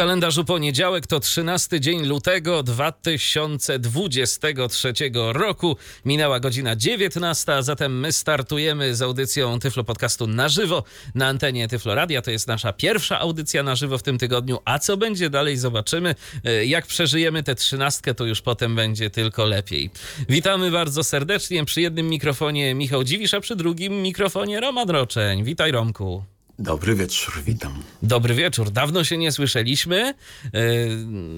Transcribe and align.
Kalendarzu 0.00 0.44
poniedziałek 0.44 1.06
to 1.06 1.20
13 1.20 1.80
dzień 1.80 2.06
lutego 2.06 2.62
2023 2.62 4.92
roku. 5.32 5.76
Minęła 6.04 6.40
godzina 6.40 6.76
19, 6.76 7.54
a 7.54 7.62
zatem 7.62 8.00
my 8.00 8.12
startujemy 8.12 8.94
z 8.94 9.02
audycją 9.02 9.58
Tyflo 9.58 9.84
Podcastu 9.84 10.26
na 10.26 10.48
żywo 10.48 10.84
na 11.14 11.26
antenie 11.26 11.68
Tyflo 11.68 11.94
Radia. 11.94 12.22
To 12.22 12.30
jest 12.30 12.48
nasza 12.48 12.72
pierwsza 12.72 13.18
audycja 13.18 13.62
na 13.62 13.76
żywo 13.76 13.98
w 13.98 14.02
tym 14.02 14.18
tygodniu, 14.18 14.58
a 14.64 14.78
co 14.78 14.96
będzie 14.96 15.30
dalej 15.30 15.56
zobaczymy. 15.56 16.14
E, 16.44 16.66
Jak 16.66 16.86
przeżyjemy 16.86 17.42
tę 17.42 17.54
trzynastkę, 17.54 18.14
to 18.14 18.24
już 18.24 18.42
potem 18.42 18.76
będzie 18.76 19.10
tylko 19.10 19.44
lepiej. 19.44 19.90
Witamy 20.28 20.70
bardzo 20.70 21.04
serdecznie. 21.04 21.64
Przy 21.64 21.80
jednym 21.80 22.08
mikrofonie 22.08 22.74
Michał 22.74 23.04
Dziwisz, 23.04 23.34
a 23.34 23.40
przy 23.40 23.56
drugim 23.56 24.02
mikrofonie 24.02 24.60
Roman 24.60 24.90
Roczeń. 24.90 25.44
Witaj 25.44 25.72
Romku. 25.72 26.24
Dobry 26.60 26.94
wieczór, 26.94 27.34
witam. 27.46 27.82
Dobry 28.02 28.34
wieczór. 28.34 28.70
Dawno 28.70 29.04
się 29.04 29.18
nie 29.18 29.32
słyszeliśmy, 29.32 30.14
yy, 30.44 30.60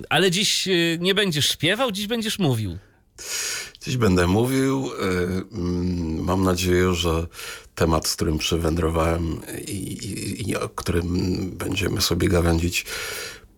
ale 0.08 0.30
dziś 0.30 0.66
yy, 0.66 0.98
nie 1.00 1.14
będziesz 1.14 1.48
śpiewał, 1.48 1.92
dziś 1.92 2.06
będziesz 2.06 2.38
mówił. 2.38 2.78
Dziś 3.82 3.96
będę 3.96 4.26
mówił. 4.26 4.90
y, 4.92 4.96
mm, 5.52 6.24
Mam 6.24 6.44
nadzieję, 6.44 6.94
że 6.94 7.26
temat, 7.74 8.06
z 8.08 8.16
którym 8.16 8.38
przywędrowałem 8.38 9.40
i, 9.68 9.70
i, 9.72 10.50
i 10.50 10.56
o 10.56 10.68
którym 10.68 11.50
będziemy 11.50 12.00
sobie 12.00 12.28
gawędzić, 12.28 12.84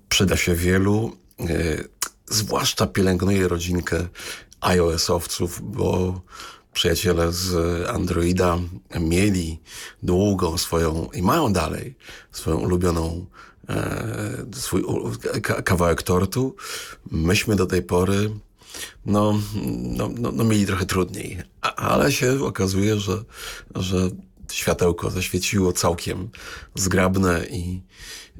przyda 0.09 0.37
się 0.37 0.55
wielu. 0.55 1.17
Zwłaszcza 2.27 2.87
pielęgnuję 2.87 3.49
rodzinkę 3.49 4.09
iOS-owców, 4.61 5.61
bo 5.63 6.21
przyjaciele 6.75 7.33
z 7.33 7.55
Androida 7.89 8.59
mieli 9.01 9.61
długą 10.03 10.59
swoją 10.59 11.09
i 11.15 11.23
mają 11.23 11.53
dalej 11.53 11.95
swoją 12.33 12.57
ulubioną 12.57 13.27
e, 13.69 14.47
swój 14.55 14.85
kawałek 15.65 16.03
tortu. 16.03 16.57
Myśmy 17.11 17.57
do 17.57 17.67
tej 17.67 17.83
pory 17.83 18.31
no, 19.07 19.41
no, 19.75 20.11
no, 20.19 20.33
no 20.33 20.45
mieli 20.45 20.67
trochę 20.67 20.87
trudniej, 20.87 21.43
ale 21.61 22.13
się 22.13 22.45
okazuje, 22.45 23.01
że, 23.01 23.25
że 23.75 24.11
światełko 24.53 25.11
zaświeciło 25.11 25.73
całkiem 25.73 26.29
zgrabne 26.75 27.47
i 27.47 27.83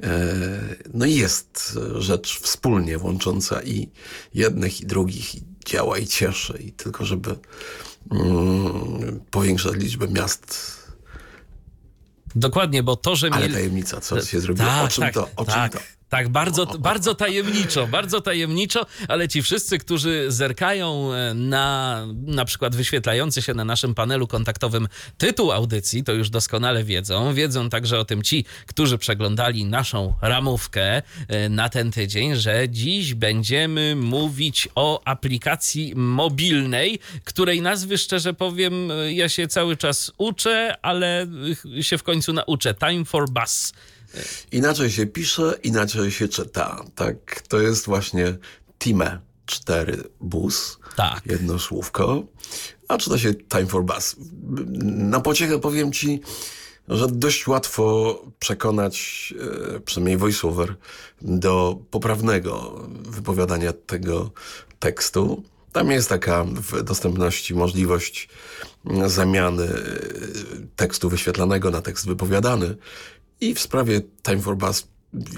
e, 0.03 0.77
no 0.95 1.07
jest 1.07 1.79
rzecz 1.99 2.41
wspólnie 2.41 2.99
łącząca 2.99 3.63
i 3.63 3.89
jednych 4.35 4.81
i 4.81 4.87
drugich 4.87 5.35
i 5.35 5.43
działa 5.67 5.99
i 5.99 6.07
cieszy 6.07 6.59
i 6.67 6.73
tylko 6.73 7.05
żeby 7.05 7.37
mm, 8.11 9.21
powiększać 9.31 9.75
liczbę 9.75 10.09
miast 10.09 10.75
Dokładnie, 12.37 12.83
bo 12.83 12.97
to, 12.97 13.17
że 13.17 13.29
ale 13.33 13.41
mieli... 13.41 13.55
tajemnica, 13.55 14.01
co 14.01 14.21
się 14.23 14.41
zrobiło, 14.41 14.67
Tak, 14.69 14.85
o 14.85 14.89
czym 14.89 15.05
tak, 15.05 15.15
to, 15.15 15.29
o 15.37 15.45
czym 15.45 15.55
tak. 15.55 15.73
to. 15.73 15.79
Tak, 16.09 16.29
bardzo, 16.29 16.67
bardzo 16.67 17.15
tajemniczo, 17.15 17.87
bardzo 17.87 18.21
tajemniczo, 18.21 18.87
ale 19.09 19.29
ci 19.29 19.43
wszyscy, 19.43 19.79
którzy 19.79 20.25
zerkają 20.29 21.13
e, 21.13 21.35
na 21.35 22.07
na 22.27 22.45
przykład 22.45 22.77
wyświetlający 22.77 23.43
się 23.43 23.55
na 23.55 23.65
naszym 23.65 23.95
panelu 23.95 24.27
kontaktowym 24.27 24.89
tytuł 25.19 25.53
audycji, 25.53 26.05
to 26.05 26.13
już 26.13 26.31
doskonale 26.31 26.85
wiedzą. 26.85 27.35
Wiedzą 27.35 27.71
także 27.71 27.99
o 27.99 28.05
tym 28.05 28.23
ci, 28.23 28.45
którzy 28.67 28.99
przeglądali 28.99 29.65
naszą 29.65 30.15
ramówkę 30.23 31.03
e, 31.29 31.49
na 31.49 31.69
ten 31.69 31.93
tydzień, 31.93 32.35
że 32.37 32.69
dziś 32.69 33.15
będziemy 33.15 33.97
mówić 33.97 34.69
o 34.75 35.03
aplikacji 35.05 35.93
mobilnej, 35.97 36.99
której 37.25 37.63
nazwy 37.63 37.99
szczerze 37.99 38.35
powiem, 38.35 38.91
e, 38.91 39.13
ja 39.13 39.29
się 39.29 39.49
cały 39.49 39.77
czas 39.77 40.13
uczę, 40.19 40.77
ale 40.83 41.27
się 41.81 41.99
w 41.99 42.03
końcu 42.03 42.33
nauczę. 42.33 42.75
Time 42.75 43.05
for 43.05 43.31
Bus. 43.31 43.73
Inaczej 44.53 44.91
się 44.91 45.07
pisze, 45.07 45.59
inaczej 45.63 46.11
się 46.11 46.29
czyta. 46.29 46.85
Tak, 46.95 47.43
to 47.49 47.61
jest 47.61 47.87
właśnie 47.87 48.37
Time 48.79 49.21
4 49.47 50.05
bus. 50.21 50.79
Tak. 50.97 51.27
Jedno 51.27 51.59
słówko. 51.59 52.23
A 52.89 52.99
czyta 52.99 53.19
się 53.19 53.35
Time 53.35 53.67
for 53.67 53.85
Bus. 53.85 54.17
Na 54.85 55.21
pociechę 55.21 55.59
powiem 55.59 55.93
ci, 55.93 56.21
że 56.89 57.07
dość 57.09 57.47
łatwo 57.47 58.19
przekonać, 58.39 59.35
e, 59.77 59.81
przynajmniej 59.81 60.17
voiceover, 60.17 60.75
do 61.23 61.79
poprawnego 61.91 62.81
wypowiadania 62.89 63.73
tego 63.73 64.31
tekstu. 64.79 65.43
Tam 65.73 65.91
jest 65.91 66.09
taka 66.09 66.45
w 66.45 66.83
dostępności 66.83 67.55
możliwość 67.55 68.29
zamiany 69.07 69.65
e, 69.65 69.79
tekstu 70.77 71.09
wyświetlanego 71.09 71.71
na 71.71 71.81
tekst 71.81 72.07
wypowiadany. 72.07 72.77
I 73.45 73.55
w 73.55 73.61
sprawie 73.61 74.01
Time 74.23 74.41
for 74.41 74.57
Bus, 74.57 74.87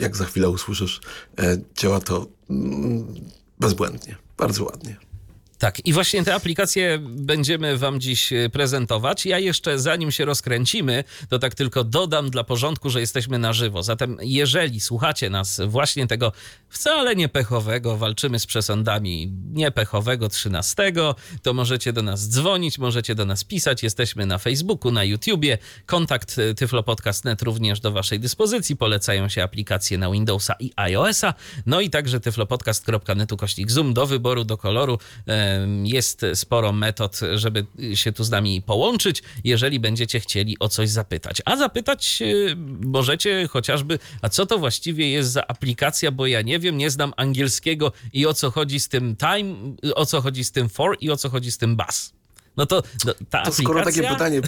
jak 0.00 0.16
za 0.16 0.24
chwilę 0.24 0.48
usłyszysz, 0.48 1.00
e, 1.38 1.58
działa 1.76 2.00
to 2.00 2.26
mm, 2.50 3.06
bezbłędnie, 3.60 4.16
bardzo 4.36 4.64
ładnie. 4.64 4.96
Tak, 5.58 5.86
i 5.86 5.92
właśnie 5.92 6.24
te 6.24 6.34
aplikacje 6.34 6.98
będziemy 7.00 7.78
Wam 7.78 8.00
dziś 8.00 8.32
e, 8.32 8.48
prezentować. 8.50 9.26
Ja 9.26 9.38
jeszcze, 9.38 9.78
zanim 9.78 10.12
się 10.12 10.24
rozkręcimy, 10.24 11.04
to 11.28 11.38
tak 11.38 11.54
tylko 11.54 11.84
dodam 11.84 12.30
dla 12.30 12.44
porządku, 12.44 12.90
że 12.90 13.00
jesteśmy 13.00 13.38
na 13.38 13.52
żywo. 13.52 13.82
Zatem, 13.82 14.16
jeżeli 14.22 14.80
słuchacie 14.80 15.30
nas 15.30 15.60
właśnie 15.66 16.06
tego 16.06 16.32
wcale 16.68 17.16
niepechowego, 17.16 17.96
walczymy 17.96 18.38
z 18.38 18.46
przesądami 18.46 19.32
niepechowego 19.52 20.28
13, 20.28 20.92
to 21.42 21.54
możecie 21.54 21.92
do 21.92 22.02
nas 22.02 22.28
dzwonić, 22.28 22.78
możecie 22.78 23.14
do 23.14 23.24
nas 23.24 23.44
pisać. 23.44 23.82
Jesteśmy 23.82 24.26
na 24.26 24.38
Facebooku, 24.38 24.92
na 24.92 25.04
YouTubie. 25.04 25.58
Kontakt 25.86 26.38
e, 26.38 26.54
tyflopodcast.net 26.54 27.42
również 27.42 27.80
do 27.80 27.92
Waszej 27.92 28.20
dyspozycji. 28.20 28.76
Polecają 28.76 29.28
się 29.28 29.42
aplikacje 29.42 29.98
na 29.98 30.10
Windowsa 30.10 30.54
i 30.60 30.72
iOS-a. 30.76 31.34
No 31.66 31.80
i 31.80 31.90
także 31.90 32.20
tyflopodcast.netu 32.20 33.36
kośnik 33.36 33.70
zoom 33.70 33.94
do 33.94 34.06
wyboru, 34.06 34.44
do 34.44 34.56
koloru. 34.56 34.98
Jest 35.84 36.22
sporo 36.34 36.72
metod, 36.72 37.20
żeby 37.34 37.66
się 37.94 38.12
tu 38.12 38.24
z 38.24 38.30
nami 38.30 38.62
połączyć, 38.62 39.22
jeżeli 39.44 39.80
będziecie 39.80 40.20
chcieli 40.20 40.56
o 40.60 40.68
coś 40.68 40.88
zapytać. 40.88 41.42
A 41.44 41.56
zapytać 41.56 42.22
e, 42.22 42.26
możecie 42.86 43.48
chociażby, 43.48 43.98
a 44.22 44.28
co 44.28 44.46
to 44.46 44.58
właściwie 44.58 45.10
jest 45.10 45.32
za 45.32 45.46
aplikacja, 45.46 46.10
bo 46.10 46.26
ja 46.26 46.42
nie 46.42 46.58
wiem, 46.58 46.76
nie 46.76 46.90
znam 46.90 47.12
angielskiego 47.16 47.92
i 48.12 48.26
o 48.26 48.34
co 48.34 48.50
chodzi 48.50 48.80
z 48.80 48.88
tym 48.88 49.16
time, 49.16 49.54
o 49.94 50.06
co 50.06 50.20
chodzi 50.20 50.44
z 50.44 50.52
tym 50.52 50.68
for 50.68 50.96
i 51.00 51.10
o 51.10 51.16
co 51.16 51.30
chodzi 51.30 51.52
z 51.52 51.58
tym 51.58 51.76
bus. 51.76 52.12
No 52.56 52.66
to 52.66 52.82
no, 53.04 53.14
ta 53.30 53.42
To 53.42 53.52
skoro 53.52 53.84
takie 53.84 54.02
pytanie, 54.02 54.40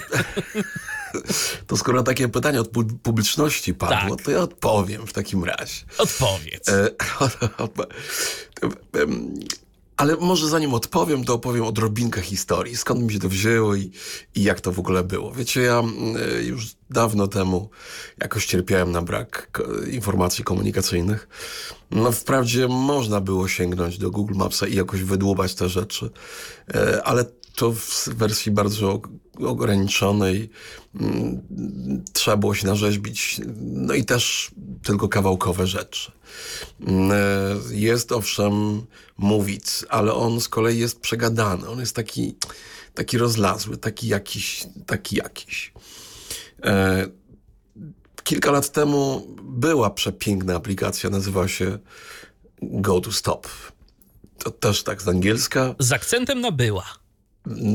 to 1.66 1.76
skoro 1.76 2.02
takie 2.02 2.28
pytanie 2.28 2.60
od 2.60 2.68
pu- 2.68 2.98
publiczności 3.02 3.74
padło, 3.74 4.16
Tak. 4.16 4.24
to 4.24 4.30
ja 4.30 4.38
odpowiem 4.38 5.06
w 5.06 5.12
takim 5.12 5.44
razie. 5.44 5.84
Odpowiedz. 5.98 6.68
E, 6.68 6.88
Ale 9.98 10.16
może 10.16 10.48
zanim 10.48 10.74
odpowiem, 10.74 11.24
to 11.24 11.34
opowiem 11.34 11.64
odrobinkę 11.64 12.20
historii. 12.22 12.76
Skąd 12.76 13.02
mi 13.02 13.12
się 13.12 13.18
to 13.18 13.28
wzięło 13.28 13.74
i, 13.74 13.90
i 14.34 14.42
jak 14.42 14.60
to 14.60 14.72
w 14.72 14.78
ogóle 14.78 15.04
było. 15.04 15.32
Wiecie, 15.32 15.60
ja 15.60 15.78
mm, 15.78 16.16
e, 16.16 16.42
już 16.42 16.66
dawno 16.90 17.28
temu 17.28 17.70
jakoś 18.18 18.46
cierpiałem 18.46 18.92
na 18.92 19.02
brak 19.02 19.60
informacji 19.90 20.44
komunikacyjnych. 20.44 21.28
No 21.90 22.12
wprawdzie 22.12 22.68
można 22.68 23.20
było 23.20 23.48
sięgnąć 23.48 23.98
do 23.98 24.10
Google 24.10 24.34
Mapsa 24.34 24.66
i 24.66 24.74
jakoś 24.74 25.02
wydłubać 25.02 25.54
te 25.54 25.68
rzeczy, 25.68 26.10
e, 26.74 27.02
ale 27.02 27.24
to 27.54 27.72
w 27.72 28.08
wersji 28.08 28.52
bardzo 28.52 28.86
og- 28.94 29.08
ograniczonej. 29.46 30.50
Mm, 31.00 31.40
Trzeba 32.12 32.36
było 32.36 32.54
się 32.54 32.66
narzeźbić. 32.66 33.40
No 33.60 33.94
i 33.94 34.04
też 34.04 34.50
tylko 34.82 35.08
kawałkowe 35.08 35.66
rzeczy. 35.66 36.12
Mm, 36.80 37.10
e, 37.12 37.74
Jest 37.74 38.12
owszem 38.12 38.82
mówic, 39.18 39.84
ale 39.88 40.14
on 40.14 40.40
z 40.40 40.48
kolei 40.48 40.78
jest 40.78 41.00
przegadany. 41.00 41.68
On 41.68 41.80
jest 41.80 41.96
taki, 41.96 42.36
taki 42.94 43.18
rozlazły, 43.18 43.76
taki 43.76 44.08
jakiś, 44.08 44.66
taki 44.86 45.16
jakiś. 45.16 45.72
E, 46.64 47.06
Kilka 48.24 48.50
lat 48.50 48.72
temu 48.72 49.26
była 49.42 49.90
przepiękna 49.90 50.54
aplikacja, 50.56 51.10
nazywa 51.10 51.48
się 51.48 51.78
Go 52.62 53.00
to 53.00 53.12
Stop. 53.12 53.48
To 54.38 54.50
też 54.50 54.82
tak 54.82 55.02
z 55.02 55.08
angielska 55.08 55.74
Z 55.78 55.92
akcentem 55.92 56.40
na 56.40 56.50
była. 56.52 56.84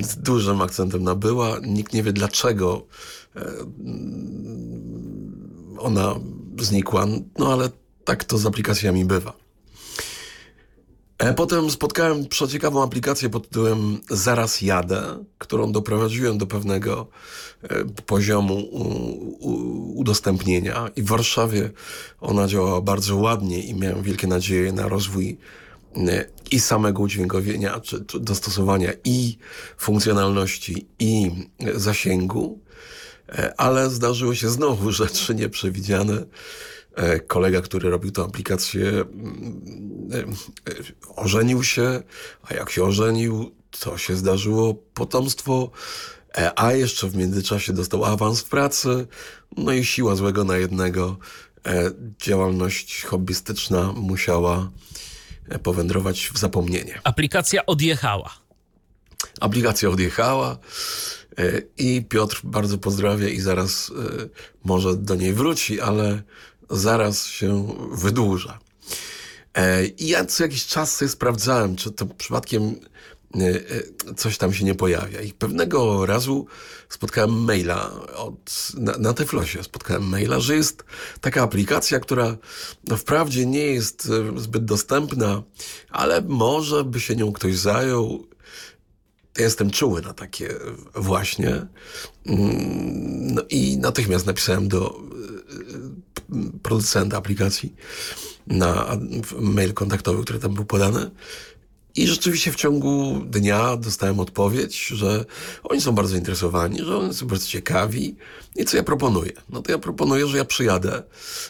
z 0.04 0.16
dużym 0.16 0.62
akcentem 0.62 1.04
na 1.04 1.16
była. 1.16 1.58
Nikt 1.62 1.94
nie 1.94 2.04
wie 2.04 2.14
dlaczego 2.14 2.86
e, 3.36 3.52
ona 5.80 6.16
znikła, 6.60 7.06
no 7.40 7.54
ale 7.54 7.70
tak 8.06 8.24
to 8.24 8.38
z 8.38 8.46
aplikacjami 8.46 9.06
bywa. 9.06 9.34
E, 11.18 11.34
Potem 11.34 11.72
spotkałem 11.72 12.28
przeciekawą 12.28 12.84
aplikację 12.84 13.30
pod 13.30 13.48
tytułem 13.48 14.00
Zaraz 14.10 14.62
jadę, 14.62 15.24
którą 15.38 15.72
doprowadziłem 15.72 16.38
do 16.38 16.48
pewnego 16.48 17.08
e, 17.64 17.86
poziomu 17.86 18.56
udostępnienia 19.96 20.90
i 20.96 21.02
w 21.02 21.08
Warszawie 21.08 21.70
ona 22.22 22.48
działała 22.48 22.82
bardzo 22.82 23.16
ładnie 23.16 23.64
i 23.64 23.76
miałem 23.76 24.04
wielkie 24.04 24.28
nadzieje 24.28 24.72
na 24.72 24.88
rozwój 24.88 25.38
e, 25.96 26.26
i 26.52 26.60
samego 26.60 27.02
udźwiękowienia, 27.02 27.80
czy, 27.80 28.06
czy 28.06 28.20
dostosowania 28.20 28.92
i 29.04 29.38
funkcjonalności 29.78 30.88
i 31.00 31.32
zasięgu, 31.76 32.60
ale 33.58 33.90
zdarzyły 33.90 34.36
się 34.36 34.50
znowu 34.50 34.92
rzeczy 35.02 35.36
nieprzewidziane. 35.36 36.26
E, 36.96 37.20
Kolega, 37.20 37.62
który 37.62 37.90
robił 37.90 38.12
tę 38.12 38.24
aplikację, 38.24 38.90
mm, 38.90 39.62
e, 40.14 40.20
e, 40.20 40.26
ożenił 41.16 41.64
się, 41.64 42.04
a 42.44 42.54
jak 42.54 42.70
się 42.70 42.84
ożenił, 42.84 43.56
to 43.80 43.98
się 43.98 44.16
zdarzyło 44.16 44.74
potomstwo, 44.74 45.72
a 46.56 46.74
jeszcze 46.74 47.08
w 47.08 47.16
międzyczasie 47.16 47.74
dostał 47.74 48.06
awans 48.06 48.42
w 48.42 48.50
pracy, 48.50 49.08
no 49.58 49.72
i 49.72 49.86
siła 49.86 50.16
złego 50.16 50.44
na 50.44 50.58
jednego. 50.58 51.18
Działalność 52.22 53.04
hobbystyczna 53.04 53.94
musiała 53.96 54.72
powędrować 55.64 56.30
w 56.34 56.38
zapomnienie. 56.38 57.02
Aplikacja 57.04 57.66
odjechała. 57.66 58.30
Aplikacja 59.42 59.90
odjechała 59.90 60.58
i 61.78 62.06
Piotr 62.10 62.42
bardzo 62.44 62.78
pozdrawia 62.78 63.28
i 63.30 63.40
zaraz 63.40 63.92
może 64.64 64.96
do 64.98 65.16
niej 65.16 65.34
wróci, 65.34 65.82
ale 65.82 66.24
zaraz 66.74 67.26
się 67.26 67.76
wydłuża. 67.92 68.60
E, 69.54 69.86
I 69.86 70.08
ja 70.08 70.26
co 70.26 70.44
jakiś 70.44 70.66
czas 70.66 70.96
sobie 70.96 71.10
sprawdzałem, 71.10 71.76
czy 71.76 71.92
to 71.92 72.06
przypadkiem 72.06 72.64
e, 72.64 73.40
e, 73.40 74.14
coś 74.16 74.38
tam 74.38 74.54
się 74.54 74.66
nie 74.66 74.76
pojawia. 74.76 75.22
I 75.22 75.34
pewnego 75.34 76.06
razu 76.06 76.46
spotkałem 76.90 77.44
maila 77.44 77.92
od, 78.16 78.72
na, 78.78 78.98
na 78.98 79.14
Tyflosie, 79.14 79.64
spotkałem 79.64 80.04
maila, 80.04 80.40
że 80.40 80.56
jest 80.56 80.84
taka 81.22 81.42
aplikacja, 81.44 82.00
która 82.00 82.38
no, 82.88 82.98
wprawdzie 82.98 83.46
nie 83.46 83.66
jest 83.66 84.10
zbyt 84.36 84.66
dostępna, 84.66 85.44
ale 85.90 86.22
może 86.22 86.84
by 86.84 87.00
się 87.00 87.16
nią 87.16 87.32
ktoś 87.32 87.58
zajął. 87.58 88.28
Ja 89.38 89.44
jestem 89.44 89.72
czuły 89.72 90.02
na 90.02 90.14
takie 90.14 90.56
właśnie. 90.96 91.50
Mm, 92.26 93.34
No 93.34 93.42
i 93.50 93.78
natychmiast 93.78 94.26
napisałem 94.26 94.68
do 94.68 95.00
producenta 96.64 97.18
aplikacji 97.18 97.76
na 98.48 98.98
mail 99.40 99.74
kontaktowy, 99.74 100.24
który 100.24 100.40
tam 100.40 100.54
był 100.54 100.66
podany. 100.66 101.12
I 101.96 102.08
rzeczywiście 102.08 102.52
w 102.52 102.56
ciągu 102.56 103.22
dnia 103.26 103.78
dostałem 103.78 104.20
odpowiedź, 104.20 104.88
że 104.88 105.26
oni 105.64 105.82
są 105.82 105.92
bardzo 105.92 106.12
zainteresowani, 106.12 106.80
że 106.86 106.98
oni 106.98 107.14
są 107.14 107.28
bardzo 107.28 107.48
ciekawi. 107.48 108.16
I 108.56 108.66
co 108.66 108.78
ja 108.78 108.84
proponuję? 108.84 109.32
No 109.50 109.62
to 109.62 109.72
ja 109.72 109.78
proponuję, 109.78 110.28
że 110.28 110.38
ja 110.38 110.46
przyjadę, 110.46 111.04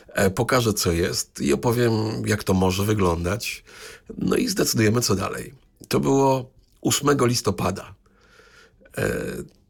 e, 0.07 0.29
pokażę 0.29 0.73
co 0.73 0.91
jest 0.91 1.41
i 1.41 1.53
opowiem, 1.53 1.91
jak 2.25 2.43
to 2.43 2.53
może 2.53 2.83
wyglądać. 2.83 3.63
No 4.17 4.35
i 4.35 4.47
zdecydujemy, 4.47 5.01
co 5.01 5.15
dalej. 5.15 5.53
To 5.87 5.99
było 5.99 6.49
8 6.81 7.27
listopada. 7.27 7.95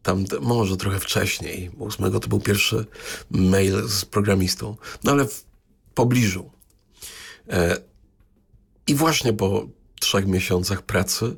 E, 0.04 0.06
Tam 0.06 0.26
może 0.42 0.78
trochę 0.78 1.00
wcześniej, 1.00 1.72
bo 1.78 1.86
8 1.86 2.12
to 2.20 2.28
był 2.28 2.40
pierwszy 2.40 2.86
mail 3.32 3.88
z 3.88 4.06
programistą, 4.06 4.78
no 5.04 5.12
ale 5.12 5.26
w 5.26 5.46
pobliżu. 5.94 6.52
E, 7.50 7.78
I 8.88 8.96
właśnie 8.96 9.34
po 9.34 9.68
trzech 10.00 10.28
miesiącach 10.28 10.82
pracy, 10.82 11.36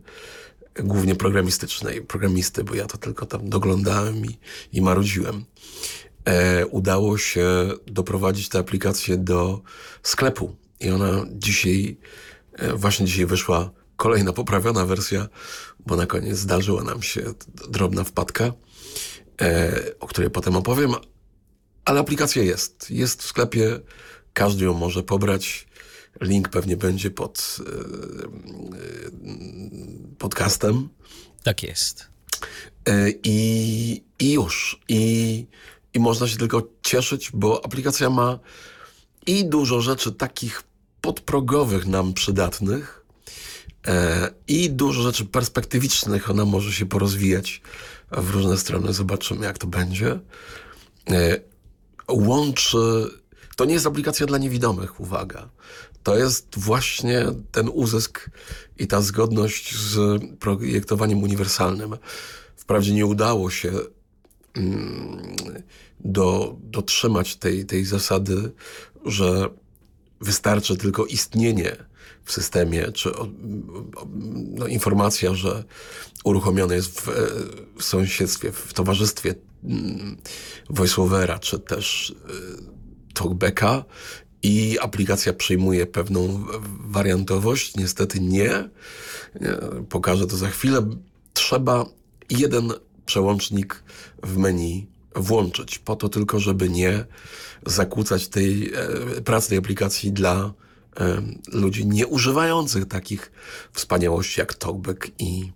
głównie 0.83 1.15
programistycznej, 1.15 2.01
programisty, 2.01 2.63
bo 2.63 2.75
ja 2.75 2.85
to 2.85 2.97
tylko 2.97 3.25
tam 3.25 3.49
doglądałem 3.49 4.25
i, 4.25 4.39
i 4.73 4.81
marudziłem, 4.81 5.45
e, 6.25 6.65
udało 6.65 7.17
się 7.17 7.71
doprowadzić 7.87 8.49
tę 8.49 8.59
aplikację 8.59 9.17
do 9.17 9.61
sklepu. 10.03 10.55
I 10.79 10.89
ona 10.89 11.25
dzisiaj, 11.31 11.97
e, 12.53 12.73
właśnie 12.73 13.05
dzisiaj 13.05 13.25
wyszła 13.25 13.71
kolejna 13.95 14.33
poprawiona 14.33 14.85
wersja, 14.85 15.27
bo 15.85 15.95
na 15.95 16.05
koniec 16.05 16.37
zdarzyła 16.37 16.83
nam 16.83 17.01
się 17.01 17.21
drobna 17.69 18.03
wpadka, 18.03 18.53
e, 19.41 19.81
o 19.99 20.07
której 20.07 20.29
potem 20.29 20.55
opowiem, 20.55 20.93
ale 21.85 21.99
aplikacja 21.99 22.43
jest. 22.43 22.91
Jest 22.91 23.23
w 23.23 23.27
sklepie, 23.27 23.79
każdy 24.33 24.65
ją 24.65 24.73
może 24.73 25.03
pobrać. 25.03 25.67
Link 26.21 26.49
pewnie 26.49 26.77
będzie 26.77 27.11
pod 27.11 27.57
e, 27.59 27.63
e, 27.63 27.75
podcastem. 30.17 30.89
Tak 31.43 31.63
jest. 31.63 32.07
E, 32.85 33.09
I, 33.23 34.03
I 34.19 34.31
już. 34.31 34.79
I, 34.89 35.45
I 35.93 35.99
można 35.99 36.27
się 36.27 36.37
tylko 36.37 36.67
cieszyć, 36.81 37.31
bo 37.33 37.65
aplikacja 37.65 38.09
ma 38.09 38.39
i 39.27 39.45
dużo 39.45 39.81
rzeczy 39.81 40.11
takich 40.11 40.63
podprogowych 41.01 41.85
nam 41.85 42.13
przydatnych, 42.13 43.04
i 44.47 44.69
dużo 44.69 45.01
rzeczy 45.01 45.25
perspektywicznych. 45.25 46.29
Ona 46.29 46.45
może 46.45 46.73
się 46.73 46.85
porozwijać 46.85 47.61
w 48.11 48.29
różne 48.29 48.57
strony. 48.57 48.93
Zobaczymy, 48.93 49.45
jak 49.45 49.57
to 49.57 49.67
będzie. 49.67 50.19
E, 51.09 51.39
łączy. 52.09 52.77
To 53.55 53.65
nie 53.65 53.73
jest 53.73 53.87
aplikacja 53.87 54.25
dla 54.25 54.37
niewidomych, 54.37 54.99
uwaga. 54.99 55.49
To 56.03 56.17
jest 56.17 56.47
właśnie 56.57 57.25
ten 57.51 57.69
uzysk 57.69 58.29
i 58.77 58.87
ta 58.87 59.01
zgodność 59.01 59.75
z 59.75 60.21
projektowaniem 60.39 61.23
uniwersalnym. 61.23 61.97
Wprawdzie 62.55 62.93
nie 62.93 63.05
udało 63.05 63.49
się 63.49 63.71
mm, 64.53 65.35
do, 65.99 66.55
dotrzymać 66.59 67.35
tej, 67.35 67.65
tej 67.65 67.85
zasady, 67.85 68.51
że 69.05 69.49
wystarczy 70.21 70.77
tylko 70.77 71.05
istnienie 71.05 71.75
w 72.25 72.31
systemie, 72.31 72.91
czy 72.91 73.11
no, 74.51 74.67
informacja, 74.67 75.33
że 75.35 75.63
uruchomiony 76.23 76.75
jest 76.75 77.01
w, 77.01 77.09
e, 77.09 77.13
w 77.79 77.83
sąsiedztwie, 77.83 78.51
w 78.51 78.73
towarzystwie 78.73 79.35
mm, 79.63 80.17
voiceovera, 80.69 81.39
czy 81.39 81.59
też 81.59 82.15
e, 82.29 83.13
talkbacka 83.13 83.85
i 84.43 84.77
aplikacja 84.81 85.33
przyjmuje 85.33 85.85
pewną 85.85 86.45
wariantowość. 86.87 87.75
Niestety 87.75 88.19
nie. 88.19 88.69
Pokażę 89.89 90.27
to 90.27 90.37
za 90.37 90.49
chwilę. 90.49 90.89
Trzeba 91.33 91.85
jeden 92.29 92.73
przełącznik 93.05 93.83
w 94.23 94.37
menu 94.37 94.87
włączyć, 95.15 95.79
po 95.79 95.95
to 95.95 96.09
tylko, 96.09 96.39
żeby 96.39 96.69
nie 96.69 97.05
zakłócać 97.65 98.27
tej 98.27 98.73
e, 98.73 99.21
pracy 99.21 99.49
tej 99.49 99.57
aplikacji 99.57 100.11
dla 100.11 100.53
ludzi 101.51 101.85
nie 101.85 102.07
używających 102.07 102.85
takich 102.85 103.31
wspaniałości 103.73 104.39
jak 104.39 104.53
TalkBack 104.53 105.11
i 105.19 105.51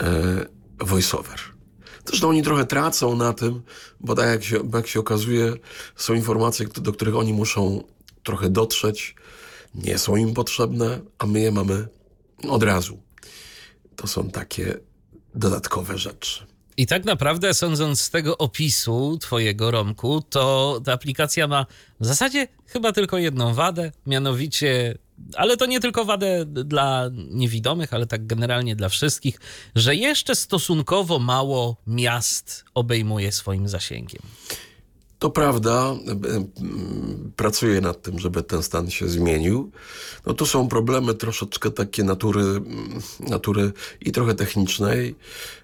e, 0.00 0.46
VoiceOver. 0.80 1.40
Zresztą 2.06 2.28
oni 2.28 2.42
trochę 2.42 2.66
tracą 2.66 3.16
na 3.16 3.32
tym, 3.32 3.62
bo 4.00 4.14
tak 4.14 4.26
jak 4.26 4.44
się, 4.44 4.70
jak 4.74 4.86
się 4.86 5.00
okazuje, 5.00 5.54
są 5.96 6.14
informacje, 6.14 6.66
do 6.66 6.92
których 6.92 7.16
oni 7.16 7.32
muszą 7.32 7.84
trochę 8.22 8.50
dotrzeć, 8.50 9.14
nie 9.74 9.98
są 9.98 10.16
im 10.16 10.34
potrzebne, 10.34 11.00
a 11.18 11.26
my 11.26 11.40
je 11.40 11.52
mamy 11.52 11.88
od 12.48 12.62
razu. 12.62 13.02
To 13.96 14.06
są 14.06 14.30
takie 14.30 14.78
dodatkowe 15.34 15.98
rzeczy. 15.98 16.46
I 16.78 16.86
tak 16.86 17.04
naprawdę, 17.04 17.54
sądząc 17.54 18.00
z 18.00 18.10
tego 18.10 18.38
opisu 18.38 19.18
twojego, 19.20 19.70
Romku, 19.70 20.22
to 20.30 20.80
ta 20.84 20.92
aplikacja 20.92 21.46
ma 21.46 21.66
w 22.00 22.06
zasadzie 22.06 22.48
chyba 22.66 22.92
tylko 22.92 23.18
jedną 23.18 23.54
wadę, 23.54 23.92
mianowicie, 24.06 24.98
ale 25.34 25.56
to 25.56 25.66
nie 25.66 25.80
tylko 25.80 26.04
wadę 26.04 26.44
dla 26.46 27.10
niewidomych, 27.30 27.94
ale 27.94 28.06
tak 28.06 28.26
generalnie 28.26 28.76
dla 28.76 28.88
wszystkich, 28.88 29.40
że 29.74 29.96
jeszcze 29.96 30.34
stosunkowo 30.34 31.18
mało 31.18 31.76
miast 31.86 32.64
obejmuje 32.74 33.32
swoim 33.32 33.68
zasięgiem. 33.68 34.22
To 35.18 35.30
prawda, 35.30 35.94
e, 36.08 36.44
pracuję 37.36 37.80
nad 37.80 38.02
tym, 38.02 38.18
żeby 38.18 38.42
ten 38.42 38.62
stan 38.62 38.90
się 38.90 39.08
zmienił. 39.08 39.70
No 40.26 40.34
to 40.34 40.46
są 40.46 40.68
problemy 40.68 41.14
troszeczkę 41.14 41.70
takie 41.70 42.04
natury, 42.04 42.42
natury 43.20 43.72
i 44.00 44.12
trochę 44.12 44.34
technicznej, 44.34 45.14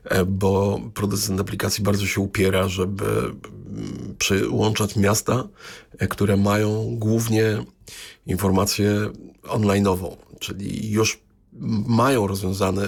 e, 0.04 0.24
bo 0.24 0.80
producent 0.94 1.40
aplikacji 1.40 1.84
bardzo 1.84 2.06
się 2.06 2.20
upiera, 2.20 2.68
żeby 2.68 3.04
przyłączać 4.18 4.96
miasta, 4.96 5.48
e, 5.98 6.08
które 6.08 6.36
mają 6.36 6.96
głównie 6.98 7.64
informację 8.26 9.10
online'ową, 9.42 10.16
czyli 10.40 10.90
już 10.90 11.18
mają 11.86 12.26
rozwiązany 12.26 12.86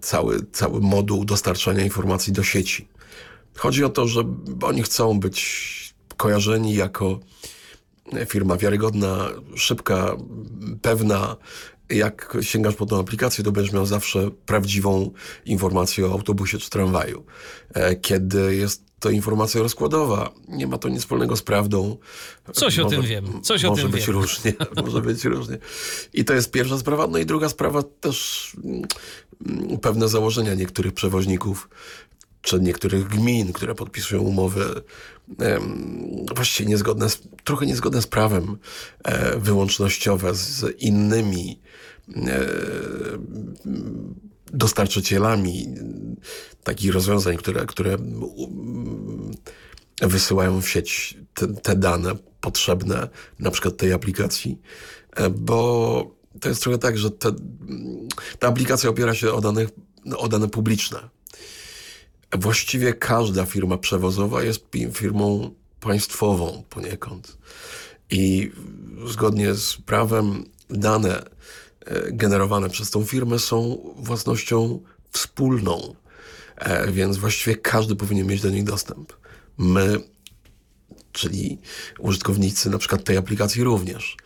cały, 0.00 0.46
cały 0.52 0.80
moduł 0.80 1.24
dostarczania 1.24 1.84
informacji 1.84 2.32
do 2.32 2.42
sieci. 2.42 2.88
Chodzi 3.56 3.84
o 3.84 3.88
to, 3.88 4.06
że 4.06 4.24
oni 4.62 4.82
chcą 4.82 5.20
być 5.20 5.94
kojarzeni 6.16 6.74
jako 6.74 7.20
firma 8.26 8.56
wiarygodna, 8.56 9.28
szybka, 9.56 10.16
pewna. 10.82 11.36
Jak 11.90 12.36
sięgasz 12.40 12.74
po 12.74 12.86
tą 12.86 13.00
aplikację, 13.00 13.44
to 13.44 13.52
będziesz 13.52 13.72
miał 13.72 13.86
zawsze 13.86 14.30
prawdziwą 14.46 15.10
informację 15.46 16.06
o 16.06 16.12
autobusie 16.12 16.58
czy 16.58 16.70
tramwaju. 16.70 17.24
E, 17.74 17.96
kiedy 17.96 18.56
jest 18.56 18.84
to 19.04 19.10
informacja 19.10 19.62
rozkładowa, 19.62 20.32
nie 20.48 20.66
ma 20.66 20.78
to 20.78 20.88
nic 20.88 21.00
wspólnego 21.00 21.36
z 21.36 21.42
prawdą. 21.42 21.96
Coś 22.52 22.78
może, 22.78 22.86
o 22.86 22.90
tym 22.90 23.02
wiem. 23.02 23.42
Coś 23.42 23.62
może 23.62 23.72
o 23.72 23.76
tym 23.76 23.90
być 23.90 24.06
wiem. 24.06 24.16
różnie. 24.16 24.52
może 24.84 25.00
być 25.00 25.24
różnie. 25.24 25.58
I 26.12 26.24
to 26.24 26.34
jest 26.34 26.50
pierwsza 26.50 26.78
sprawa. 26.78 27.06
No 27.06 27.18
i 27.18 27.26
druga 27.26 27.48
sprawa 27.48 27.82
też 27.82 28.50
mm, 28.64 29.78
pewne 29.78 30.08
założenia 30.08 30.54
niektórych 30.54 30.92
przewoźników 30.92 31.68
czy 32.44 32.60
niektórych 32.60 33.08
gmin, 33.08 33.52
które 33.52 33.74
podpisują 33.74 34.22
umowy 34.22 34.82
właściwie 36.34 36.68
niezgodne, 36.68 37.10
z, 37.10 37.22
trochę 37.44 37.66
niezgodne 37.66 38.02
z 38.02 38.06
prawem, 38.06 38.56
e, 39.04 39.38
wyłącznościowe 39.38 40.34
z 40.34 40.82
innymi 40.82 41.60
e, 42.16 42.40
dostarczycielami 44.46 45.74
takich 46.64 46.92
rozwiązań, 46.92 47.36
które, 47.36 47.66
które 47.66 47.96
wysyłają 50.02 50.60
w 50.60 50.68
sieć 50.68 51.18
te, 51.34 51.48
te 51.48 51.76
dane 51.76 52.14
potrzebne 52.40 53.08
na 53.38 53.50
przykład 53.50 53.76
tej 53.76 53.92
aplikacji, 53.92 54.60
e, 55.16 55.30
bo 55.30 56.16
to 56.40 56.48
jest 56.48 56.62
trochę 56.62 56.78
tak, 56.78 56.98
że 56.98 57.10
te, 57.10 57.32
ta 58.38 58.48
aplikacja 58.48 58.90
opiera 58.90 59.14
się 59.14 59.32
o, 59.32 59.40
danych, 59.40 59.68
o 60.16 60.28
dane 60.28 60.48
publiczne 60.48 61.13
właściwie 62.38 62.94
każda 62.94 63.46
firma 63.46 63.78
przewozowa 63.78 64.42
jest 64.42 64.66
firmą 64.92 65.54
państwową 65.80 66.64
poniekąd. 66.70 67.38
I 68.10 68.50
zgodnie 69.06 69.54
z 69.54 69.76
prawem 69.76 70.44
dane 70.70 71.22
e, 71.86 72.12
generowane 72.12 72.70
przez 72.70 72.90
tą 72.90 73.04
firmę 73.04 73.38
są 73.38 73.78
własnością 73.96 74.80
wspólną, 75.10 75.94
e, 76.56 76.92
więc 76.92 77.16
właściwie 77.16 77.56
każdy 77.56 77.96
powinien 77.96 78.26
mieć 78.26 78.40
do 78.40 78.50
nich 78.50 78.64
dostęp. 78.64 79.12
My, 79.58 80.00
czyli 81.12 81.58
użytkownicy 81.98 82.70
na 82.70 82.78
przykład 82.78 83.04
tej 83.04 83.16
aplikacji 83.16 83.64
również. 83.64 84.16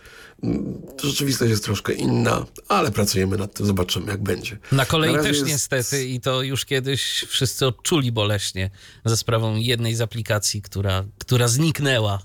Rzeczywistość 1.02 1.50
jest 1.50 1.64
troszkę 1.64 1.92
inna, 1.92 2.47
ale 2.68 2.90
pracujemy 2.90 3.37
nad 3.37 3.54
tym, 3.54 3.66
zobaczymy 3.66 4.12
jak 4.12 4.23
będzie. 4.23 4.59
Na 4.73 4.87
kolei 4.87 5.12
Na 5.12 5.23
też 5.23 5.37
jest... 5.37 5.49
niestety 5.49 6.04
i 6.04 6.21
to 6.21 6.42
już 6.42 6.64
kiedyś 6.64 7.25
wszyscy 7.28 7.66
odczuli 7.66 8.12
boleśnie 8.12 8.71
ze 9.04 9.16
sprawą 9.16 9.57
jednej 9.57 9.95
z 9.95 10.00
aplikacji, 10.00 10.62
która, 10.62 11.04
która 11.18 11.49
zniknęła 11.49 12.23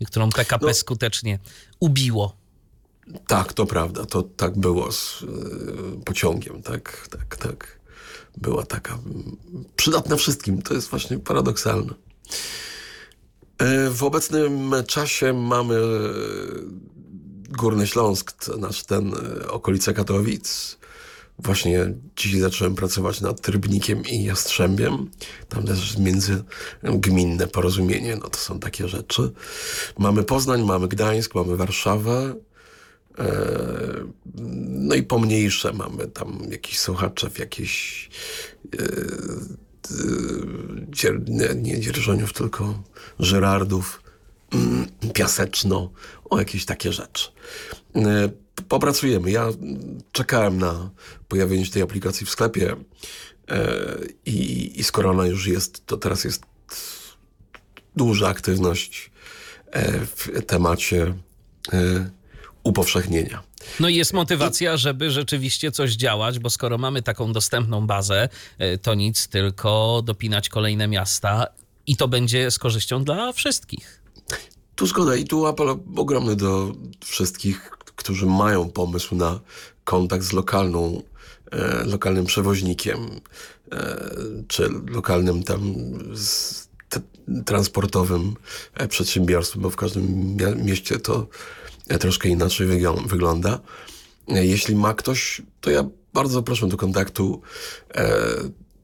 i 0.00 0.06
którą 0.06 0.30
PKP 0.30 0.66
no, 0.66 0.74
skutecznie 0.74 1.38
ubiło. 1.80 2.36
Tak, 3.26 3.52
to 3.52 3.66
prawda, 3.66 4.06
to 4.06 4.22
tak 4.22 4.58
było 4.58 4.92
z 4.92 5.22
y, 5.22 5.26
pociągiem, 6.04 6.62
tak, 6.62 7.08
tak, 7.10 7.36
tak. 7.36 7.80
Była 8.36 8.66
taka 8.66 8.98
przydatna 9.76 10.16
wszystkim, 10.16 10.62
to 10.62 10.74
jest 10.74 10.88
właśnie 10.88 11.18
paradoksalne. 11.18 11.94
E, 13.58 13.90
w 13.90 14.02
obecnym 14.04 14.72
czasie 14.86 15.32
mamy 15.32 15.76
Górny 17.48 17.86
Śląsk, 17.86 18.48
nasz 18.58 18.84
ten 18.84 19.14
e, 19.14 19.48
okolice 19.48 19.94
Katowic. 19.94 20.78
Właśnie 21.38 21.94
dzisiaj 22.16 22.40
zacząłem 22.40 22.74
pracować 22.74 23.20
nad 23.20 23.40
Trybnikiem 23.40 24.02
i 24.04 24.24
Jastrzębiem. 24.24 25.10
Tam 25.48 25.64
też 25.64 25.98
międzygminne 25.98 27.46
porozumienie, 27.46 28.16
no 28.16 28.28
to 28.28 28.38
są 28.38 28.58
takie 28.58 28.88
rzeczy. 28.88 29.32
Mamy 29.98 30.22
Poznań, 30.22 30.64
mamy 30.64 30.88
Gdańsk, 30.88 31.34
mamy 31.34 31.56
Warszawę. 31.56 32.34
E, 33.18 33.24
no 34.68 34.94
i 34.94 35.02
pomniejsze 35.02 35.72
mamy 35.72 36.06
tam 36.06 36.38
jakiś 36.50 36.78
Sochaczew, 36.78 37.38
jakieś 37.38 38.08
dzier, 40.88 41.20
nie, 41.28 41.54
nie 41.54 41.80
Dzierżoniów, 41.80 42.32
tylko 42.32 42.82
Żerardów, 43.18 44.02
mm, 44.02 44.05
Piaseczno, 45.14 45.90
o 46.30 46.38
jakieś 46.38 46.64
takie 46.64 46.92
rzeczy. 46.92 47.28
E, 47.96 48.28
popracujemy. 48.68 49.30
Ja 49.30 49.48
czekałem 50.12 50.58
na 50.58 50.90
pojawienie 51.28 51.66
się 51.66 51.72
tej 51.72 51.82
aplikacji 51.82 52.26
w 52.26 52.30
sklepie 52.30 52.76
e, 53.48 53.68
i, 54.26 54.72
i 54.80 54.84
skoro 54.84 55.10
ona 55.10 55.26
już 55.26 55.46
jest, 55.46 55.86
to 55.86 55.96
teraz 55.96 56.24
jest 56.24 56.42
duża 57.96 58.28
aktywność 58.28 59.10
e, 59.70 59.92
w 60.00 60.42
temacie 60.46 61.14
upowszechnienia. 62.62 63.42
No 63.80 63.88
i 63.88 63.94
jest 63.94 64.12
motywacja, 64.12 64.76
żeby 64.76 65.10
rzeczywiście 65.10 65.72
coś 65.72 65.92
działać, 65.92 66.38
bo 66.38 66.50
skoro 66.50 66.78
mamy 66.78 67.02
taką 67.02 67.32
dostępną 67.32 67.86
bazę, 67.86 68.28
to 68.82 68.94
nic, 68.94 69.28
tylko 69.28 70.02
dopinać 70.04 70.48
kolejne 70.48 70.88
miasta 70.88 71.46
i 71.86 71.96
to 71.96 72.08
będzie 72.08 72.50
z 72.50 72.58
korzyścią 72.58 73.04
dla 73.04 73.32
wszystkich. 73.32 74.05
Tu 74.76 74.86
zgoda 74.86 75.16
i 75.16 75.24
tu 75.24 75.46
apel 75.46 75.68
ogromny 75.96 76.36
do 76.36 76.74
wszystkich, 77.04 77.70
którzy 77.96 78.26
mają 78.26 78.70
pomysł 78.70 79.14
na 79.14 79.40
kontakt 79.84 80.24
z 80.24 80.32
lokalną, 80.32 81.02
e, 81.52 81.84
lokalnym 81.84 82.26
przewoźnikiem, 82.26 82.98
e, 83.72 84.10
czy 84.48 84.68
lokalnym 84.88 85.42
tam 85.42 85.74
z, 86.14 86.68
te, 86.88 87.00
transportowym 87.44 88.34
e, 88.74 88.88
przedsiębiorstwem, 88.88 89.62
bo 89.62 89.70
w 89.70 89.76
każdym 89.76 90.36
mieście 90.56 90.98
to 90.98 91.26
troszkę 92.00 92.28
inaczej 92.28 92.66
wygląda. 93.06 93.60
Jeśli 94.28 94.76
ma 94.76 94.94
ktoś, 94.94 95.42
to 95.60 95.70
ja 95.70 95.84
bardzo 96.14 96.42
proszę 96.42 96.68
do 96.68 96.76
kontaktu. 96.76 97.40
E, 97.94 98.18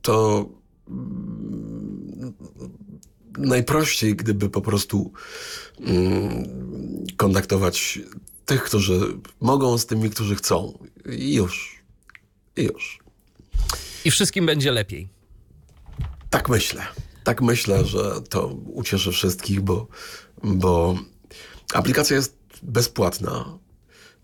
to 0.02 0.46
najprościej, 3.38 4.16
gdyby 4.16 4.50
po 4.50 4.60
prostu 4.60 5.12
mm, 5.80 6.44
kontaktować 7.16 8.00
tych, 8.46 8.62
którzy 8.62 9.00
mogą 9.40 9.78
z 9.78 9.86
tymi, 9.86 10.10
którzy 10.10 10.36
chcą. 10.36 10.78
I 11.06 11.34
już. 11.34 11.82
I 12.56 12.62
już. 12.62 12.98
I 14.04 14.10
wszystkim 14.10 14.46
będzie 14.46 14.72
lepiej. 14.72 15.08
Tak 16.30 16.48
myślę. 16.48 16.82
Tak 17.24 17.42
myślę, 17.42 17.84
że 17.84 18.22
to 18.28 18.46
ucieszy 18.46 19.12
wszystkich, 19.12 19.60
bo, 19.60 19.86
bo 20.42 20.98
aplikacja 21.74 22.16
jest 22.16 22.36
bezpłatna 22.62 23.58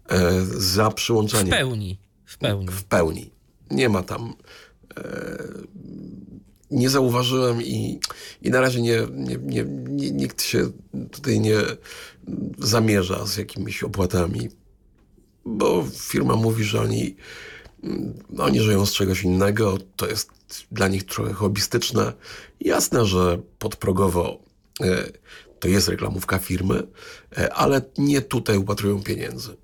e, 0.09 0.45
za 0.45 0.91
przyłączanie. 0.91 1.47
W 1.47 1.51
pełni. 1.51 1.99
W 2.25 2.39
pełni. 2.39 2.69
W 2.69 2.85
pełni. 2.85 3.31
Nie 3.71 3.89
ma 3.89 4.03
tam. 4.03 4.35
E, 4.97 5.39
nie 6.71 6.91
zauważyłem 6.91 7.63
i, 7.63 8.01
i 8.43 8.51
na 8.51 8.61
razie 8.61 8.81
nie, 8.81 9.07
nie, 9.13 9.37
nie, 9.43 9.65
nie, 9.89 10.11
nikt 10.11 10.43
się 10.43 10.71
tutaj 11.11 11.41
nie 11.41 11.59
zamierza 12.59 13.27
z 13.27 13.37
jakimiś 13.37 13.83
opłatami, 13.83 14.49
bo 15.45 15.85
firma 15.99 16.37
mówi, 16.37 16.65
że 16.65 16.81
oni, 16.81 17.17
no, 18.31 18.45
oni 18.45 18.61
żyją 18.61 18.87
z 18.87 18.93
czegoś 18.93 19.23
innego, 19.23 19.79
to 19.97 20.09
jest 20.09 20.31
dla 20.73 20.89
nich 20.89 21.05
trochę 21.05 21.33
hobbystyczne. 21.33 22.13
Jasne, 22.61 23.07
że 23.07 23.41
podprogowo 23.59 24.39
e, 24.81 25.13
to 25.61 25.69
jest 25.69 25.89
reklamówka 25.89 26.39
firmy, 26.39 26.83
e, 27.39 27.53
ale 27.53 27.83
nie 27.99 28.21
tutaj 28.21 28.59
upatrują 28.59 29.03
pieniędzy. 29.03 29.57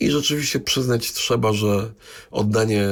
I 0.00 0.10
rzeczywiście 0.10 0.60
przyznać 0.60 1.12
trzeba, 1.12 1.52
że 1.52 1.92
oddanie 2.30 2.84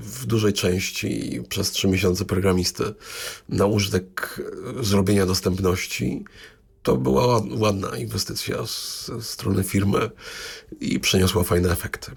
w 0.00 0.26
dużej 0.26 0.52
części 0.52 1.42
przez 1.48 1.70
trzy 1.70 1.88
miesiące 1.88 2.24
programisty 2.24 2.84
na 3.48 3.66
użytek 3.66 4.40
zrobienia 4.80 5.26
dostępności 5.26 6.24
to 6.82 6.96
była 6.96 7.42
ładna 7.50 7.96
inwestycja 7.96 8.56
ze 9.06 9.22
strony 9.22 9.64
firmy 9.64 10.10
i 10.80 11.00
przyniosła 11.00 11.42
fajne 11.42 11.72
efekty. 11.72 12.12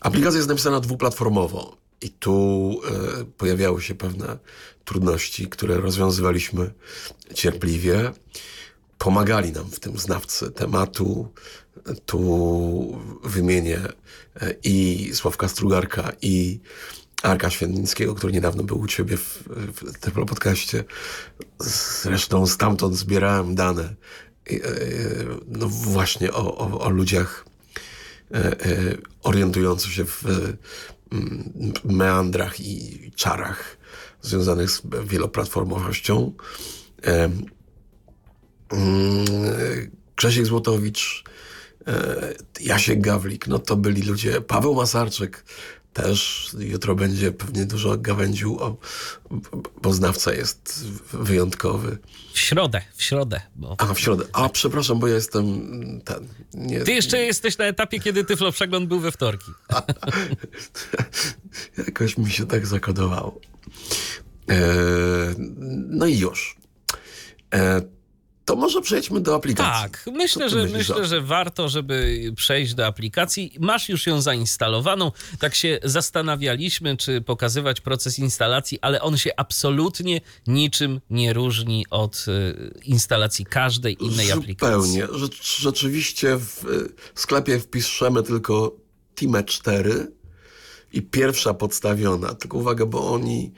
Aplikacja 0.00 0.36
jest 0.36 0.48
napisana 0.48 0.80
dwuplatformowo 0.80 1.76
i 2.00 2.10
tu 2.10 2.80
y, 3.20 3.24
pojawiały 3.24 3.82
się 3.82 3.94
pewne 3.94 4.38
trudności, 4.84 5.46
które 5.48 5.76
rozwiązywaliśmy 5.76 6.70
cierpliwie. 7.34 8.12
Pomagali 8.98 9.52
nam 9.52 9.70
w 9.70 9.80
tym 9.80 9.98
znawcy 9.98 10.50
tematu. 10.50 11.28
Tu 12.06 13.00
wymienię 13.24 13.80
e, 14.40 14.54
i 14.64 15.10
Sławka 15.14 15.48
Strugarka, 15.48 16.12
i 16.22 16.60
Arka 17.22 17.50
Świętnickiego, 17.50 18.14
który 18.14 18.32
niedawno 18.32 18.62
był 18.62 18.80
u 18.80 18.86
ciebie 18.86 19.16
w, 19.16 19.42
w 19.72 19.98
tym 19.98 20.26
podcaście. 20.26 20.84
Zresztą 22.02 22.46
stamtąd 22.46 22.96
zbierałem 22.96 23.54
dane 23.54 23.94
e, 24.50 24.56
no 25.48 25.68
właśnie 25.68 26.32
o, 26.32 26.58
o, 26.58 26.80
o 26.80 26.90
ludziach 26.90 27.44
orientujących 29.22 29.92
się 29.92 30.04
w 30.04 30.24
meandrach 31.84 32.60
i 32.60 33.10
czarach 33.16 33.76
związanych 34.22 34.70
z 34.70 34.82
wieloplatformowością. 35.04 36.32
mm, 38.70 39.24
Grzesiek 40.16 40.46
Złotowicz, 40.46 41.24
e, 41.25 41.25
Jasiek 42.60 43.00
Gawlik, 43.00 43.46
no 43.46 43.58
to 43.58 43.76
byli 43.76 44.02
ludzie, 44.02 44.40
Paweł 44.40 44.74
Masarczyk 44.74 45.44
też, 45.96 46.50
jutro 46.58 46.94
będzie 46.94 47.32
pewnie 47.32 47.66
dużo 47.66 47.96
gawędził, 47.98 48.58
o, 48.58 48.76
bo 49.82 49.92
znawca 49.92 50.34
jest 50.34 50.84
wyjątkowy. 51.12 51.98
W 52.32 52.38
środę, 52.38 52.82
w 52.94 53.02
środę. 53.02 53.40
Bo... 53.56 53.76
A, 53.78 53.94
w 53.94 54.00
środę. 54.00 54.24
A, 54.32 54.48
przepraszam, 54.48 54.98
bo 54.98 55.08
ja 55.08 55.14
jestem 55.14 55.46
ten... 56.04 56.28
Nie, 56.54 56.80
Ty 56.80 56.92
jeszcze 56.92 57.18
jesteś 57.18 57.58
na 57.58 57.64
etapie, 57.64 58.00
kiedy 58.00 58.24
Tyflo 58.24 58.52
Przegląd 58.52 58.88
był 58.88 59.00
we 59.00 59.12
wtorki. 59.12 59.50
Jakoś 61.86 62.18
mi 62.18 62.30
się 62.30 62.46
tak 62.46 62.66
zakodowało. 62.66 63.40
E, 64.50 64.64
no 65.88 66.06
i 66.06 66.18
już. 66.18 66.56
E, 67.54 67.82
to 68.46 68.56
może 68.56 68.80
przejdźmy 68.80 69.20
do 69.20 69.34
aplikacji. 69.34 69.82
Tak, 69.82 70.04
myślę, 70.12 70.50
że, 70.50 70.66
myślę, 70.66 71.04
że 71.06 71.20
warto, 71.20 71.68
żeby 71.68 72.20
przejść 72.36 72.74
do 72.74 72.86
aplikacji. 72.86 73.52
Masz 73.60 73.88
już 73.88 74.06
ją 74.06 74.20
zainstalowaną. 74.20 75.12
Tak 75.38 75.54
się 75.54 75.78
zastanawialiśmy, 75.84 76.96
czy 76.96 77.20
pokazywać 77.20 77.80
proces 77.80 78.18
instalacji, 78.18 78.78
ale 78.80 79.02
on 79.02 79.18
się 79.18 79.30
absolutnie 79.36 80.20
niczym 80.46 81.00
nie 81.10 81.32
różni 81.32 81.86
od 81.90 82.24
y, 82.28 82.80
instalacji 82.84 83.44
każdej 83.44 84.04
innej 84.04 84.32
aplikacji. 84.32 84.92
Zupełnie. 84.92 85.18
Rzecz, 85.18 85.60
rzeczywiście 85.60 86.36
w 86.36 86.64
sklepie 87.14 87.58
wpiszemy 87.58 88.22
tylko 88.22 88.76
Time 89.14 89.44
4 89.44 90.12
i 90.92 91.02
pierwsza 91.02 91.54
podstawiona. 91.54 92.34
Tylko 92.34 92.58
uwaga, 92.58 92.86
bo 92.86 93.12
oni 93.12 93.52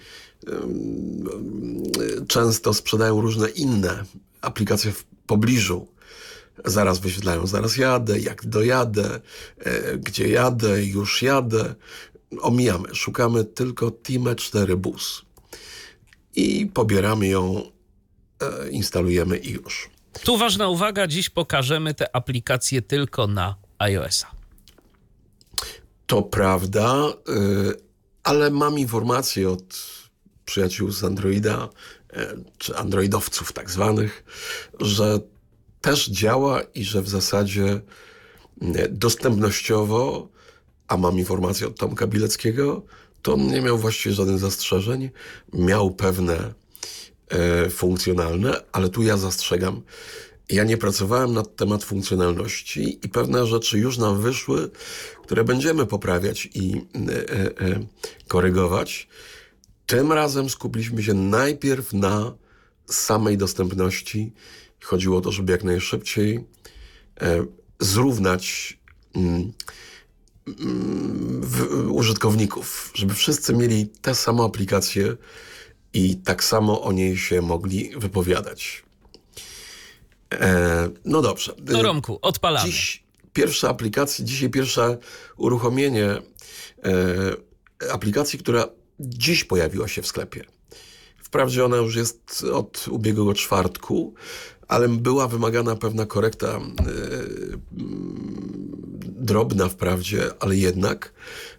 często 2.28 2.74
sprzedają 2.74 3.20
różne 3.20 3.48
inne 3.48 4.04
aplikacje 4.40 4.92
w 4.92 5.04
pobliżu. 5.04 5.88
Zaraz 6.64 6.98
wyświetlają, 6.98 7.46
zaraz 7.46 7.76
jadę, 7.76 8.18
jak 8.20 8.46
dojadę, 8.46 9.20
e, 9.58 9.98
gdzie 9.98 10.28
jadę, 10.28 10.84
już 10.84 11.22
jadę. 11.22 11.74
Omijamy, 12.40 12.94
szukamy 12.94 13.44
tylko 13.44 13.90
Time 13.90 14.34
4 14.34 14.76
Bus. 14.76 15.22
I 16.34 16.66
pobieramy 16.66 17.26
ją, 17.26 17.62
e, 18.42 18.70
instalujemy 18.70 19.38
i 19.38 19.50
już. 19.50 19.90
Tu 20.22 20.38
ważna 20.38 20.68
uwaga, 20.68 21.06
dziś 21.06 21.30
pokażemy 21.30 21.94
te 21.94 22.16
aplikacje 22.16 22.82
tylko 22.82 23.26
na 23.26 23.54
iOS-a. 23.78 24.38
To 26.06 26.22
prawda, 26.22 27.12
y, 27.28 27.74
ale 28.22 28.50
mam 28.50 28.78
informacje 28.78 29.50
od 29.50 29.86
przyjaciół 30.44 30.90
z 30.90 31.04
Androida, 31.04 31.68
czy 32.58 32.76
androidowców 32.76 33.52
tak 33.52 33.70
zwanych, 33.70 34.24
że 34.80 35.20
też 35.80 36.08
działa 36.08 36.62
i 36.62 36.84
że 36.84 37.02
w 37.02 37.08
zasadzie 37.08 37.80
dostępnościowo, 38.90 40.28
a 40.88 40.96
mam 40.96 41.18
informację 41.18 41.66
od 41.66 41.78
Tomka 41.78 42.06
Bileckiego, 42.06 42.82
to 43.22 43.34
on 43.34 43.46
nie 43.46 43.60
miał 43.60 43.78
właściwie 43.78 44.14
żadnych 44.14 44.38
zastrzeżeń. 44.38 45.10
Miał 45.52 45.90
pewne 45.90 46.54
e, 47.28 47.70
funkcjonalne, 47.70 48.60
ale 48.72 48.88
tu 48.88 49.02
ja 49.02 49.16
zastrzegam. 49.16 49.82
Ja 50.48 50.64
nie 50.64 50.76
pracowałem 50.76 51.32
nad 51.32 51.56
temat 51.56 51.84
funkcjonalności 51.84 52.98
i 53.02 53.08
pewne 53.08 53.46
rzeczy 53.46 53.78
już 53.78 53.98
nam 53.98 54.20
wyszły, 54.20 54.70
które 55.22 55.44
będziemy 55.44 55.86
poprawiać 55.86 56.48
i 56.54 56.74
e, 56.74 57.12
e, 57.12 57.46
e, 57.46 57.86
korygować. 58.28 59.08
Tym 59.88 60.12
razem 60.12 60.50
skupiliśmy 60.50 61.02
się 61.02 61.14
najpierw 61.14 61.92
na 61.92 62.34
samej 62.86 63.36
dostępności. 63.36 64.32
Chodziło 64.82 65.18
o 65.18 65.20
to, 65.20 65.32
żeby 65.32 65.52
jak 65.52 65.64
najszybciej 65.64 66.44
e, 67.20 67.46
zrównać 67.80 68.78
mm, 69.14 69.52
mm, 70.46 71.40
w, 71.42 71.90
użytkowników, 71.90 72.90
żeby 72.94 73.14
wszyscy 73.14 73.54
mieli 73.54 73.88
tę 73.88 74.14
samą 74.14 74.44
aplikację 74.44 75.16
i 75.92 76.16
tak 76.16 76.44
samo 76.44 76.82
o 76.82 76.92
niej 76.92 77.16
się 77.16 77.42
mogli 77.42 77.90
wypowiadać. 77.96 78.84
E, 80.34 80.90
no 81.04 81.22
dobrze. 81.22 81.54
No 81.66 81.82
Romku, 81.82 82.18
odpalamy. 82.22 82.70
Dziś 82.70 83.04
pierwsza 83.32 83.68
aplikacja, 83.68 84.24
dzisiaj 84.24 84.50
pierwsze 84.50 84.98
uruchomienie 85.36 86.06
e, 86.10 86.22
aplikacji, 87.92 88.38
która 88.38 88.77
dziś 89.00 89.44
pojawiła 89.44 89.88
się 89.88 90.02
w 90.02 90.06
sklepie. 90.06 90.44
Wprawdzie 91.22 91.64
ona 91.64 91.76
już 91.76 91.96
jest 91.96 92.44
od 92.52 92.88
ubiegłego 92.88 93.34
czwartku, 93.34 94.14
ale 94.68 94.88
była 94.88 95.28
wymagana 95.28 95.76
pewna 95.76 96.06
korekta 96.06 96.46
e, 96.48 96.58
mm, 96.58 96.72
drobna 99.02 99.68
wprawdzie, 99.68 100.30
ale 100.40 100.56
jednak. 100.56 101.12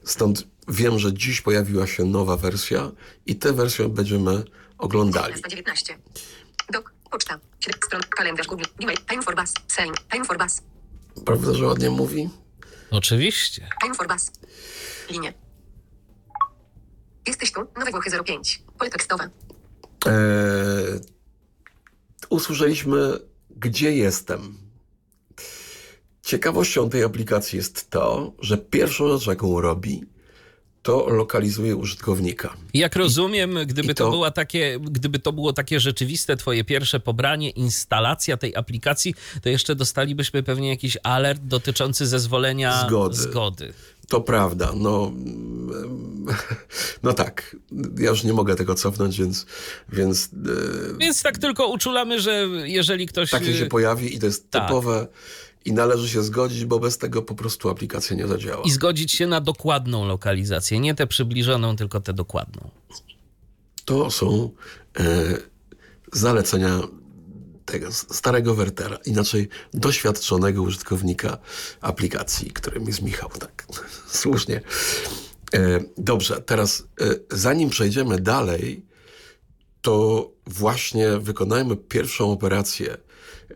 Stąd 0.03 0.47
wiem, 0.67 0.99
że 0.99 1.13
dziś 1.13 1.41
pojawiła 1.41 1.87
się 1.87 2.05
nowa 2.05 2.37
wersja 2.37 2.91
i 3.25 3.35
tę 3.35 3.53
wersję 3.53 3.89
będziemy 3.89 4.43
oglądali. 4.77 5.41
19. 5.49 5.97
Dok, 6.73 6.93
poczta, 7.11 7.39
7 7.59 7.79
stron, 7.85 8.01
kalendarz, 8.09 8.47
Google, 8.47 8.65
Gmail, 8.79 8.97
Time 9.09 9.21
for 9.21 9.35
Bus, 9.35 9.53
Sejm, 9.67 9.93
Time 10.11 10.25
for 10.25 10.37
Bus, 10.37 10.61
Prawda, 11.25 11.53
że 11.53 11.65
ładnie 11.65 11.89
mówi? 11.89 12.29
Oczywiście. 12.91 13.69
Time 13.81 13.95
for 13.95 14.07
Bus. 14.07 14.31
Linie. 15.09 15.33
Jesteś 17.29 17.51
tu, 17.51 17.59
Nowe 17.79 17.91
Włochy 17.91 18.09
05. 18.25 18.61
Pole 18.77 18.91
tekstowe. 18.91 19.29
Eee, 20.05 20.11
usłyszeliśmy, 22.29 23.19
gdzie 23.57 23.91
jestem. 23.95 24.57
Ciekawością 26.25 26.89
tej 26.89 27.03
aplikacji 27.03 27.57
jest 27.57 27.89
to, 27.89 28.33
że 28.41 28.57
pierwszą 28.57 29.17
rzecz, 29.17 29.27
jaką 29.27 29.61
robi, 29.61 30.03
to 30.81 31.09
lokalizuje 31.09 31.75
użytkownika. 31.75 32.53
Jak 32.73 32.95
rozumiem, 32.95 33.57
gdyby 33.65 33.93
to, 33.93 34.03
to- 34.05 34.11
była 34.11 34.31
takie, 34.31 34.79
gdyby 34.81 35.19
to 35.19 35.33
było 35.33 35.53
takie 35.53 35.79
rzeczywiste 35.79 36.37
twoje 36.37 36.63
pierwsze 36.63 36.99
pobranie, 36.99 37.49
instalacja 37.49 38.37
tej 38.37 38.55
aplikacji, 38.55 39.15
to 39.41 39.49
jeszcze 39.49 39.75
dostalibyśmy 39.75 40.43
pewnie 40.43 40.69
jakiś 40.69 40.97
alert 41.03 41.41
dotyczący 41.43 42.07
zezwolenia 42.07 42.85
Zgody. 42.87 43.15
zgody. 43.15 43.73
To 44.09 44.21
prawda, 44.21 44.71
no, 44.75 45.11
no 47.03 47.13
tak. 47.13 47.55
Ja 47.99 48.09
już 48.09 48.23
nie 48.23 48.33
mogę 48.33 48.55
tego 48.55 48.75
cofnąć, 48.75 49.19
więc, 49.19 49.45
więc 49.93 50.29
e, 50.93 50.97
Więc 50.97 51.23
tak 51.23 51.37
tylko 51.37 51.67
uczulamy, 51.67 52.21
że 52.21 52.47
jeżeli 52.63 53.07
ktoś... 53.07 53.31
takie 53.31 53.53
się 53.53 53.65
pojawi 53.65 54.15
i 54.15 54.19
to 54.19 54.25
jest 54.25 54.51
tak. 54.51 54.67
typowe 54.67 55.07
i 55.65 55.73
należy 55.73 56.09
się 56.09 56.23
zgodzić, 56.23 56.65
bo 56.65 56.79
bez 56.79 56.97
tego 56.97 57.21
po 57.21 57.35
prostu 57.35 57.69
aplikacja 57.69 58.15
nie 58.15 58.27
zadziała. 58.27 58.63
I 58.63 58.71
zgodzić 58.71 59.11
się 59.11 59.27
na 59.27 59.41
dokładną 59.41 60.05
lokalizację, 60.05 60.79
nie 60.79 60.95
tę 60.95 61.07
przybliżoną, 61.07 61.75
tylko 61.75 61.99
tę 62.01 62.13
dokładną. 62.13 62.69
To 63.85 64.11
są 64.11 64.49
e, 64.99 65.37
zalecenia 66.13 66.79
tego 67.71 67.91
starego 67.91 68.55
Wertera, 68.55 68.97
inaczej 69.05 69.49
doświadczonego 69.73 70.61
użytkownika 70.61 71.37
aplikacji, 71.81 72.51
którym 72.51 72.87
jest 72.87 73.01
Michał. 73.01 73.29
Tak, 73.29 73.65
słusznie. 74.21 74.61
E, 75.53 75.79
dobrze, 75.97 76.41
teraz 76.41 76.83
e, 77.01 77.05
zanim 77.31 77.69
przejdziemy 77.69 78.19
dalej, 78.19 78.85
to 79.81 80.29
właśnie 80.47 81.17
wykonajmy 81.19 81.75
pierwszą 81.77 82.31
operację, 82.31 82.97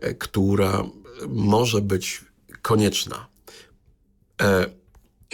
e, 0.00 0.14
która 0.14 0.84
może 1.28 1.80
być 1.80 2.24
konieczna. 2.62 3.26
E, 4.42 4.66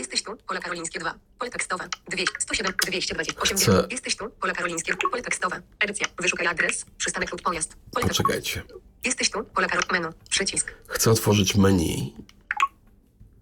Jesteś 0.01 0.23
tu, 0.23 0.37
pole 0.37 0.61
karolińskie 0.61 0.99
2. 1.01 1.15
Pole 1.39 1.51
tekstowe. 1.51 1.89
200, 2.11 2.35
107, 2.41 2.73
228. 2.83 3.57
Chcę- 3.59 3.87
Jesteś 3.91 4.17
tu, 4.17 4.31
pole 4.31 4.53
karolińskie, 4.53 4.97
pole 5.11 5.23
tekstowe. 5.23 5.63
Edycja, 5.81 6.07
wyszukaj 6.19 6.47
adres, 6.47 6.85
przystanek 6.99 7.33
lub 7.33 7.43
pojazd. 7.43 7.77
Pole 7.93 8.09
poczekajcie. 8.09 8.63
Jesteś 9.05 9.31
tu, 9.31 9.45
pole 9.45 9.69
karol... 9.69 9.85
menu, 9.93 10.09
przycisk. 10.31 10.75
Chcę 10.89 11.11
otworzyć 11.11 11.55
menu. 11.55 12.15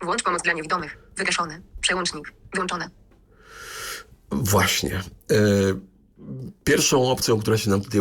Włącz 0.02 0.22
pomoc 0.22 0.42
dla 0.42 0.52
niewidomych. 0.52 0.98
Wygaszone. 1.16 1.60
Przełącznik. 1.80 2.32
Wyłączone. 2.54 2.90
Właśnie. 4.30 4.96
E, 4.96 5.34
Pierwszą 6.64 7.10
opcją, 7.10 7.40
która 7.40 7.58
się 7.58 7.70
nam 7.70 7.80
tutaj 7.80 8.00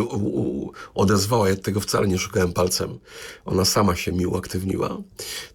odezwała, 0.94 1.48
ja 1.48 1.56
tego 1.56 1.80
wcale 1.80 2.08
nie 2.08 2.18
szukałem 2.18 2.52
palcem, 2.52 2.98
ona 3.44 3.64
sama 3.64 3.96
się 3.96 4.12
mi 4.12 4.26
uaktywniła, 4.26 4.98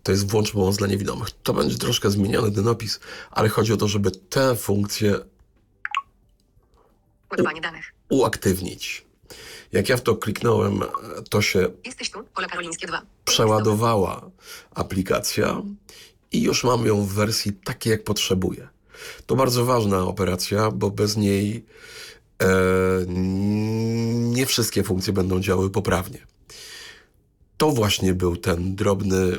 to 0.03 0.11
jest 0.11 0.31
włącz 0.31 0.51
pomoc 0.51 0.77
dla 0.77 0.87
niewidomych. 0.87 1.27
To 1.43 1.53
będzie 1.53 1.77
troszkę 1.77 2.11
zmieniony 2.11 2.51
ten 2.51 2.67
opis, 2.67 2.99
ale 3.31 3.49
chodzi 3.49 3.73
o 3.73 3.77
to, 3.77 3.87
żeby 3.87 4.11
tę 4.11 4.55
funkcję 4.55 5.19
Ładowanie 7.31 7.61
danych. 7.61 7.93
uaktywnić. 8.09 9.05
Jak 9.71 9.89
ja 9.89 9.97
w 9.97 10.01
to 10.01 10.15
kliknąłem, 10.15 10.79
to 11.29 11.41
się 11.41 11.69
Jesteś 11.85 12.11
tu, 12.11 12.23
pole 12.23 12.47
karolińskie 12.47 12.87
2. 12.87 13.01
przeładowała 13.25 14.29
aplikacja 14.75 15.61
i 16.31 16.41
już 16.41 16.63
mam 16.63 16.85
ją 16.85 17.01
w 17.01 17.13
wersji 17.13 17.53
takiej, 17.53 17.91
jak 17.91 18.03
potrzebuję. 18.03 18.67
To 19.25 19.35
bardzo 19.35 19.65
ważna 19.65 20.03
operacja, 20.03 20.71
bo 20.71 20.91
bez 20.91 21.17
niej 21.17 21.65
nie 24.33 24.45
wszystkie 24.45 24.83
funkcje 24.83 25.13
będą 25.13 25.39
działały 25.39 25.69
poprawnie. 25.69 26.19
to 27.57 27.71
właśnie 27.71 28.13
był 28.13 28.37
ten 28.37 28.75
drobny, 28.75 29.37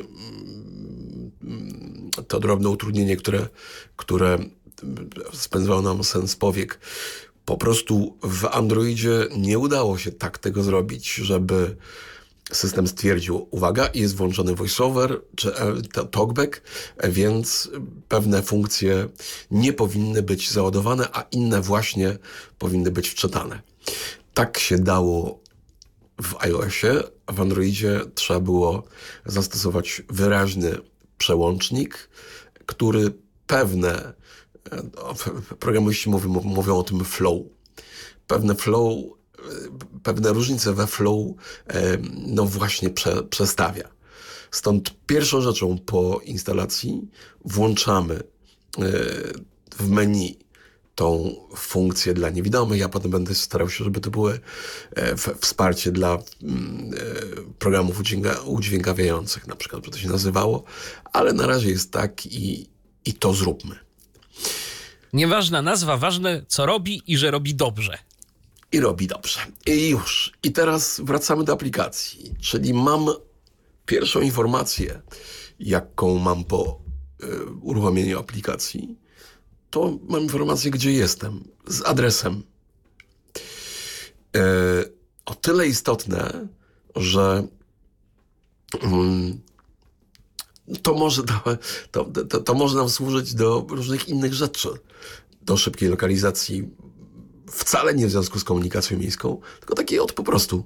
mm, 1.43 2.11
to 2.27 2.39
drobne 2.39 2.69
utrudnienie, 2.69 3.17
które, 3.17 3.47
które 3.95 4.39
spędzało 5.33 5.81
nam 5.81 6.03
sens 6.03 6.35
powiek. 6.35 6.79
Po 7.45 7.57
prostu 7.57 8.17
w 8.23 8.45
Androidzie 8.45 9.27
nie 9.37 9.59
udało 9.59 9.97
się 9.97 10.11
tak 10.11 10.37
tego 10.37 10.63
zrobić, 10.63 11.13
żeby 11.13 11.75
system 12.51 12.87
stwierdził, 12.87 13.47
uwaga, 13.51 13.89
jest 13.93 14.15
włączony 14.15 14.55
voiceover 14.55 15.21
czy 15.35 15.55
e, 15.55 15.81
talkback, 16.11 16.61
więc 17.03 17.69
pewne 18.07 18.41
funkcje 18.41 19.09
nie 19.51 19.73
powinny 19.73 20.21
być 20.21 20.51
załadowane, 20.51 21.07
a 21.13 21.21
inne 21.31 21.61
właśnie 21.61 22.17
powinny 22.59 22.91
być 22.91 23.09
wczytane. 23.09 23.61
Tak 24.33 24.59
się 24.59 24.79
dało 24.79 25.39
w 26.21 26.35
iOSie, 26.39 27.03
a 27.25 27.33
w 27.33 27.41
Androidzie 27.41 28.01
trzeba 28.15 28.39
było 28.39 28.83
zastosować 29.25 30.01
wyraźny 30.09 30.77
przełącznik, 31.17 32.09
który 32.65 33.11
pewne, 33.47 34.13
e, 34.71 35.55
programiści 35.59 36.09
mówią, 36.09 36.29
mówią 36.29 36.77
o 36.77 36.83
tym 36.83 37.05
flow, 37.05 37.41
pewne 38.27 38.55
flow, 38.55 38.97
e, 38.97 39.15
pewne 40.03 40.33
różnice 40.33 40.73
we 40.73 40.87
flow, 40.87 41.25
e, 41.67 41.97
no 42.27 42.45
właśnie 42.45 42.89
prze, 42.89 43.23
przestawia. 43.23 43.89
Stąd 44.51 44.93
pierwszą 45.05 45.41
rzeczą 45.41 45.77
po 45.77 46.21
instalacji 46.25 47.01
włączamy 47.45 48.23
w 49.77 49.89
menu 49.89 50.45
tą 50.95 51.35
funkcję 51.55 52.13
dla 52.13 52.29
niewidomych. 52.29 52.79
Ja 52.79 52.89
potem 52.89 53.11
będę 53.11 53.35
starał 53.35 53.69
się, 53.69 53.83
żeby 53.83 53.99
to 53.99 54.11
były 54.11 54.39
e, 54.95 55.15
wsparcie 55.17 55.91
dla 55.91 56.17
mm, 56.43 56.91
e, 56.93 56.97
programów 57.59 58.01
udźwiękawiających, 58.45 59.47
na 59.47 59.55
przykład, 59.55 59.81
by 59.85 59.91
to 59.91 59.97
się 59.97 60.09
nazywało, 60.09 60.63
ale 61.13 61.33
na 61.33 61.47
razie 61.47 61.69
jest 61.69 61.91
tak 61.91 62.25
i, 62.25 62.69
i 63.05 63.13
to 63.13 63.33
zróbmy. 63.33 63.75
Nieważna 65.13 65.61
nazwa, 65.61 65.97
ważne 65.97 66.45
co 66.47 66.65
robi 66.65 67.01
i 67.07 67.17
że 67.17 67.31
robi 67.31 67.55
dobrze. 67.55 67.97
I 68.75 68.79
robi 68.79 69.07
dobrze. 69.07 69.39
I 69.65 69.89
już. 69.89 70.31
I 70.43 70.51
teraz 70.51 71.01
wracamy 71.03 71.43
do 71.43 71.53
aplikacji, 71.53 72.33
czyli 72.41 72.73
mam 72.73 73.05
pierwszą 73.85 74.21
informację, 74.21 75.01
jaką 75.59 76.17
mam 76.17 76.43
po 76.43 76.79
y, 77.23 77.45
uruchomieniu 77.61 78.19
aplikacji 78.19 79.05
to 79.75 79.99
mam 80.07 80.21
informację, 80.21 80.71
gdzie 80.71 80.91
jestem, 80.91 81.43
z 81.67 81.81
adresem. 81.81 82.43
E, 84.35 84.41
o 85.25 85.35
tyle 85.35 85.67
istotne, 85.67 86.47
że 86.95 87.47
mm, 88.81 89.41
to, 90.81 90.93
może, 90.93 91.23
to, 91.91 92.05
to, 92.29 92.39
to 92.39 92.53
może 92.53 92.77
nam 92.77 92.89
służyć 92.89 93.33
do 93.33 93.65
różnych 93.69 94.09
innych 94.09 94.33
rzeczy. 94.33 94.69
Do 95.41 95.57
szybkiej 95.57 95.89
lokalizacji, 95.89 96.69
wcale 97.51 97.93
nie 97.93 98.07
w 98.07 98.11
związku 98.11 98.39
z 98.39 98.43
komunikacją 98.43 98.97
miejską, 98.97 99.41
tylko 99.59 99.75
takiej 99.75 99.99
od 99.99 100.13
po 100.13 100.23
prostu 100.23 100.63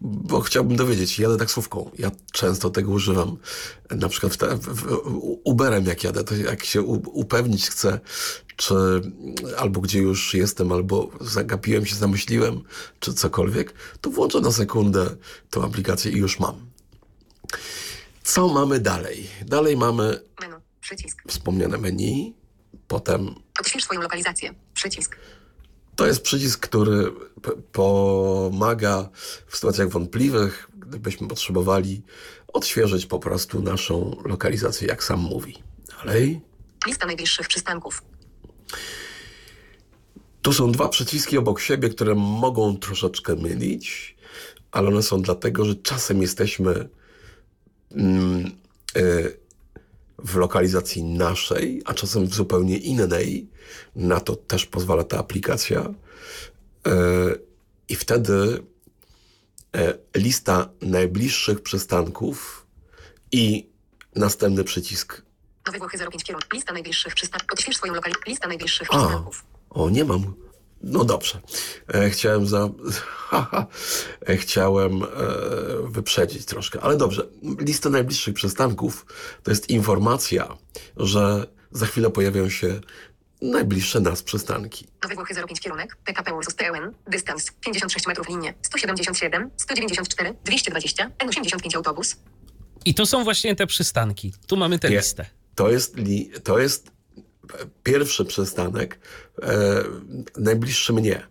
bo 0.00 0.40
chciałbym 0.40 0.76
dowiedzieć, 0.76 1.18
jadę 1.18 1.36
taksówką. 1.36 1.90
Ja 1.98 2.10
często 2.32 2.70
tego 2.70 2.90
używam. 2.90 3.36
Na 3.90 4.08
przykład 4.08 4.32
w 4.32 4.36
te, 4.36 4.56
w, 4.56 5.00
Uberem 5.44 5.86
jak 5.86 6.04
jadę, 6.04 6.24
to 6.24 6.34
jak 6.34 6.64
się 6.64 6.82
upewnić 6.82 7.70
chcę, 7.70 8.00
czy 8.56 8.74
albo 9.58 9.80
gdzie 9.80 9.98
już 9.98 10.34
jestem, 10.34 10.72
albo 10.72 11.10
zagapiłem 11.20 11.86
się, 11.86 11.96
zamyśliłem, 11.96 12.62
czy 13.00 13.14
cokolwiek, 13.14 13.74
to 14.00 14.10
włączę 14.10 14.40
na 14.40 14.52
sekundę 14.52 15.16
tą 15.50 15.64
aplikację 15.64 16.12
i 16.12 16.16
już 16.16 16.40
mam. 16.40 16.66
Co 18.24 18.48
mamy 18.48 18.80
dalej? 18.80 19.26
Dalej 19.46 19.76
mamy 19.76 20.20
menu, 20.40 20.56
przycisk. 20.80 21.22
wspomniane 21.28 21.78
menu, 21.78 22.34
potem 22.88 23.34
Odśwież 23.60 23.84
swoją 23.84 24.00
lokalizację, 24.00 24.54
przycisk. 24.74 25.16
To 25.96 26.06
jest 26.06 26.22
przycisk, 26.22 26.60
który 26.60 27.12
pomaga 27.72 29.08
w 29.46 29.56
sytuacjach 29.56 29.88
wątpliwych, 29.88 30.70
gdybyśmy 30.74 31.28
potrzebowali 31.28 32.02
odświeżyć 32.52 33.06
po 33.06 33.18
prostu 33.18 33.62
naszą 33.62 34.16
lokalizację, 34.24 34.88
jak 34.88 35.04
sam 35.04 35.20
mówi. 35.20 35.62
Dalej. 36.04 36.40
Lista 36.86 37.06
najbliższych 37.06 37.48
przystanków. 37.48 38.02
Tu 40.42 40.52
są 40.52 40.72
dwa 40.72 40.88
przyciski 40.88 41.38
obok 41.38 41.60
siebie, 41.60 41.88
które 41.88 42.14
mogą 42.14 42.76
troszeczkę 42.76 43.36
mylić, 43.36 44.16
ale 44.70 44.88
one 44.88 45.02
są 45.02 45.22
dlatego, 45.22 45.64
że 45.64 45.74
czasem 45.74 46.22
jesteśmy 46.22 46.88
mm, 47.90 48.50
y, 48.96 49.45
w 50.18 50.36
lokalizacji 50.36 51.04
naszej, 51.04 51.82
a 51.84 51.94
czasem 51.94 52.26
w 52.26 52.34
zupełnie 52.34 52.76
innej. 52.76 53.48
Na 53.96 54.20
to 54.20 54.36
też 54.36 54.66
pozwala 54.66 55.04
ta 55.04 55.18
aplikacja. 55.18 55.80
E, 55.80 56.94
I 57.88 57.96
wtedy 57.96 58.62
e, 59.76 59.98
lista 60.14 60.68
najbliższych 60.80 61.60
przystanków 61.60 62.66
i 63.32 63.68
następny 64.16 64.64
przycisk. 64.64 65.22
Nowe 65.66 65.78
Włochy 65.78 65.98
05 65.98 66.24
kierunków. 66.24 66.52
Lista 66.52 66.72
najbliższych 66.72 67.14
przystanków. 67.14 67.52
Odśwież 67.52 67.76
swoją 67.76 67.94
lokalizację. 67.94 68.30
Lista 68.30 68.48
najbliższych 68.48 68.88
przystanków. 68.88 69.44
O, 69.70 69.90
nie 69.90 70.04
mam. 70.04 70.45
No 70.82 71.04
dobrze. 71.04 71.40
E, 71.94 72.10
chciałem 72.10 72.46
za... 72.46 72.68
e, 74.28 74.36
chciałem 74.36 75.02
e, 75.02 75.06
wyprzedzić 75.84 76.44
troszkę, 76.44 76.80
ale 76.80 76.96
dobrze. 76.96 77.26
Lista 77.60 77.90
najbliższych 77.90 78.34
przystanków 78.34 79.06
to 79.42 79.50
jest 79.50 79.70
informacja, 79.70 80.56
że 80.96 81.46
za 81.70 81.86
chwilę 81.86 82.10
pojawią 82.10 82.48
się 82.48 82.80
najbliższe 83.42 84.00
nas 84.00 84.22
przystanki. 84.22 84.86
Nowe 85.02 85.14
Włochy 85.14 85.34
05 85.34 85.60
kierunek. 85.60 85.96
PKP 86.04 86.34
Ursus 86.34 86.54
PLN. 86.54 86.94
Dystans 87.06 87.52
56 87.60 88.06
metrów 88.06 88.28
linie. 88.28 88.54
177, 88.62 89.50
194, 89.56 90.34
220, 90.44 91.10
N85 91.18 91.76
autobus. 91.76 92.16
I 92.84 92.94
to 92.94 93.06
są 93.06 93.24
właśnie 93.24 93.56
te 93.56 93.66
przystanki. 93.66 94.32
Tu 94.46 94.56
mamy 94.56 94.78
tę 94.78 94.88
listę. 94.88 95.26
To 95.54 95.70
jest, 95.70 95.96
li, 95.96 96.30
to 96.44 96.58
jest 96.58 96.95
pierwszy 97.82 98.24
przystanek, 98.24 98.98
e, 99.42 99.82
najbliższy 100.36 100.92
mnie. 100.92 101.26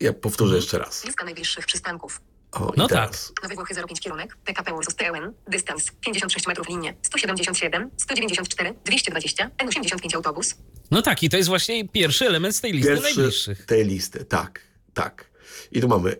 Ja 0.00 0.12
powtórzę 0.12 0.56
jeszcze 0.56 0.78
raz. 0.78 1.04
Lista 1.04 1.24
najbliższych 1.24 1.66
przystanków. 1.66 2.20
O, 2.52 2.72
No 2.76 2.86
i 2.86 2.88
teraz. 2.88 3.32
Nowe 3.42 3.54
Włochy 3.54 3.74
05 3.74 4.00
kierunek. 4.00 4.36
PKP 4.44 4.74
Ursus 4.74 4.94
PLN. 4.94 5.32
Dystans 5.48 5.90
56 6.00 6.46
metrów 6.46 6.68
linie. 6.68 6.94
177, 7.02 7.90
194, 7.96 8.74
220, 8.84 9.50
N85 9.64 10.16
autobus. 10.16 10.54
No 10.90 11.02
tak, 11.02 11.22
i 11.22 11.28
to 11.28 11.36
jest 11.36 11.48
właśnie 11.48 11.88
pierwszy 11.88 12.26
element 12.26 12.56
z 12.56 12.60
tej 12.60 12.72
listy 12.72 12.88
Pierwszy 12.88 13.16
najbliższych. 13.16 13.66
tej 13.66 13.84
listy, 13.84 14.24
tak, 14.24 14.60
tak. 14.94 15.30
I 15.72 15.80
tu 15.80 15.88
mamy 15.88 16.16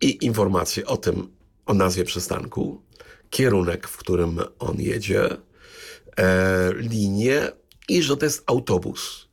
i 0.00 0.24
informacje 0.24 0.86
o 0.86 0.96
tym, 0.96 1.36
o 1.66 1.74
nazwie 1.74 2.04
przystanku, 2.04 2.82
kierunek, 3.30 3.88
w 3.88 3.96
którym 3.96 4.40
on 4.58 4.76
jedzie, 4.80 5.28
e, 6.18 6.72
linię 6.76 7.52
i 7.88 8.02
że 8.02 8.16
to 8.16 8.24
jest 8.24 8.42
autobus. 8.46 9.28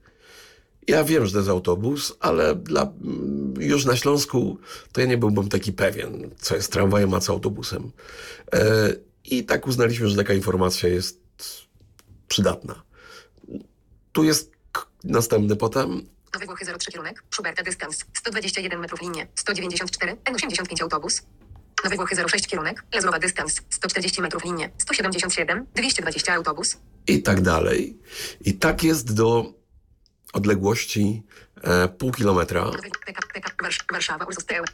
Ja 0.88 1.04
wiem, 1.04 1.26
że 1.26 1.32
to 1.32 1.38
jest 1.38 1.50
autobus, 1.50 2.14
ale 2.20 2.56
dla, 2.56 2.82
mm, 2.82 3.54
już 3.60 3.86
na 3.86 3.96
Śląsku 3.96 4.58
to 4.92 5.02
ja 5.02 5.08
nie 5.08 5.18
byłbym 5.18 5.50
taki 5.50 5.74
pewien, 5.74 6.30
co 6.38 6.56
jest 6.56 6.72
tramwajem, 6.72 7.14
a 7.14 7.20
co 7.20 7.34
autobusem. 7.34 7.92
E, 8.54 8.94
I 9.26 9.46
tak 9.46 9.68
uznaliśmy, 9.68 10.08
że 10.08 10.16
taka 10.16 10.34
informacja 10.34 10.90
jest 10.90 11.22
przydatna. 12.28 12.84
Tu 14.12 14.24
jest 14.24 14.52
następny 15.04 15.56
potem. 15.56 16.06
Nowe 16.34 16.46
Włochy 16.46 16.66
03 16.66 16.92
kierunek. 16.92 17.24
Schuberta 17.32 17.64
dystans 17.64 18.06
121 18.14 18.80
metrów 18.80 19.02
linie. 19.02 19.28
194, 19.36 20.14
N85 20.14 20.84
autobus. 20.84 21.22
Nowe 21.84 21.96
Włochy 21.96 22.16
06 22.16 22.48
kierunek. 22.48 22.84
Lazrowa 22.94 23.20
dystans 23.20 23.62
140 23.70 24.22
metrów 24.22 24.44
linie. 24.44 24.70
177, 24.78 25.66
220 25.76 26.34
autobus. 26.34 26.78
i 27.08 27.22
tak 27.24 27.42
dalej. 27.42 27.98
I 28.42 28.54
tak 28.54 28.84
jest 28.84 29.14
do 29.14 29.54
odległości 30.34 31.24
e, 31.64 31.88
pół 31.88 32.12
kilometra. 32.12 32.72
Warszawa, 33.92 34.26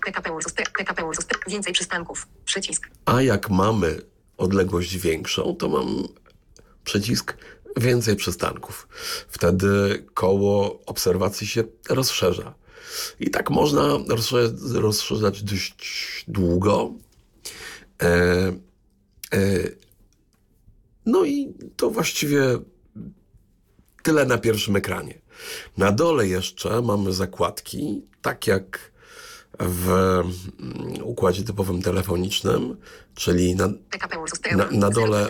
PKP 0.06 0.32
PKP 0.78 1.04
Więcej 1.48 1.74
przystanków. 1.74 2.28
Przycisk. 2.46 2.90
A 3.06 3.22
jak 3.22 3.50
mamy 3.50 4.02
odległość 4.38 4.98
większą, 4.98 5.56
to 5.56 5.70
mam 5.70 6.08
przycisk 6.84 7.38
więcej 7.78 8.16
przystanków. 8.16 8.88
Wtedy 9.30 10.06
koło 10.14 10.86
obserwacji 10.86 11.48
się 11.48 11.64
rozszerza. 11.90 12.54
I 13.20 13.30
tak 13.30 13.50
można 13.50 13.98
rozszerzać, 14.74 15.44
dość 15.44 16.26
długo. 16.28 16.94
E, 18.02 18.08
e, 19.34 19.40
no 21.06 21.26
i 21.26 21.54
to 21.76 21.90
właściwie 21.90 22.42
tyle 24.04 24.26
na 24.26 24.38
pierwszym 24.38 24.76
ekranie. 24.76 25.22
Na 25.78 25.92
dole 25.92 26.28
jeszcze 26.28 26.82
mamy 26.82 27.14
zakładki, 27.14 28.02
tak 28.22 28.48
jak 28.48 28.92
w 29.60 29.90
mm, 29.90 31.04
układzie 31.04 31.44
typowym 31.44 31.82
telefonicznym, 31.82 32.78
czyli 33.16 33.56
na, 33.56 33.68
na, 34.56 34.72
na 34.72 34.90
dole 34.90 35.30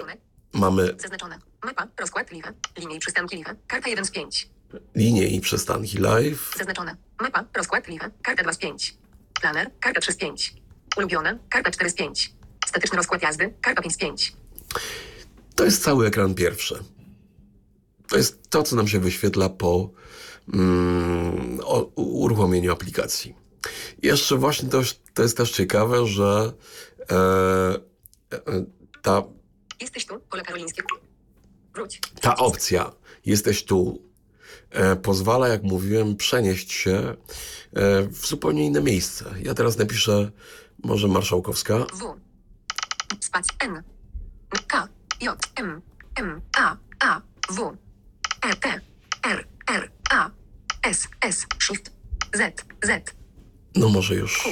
mamy 0.53 0.95
Zaznaczone. 0.99 1.39
Mapa, 1.63 1.87
rozkład, 1.99 2.31
liwe. 2.31 2.53
Linie 2.77 2.95
i 2.95 2.99
przystanki, 2.99 3.35
liwe. 3.35 3.55
Karta 3.67 3.89
1 3.89 4.05
z 4.05 4.11
5. 4.11 4.49
linie 4.95 5.27
i 5.27 5.41
przystanki 5.41 5.97
live. 5.97 6.53
Zaznaczone. 6.57 7.06
Mapa, 7.21 7.45
rozkład, 7.55 7.87
liwe. 7.87 8.11
Karta 8.21 8.43
2 8.43 8.53
z 8.53 8.57
5. 8.57 8.97
Planer, 9.41 9.71
karta 9.79 10.01
3 10.01 10.11
z 10.11 10.17
5. 10.17 10.53
Ulubione, 10.97 11.39
karta 11.49 11.71
4 11.71 11.89
z 11.89 11.93
5. 11.93 12.33
Statyczny 12.67 12.97
rozkład 12.97 13.21
jazdy, 13.21 13.53
karta 13.61 13.81
5 13.81 13.93
z 13.93 13.97
5. 13.97 14.33
To 15.55 15.65
jest 15.65 15.83
cały 15.83 16.07
ekran 16.07 16.33
pierwszy. 16.35 16.83
To 18.07 18.17
jest 18.17 18.49
to, 18.49 18.63
co 18.63 18.75
nam 18.75 18.87
się 18.87 18.99
wyświetla 18.99 19.49
po 19.49 19.89
mm, 20.53 21.59
o, 21.63 21.83
uruchomieniu 21.95 22.71
aplikacji. 22.73 23.35
Jeszcze 24.03 24.35
właśnie 24.35 24.69
to, 24.69 24.81
to 25.13 25.23
jest 25.23 25.37
też 25.37 25.51
ciekawe, 25.51 26.07
że 26.07 26.53
e, 27.11 27.15
e, 28.33 28.65
ta, 29.01 29.23
Jesteś 29.81 30.05
tu, 30.05 30.19
pole 30.19 30.43
karolińskie. 30.43 30.83
Wróć. 31.73 32.01
ta 32.21 32.35
opcja 32.35 32.91
jesteś 33.25 33.65
tu 33.65 34.06
pozwala, 35.03 35.47
jak 35.47 35.63
mówiłem, 35.63 36.15
przenieść 36.15 36.71
się 36.71 36.91
e, 36.91 37.15
w 38.03 38.27
zupełnie 38.27 38.65
inne 38.65 38.81
miejsce. 38.81 39.25
Ja 39.43 39.53
teraz 39.53 39.77
napiszę 39.77 40.31
może 40.83 41.07
Marszałkowska. 41.07 41.77
W. 41.77 42.15
Spac 43.19 43.47
N. 43.59 43.83
K. 44.67 44.87
J. 45.21 45.49
M. 45.55 45.81
M. 46.15 46.41
A. 46.57 46.77
A. 46.99 47.21
W. 47.49 47.77
E. 48.41 48.55
T. 48.55 48.81
R. 49.23 49.47
R. 49.67 49.91
A. 50.09 50.29
S. 50.83 51.07
S. 51.21 51.45
Shift. 51.59 51.91
Z. 52.33 52.65
Z. 52.83 53.15
No 53.75 53.89
może 53.89 54.15
już. 54.15 54.49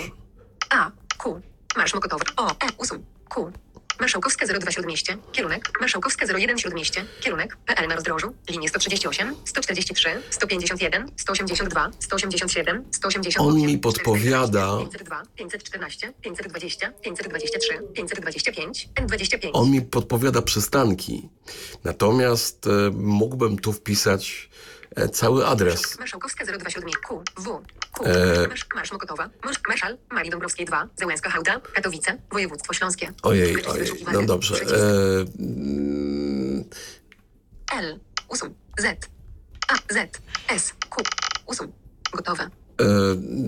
A. 0.70 0.92
Q. 1.18 1.42
Marsz 1.78 1.94
Mokotowy. 1.94 2.24
O. 2.38 2.52
E. 2.52 2.68
Usuń. 2.78 3.06
Q. 3.30 3.52
Marszałkowska 4.00 4.46
02 4.46 4.72
Śródmieście. 4.72 5.18
Kierunek. 5.32 5.70
Marszałkowska 5.82 6.26
01 6.26 6.58
Śródmieście. 6.58 7.06
Kierunek. 7.22 7.58
PL 7.66 7.88
na 7.88 7.96
rozdrożu. 7.96 8.34
Linie 8.50 8.70
138, 8.70 9.36
143, 9.46 10.10
151, 10.30 11.12
182, 11.18 11.92
187, 12.00 12.84
188. 12.92 13.48
On 13.48 13.62
mi 13.68 13.78
podpowiada- 13.78 14.78
502, 14.80 15.22
514, 15.36 16.14
520, 16.22 16.92
523, 17.02 17.80
525, 17.94 18.90
N25. 18.96 19.50
On 19.54 19.72
mi 19.72 19.82
podpowiada 19.82 20.42
przystanki. 20.42 21.30
Natomiast 21.84 22.68
e, 22.68 22.92
mógłbym 22.94 23.60
tu 23.60 23.74
wpisać 23.74 24.50
cały 25.12 25.48
adres. 25.48 26.00
Marszałkowska 26.00 26.46
02 26.46 26.70
Śródmieście. 26.70 27.00
Q. 27.08 27.24
W. 27.38 27.62
Q. 27.92 28.06
E. 28.06 28.48
Marsz, 28.48 28.66
Marsz 28.76 28.92
Mokotowa. 28.92 29.30
Marsz, 29.44 29.58
Marszal. 29.68 29.98
Marii 30.12 30.32
Dąbrowskiej 30.32 30.66
2. 30.66 30.88
Załęska 30.96 31.30
Hałda. 31.30 31.60
Katowice. 31.74 32.18
Województwo 32.32 32.74
Śląskie. 32.74 33.14
Ojej, 33.24 33.66
ojej. 33.66 33.92
No 34.14 34.22
dobrze. 34.24 34.56
E, 34.56 35.26
L. 37.78 38.00
Usuń. 38.30 38.54
Z. 38.78 39.10
A. 39.68 39.76
Z. 39.94 40.22
S. 40.48 40.74
Q. 40.90 41.04
Usuń. 41.46 41.72
Gotowe. 42.14 42.44
e, 42.44 42.50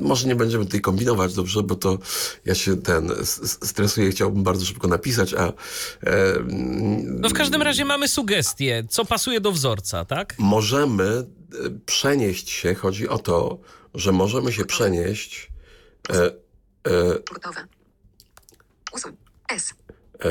może 0.01 0.27
nie 0.27 0.35
będziemy 0.35 0.65
tutaj 0.65 0.81
kombinować, 0.81 1.33
dobrze, 1.33 1.63
bo 1.63 1.75
to 1.75 1.97
ja 2.45 2.55
się 2.55 2.77
ten 2.77 3.11
stresuję, 3.63 4.11
chciałbym 4.11 4.43
bardzo 4.43 4.65
szybko 4.65 4.87
napisać, 4.87 5.33
a 5.33 5.47
e, 5.47 5.53
No 7.03 7.29
w 7.29 7.33
każdym 7.33 7.61
razie 7.61 7.85
mamy 7.85 8.07
sugestie, 8.07 8.83
co 8.89 9.05
pasuje 9.05 9.41
do 9.41 9.51
wzorca, 9.51 10.05
tak? 10.05 10.35
możemy 10.37 11.03
e, 11.03 11.23
przenieść 11.85 12.49
się, 12.49 12.75
chodzi 12.75 13.07
o 13.07 13.17
to, 13.17 13.59
że 13.93 14.11
możemy 14.11 14.53
się 14.53 14.65
przenieść 14.65 15.51
e, 16.09 16.15
e, 16.23 16.31
Gotowe. 17.33 17.67
Usuń. 18.93 19.17
S. 19.49 19.73
e, 20.23 20.27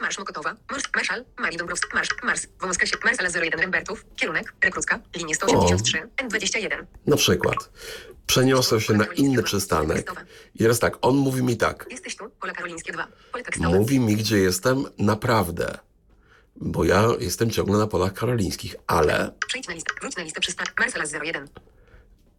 Marsz 0.00 0.18
Mokotowa. 0.18 0.56
Marsz. 0.70 0.84
Marszal. 0.94 1.24
Marii 1.38 1.58
Dąbrowska. 1.58 1.88
Marsz. 1.94 2.08
Mars. 2.22 2.46
Wąska 2.60 2.86
się. 2.86 2.96
Marsala 3.04 3.28
01 3.28 3.60
Rembertów. 3.60 4.04
Kierunek. 4.16 4.54
Rekrucka. 4.64 5.00
Linie 5.16 5.34
183. 5.34 6.08
N21. 6.16 6.84
na 7.06 7.16
przykład. 7.16 7.70
Przeniosę 8.26 8.80
się 8.80 8.94
na 8.94 9.04
inny 9.04 9.42
przystanek. 9.42 10.12
I 10.54 10.58
teraz 10.58 10.78
tak, 10.78 10.98
on 11.02 11.16
mówi 11.16 11.42
mi 11.42 11.56
tak. 11.56 11.86
Jesteś 11.90 12.16
tu. 12.16 12.30
Pole 12.30 12.52
karolińskie 12.52 12.92
2. 12.92 13.06
Pole 13.32 13.44
tekstowe. 13.44 13.78
Mówi 13.78 14.00
mi, 14.00 14.16
gdzie 14.16 14.38
jestem 14.38 14.84
naprawdę. 14.98 15.78
Bo 16.60 16.84
ja 16.84 17.06
jestem 17.20 17.50
ciągle 17.50 17.78
na 17.78 17.86
polach 17.86 18.12
karolińskich, 18.14 18.74
ale, 18.86 19.32
Przejdź 19.46 19.68
na 19.68 19.74
listę. 19.74 19.92
Wróć 20.00 20.16
na 20.16 20.22
listę 20.22 20.40
przystanek. 20.40 20.74
Marsala 20.80 21.04
01. 21.24 21.48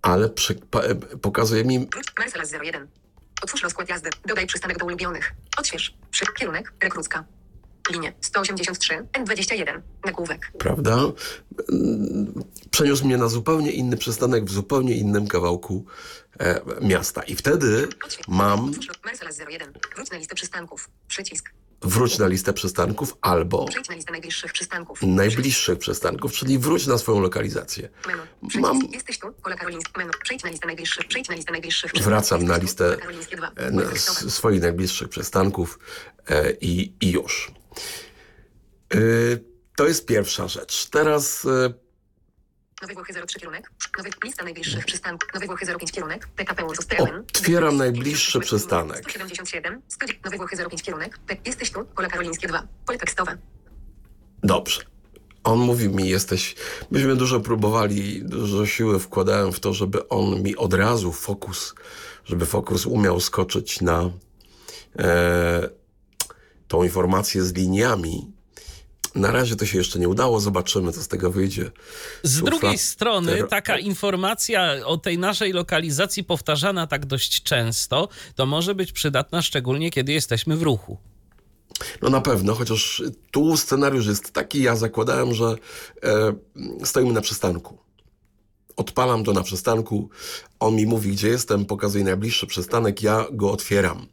ale 0.01 0.29
przy, 0.29 0.55
pa, 0.55 0.79
e, 0.81 0.95
pokazuje 0.95 1.63
mi, 1.65 1.79
Wróć. 1.79 2.05
Marsala 2.19 2.43
01. 2.63 2.87
Otwórz 3.43 3.63
rozkład 3.63 3.89
jazdy. 3.89 4.09
Dodaj 4.25 4.47
przystanek 4.47 4.77
do 4.77 4.85
ulubionych. 4.85 5.33
Odśwież. 5.57 5.93
Przy. 6.11 6.25
Kierunek. 6.39 6.73
Rekrucka. 6.83 7.25
Linie 7.91 8.13
183. 8.21 9.05
N21. 9.13 9.81
Nagłówek. 10.05 10.51
prawda? 10.59 10.97
Mm, 11.71 12.43
Przeniósł 12.71 13.05
mnie 13.05 13.17
na 13.17 13.27
zupełnie 13.27 13.71
inny 13.71 13.97
przystanek 13.97 14.45
w 14.45 14.51
zupełnie 14.51 14.93
innym 14.95 15.27
kawałku 15.27 15.85
e, 16.39 16.61
miasta. 16.81 17.21
I 17.23 17.35
wtedy 17.35 17.87
Odśwież. 18.05 18.27
mam 18.27 18.69
Otwórz 18.69 18.87
ro- 18.87 18.93
Marsala 19.05 19.31
01. 19.49 19.73
Wróć 19.95 20.11
na 20.11 20.17
listę 20.17 20.35
przystanków. 20.35 20.89
Przycisk. 21.07 21.51
Wróć 21.81 22.17
na 22.17 22.27
listę 22.27 22.53
przystanków 22.53 23.17
albo 23.21 23.65
Przejdź 23.65 23.89
na 23.89 23.95
listę 23.95 24.11
najbliższych 24.11 24.53
przystanków. 24.53 24.99
najbliższych 25.01 25.79
przystanków, 25.79 26.31
czyli 26.33 26.59
wróć 26.59 26.87
na 26.87 26.97
swoją 26.97 27.19
lokalizację. 27.19 27.89
Menu. 28.07 28.21
Przycisk. 28.41 28.61
Mam 28.61 28.79
Jesteś 28.91 29.19
tu. 29.19 29.27
Menu. 29.97 30.11
Przejdź 30.23 30.43
na 30.43 30.49
listę 30.49 30.67
najbliższych. 30.67 31.07
Przejdź 31.07 31.29
na 31.29 31.35
listę 31.35 31.51
najbliższych 31.51 31.91
Wracam 31.93 32.43
na 32.43 32.53
Jesteś 32.57 32.59
tu. 32.59 32.61
listę 32.83 32.85
Pole 32.85 32.97
karolińskie 32.97 33.37
2. 33.37 33.51
e, 33.55 33.71
na, 33.71 33.81
s- 33.83 34.33
swoich 34.33 34.61
najbliższych 34.61 35.09
przystanków 35.09 35.79
e, 36.29 36.51
i, 36.51 36.93
i 37.01 37.11
już. 37.11 37.51
E, 38.93 38.97
to 39.75 39.87
jest 39.87 40.05
pierwsza 40.05 40.47
rzecz. 40.47 40.89
Teraz 40.89 41.45
e, 41.45 41.73
Nowe 42.81 42.93
Włochy 42.93 43.13
03 43.27 43.39
kierunek. 43.39 43.71
Nowy, 43.97 44.09
lista 44.23 44.43
najbliższych 44.43 44.85
przystanków. 44.85 45.29
Nowe 45.33 45.45
Włochy 45.45 45.65
05 45.65 45.91
kierunek. 45.91 46.27
PKP 46.27 46.65
Ursus 46.65 46.85
PLN. 46.85 47.23
Otwieram 47.35 47.77
najbliższy 47.77 48.39
przystanek. 48.39 48.97
177. 48.99 49.81
100, 49.87 50.05
Nowe 50.25 50.37
Włochy 50.37 50.57
05 50.57 50.81
kierunek. 50.83 51.17
Te- 51.27 51.37
Jesteś 51.45 51.71
tu. 51.71 51.85
Pole 51.85 52.07
karolińskie 52.09 52.47
2. 52.47 52.67
Pole 52.85 52.97
tekstowe. 52.99 53.37
Dobrze. 54.43 54.81
On 55.43 55.59
mówi 55.59 55.89
mi, 55.89 56.09
jesteś. 56.09 56.55
Myśmy 56.91 57.15
dużo 57.15 57.39
próbowali, 57.39 58.23
dużo 58.23 58.65
siły 58.65 58.99
wkładałem 58.99 59.53
w 59.53 59.59
to, 59.59 59.73
żeby 59.73 60.07
on 60.09 60.41
mi 60.43 60.55
od 60.55 60.73
razu 60.73 61.11
fokus, 61.11 61.75
żeby 62.25 62.45
fokus 62.45 62.85
umiał 62.85 63.19
skoczyć 63.19 63.81
na 63.81 64.09
e, 64.99 65.69
tą 66.67 66.83
informację 66.83 67.43
z 67.43 67.53
liniami. 67.53 68.31
Na 69.15 69.31
razie 69.31 69.55
to 69.55 69.65
się 69.65 69.77
jeszcze 69.77 69.99
nie 69.99 70.09
udało, 70.09 70.39
zobaczymy, 70.39 70.91
co 70.91 71.01
z 71.01 71.07
tego 71.07 71.31
wyjdzie. 71.31 71.71
Z 72.23 72.39
Sufla- 72.39 72.45
drugiej 72.45 72.77
strony, 72.77 73.43
taka 73.49 73.79
informacja 73.79 74.73
o 74.85 74.97
tej 74.97 75.17
naszej 75.17 75.53
lokalizacji 75.53 76.23
powtarzana 76.23 76.87
tak 76.87 77.05
dość 77.05 77.43
często, 77.43 78.09
to 78.35 78.45
może 78.45 78.75
być 78.75 78.91
przydatna, 78.91 79.41
szczególnie 79.41 79.91
kiedy 79.91 80.13
jesteśmy 80.13 80.57
w 80.57 80.61
ruchu. 80.61 80.97
No 82.01 82.09
na 82.09 82.21
pewno, 82.21 82.55
chociaż 82.55 83.03
tu 83.31 83.57
scenariusz 83.57 84.07
jest 84.07 84.31
taki, 84.33 84.61
ja 84.61 84.75
zakładałem, 84.75 85.33
że 85.33 85.55
e, 86.03 86.33
stoimy 86.85 87.13
na 87.13 87.21
przystanku. 87.21 87.77
Odpalam 88.77 89.23
to 89.23 89.33
na 89.33 89.43
przystanku, 89.43 90.09
on 90.59 90.75
mi 90.75 90.85
mówi, 90.85 91.11
gdzie 91.11 91.27
jestem, 91.27 91.65
pokazuje 91.65 92.03
najbliższy 92.03 92.47
przystanek, 92.47 93.03
ja 93.03 93.25
go 93.31 93.51
otwieram. 93.51 94.07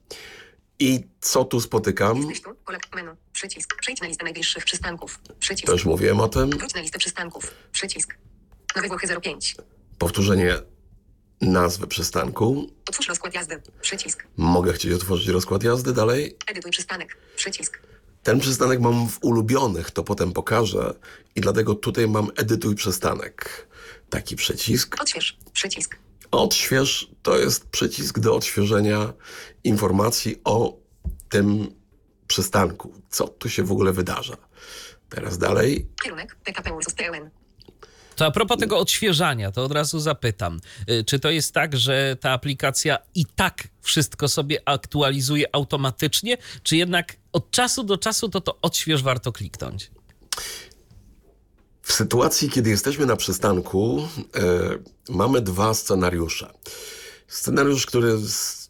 I 0.78 1.08
co 1.20 1.44
tu 1.44 1.60
spotykam? 1.60 2.18
Jesteś 2.18 2.42
tu. 2.42 2.54
Pole 2.54 2.78
menu. 2.94 3.10
Przycisk. 3.32 3.76
Przejdź 3.80 4.00
na 4.00 4.08
listę 4.08 4.24
najbliższych 4.24 4.64
przystanków. 4.64 5.20
Przycisk. 5.38 5.66
To 5.66 5.72
już 5.72 5.84
mówiłem 5.84 6.20
o 6.20 6.28
tym. 6.28 6.50
Wróć 6.50 6.74
na 6.74 6.80
listę 6.80 6.98
przystanków. 6.98 7.54
Przycisk. 7.72 8.14
Nowe 8.76 8.88
Włochy 8.88 9.06
05. 9.20 9.56
Powtórzenie 9.98 10.54
nazwy 11.40 11.86
przystanku. 11.86 12.70
Otwórz 12.88 13.08
rozkład 13.08 13.34
jazdy. 13.34 13.62
Przycisk. 13.80 14.26
Mogę 14.36 14.72
chcieć 14.72 14.92
otworzyć 14.92 15.28
rozkład 15.28 15.62
jazdy 15.62 15.92
dalej. 15.92 16.36
Edytuj 16.46 16.70
przystanek. 16.70 17.16
Przycisk. 17.36 17.80
Ten 18.22 18.40
przystanek 18.40 18.80
mam 18.80 19.08
w 19.08 19.18
ulubionych, 19.24 19.90
to 19.90 20.04
potem 20.04 20.32
pokażę. 20.32 20.94
I 21.34 21.40
dlatego 21.40 21.74
tutaj 21.74 22.08
mam 22.08 22.28
edytuj 22.36 22.74
przystanek. 22.74 23.68
Taki 24.10 24.36
przycisk. 24.36 25.02
Odśwież. 25.02 25.38
Przycisk. 25.52 25.96
Odśwież 26.30 27.10
to 27.22 27.38
jest 27.38 27.68
przycisk 27.68 28.18
do 28.18 28.36
odświeżenia 28.36 29.12
informacji 29.64 30.40
o 30.44 30.76
tym 31.28 31.74
przystanku. 32.26 32.92
Co 33.08 33.28
tu 33.28 33.48
się 33.48 33.62
w 33.62 33.72
ogóle 33.72 33.92
wydarza? 33.92 34.36
Teraz 35.08 35.38
dalej. 35.38 35.86
Kierunek. 36.02 36.36
PKP 36.44 36.70
PLN. 36.96 37.30
To 38.16 38.26
a 38.26 38.30
propos 38.30 38.58
tego 38.58 38.78
odświeżania, 38.78 39.52
to 39.52 39.64
od 39.64 39.72
razu 39.72 40.00
zapytam, 40.00 40.60
y, 40.90 41.04
czy 41.04 41.18
to 41.18 41.30
jest 41.30 41.54
tak, 41.54 41.76
że 41.76 42.16
ta 42.20 42.30
aplikacja 42.30 42.98
i 43.14 43.26
tak 43.26 43.68
wszystko 43.80 44.28
sobie 44.28 44.58
aktualizuje 44.64 45.46
automatycznie, 45.52 46.36
czy 46.62 46.76
jednak 46.76 47.16
od 47.32 47.50
czasu 47.50 47.84
do 47.84 47.98
czasu 47.98 48.28
to 48.28 48.40
to 48.40 48.58
odśwież 48.62 49.02
warto 49.02 49.32
kliknąć? 49.32 49.90
W 51.88 51.92
sytuacji, 51.92 52.50
kiedy 52.50 52.70
jesteśmy 52.70 53.06
na 53.06 53.16
przystanku, 53.16 54.08
e, 54.36 54.42
mamy 55.08 55.40
dwa 55.40 55.74
scenariusze. 55.74 56.52
Scenariusz, 57.28 57.86
który 57.86 58.16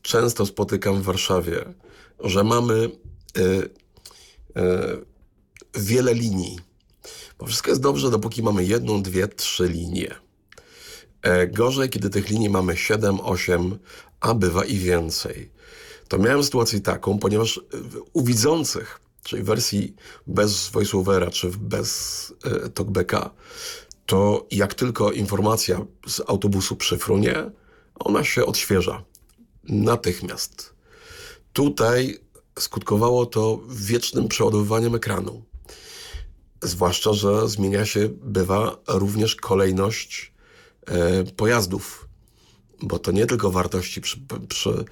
często 0.03 0.47
spotykam 0.47 1.03
w 1.03 1.05
Warszawie, 1.05 1.65
że 2.21 2.45
mamy 2.45 2.75
y, 2.75 2.91
y, 3.41 3.71
wiele 5.75 6.15
linii. 6.15 6.59
Bo 7.39 7.47
wszystko 7.47 7.71
jest 7.71 7.83
dobrze, 7.83 8.11
dopóki 8.11 8.43
mamy 8.43 8.65
jedną, 8.65 9.03
dwie, 9.03 9.29
trzy 9.29 9.69
linie. 9.69 10.15
E, 11.23 11.47
gorzej, 11.47 11.91
kiedy 11.91 12.11
tych 12.11 12.29
linii 12.29 12.51
mamy 12.51 12.77
7, 12.77 13.21
8, 13.21 13.79
a 14.21 14.35
bywa 14.35 14.65
i 14.65 14.77
więcej. 14.77 15.51
To 16.09 16.19
miałem 16.19 16.45
sytuację 16.45 16.81
taką, 16.81 17.19
ponieważ 17.19 17.61
u 18.13 18.25
widzących, 18.25 19.01
czyli 19.29 19.43
wersji 19.43 19.95
bez 20.27 20.69
voiceovera, 20.69 21.31
czy 21.31 21.49
bez 21.49 21.89
y, 22.67 22.71
talkbacka, 22.71 23.31
to 24.07 24.47
jak 24.51 24.75
tylko 24.75 25.13
informacja 25.13 25.85
z 26.07 26.21
autobusu 26.27 26.77
przyfrunie, 26.77 27.51
ona 27.95 28.25
się 28.25 28.47
odświeża 28.47 29.05
natychmiast. 29.65 30.75
Tutaj 31.53 32.19
skutkowało 32.59 33.27
to 33.27 33.61
wiecznym 33.69 34.29
przeładowywaniem 34.29 34.95
ekranu. 34.95 35.43
Zwłaszcza, 36.63 37.13
że 37.13 37.49
zmienia 37.49 37.87
się, 37.87 38.09
bywa 38.09 38.77
również 38.89 39.37
kolejność 39.37 40.33
e, 40.87 41.25
pojazdów, 41.25 42.08
bo 42.83 42.99
to 42.99 43.13
nie 43.13 43.27
tylko 43.27 43.51
wartości 43.51 44.01
przy, 44.01 44.21
przy 44.49 44.85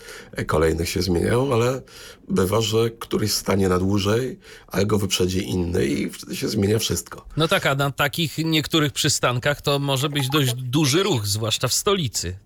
kolejnych 0.46 0.88
się 0.88 1.02
zmieniają, 1.02 1.54
ale 1.54 1.82
bywa, 2.28 2.60
że 2.60 2.90
któryś 2.90 3.32
stanie 3.32 3.68
na 3.68 3.78
dłużej, 3.78 4.38
a 4.66 4.84
go 4.84 4.98
wyprzedzi 4.98 5.50
inny 5.50 5.86
i 5.86 6.10
wtedy 6.10 6.36
się 6.36 6.48
zmienia 6.48 6.78
wszystko. 6.78 7.26
No 7.36 7.48
tak, 7.48 7.66
a 7.66 7.74
na 7.74 7.90
takich 7.90 8.38
niektórych 8.38 8.92
przystankach 8.92 9.62
to 9.62 9.78
może 9.78 10.08
być 10.08 10.28
dość 10.28 10.54
duży 10.54 11.02
ruch, 11.02 11.26
zwłaszcza 11.26 11.68
w 11.68 11.74
stolicy. 11.74 12.38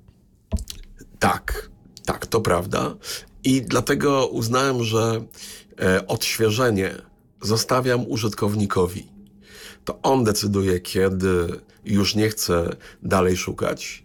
Tak, 1.19 1.71
tak, 2.07 2.27
to 2.27 2.41
prawda. 2.41 2.95
I 3.45 3.63
dlatego 3.63 4.27
uznałem, 4.27 4.85
że 4.85 5.25
e, 5.81 6.07
odświeżenie 6.07 6.95
zostawiam 7.43 8.07
użytkownikowi. 8.07 9.09
To 9.85 10.03
on 10.03 10.25
decyduje, 10.25 10.81
kiedy 10.81 11.61
już 11.85 12.15
nie 12.15 12.29
chce 12.29 12.77
dalej 13.03 13.37
szukać, 13.37 14.03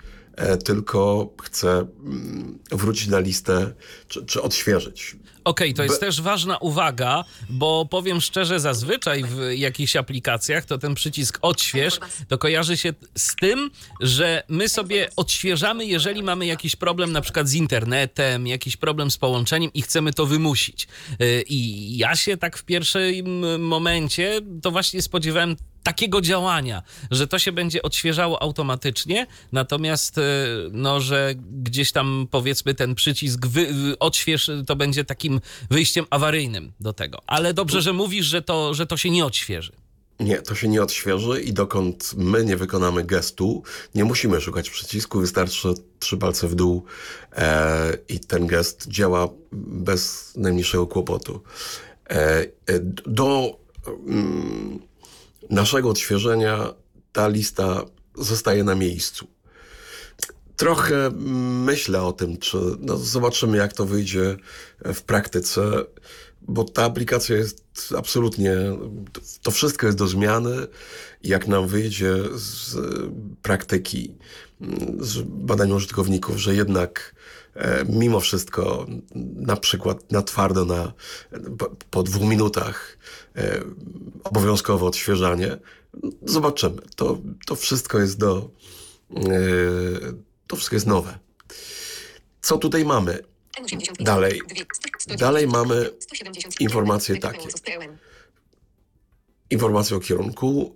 tylko 0.63 1.29
chce 1.43 1.69
mm, 1.69 2.59
wrócić 2.71 3.07
na 3.07 3.19
listę 3.19 3.73
czy, 4.07 4.25
czy 4.25 4.41
odświeżyć. 4.41 5.15
Okej, 5.45 5.73
to 5.73 5.83
jest 5.83 5.95
Be- 5.95 5.99
też 5.99 6.21
ważna 6.21 6.57
uwaga, 6.57 7.23
bo 7.49 7.85
powiem 7.85 8.21
szczerze, 8.21 8.59
zazwyczaj 8.59 9.23
w 9.23 9.51
jakichś 9.53 9.95
aplikacjach 9.95 10.65
to 10.65 10.77
ten 10.77 10.95
przycisk 10.95 11.39
odśwież 11.41 11.99
to 12.27 12.37
kojarzy 12.37 12.77
się 12.77 12.93
z 13.17 13.35
tym, 13.35 13.71
że 14.01 14.43
my 14.49 14.69
sobie 14.69 15.09
odświeżamy, 15.15 15.85
jeżeli 15.85 16.23
mamy 16.23 16.45
jakiś 16.45 16.75
problem 16.75 17.11
na 17.11 17.21
przykład 17.21 17.47
z 17.49 17.53
internetem, 17.53 18.47
jakiś 18.47 18.77
problem 18.77 19.11
z 19.11 19.17
połączeniem 19.17 19.73
i 19.73 19.81
chcemy 19.81 20.13
to 20.13 20.25
wymusić. 20.25 20.87
Yy, 21.19 21.43
I 21.47 21.97
ja 21.97 22.15
się 22.15 22.37
tak 22.37 22.57
w 22.57 22.63
pierwszym 22.63 23.59
momencie 23.59 24.41
to 24.61 24.71
właśnie 24.71 25.01
spodziewałem 25.01 25.55
takiego 25.85 26.21
działania, 26.21 26.83
że 27.11 27.27
to 27.27 27.39
się 27.39 27.51
będzie 27.51 27.81
odświeżało 27.81 28.41
automatycznie, 28.41 29.27
natomiast 29.51 30.17
e, 30.17 30.21
no, 30.71 30.99
że 31.01 31.33
gdzieś 31.63 31.91
tam 31.91 32.27
powiedzmy 32.31 32.73
ten 32.73 32.95
przycisk 32.95 33.47
wy, 33.47 33.67
odśwież 33.99 34.51
to 34.67 34.75
będzie 34.75 35.03
takim 35.03 35.41
wyjściem 35.69 36.05
awaryjnym 36.09 36.73
do 36.79 36.93
tego. 36.93 37.19
Ale 37.27 37.53
dobrze, 37.53 37.81
że 37.81 37.93
mówisz, 37.93 38.25
że 38.25 38.41
to, 38.41 38.73
że 38.73 38.85
to 38.85 38.97
się 38.97 39.09
nie 39.09 39.25
odświeży. 39.25 39.71
Nie, 40.19 40.41
to 40.41 40.55
się 40.55 40.67
nie 40.67 40.83
odświeży 40.83 41.41
i 41.41 41.53
dokąd 41.53 42.13
my 42.17 42.45
nie 42.45 42.57
wykonamy 42.57 43.03
gestu, 43.03 43.63
nie 43.95 44.05
musimy 44.05 44.41
szukać 44.41 44.69
przycisku, 44.69 45.19
wystarczy 45.19 45.73
trzy 45.99 46.17
palce 46.17 46.47
w 46.47 46.55
dół 46.55 46.83
e, 47.35 47.97
i 48.09 48.19
ten 48.19 48.47
gest 48.47 48.87
działa 48.87 49.29
bez 49.51 50.33
najmniejszego 50.35 50.87
kłopotu. 50.87 51.43
E, 52.09 52.41
e, 52.41 52.47
do 53.05 53.59
mm, 54.07 54.79
naszego 55.49 55.89
odświeżenia 55.89 56.73
ta 57.11 57.27
lista 57.27 57.85
zostaje 58.15 58.63
na 58.63 58.75
miejscu. 58.75 59.27
Trochę 60.55 61.11
myślę 61.65 62.01
o 62.01 62.13
tym, 62.13 62.37
czy 62.37 62.57
no 62.79 62.97
zobaczymy, 62.97 63.57
jak 63.57 63.73
to 63.73 63.85
wyjdzie 63.85 64.37
w 64.93 65.01
praktyce, 65.01 65.61
bo 66.41 66.63
ta 66.63 66.83
aplikacja 66.83 67.35
jest 67.35 67.63
absolutnie, 67.97 68.55
to 69.41 69.51
wszystko 69.51 69.85
jest 69.85 69.97
do 69.97 70.07
zmiany. 70.07 70.67
Jak 71.23 71.47
nam 71.47 71.67
wyjdzie 71.67 72.13
z 72.35 72.77
praktyki, 73.41 74.15
z 74.99 75.21
badań 75.21 75.71
użytkowników, 75.71 76.37
że 76.37 76.55
jednak 76.55 77.15
e, 77.55 77.85
mimo 77.89 78.19
wszystko, 78.19 78.85
na 79.35 79.57
przykład 79.57 80.11
na 80.11 80.21
twardo, 80.21 80.65
na, 80.65 80.93
po, 81.89 82.03
dwóch 82.03 82.23
minutach 82.23 82.97
obowiązkowe 84.23 84.85
odświeżanie, 84.85 85.57
zobaczymy. 86.21 86.81
To, 86.95 87.17
to 87.45 87.55
wszystko 87.55 87.99
jest 87.99 88.17
do, 88.17 88.49
e, 89.15 89.21
to 90.47 90.55
wszystko 90.55 90.75
jest 90.75 90.87
nowe. 90.87 91.19
Co 92.41 92.57
tutaj 92.57 92.85
mamy? 92.85 93.19
Dalej. 93.99 94.41
Dalej 95.17 95.47
mamy 95.47 95.89
informacje 96.59 97.17
takie. 97.17 97.47
Informacje 99.49 99.97
o 99.97 99.99
kierunku. 99.99 100.75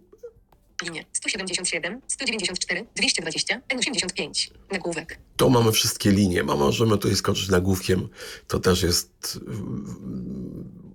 Linie 0.84 1.06
177, 1.14 2.02
194, 2.08 2.86
220, 2.96 3.62
N85. 3.70 4.52
Nagłówek. 4.72 5.20
To 5.38 5.50
mamy 5.50 5.72
wszystkie 5.72 6.12
linie. 6.12 6.44
Możemy 6.44 6.92
tutaj 6.92 7.16
skoczyć 7.16 7.50
nagłówkiem. 7.50 8.10
To 8.48 8.60
też 8.60 8.84
jest 8.84 9.40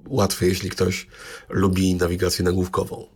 łatwe, 0.09 0.47
jeśli 0.47 0.71
ktoś 0.71 1.07
lubi 1.49 1.95
nawigację 1.95 2.45
nagłówkową. 2.45 3.07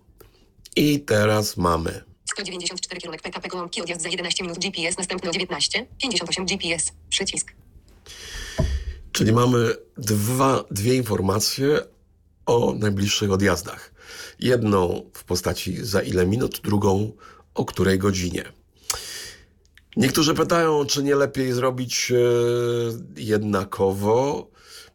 I 0.77 1.01
teraz 1.01 1.57
mamy 1.57 2.09
194 2.31 3.01
kierunek 3.01 3.23
PKP 3.23 3.49
Gołąbki, 3.49 3.83
odjazd 3.83 4.03
za 4.03 4.09
11 4.09 4.45
minut 4.45 4.59
GPS, 4.59 4.99
następny 4.99 5.31
o 5.31 5.33
19, 5.33 5.87
58 6.01 6.47
GPS. 6.47 6.93
Przycisk. 7.09 7.53
Czyli 9.13 9.33
mamy 9.33 9.75
dwa, 9.97 10.65
dwie 10.71 10.95
informacje 10.95 11.81
o 12.47 12.75
najbliższych 12.75 13.33
odjazdach. 13.33 13.95
Jedną 14.41 15.11
w 15.15 15.25
postaci 15.25 15.85
za 15.85 16.03
ile 16.03 16.27
minut, 16.27 16.61
drugą 16.65 17.13
o 17.55 17.65
której 17.65 17.99
godzinie. 17.99 18.45
Niektórzy 19.97 20.35
pytają, 20.35 20.87
czy 20.87 21.03
nie 21.03 21.15
lepiej 21.15 21.53
zrobić 21.53 22.13
e, 22.13 22.17
jednakowo. 23.17 24.51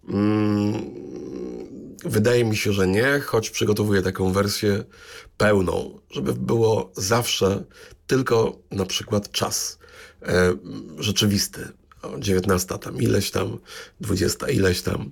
Mm, 0.07 0.73
wydaje 2.05 2.45
mi 2.45 2.57
się, 2.57 2.73
że 2.73 2.87
nie, 2.87 3.19
choć 3.19 3.49
przygotowuję 3.49 4.01
taką 4.01 4.31
wersję 4.31 4.83
pełną, 5.37 5.99
żeby 6.11 6.33
było 6.33 6.91
zawsze 6.95 7.63
tylko 8.07 8.59
na 8.71 8.85
przykład 8.85 9.31
czas 9.31 9.79
e, 10.21 10.53
rzeczywisty. 10.97 11.67
O 12.01 12.19
19 12.19 12.77
tam 12.77 13.01
ileś 13.01 13.31
tam, 13.31 13.57
20 14.01 14.49
ileś 14.49 14.81
tam. 14.81 15.11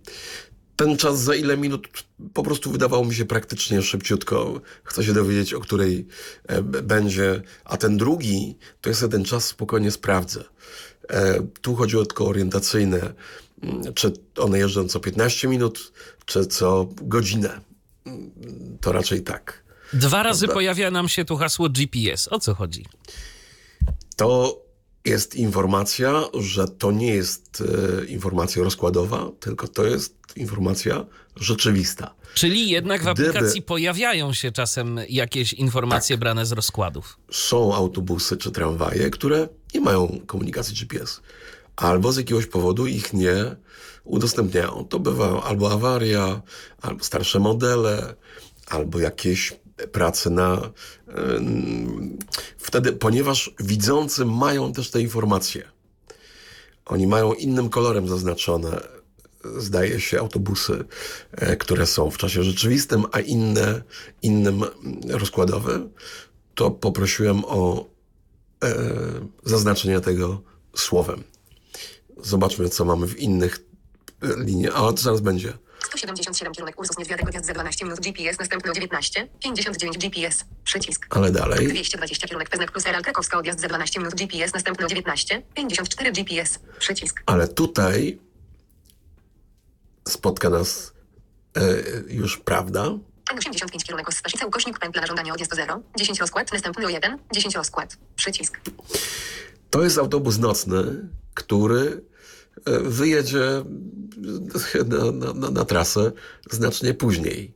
Ten 0.75 0.97
czas 0.97 1.19
za 1.19 1.35
ile 1.35 1.57
minut 1.57 1.87
po 2.33 2.43
prostu 2.43 2.71
wydawał 2.71 3.05
mi 3.05 3.15
się 3.15 3.25
praktycznie 3.25 3.81
szybciutko. 3.81 4.61
Chcę 4.83 5.03
się 5.03 5.13
dowiedzieć, 5.13 5.53
o 5.53 5.59
której 5.59 6.07
e, 6.47 6.61
będzie, 6.61 7.41
a 7.65 7.77
ten 7.77 7.97
drugi, 7.97 8.57
to 8.81 8.89
ja 8.89 8.95
sobie 8.95 9.11
ten 9.11 9.25
czas 9.25 9.45
spokojnie 9.45 9.91
sprawdzę. 9.91 10.43
E, 11.09 11.47
tu 11.61 11.77
tylko 11.87 12.25
o 12.25 12.27
orientacyjne, 12.27 12.97
mm, 12.99 13.13
czy 13.95 14.13
one 14.37 14.57
jeżdżą 14.59 14.87
co 14.87 14.99
15 14.99 15.47
minut, 15.47 15.91
czy 16.25 16.45
co 16.45 16.87
godzinę. 17.01 17.61
To 18.81 18.91
raczej 18.91 19.21
tak. 19.23 19.63
Dwa 19.93 20.23
razy 20.23 20.41
Dobra. 20.41 20.53
pojawia 20.53 20.91
nam 20.91 21.09
się 21.09 21.25
tu 21.25 21.37
hasło 21.37 21.69
GPS. 21.69 22.27
O 22.31 22.39
co 22.39 22.53
chodzi? 22.53 22.85
To 24.15 24.61
jest 25.05 25.35
informacja, 25.35 26.23
że 26.39 26.67
to 26.67 26.91
nie 26.91 27.13
jest 27.15 27.63
e, 28.01 28.05
informacja 28.05 28.63
rozkładowa, 28.63 29.29
tylko 29.39 29.67
to 29.67 29.85
jest 29.85 30.15
informacja 30.35 31.05
rzeczywista. 31.35 32.15
Czyli 32.33 32.69
jednak 32.69 33.01
w 33.03 33.13
Gdyby- 33.13 33.29
aplikacji 33.29 33.61
pojawiają 33.61 34.33
się 34.33 34.51
czasem 34.51 34.99
jakieś 35.09 35.53
informacje 35.53 36.17
brane 36.17 36.45
z 36.45 36.51
rozkładów. 36.51 37.17
Są 37.31 37.75
autobusy 37.75 38.37
czy 38.37 38.51
tramwaje, 38.51 39.09
które 39.09 39.47
nie 39.73 39.81
mają 39.81 40.19
komunikacji 40.27 40.75
GPS, 40.75 41.21
albo 41.75 42.11
z 42.11 42.17
jakiegoś 42.17 42.45
powodu 42.45 42.87
ich 42.87 43.13
nie 43.13 43.55
udostępniają. 44.03 44.85
To 44.89 44.99
bywa 44.99 45.43
albo 45.43 45.71
awaria, 45.71 46.41
albo 46.81 47.03
starsze 47.03 47.39
modele, 47.39 48.15
albo 48.67 48.99
jakieś 48.99 49.53
prace 49.91 50.29
na. 50.29 50.71
em, 51.07 52.17
wtedy, 52.57 52.93
ponieważ 52.93 53.51
widzący 53.59 54.25
mają 54.25 54.73
też 54.73 54.91
te 54.91 55.01
informacje. 55.01 55.71
Oni 56.85 57.07
mają 57.07 57.33
innym 57.33 57.69
kolorem 57.69 58.07
zaznaczone, 58.07 58.81
zdaje 59.57 59.99
się, 59.99 60.19
autobusy, 60.19 60.85
e, 61.31 61.57
które 61.57 61.87
są 61.87 62.11
w 62.11 62.17
czasie 62.17 62.43
rzeczywistym, 62.43 63.05
a 63.11 63.19
inne 63.19 63.81
innym 64.21 64.63
rozkładowym. 65.09 65.89
To 66.55 66.71
poprosiłem 66.71 67.45
o 67.45 67.85
e, 68.63 68.75
zaznaczenie 69.43 69.99
tego 69.99 70.41
słowem. 70.75 71.23
Zobaczmy, 72.21 72.69
co 72.69 72.85
mamy 72.85 73.07
w 73.07 73.19
innych 73.19 73.59
e, 74.23 74.43
liniach. 74.43 74.73
A, 74.75 74.79
to 74.79 74.97
zaraz 74.97 75.21
będzie. 75.21 75.53
177 75.85 76.53
kierunek 76.53 76.79
Ursus 76.79 76.97
Niedźwiadek 76.97 77.27
odjazd 77.27 77.45
za 77.45 77.53
12 77.53 77.85
minut 77.85 77.99
GPS, 77.99 78.39
następny 78.39 78.71
o 78.71 78.73
19, 78.73 79.27
59 79.43 79.97
GPS, 79.97 80.45
przycisk. 80.63 81.07
Ale 81.09 81.31
dalej. 81.31 81.67
220 81.67 82.27
kierunek 82.27 82.49
Peznak 82.49 82.71
plus 82.71 82.85
Real 82.85 83.01
Krakowska 83.03 83.37
odjazd 83.37 83.59
za 83.59 83.67
12 83.67 83.99
minut 83.99 84.15
GPS, 84.15 84.53
następny 84.53 84.85
o 84.85 84.89
19, 84.89 85.41
54 85.55 86.11
GPS, 86.11 86.59
przycisk. 86.79 87.23
Ale 87.25 87.47
tutaj 87.47 88.19
spotka 90.07 90.49
nas 90.49 90.93
e, 91.57 91.61
już 92.07 92.37
prawda. 92.37 92.85
N85 93.33 93.83
kierunek 93.83 94.09
Ostaszica, 94.09 94.45
ukośnik 94.45 94.79
pętla 94.79 95.01
na 95.01 95.07
żądanie 95.07 95.33
odjazd 95.33 95.53
o 95.53 95.55
0, 95.55 95.81
10 95.97 96.19
rozkład, 96.19 96.51
następny 96.53 96.85
o 96.85 96.89
1, 96.89 97.17
10 97.33 97.55
rozkład, 97.55 97.97
przycisk. 98.15 98.59
To 99.69 99.83
jest 99.83 99.97
autobus 99.97 100.37
nocny, 100.37 101.09
który 101.33 102.10
wyjedzie 102.83 103.63
na, 104.87 105.11
na, 105.11 105.33
na, 105.33 105.51
na 105.51 105.65
trasę 105.65 106.11
znacznie 106.51 106.93
później. 106.93 107.53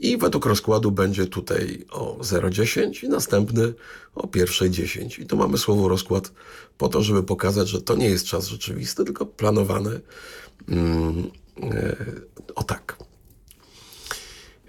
I 0.00 0.16
według 0.16 0.46
rozkładu 0.46 0.90
będzie 0.90 1.26
tutaj 1.26 1.84
o 1.90 2.16
0,10 2.20 3.04
i 3.04 3.08
następny 3.08 3.74
o 4.14 4.26
1,10. 4.26 5.22
I 5.22 5.26
tu 5.26 5.36
mamy 5.36 5.58
słowo 5.58 5.88
rozkład 5.88 6.32
po 6.78 6.88
to, 6.88 7.02
żeby 7.02 7.22
pokazać, 7.22 7.68
że 7.68 7.82
to 7.82 7.96
nie 7.96 8.10
jest 8.10 8.26
czas 8.26 8.46
rzeczywisty, 8.46 9.04
tylko 9.04 9.26
planowany 9.26 10.00
mm, 10.68 11.30
e, 11.62 11.96
o 12.54 12.62
tak. 12.62 12.96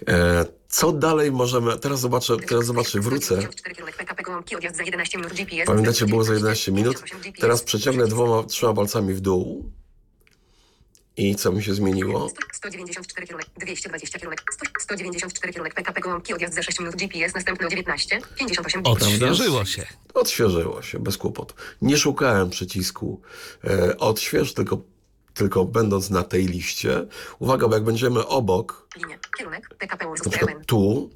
E, 0.08 0.44
co 0.76 0.92
dalej 0.92 1.32
możemy... 1.32 1.78
Teraz 1.78 2.00
zobaczę, 2.00 2.36
teraz 2.36 2.66
zobaczę, 2.66 3.00
wrócę. 3.00 3.26
194 3.26 3.74
kierunek 3.74 3.96
PKP 3.96 4.22
Gołąbki, 4.22 4.56
odjazd 4.56 4.76
za 4.76 4.82
11 4.82 5.18
minut 5.18 5.32
GPS. 5.32 5.66
Pamiętacie, 5.66 6.06
było 6.06 6.24
za 6.24 6.34
11 6.34 6.72
minut? 6.72 6.94
58 6.94 7.20
GPS, 7.20 7.40
Teraz 7.40 7.62
przeciągnę 7.62 8.06
dwoma, 8.06 8.42
trzema 8.42 8.74
palcami 8.74 9.14
w 9.14 9.20
dół. 9.20 9.72
I 11.16 11.36
co 11.36 11.52
mi 11.52 11.62
się 11.62 11.74
zmieniło? 11.74 12.30
194 12.52 13.26
kierunek, 13.26 13.46
220 13.56 14.18
kierunek, 14.18 14.42
100 14.52 14.66
194 14.80 15.52
kierunek 15.52 15.74
PKP 15.74 16.00
Gołąbki, 16.00 16.34
odjazd 16.34 16.54
za 16.54 16.62
6 16.62 16.78
minut 16.78 16.96
GPS, 16.96 17.34
następny 17.34 17.66
o 17.66 17.70
19, 17.70 18.20
58 18.38 18.82
GPS. 18.82 19.02
Odświeżyło 19.02 19.64
się. 19.64 19.86
Odświeżyło 20.14 20.82
się, 20.82 20.98
bez 20.98 21.16
kłopotu. 21.16 21.54
Nie 21.82 21.96
szukałem 21.96 22.50
przycisku 22.50 23.20
e, 23.64 23.96
odśwież, 23.96 24.54
tylko, 24.54 24.78
tylko 25.36 25.64
będąc 25.64 26.10
na 26.10 26.22
tej 26.22 26.46
liście. 26.46 27.06
Uwaga, 27.38 27.68
bo 27.68 27.74
jak 27.74 27.84
będziemy 27.84 28.26
obok, 28.26 28.88
Linia, 28.96 29.18
kierunek 29.38 29.74
PKP 29.78 30.08
Ursus 30.08 30.28
przykład 30.28 30.66
tu, 30.66 31.10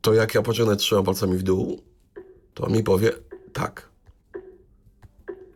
to 0.00 0.14
jak 0.14 0.34
ja 0.34 0.42
pociągnę 0.42 0.76
trzema 0.76 1.02
palcami 1.02 1.38
w 1.38 1.42
dół, 1.42 1.82
to 2.54 2.64
on 2.64 2.72
mi 2.72 2.82
powie 2.82 3.12
tak. 3.52 3.88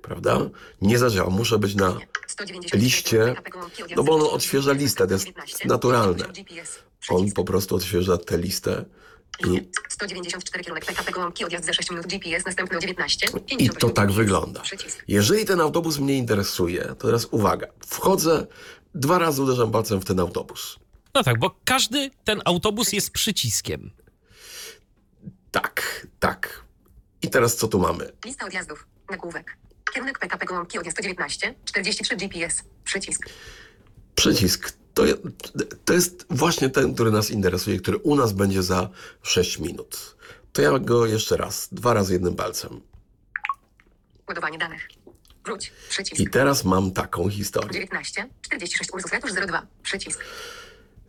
Prawda? 0.02 0.50
Nie 0.82 0.98
zadziała. 0.98 1.30
Muszę 1.30 1.58
być 1.58 1.74
na 1.74 1.98
194 2.26 2.82
liście, 2.82 3.18
PKP 3.18 3.94
no 3.96 4.02
bo 4.02 4.12
on 4.12 4.20
10 4.20 4.34
odświeża 4.34 4.72
listę, 4.72 5.06
to 5.06 5.12
jest 5.12 5.24
19, 5.24 5.68
naturalne. 5.68 6.24
58 6.24 6.44
GPS, 6.44 6.78
On 7.08 7.16
przycisk. 7.16 7.36
po 7.36 7.44
prostu 7.44 7.76
odświeża 7.76 8.18
tę 8.18 8.38
listę 8.38 8.84
i 9.46 9.68
194 9.88 10.64
kierunek 10.64 10.84
PKP 10.84 11.12
Gołąbki, 11.12 11.44
odjazd 11.44 11.64
za 11.66 11.72
6 11.72 11.90
minut 11.90 12.06
GPS, 12.06 12.44
następny 12.46 12.78
o 12.78 12.80
19, 12.80 13.26
I 13.26 13.30
58 13.40 13.80
to 13.80 13.90
tak 13.90 14.12
wygląda. 14.12 14.60
Przycisk. 14.60 15.04
Jeżeli 15.08 15.44
ten 15.44 15.60
autobus 15.60 15.98
mnie 15.98 16.16
interesuje, 16.16 16.84
to 16.84 16.94
teraz 16.94 17.26
uwaga. 17.30 17.66
Wchodzę, 17.86 18.46
dwa 18.94 19.18
razy 19.18 19.42
uderzam 19.42 19.72
palcem 19.72 20.00
w 20.00 20.04
ten 20.04 20.20
autobus. 20.20 20.76
No 21.14 21.22
tak, 21.22 21.38
bo 21.38 21.56
każdy 21.64 22.10
ten 22.24 22.42
autobus 22.44 22.92
jest 22.92 23.10
przyciskiem. 23.10 23.90
Tak, 25.50 26.06
tak. 26.18 26.64
I 27.22 27.30
teraz 27.30 27.56
co 27.56 27.68
tu 27.68 27.78
mamy? 27.78 28.12
Lista 28.24 28.46
odjazdów. 28.46 28.86
Nagłówek. 29.10 29.56
Kierunek 29.94 30.18
PKP 30.18 30.46
Gołąbki, 30.46 30.78
odjazd 30.78 30.96
119, 30.96 31.54
43 31.64 32.16
GPS, 32.16 32.62
przycisk. 32.84 33.28
Przycisk. 34.14 34.79
To, 34.94 35.04
to 35.84 35.92
jest 35.92 36.26
właśnie 36.30 36.70
ten, 36.70 36.94
który 36.94 37.10
nas 37.10 37.30
interesuje, 37.30 37.78
który 37.78 37.98
u 37.98 38.16
nas 38.16 38.32
będzie 38.32 38.62
za 38.62 38.88
6 39.22 39.58
minut. 39.58 40.16
To 40.52 40.62
ja 40.62 40.78
go 40.78 41.06
jeszcze 41.06 41.36
raz, 41.36 41.68
dwa 41.72 41.94
razy 41.94 42.12
jednym 42.12 42.34
palcem. 42.34 42.80
Ładowanie 44.28 44.58
danych. 44.58 44.88
Wróć, 45.44 45.72
przycisk. 45.88 46.20
I 46.20 46.30
teraz 46.30 46.64
mam 46.64 46.92
taką 46.92 47.28
historię. 47.28 47.72
19, 47.72 48.28
46 48.42 48.92
Ursus 48.92 49.12
Ratusz 49.12 49.32
02, 49.32 49.66
przycisk. 49.82 50.24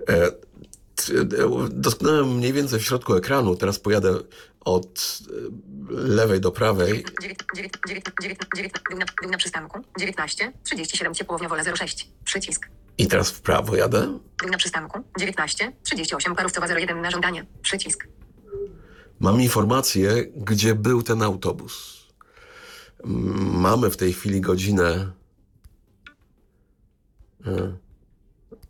E, 0.10 0.26
e, 0.26 0.32
Dotknąłem 1.70 2.38
mniej 2.38 2.54
więcej 2.54 2.80
w 2.80 2.84
środku 2.84 3.14
ekranu, 3.14 3.56
teraz 3.56 3.80
pojadę 3.80 4.20
od 4.60 5.20
e, 5.30 5.94
lewej 5.94 6.42
do 6.42 6.52
prawej. 6.52 7.06
9, 7.22 7.40
9, 7.56 7.74
9, 7.88 8.06
9, 8.22 8.40
9, 8.56 8.74
był 8.90 9.00
na, 9.00 9.06
był 9.22 9.32
na 9.32 9.38
przystanku. 9.38 9.80
19, 10.00 10.52
37 10.64 11.14
Ciepłownia 11.14 11.50
Wola 11.50 11.64
06, 11.76 12.10
przycisk. 12.24 12.68
I 13.02 13.08
teraz 13.08 13.32
w 13.32 13.42
prawo 13.42 13.76
jadę. 13.76 14.20
Był 14.38 14.50
na 14.50 14.58
przystanku. 14.58 15.00
19, 15.20 15.72
38 15.84 16.36
Parówcowa 16.36 16.68
01 16.68 17.02
na 17.02 17.12
żądanie, 17.12 17.46
przycisk. 17.62 18.08
Mam 19.20 19.42
informację, 19.42 20.26
gdzie 20.36 20.76
był 20.76 21.04
ten 21.04 21.22
autobus. 21.22 22.04
Mamy 23.06 23.90
w 23.90 23.98
tej 23.98 24.14
chwili 24.14 24.42
godzinę. 24.42 25.12
E, 27.46 27.78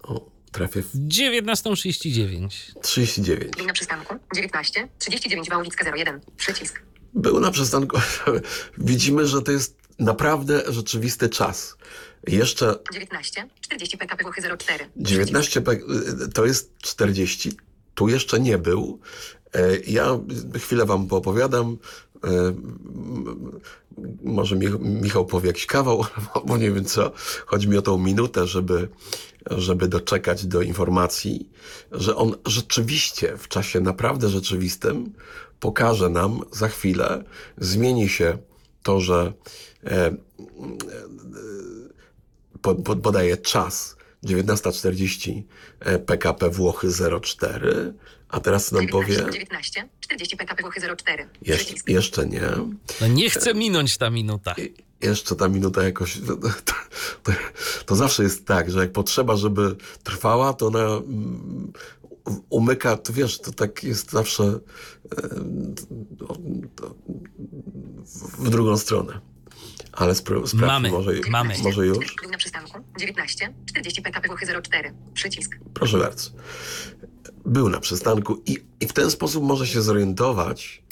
O, 0.04 0.30
trafię 0.52 0.82
w 0.82 0.96
19.39. 0.96 2.50
39. 2.82 3.56
Był 3.58 3.66
na 3.66 3.74
przystanku. 3.74 4.16
19, 4.36 4.88
39 5.00 5.50
Wałowicka 5.50 5.96
01, 5.96 6.22
przycisk. 6.38 6.82
Był 7.14 7.40
na 7.40 7.52
przystanku. 7.52 7.98
Widzimy, 8.78 9.28
że 9.28 9.42
to 9.42 9.52
jest 9.52 9.78
naprawdę 10.00 10.64
rzeczywisty 10.68 11.30
czas. 11.30 11.78
Jeszcze 12.28 12.76
19, 12.94 13.48
40 13.62 13.98
PKP 13.98 14.24
Włochy 14.24 14.42
04. 14.58 14.86
19 14.96 15.62
pe- 15.62 16.32
to 16.34 16.46
jest 16.46 16.74
40. 16.82 17.52
Tu 17.96 18.08
jeszcze 18.10 18.40
nie 18.40 18.58
był. 18.58 19.00
E, 19.54 19.78
Ja 19.88 20.20
chwilę 20.56 20.86
wam 20.86 21.08
poopowiadam. 21.08 21.78
E, 22.24 22.30
Może 24.24 24.56
Mi- 24.56 24.80
Michał 24.80 25.26
powie 25.26 25.48
jakiś 25.48 25.66
kawał, 25.66 26.06
bo 26.48 26.58
nie 26.58 26.72
wiem 26.72 26.86
co. 26.86 27.12
Chodzi 27.46 27.68
mi 27.70 27.78
o 27.78 27.82
tą 27.82 27.98
minutę, 27.98 28.48
żeby, 28.48 28.88
żeby 29.52 29.88
doczekać 29.88 30.46
do 30.46 30.62
informacji, 30.62 31.50
że 31.92 32.16
on 32.16 32.36
rzeczywiście 32.46 33.38
w 33.38 33.48
czasie 33.48 33.80
naprawdę 33.80 34.30
rzeczywistym 34.30 35.14
pokaże 35.60 36.10
nam 36.10 36.42
za 36.52 36.68
chwilę, 36.68 37.24
zmieni 37.58 38.10
się 38.10 38.38
to, 38.84 39.00
że 39.00 39.34
e, 42.62 42.76
po, 42.76 42.76
po, 42.76 42.96
podaje 42.96 43.38
czas 43.38 43.96
19.40 44.26 45.42
e, 45.80 46.00
PKP 46.00 46.50
Włochy 46.50 46.88
04, 47.22 47.94
a 48.30 48.40
teraz 48.40 48.72
nam 48.72 48.88
powie 48.88 49.16
19, 49.32 49.90
40 50.00 50.38
PKP 50.38 50.62
Włochy 50.64 50.82
04, 50.98 51.30
jeszcze, 51.42 51.74
jeszcze 51.88 52.26
nie. 52.26 52.42
No 53.02 53.08
nie 53.08 53.30
chce 53.30 53.54
minąć 53.54 53.98
ta 53.98 54.10
minuta. 54.10 54.54
I- 54.58 54.92
Jeszcze 55.02 55.36
ta 55.36 55.48
minuta 55.48 55.84
jakoś. 55.84 56.20
To, 56.28 56.36
to, 57.24 57.32
to 57.86 57.96
zawsze 57.96 58.24
jest 58.24 58.46
tak, 58.46 58.72
że 58.72 58.80
jak 58.80 58.92
potrzeba, 58.92 59.36
żeby 59.36 59.76
trwała, 60.04 60.54
to 60.54 60.68
ona 60.68 60.80
mm, 60.80 61.72
umyka, 62.50 62.98
to 62.98 63.14
wiesz, 63.14 63.40
to 63.40 63.52
tak 63.52 63.84
jest 63.84 64.12
zawsze 64.12 64.44
e, 64.44 64.60
to- 66.18 66.38
to- 66.76 66.96
w 68.40 68.50
drugą 68.50 68.78
stronę. 68.78 69.20
Ale 69.94 70.14
spra- 70.14 70.48
sprawdźmy, 70.48 70.66
Mamy, 70.68 70.92
może, 70.92 71.12
mamy. 71.30 71.54
może 71.64 71.86
już. 71.88 72.16
Był 72.22 72.32
na 72.32 72.38
przystanku. 72.38 72.80
19, 73.00 73.54
40 73.66 74.02
PKP 74.02 74.28
Włochy 74.28 74.46
04, 74.64 74.94
przycisk. 75.14 75.56
Proszę 75.74 75.98
bardzo. 75.98 76.30
Był 77.46 77.70
na 77.70 77.80
przystanku 77.80 78.42
i, 78.46 78.58
i 78.80 78.88
w 78.88 78.94
ten 78.94 79.12
sposób 79.12 79.44
może 79.44 79.68
się 79.68 79.82
zorientować, 79.82 80.84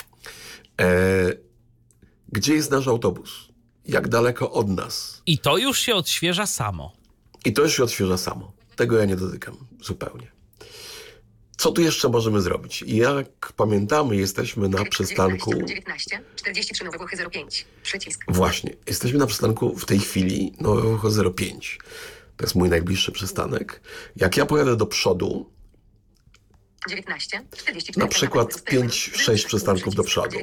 e, 0.82 0.86
gdzie 2.32 2.54
jest 2.54 2.72
nasz 2.72 2.88
autobus, 2.88 3.50
jak 3.86 4.08
daleko 4.08 4.52
od 4.52 4.70
nas. 4.70 5.22
I 5.26 5.38
to 5.39 5.58
już 5.58 5.80
się 5.80 5.95
odświeża 5.95 6.45
samo. 6.45 6.93
I 7.45 7.54
to 7.54 7.62
już 7.62 7.78
się 7.78 7.84
odświeża 7.84 8.18
samo. 8.18 8.52
Tego 8.76 8.97
ja 8.97 9.06
nie 9.06 9.16
dotykam 9.16 9.58
zupełnie. 9.82 10.32
Co 11.60 11.72
tu 11.72 11.82
jeszcze 11.82 12.10
możemy 12.10 12.41
zrobić? 12.41 12.82
Jak 12.88 13.53
pamiętamy, 13.53 14.16
jesteśmy 14.16 14.70
na 14.70 14.86
przystanku. 14.86 15.51
19, 15.66 16.22
43 16.36 16.84
Nowe 16.84 16.97
Włochy 16.97 17.18
05, 17.32 17.66
przycisk. 17.84 18.24
Właśnie, 18.28 18.76
jesteśmy 18.88 19.20
na 19.20 19.28
przystanku 19.28 19.76
w 19.76 19.86
tej 19.86 19.99
chwili 19.99 20.53
Nowego 20.60 21.32
05. 21.32 21.80
To 22.38 22.43
jest 22.43 22.55
mój 22.55 22.70
najbliższy 22.70 23.12
przystanek. 23.12 23.82
Jak 24.16 24.38
ja 24.38 24.45
pojadę 24.45 24.76
do 24.76 24.86
przodu, 24.86 25.49
19, 26.89 27.45
44 27.57 28.05
Na 28.05 28.07
przykład 28.07 28.64
pięć, 28.64 29.12
sześć 29.16 29.45
przystanków 29.45 29.95
do 29.95 30.03
przodu. 30.03 30.38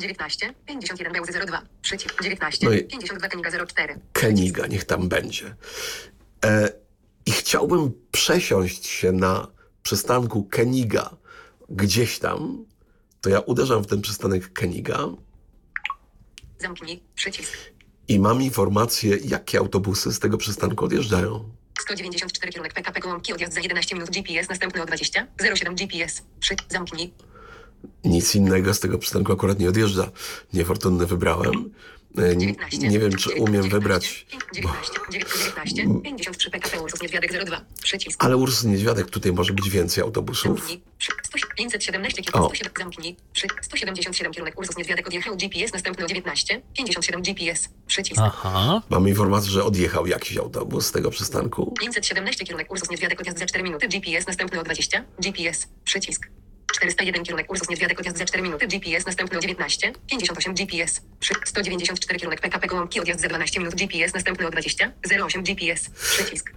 19, 0.00 0.54
51 0.66 1.12
Bełzy 1.12 1.32
02, 1.46 1.62
przycisk. 1.82 2.22
19, 2.22 2.66
No 2.66 2.72
i- 2.72 2.84
52 2.84 3.28
Keniga 3.28 3.66
04. 3.66 4.00
Keniga, 4.12 4.66
niech 4.66 4.84
tam 4.84 5.08
będzie. 5.08 5.56
E, 6.44 6.72
I 7.26 7.30
chciałbym 7.30 7.92
przesiąść 8.12 8.86
się 8.86 9.12
na 9.12 9.59
przystanku 9.90 10.44
Keniga 10.44 11.10
gdzieś 11.70 12.18
tam, 12.18 12.64
to 13.20 13.30
ja 13.30 13.40
uderzam 13.40 13.82
w 13.82 13.86
ten 13.86 14.00
przystanek 14.00 14.52
Keniga 14.52 14.98
Zamknij, 16.58 17.02
przycisk. 17.14 17.52
i 18.08 18.18
mam 18.20 18.42
informację, 18.42 19.16
jakie 19.24 19.58
autobusy 19.58 20.12
z 20.12 20.18
tego 20.18 20.38
przystanku 20.38 20.84
odjeżdżają. 20.84 21.50
194 21.80 22.52
kierunek 22.52 22.74
PKP 22.74 23.00
Gołąbki, 23.00 23.32
odjazd 23.32 23.54
za 23.54 23.60
11 23.60 23.94
minut 23.94 24.10
GPS, 24.10 24.48
następny 24.48 24.82
o 24.82 24.86
20, 24.86 25.26
07 25.56 25.74
GPS, 25.74 26.22
3, 26.40 26.56
zamknij. 26.68 27.12
Nic 28.04 28.34
innego 28.34 28.74
z 28.74 28.80
tego 28.80 28.98
przystanku 28.98 29.32
akurat 29.32 29.58
nie 29.58 29.68
odjeżdża. 29.68 30.10
Niefortunny 30.52 31.06
wybrałem. 31.06 31.70
E, 32.18 32.36
Nie, 32.36 32.46
19, 32.46 32.88
nie 32.88 32.98
wiem, 32.98 33.16
czy 33.16 33.30
umiem 33.30 33.62
19, 33.62 33.70
wybrać, 33.70 34.26
bo, 34.32 34.38
19, 34.54 34.92
19, 35.10 36.00
53 36.04 36.50
PKP 36.50 36.80
Ursus 36.80 37.02
Niedźwiadek 37.02 37.44
02, 37.44 37.60
przycisk. 37.82 38.24
ale 38.24 38.36
Ursus 38.36 38.64
Niedźwiadek 38.64 39.10
tutaj 39.10 39.32
może 39.32 39.52
być 39.52 39.70
więcej 39.70 40.02
autobusów. 40.04 40.58
Zamknij. 40.58 40.82
Przy- 40.98 41.12
100 41.22 41.38
517 41.56 42.20
O. 42.22 42.24
kierunek, 42.24 42.56
107, 42.56 42.72
zamknij. 42.78 43.16
Przy 43.32 43.46
177 43.62 44.32
kierunek 44.32 44.58
Ursus 44.58 44.76
Niedźwiadek 44.76 45.06
odjechał 45.06 45.36
GPS, 45.36 45.72
następny 45.72 46.04
o 46.04 46.08
19, 46.08 46.60
57 46.76 47.22
GPS, 47.22 47.68
przycisk. 47.86 48.20
Aha. 48.24 48.82
Mam 48.90 49.08
informację, 49.08 49.50
że 49.50 49.64
odjechał 49.64 50.06
jakiś 50.06 50.36
autobus 50.36 50.86
z 50.86 50.92
tego 50.92 51.10
przystanku. 51.10 51.74
517 51.80 52.44
kierunek 52.44 52.72
Ursus 52.72 52.90
Niedźwiadek 52.90 53.20
odjazd 53.20 53.38
za 53.38 53.46
4 53.46 53.64
minuty, 53.64 53.88
GPS, 53.88 54.26
następny 54.26 54.60
o 54.60 54.64
20, 54.64 55.04
GPS, 55.22 55.68
przycisk. 55.84 56.28
401 56.74 57.24
kierunek 57.24 57.50
Ursus 57.50 57.68
Niedźwiadek 57.68 58.00
odjazd 58.00 58.18
za 58.18 58.24
4 58.24 58.42
minuty, 58.42 58.66
GPS, 58.66 59.06
następny 59.06 59.38
o 59.38 59.40
19, 59.40 59.92
58 60.10 60.54
GPS, 60.54 61.00
przy 61.20 61.34
194 61.44 62.18
kierunek 62.18 62.40
PKP 62.40 62.66
Gołąbki 62.66 63.00
odjazd 63.00 63.20
za 63.20 63.28
12 63.28 63.60
minut, 63.60 63.74
GPS, 63.74 64.14
następny 64.14 64.46
o 64.46 64.50
20, 64.50 64.92
08 65.24 65.42
GPS, 65.42 65.90
przycisk. 65.90 66.52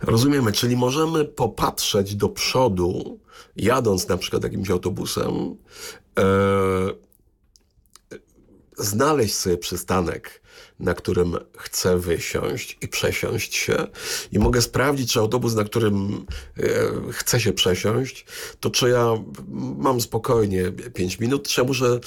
Rozumiemy, 0.00 0.52
czyli 0.52 0.76
możemy 0.76 1.24
popatrzeć 1.24 2.14
do 2.14 2.28
przodu, 2.28 3.20
jadąc 3.56 4.08
na 4.08 4.16
przykład 4.16 4.44
jakimś 4.44 4.70
autobusem, 4.70 5.56
e, 6.18 6.24
znaleźć 8.78 9.34
sobie 9.34 9.58
przystanek, 9.58 10.39
na 10.80 10.94
którym 10.94 11.36
chcę 11.56 11.98
wysiąść 11.98 12.78
i 12.80 12.88
przesiąść 12.88 13.54
się 13.54 13.86
i 14.32 14.38
mogę 14.38 14.62
sprawdzić, 14.62 15.12
czy 15.12 15.18
autobus, 15.18 15.54
na 15.54 15.64
którym 15.64 16.26
e, 16.56 16.62
chcę 17.12 17.40
się 17.40 17.52
przesiąść, 17.52 18.24
to 18.60 18.70
czy 18.70 18.88
ja 18.88 19.14
mam 19.76 20.00
spokojnie 20.00 20.72
5 20.94 21.20
minut, 21.20 21.48
czy 21.48 21.60
ja 21.60 21.66
muszę 21.66 22.00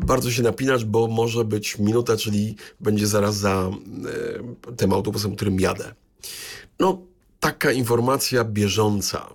bardzo 0.00 0.30
się 0.30 0.42
napinać, 0.42 0.84
bo 0.84 1.08
może 1.08 1.44
być 1.44 1.78
minuta, 1.78 2.16
czyli 2.16 2.56
będzie 2.80 3.06
zaraz 3.06 3.36
za 3.36 3.70
e, 4.70 4.74
tym 4.76 4.92
autobusem, 4.92 5.36
którym 5.36 5.60
jadę. 5.60 5.94
No, 6.80 7.02
taka 7.40 7.72
informacja 7.72 8.44
bieżąca. 8.44 9.34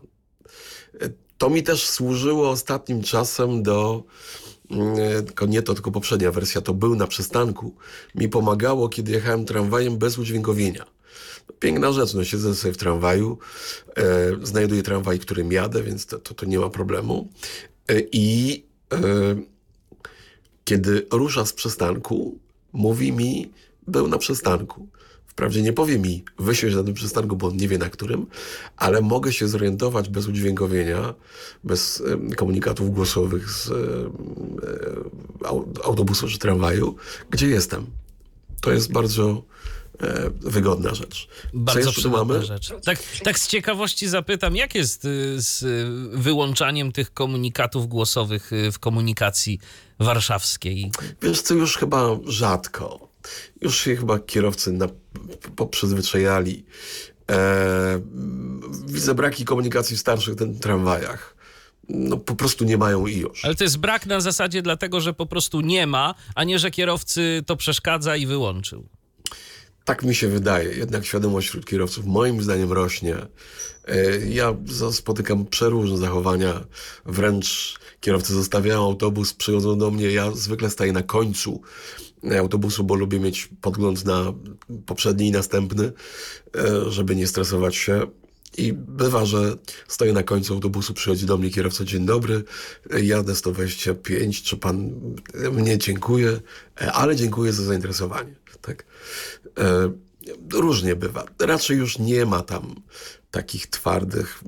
To 1.38 1.50
mi 1.50 1.64
też 1.64 1.88
służyło 1.88 2.50
ostatnim 2.50 3.04
czasem 3.04 3.64
do. 3.64 4.04
Mm, 4.72 5.26
Tylko 5.26 5.45
nie 5.45 5.61
to, 5.61 5.74
tylko 5.74 5.91
poprzednia 5.91 6.32
wersja, 6.32 6.61
to 6.61 6.74
był 6.74 6.95
na 6.95 7.07
przystanku. 7.07 7.76
Mi 8.15 8.30
pomagało, 8.30 8.89
kiedy 8.89 9.11
jechałem 9.11 9.45
tramwajem 9.45 9.97
bez 9.97 10.17
udźwiękowienia. 10.17 10.86
Piękna 11.59 11.91
rzecz, 11.91 12.13
no 12.13 12.24
siedzę 12.24 12.55
sobie 12.55 12.74
w 12.74 12.78
tramwaju, 12.78 13.38
e, 13.97 14.03
znajduję 14.43 14.84
tramwaj, 14.84 15.20
którym 15.20 15.51
jadę, 15.51 15.84
więc 15.84 16.05
to, 16.05 16.20
to, 16.20 16.34
to 16.34 16.45
nie 16.45 16.59
ma 16.59 16.70
problemu. 16.70 17.28
E, 17.88 17.99
I 18.11 18.63
e, 18.93 18.97
kiedy 20.65 21.07
rusza 21.11 21.45
z 21.45 21.53
przystanku, 21.53 22.38
mówi 22.74 23.11
mi, 23.11 23.51
był 23.88 24.07
na 24.07 24.17
przystanku. 24.17 24.88
Wprawdzie 25.30 25.61
nie 25.61 25.73
powie 25.73 25.99
mi 25.99 26.23
wysiąść 26.39 26.75
na 26.75 26.84
tym 26.84 26.93
przystanku, 26.93 27.36
bo 27.36 27.47
on 27.47 27.57
nie 27.57 27.67
wie 27.67 27.77
na 27.77 27.89
którym, 27.89 28.25
ale 28.77 29.01
mogę 29.01 29.34
się 29.34 29.47
zorientować 29.47 30.09
bez 30.09 30.27
udźwiękowienia, 30.27 31.13
bez 31.63 32.03
komunikatów 32.38 32.91
głosowych 32.93 33.49
z 33.51 33.71
e, 33.71 33.73
au- 35.47 35.65
autobusu 35.84 36.27
czy 36.27 36.39
tramwaju, 36.39 36.95
gdzie 37.30 37.47
jestem. 37.47 37.86
To 38.61 38.71
jest 38.71 38.91
bardzo 38.91 39.43
e, 40.01 40.30
wygodna 40.41 40.93
rzecz. 40.93 41.27
Bardzo 41.53 42.09
mamy? 42.09 42.45
rzecz. 42.45 42.71
Tak, 42.86 42.99
tak 43.23 43.39
z 43.39 43.47
ciekawości 43.47 44.07
zapytam, 44.09 44.55
jak 44.55 44.75
jest 44.75 45.05
y, 45.05 45.41
z 45.41 45.65
wyłączaniem 46.13 46.91
tych 46.91 47.13
komunikatów 47.13 47.88
głosowych 47.88 48.53
y, 48.53 48.71
w 48.71 48.80
komunikacji 48.80 49.59
warszawskiej? 49.99 50.91
Wiesz 51.21 51.41
co, 51.41 51.53
już 51.53 51.77
chyba 51.77 52.09
rzadko. 52.25 53.09
Już 53.61 53.77
się 53.77 53.95
chyba 53.95 54.19
kierowcy 54.19 54.71
na, 54.71 54.88
poprzyzwyczajali. 55.55 56.65
E, 57.32 58.01
widzę 58.88 59.15
braki 59.15 59.45
komunikacji 59.45 59.95
w 59.95 59.99
starszych 59.99 60.36
ten, 60.36 60.59
tramwajach. 60.59 61.36
No 61.89 62.17
po 62.17 62.36
prostu 62.36 62.65
nie 62.65 62.77
mają 62.77 63.07
i 63.07 63.17
już. 63.17 63.45
Ale 63.45 63.55
to 63.55 63.63
jest 63.63 63.77
brak 63.77 64.05
na 64.05 64.21
zasadzie 64.21 64.61
dlatego, 64.61 65.01
że 65.01 65.13
po 65.13 65.25
prostu 65.25 65.61
nie 65.61 65.88
ma, 65.88 66.15
a 66.36 66.43
nie, 66.43 66.59
że 66.59 66.71
kierowcy 66.71 67.43
to 67.45 67.55
przeszkadza 67.55 68.15
i 68.15 68.25
wyłączył. 68.25 68.86
Tak 69.86 70.03
mi 70.03 70.15
się 70.15 70.27
wydaje. 70.27 70.73
Jednak 70.73 71.05
świadomość 71.05 71.47
wśród 71.47 71.65
kierowców 71.65 72.05
moim 72.05 72.43
zdaniem 72.43 72.71
rośnie. 72.71 73.15
E, 73.88 74.19
Ja 74.27 74.55
spotykam 74.91 75.45
przeróżne 75.45 75.97
zachowania. 75.97 76.63
Wręcz 77.05 77.80
kierowcy 77.99 78.34
zostawiają 78.34 78.84
autobus, 78.84 79.34
przychodzą 79.34 79.77
do 79.77 79.91
mnie. 79.91 80.11
Ja 80.11 80.32
zwykle 80.32 80.69
staję 80.69 80.93
na 80.93 81.03
końcu 81.03 81.61
autobusu, 82.39 82.84
bo 82.84 82.95
lubię 82.95 83.20
mieć 83.20 83.49
podgląd 83.61 84.05
na 84.05 84.34
poprzedni 84.86 85.28
i 85.28 85.32
następny, 85.32 85.91
e, 86.55 86.91
żeby 86.91 87.15
nie 87.15 87.28
stresować 87.28 87.76
się. 87.76 88.07
I 88.57 88.74
bywa, 88.74 89.26
że 89.26 89.55
stoję 89.88 90.13
na 90.13 90.24
końcu 90.24 90.53
autobusu, 90.53 90.93
przychodzi 90.93 91.26
do 91.26 91.38
mnie 91.38 91.49
kierowca, 91.49 91.86
dzień 91.86 92.05
dobry, 92.05 92.43
e, 92.91 93.01
jadę 93.01 93.36
125, 93.36 94.41
czy 94.41 94.57
pan 94.57 94.91
e, 95.34 95.49
mnie 95.49 95.78
dziękuję, 95.78 96.39
e, 96.82 96.91
ale 96.91 97.15
dziękuję 97.15 97.53
za 97.53 97.63
zainteresowanie. 97.63 98.36
Tak? 98.61 98.86
E, 99.57 99.91
Różnie 100.53 100.95
bywa. 100.95 101.26
Raczej 101.39 101.78
już 101.78 101.99
nie 101.99 102.26
ma 102.26 102.41
tam 102.41 102.76
takich 103.32 103.67
twardych, 103.67 104.43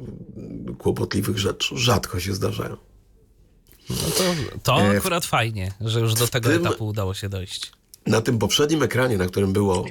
kłopotliwych 0.78 1.38
rzeczy. 1.40 1.78
Rzadko 1.78 2.20
się 2.20 2.34
zdarzają. 2.34 2.78
No 3.92 4.12
to, 4.12 4.24
to 4.64 4.82
E, 4.82 4.94
w- 4.94 4.98
akurat 4.98 5.26
fajnie, 5.26 5.72
że 5.82 6.00
już 6.00 6.14
do 6.14 6.28
tego 6.28 6.50
tym- 6.50 6.68
etapu 6.68 6.88
udało 6.88 7.14
się 7.14 7.30
dojść. 7.30 7.72
Na 8.06 8.22
tym 8.22 8.40
poprzednim 8.40 8.84
ekranie, 8.84 9.18
na 9.18 9.26
którym 9.28 9.54
było, 9.54 9.84
w 9.84 9.88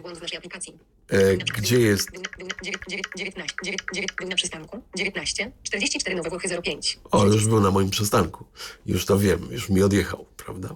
e, 1.08 1.36
gdzie 1.36 1.80
jest, 1.80 2.10
Był, 2.10 2.22
dziewię- 2.64 2.78
19, 3.18 3.54
dziewię- 3.64 3.76
dziewię- 3.94 4.06
był 4.18 4.28
na 4.28 4.36
przystanku. 4.36 4.82
19, 4.96 5.52
44 5.62 6.16
Nowe 6.16 6.30
Włochy 6.30 6.48
05. 6.62 6.98
o, 7.10 7.26
już 7.26 7.46
był 7.46 7.60
na 7.60 7.70
moim 7.70 7.90
przystanku. 7.90 8.44
Już 8.86 9.04
to 9.06 9.18
wiem, 9.18 9.48
już 9.50 9.68
mi 9.68 9.82
odjechał, 9.82 10.26
prawda? 10.36 10.74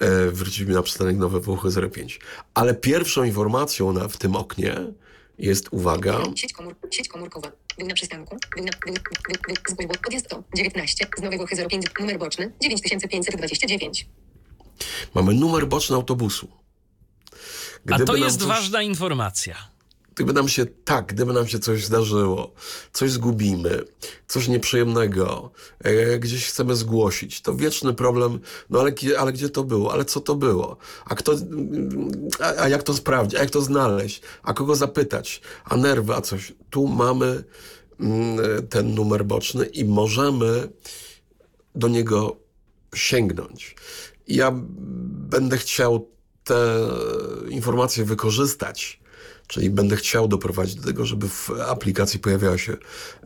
E, 0.00 0.30
wróciliśmy 0.30 0.74
na 0.74 0.82
przystanek 0.82 1.16
Nowe 1.16 1.40
Włochy 1.40 1.68
05. 1.90 2.20
Ale 2.54 2.74
pierwszą 2.74 3.24
informacją 3.24 3.92
na, 3.92 4.08
w 4.08 4.16
tym 4.16 4.36
oknie 4.36 4.76
jest, 5.38 5.68
uwaga, 5.70 6.20
Sieć, 6.34 6.52
komór, 6.52 6.74
sieć 6.90 7.08
komórkowa. 7.08 7.52
Był 7.78 7.86
na 7.88 7.94
przystanku. 7.94 8.36
Był 8.56 8.64
na. 8.64 8.70
Był, 8.86 8.94
był, 8.94 9.36
był, 9.46 9.56
zgłoś, 9.68 9.86
bo 9.86 9.94
odjazd 10.08 10.28
to 10.28 10.42
19. 10.56 11.06
Z 11.18 11.22
Nowej 11.22 11.38
Włochy 11.38 11.56
05. 11.68 11.86
Numer 12.00 12.18
boczny 12.18 12.52
9529. 12.62 14.06
mamy 15.14 15.34
numer 15.34 15.66
boczny 15.66 15.96
autobusu. 15.96 16.48
A 17.32 17.36
Gdyby 17.84 18.04
to 18.04 18.12
nam 18.12 18.22
jest 18.22 18.38
coś- 18.38 18.48
ważna 18.48 18.82
informacja. 18.82 19.56
Gdyby 20.14 20.32
nam 20.32 20.48
się 20.48 20.66
tak, 20.66 21.06
gdyby 21.06 21.32
nam 21.32 21.46
się 21.48 21.58
coś 21.58 21.84
zdarzyło, 21.84 22.52
coś 22.92 23.10
zgubimy, 23.10 23.84
coś 24.26 24.48
nieprzyjemnego, 24.48 25.50
e, 25.80 26.18
gdzieś 26.18 26.46
chcemy 26.46 26.76
zgłosić, 26.76 27.40
to 27.40 27.54
wieczny 27.54 27.94
problem, 27.94 28.40
no 28.70 28.80
ale, 28.80 28.92
ale 29.18 29.32
gdzie 29.32 29.48
to 29.48 29.64
było, 29.64 29.92
ale 29.92 30.04
co 30.04 30.20
to 30.20 30.34
było, 30.34 30.76
a 31.04 31.14
kto, 31.14 31.32
a, 32.40 32.62
a 32.62 32.68
jak 32.68 32.82
to 32.82 32.94
sprawdzić, 32.94 33.38
a 33.38 33.42
jak 33.42 33.50
to 33.50 33.60
znaleźć, 33.60 34.22
a 34.42 34.54
kogo 34.54 34.76
zapytać, 34.76 35.40
a 35.64 35.76
nerwy, 35.76 36.14
a 36.14 36.20
coś. 36.20 36.52
Tu 36.70 36.86
mamy 36.86 37.44
mm, 38.00 38.66
ten 38.68 38.94
numer 38.94 39.24
boczny 39.24 39.66
i 39.66 39.84
możemy 39.84 40.68
do 41.74 41.88
niego 41.88 42.36
sięgnąć. 42.94 43.76
Ja 44.28 44.52
będę 45.30 45.56
chciał 45.56 46.08
te 46.44 46.88
informacje 47.48 48.04
wykorzystać, 48.04 49.00
czyli 49.46 49.70
będę 49.70 49.96
chciał 49.96 50.28
doprowadzić 50.28 50.74
do 50.74 50.82
tego, 50.82 51.06
żeby 51.06 51.28
w 51.28 51.50
aplikacji 51.50 52.20
pojawiała 52.20 52.58
się 52.58 52.76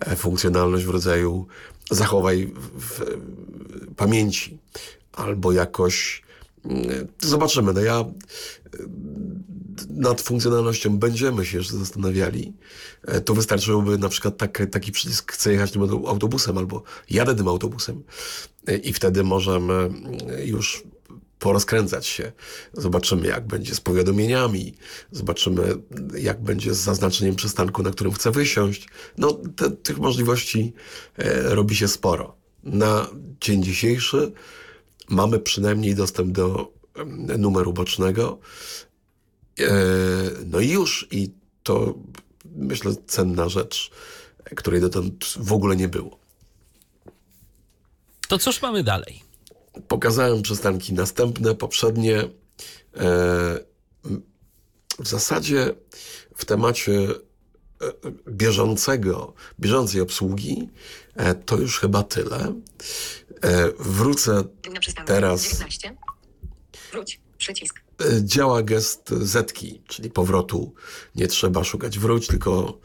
e, 0.01 0.17
funkcjonalność 0.17 0.85
w 0.85 0.89
rodzaju 0.89 1.47
zachowaj 1.91 2.53
w, 2.79 3.17
pamięci 3.97 4.59
albo 5.13 5.53
jakoś 5.53 6.23
mm, 6.65 7.09
zobaczymy. 7.21 7.73
No 7.73 7.81
ja 7.81 8.05
nad 9.91 10.21
funkcjonalnością 10.21 10.99
będziemy 10.99 11.47
się 11.47 11.59
jeszcze 11.59 11.77
zastanawiali, 11.77 12.53
e, 13.05 13.21
to 13.21 13.35
wystarczyłoby 13.35 13.99
na 13.99 14.09
przykład 14.09 14.37
tak, 14.37 14.63
taki 14.71 14.93
przycisk 14.93 15.33
chcę 15.33 15.53
jechać 15.53 15.73
tym 15.73 15.83
auto- 15.83 16.09
autobusem 16.09 16.59
albo 16.59 16.83
jadę 17.11 17.35
tym 17.35 17.49
autobusem 17.49 18.03
E, 18.69 18.77
i 18.77 18.93
wtedy 18.93 19.25
możemy 19.25 19.75
mm, 19.75 19.95
już 20.45 20.83
porozkręcać 21.39 22.07
się. 22.07 22.33
Zobaczymy, 22.73 23.27
jak 23.29 23.47
będzie 23.47 23.75
z 23.75 23.81
powiadomieniami, 23.81 24.75
zobaczymy, 25.13 25.75
jak 26.19 26.43
będzie 26.43 26.75
z 26.75 26.79
zaznaczeniem 26.79 27.37
przystanku, 27.37 27.83
na 27.83 27.91
którym 27.91 28.13
chcę 28.13 28.31
wysiąść. 28.31 28.89
No, 29.19 29.39
te, 29.57 29.71
tych 29.71 29.99
możliwości 29.99 30.73
e, 31.17 31.55
robi 31.55 31.77
się 31.77 31.89
sporo. 31.89 32.37
Na 32.65 33.09
dzień 33.41 33.63
dzisiejszy 33.63 34.33
mamy 35.09 35.39
przynajmniej 35.39 35.95
dostęp 35.95 36.33
do 36.33 36.73
em, 36.95 37.27
numeru 37.39 37.73
bocznego 37.73 38.39
no 40.47 40.61
i 40.61 40.69
już. 40.69 41.09
I 41.11 41.31
to 41.63 41.95
myślę 42.57 42.95
cenna 43.07 43.49
rzecz, 43.49 43.91
której 44.57 44.81
dotąd 44.81 45.35
w 45.37 45.53
ogóle 45.53 45.77
nie 45.77 45.89
było. 45.89 46.19
To 48.29 48.39
cóż 48.39 48.63
mamy 48.63 48.83
dalej? 48.83 49.28
Pokazałem 49.89 50.43
przystanki 50.43 50.95
następne, 50.95 51.55
poprzednie. 51.55 52.19
E, 52.21 52.29
w 54.99 55.09
zasadzie 55.09 55.75
w 56.37 56.45
temacie 56.45 56.93
e, 56.93 57.11
bieżącego, 58.29 59.35
bieżącej 59.61 60.01
obsługi 60.01 60.69
e, 61.17 61.35
to 61.35 61.57
już 61.57 61.81
chyba 61.81 62.03
tyle. 62.03 62.55
Wrócę 63.79 64.45
teraz. 65.07 65.43
19. 65.43 65.97
Wróć. 66.93 67.21
Przycisk. 67.39 67.81
Działa 68.23 68.63
gest 68.63 69.11
Zetki, 69.11 69.83
czyli 69.87 70.11
powrotu. 70.11 70.75
Nie 71.15 71.29
trzeba 71.29 71.65
szukać 71.65 71.99
wróć, 71.99 72.27
tylko 72.27 72.79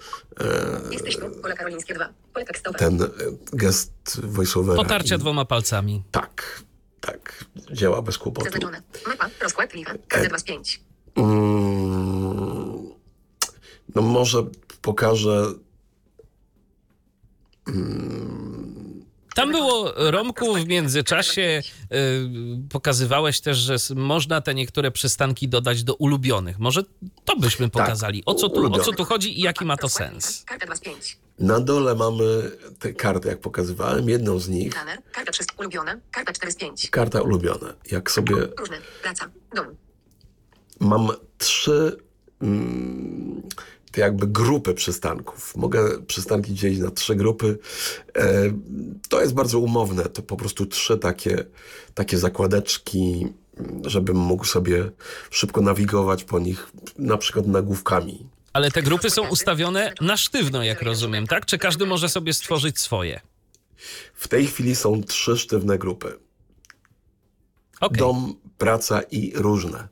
Jesteś 0.91 1.17
tu, 1.17 1.29
pole 1.41 1.55
karolińskie 1.55 1.93
2. 1.93 2.13
Pole 2.33 2.45
tekstowe. 2.45 2.79
ten 2.79 2.99
gest 3.53 4.21
voiceovera. 4.23 4.75
Potarcia 4.83 5.17
dwoma 5.17 5.45
palcami. 5.45 6.03
Tak, 6.11 6.63
tak. 7.05 7.45
Działa 7.71 8.01
bez 8.01 8.17
kłopotu. 8.17 8.45
Zaznaczone. 8.45 8.81
Mapa, 9.07 9.29
rozkład, 9.41 9.73
liga. 9.73 9.93
Karta 10.07 10.29
2 10.29 10.37
z 10.37 10.43
5. 10.43 10.81
Mm, 11.15 12.89
no 13.95 14.01
może 14.01 14.43
pokażę. 14.81 15.45
Tam 19.35 19.51
było, 19.51 19.93
Romku, 19.95 20.53
w 20.55 20.67
międzyczasie 20.67 21.61
y, 21.91 22.29
pokazywałeś 22.69 23.41
też, 23.41 23.57
że 23.57 23.75
można 23.95 24.41
te 24.41 24.55
niektóre 24.55 24.91
przystanki 24.91 25.47
dodać 25.47 25.83
do 25.83 25.95
ulubionych. 25.95 26.59
Może 26.59 26.83
to 27.25 27.35
byśmy 27.35 27.69
pokazali. 27.69 28.23
O 28.25 28.35
co, 28.35 28.49
tu, 28.49 28.73
o 28.73 28.79
co 28.79 28.91
tu 28.91 29.05
chodzi 29.05 29.39
i 29.39 29.41
jaki 29.41 29.65
ma 29.65 29.77
to 29.77 29.89
sens? 29.89 30.43
Karta 30.45 30.65
2 30.65 30.75
z 30.75 30.79
5. 30.79 31.17
Na 31.39 31.59
dole 31.59 31.95
mamy 31.95 32.51
te 32.79 32.93
karty, 32.93 33.29
jak 33.29 33.39
pokazywałem. 33.39 34.09
Jedną 34.09 34.39
z 34.39 34.49
nich, 34.49 34.73
Planer. 34.73 35.01
Karta 35.11 35.31
3 35.31 35.43
ulubione. 35.57 36.01
Karta 36.11 36.33
4 36.33 36.51
z 36.51 36.55
5. 36.55 36.89
karta 36.89 37.21
ulubiona. 37.21 37.73
Jak 37.91 38.11
sobie 38.11 38.35
Różne. 38.59 38.77
Praca. 39.01 39.29
Dom. 39.55 39.65
mam 40.79 41.09
trzy 41.37 41.97
mm, 42.41 43.41
te 43.91 44.01
jakby 44.01 44.27
grupy 44.27 44.73
przystanków. 44.73 45.55
Mogę 45.55 46.01
przystanki 46.01 46.53
dzielić 46.53 46.79
na 46.79 46.91
trzy 46.91 47.15
grupy. 47.15 47.57
E, 48.17 48.51
to 49.09 49.21
jest 49.21 49.33
bardzo 49.33 49.59
umowne. 49.59 50.03
To 50.03 50.21
po 50.21 50.37
prostu 50.37 50.65
trzy 50.65 50.97
takie, 50.97 51.45
takie 51.93 52.17
zakładeczki, 52.17 53.27
mm, 53.57 53.81
żebym 53.85 54.17
mógł 54.17 54.45
sobie 54.45 54.91
szybko 55.29 55.61
nawigować 55.61 56.23
po 56.23 56.39
nich, 56.39 56.71
na 56.97 57.17
przykład 57.17 57.47
nagłówkami. 57.47 58.32
Ale 58.53 58.71
te 58.71 58.81
grupy 58.81 59.09
są 59.09 59.27
ustawione 59.27 59.93
na 60.01 60.17
sztywno, 60.17 60.63
jak 60.63 60.81
rozumiem, 60.81 61.27
tak? 61.27 61.45
Czy 61.45 61.57
każdy 61.57 61.85
może 61.85 62.09
sobie 62.09 62.33
stworzyć 62.33 62.79
swoje? 62.79 63.21
W 64.13 64.27
tej 64.27 64.47
chwili 64.47 64.75
są 64.75 65.03
trzy 65.03 65.37
sztywne 65.37 65.77
grupy. 65.77 66.13
Okej. 67.81 67.97
Dom, 67.97 68.35
praca 68.57 69.01
i 69.01 69.31
różne. 69.35 69.87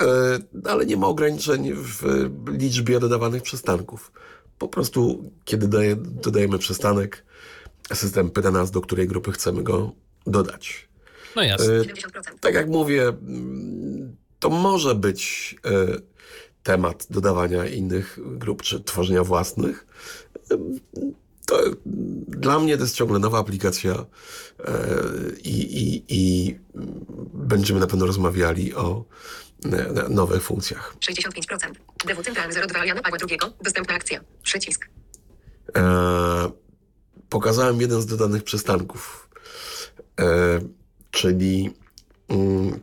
E, 0.00 0.38
ale 0.64 0.86
nie 0.86 0.96
ma 0.96 1.06
ograniczeń 1.06 1.72
w 1.74 2.30
liczbie 2.48 3.00
dodawanych 3.00 3.42
przystanków. 3.42 4.12
Po 4.58 4.68
prostu, 4.68 5.30
kiedy 5.44 5.68
daje, 5.68 5.96
dodajemy 5.96 6.58
przystanek, 6.58 7.24
system 7.94 8.30
pyta 8.30 8.50
nas, 8.50 8.70
do 8.70 8.80
której 8.80 9.08
grupy 9.08 9.32
chcemy 9.32 9.62
go 9.62 9.92
dodać. 10.26 10.88
No 11.36 11.42
jasne. 11.42 11.66
70%. 11.66 11.94
Tak 12.40 12.54
jak 12.54 12.68
mówię, 12.68 13.08
mm, 13.08 14.16
to 14.38 14.50
może 14.50 14.94
być 14.94 15.56
e, 15.64 15.70
temat 16.62 17.06
dodawania 17.10 17.66
innych 17.66 18.18
grup 18.38 18.62
czy 18.62 18.84
tworzenia 18.84 19.24
własnych. 19.24 19.86
To 21.46 21.58
dla 22.28 22.58
mnie 22.58 22.76
to 22.76 22.82
jest 22.82 22.94
ciągle 22.94 23.18
nowa 23.18 23.38
aplikacja 23.38 23.92
e, 23.92 24.06
i, 25.44 25.82
i, 25.82 26.04
i 26.08 26.54
będziemy 27.34 27.80
na 27.80 27.86
pewno 27.86 28.06
rozmawiali 28.06 28.74
o 28.74 29.04
e, 29.64 30.08
nowych 30.08 30.42
funkcjach. 30.42 30.96
65%. 30.96 31.72
DW 32.06 32.22
centralny 32.22 32.66
02 32.66 32.84
Jana 32.84 33.02
Pawła 33.02 33.18
II. 33.30 33.38
Dostępna 33.62 33.94
akcja. 33.94 34.20
Przycisk. 34.42 34.88
E, 35.76 36.50
pokazałem 37.28 37.80
jeden 37.80 38.02
z 38.02 38.06
dodanych 38.06 38.44
przystanków, 38.44 39.30
e, 40.20 40.24
czyli 41.10 41.74
mm, 42.28 42.80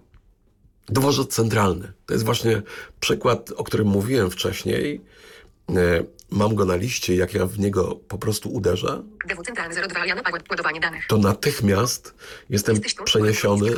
dworzec 0.87 1.33
centralny. 1.33 1.93
To 2.05 2.13
jest 2.13 2.25
właśnie 2.25 2.61
przykład, 2.99 3.51
o 3.57 3.63
którym 3.63 3.87
mówiłem 3.87 4.31
wcześniej. 4.31 5.01
E, 5.69 5.73
mam 6.31 6.55
go 6.55 6.65
na 6.65 6.75
liście, 6.75 7.15
jak 7.15 7.33
ja 7.33 7.45
w 7.45 7.59
niego 7.59 7.95
po 7.95 8.17
prostu 8.17 8.49
uderzę, 8.53 9.03
DW 9.29 9.43
centralny 9.43 9.87
02 9.87 10.05
Jana 10.05 10.23
Pawła. 10.23 10.39
Ładowanie 10.49 10.79
danych. 10.79 11.07
to 11.07 11.17
natychmiast 11.17 12.13
jestem 12.49 12.81
tu. 12.81 13.03
przeniesiony. 13.03 13.71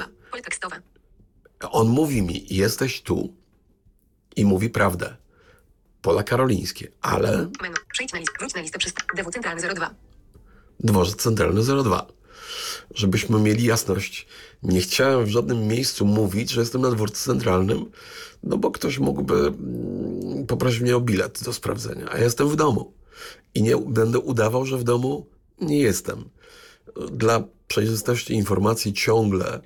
On 1.72 1.88
mówi 1.88 2.22
mi, 2.22 2.46
jesteś 2.50 3.02
tu 3.02 3.34
i 4.36 4.46
mówi 4.46 4.70
prawdę. 4.70 5.16
Pola 6.02 6.24
karolińskie, 6.24 6.88
ale 7.02 7.32
Menu. 7.62 7.76
Przejdź 7.94 8.14
na 8.14 8.20
list. 8.20 8.32
Wróć 8.40 8.54
na 8.54 8.62
listę 8.62 8.80
przystanków. 8.80 9.20
DW 9.24 9.32
centralny 9.32 9.74
02. 9.74 9.96
Dworzec 10.80 11.16
Centralny 11.16 11.62
02. 11.84 12.08
Żebyśmy 12.96 13.40
mieli 13.40 13.64
jasność, 13.64 14.28
nie 14.64 14.82
chciałem 14.82 15.26
w 15.26 15.30
żadnym 15.30 15.68
miejscu 15.68 16.06
mówić, 16.06 16.50
że 16.50 16.62
jestem 16.62 16.82
na 16.82 16.92
dworcu 16.92 17.26
centralnym, 17.26 17.86
no 18.44 18.58
bo 18.58 18.72
ktoś 18.72 19.00
mógłby 19.00 19.36
mm, 19.36 20.48
poprosić 20.48 20.82
mnie 20.82 20.96
o 20.96 21.02
bilet 21.02 21.44
do 21.44 21.54
sprawdzenia, 21.54 22.10
a 22.12 22.18
ja 22.18 22.24
jestem 22.24 22.50
w 22.50 22.56
domu 22.56 22.94
i 23.56 23.64
nie 23.64 23.78
będę 23.78 24.20
udawał, 24.20 24.66
że 24.66 24.78
w 24.78 24.84
domu 24.84 25.26
nie 25.62 25.80
jestem. 25.80 26.30
Dla 27.12 27.44
przejrzystości 27.68 28.34
informacji 28.34 28.94
ciągle 28.94 29.62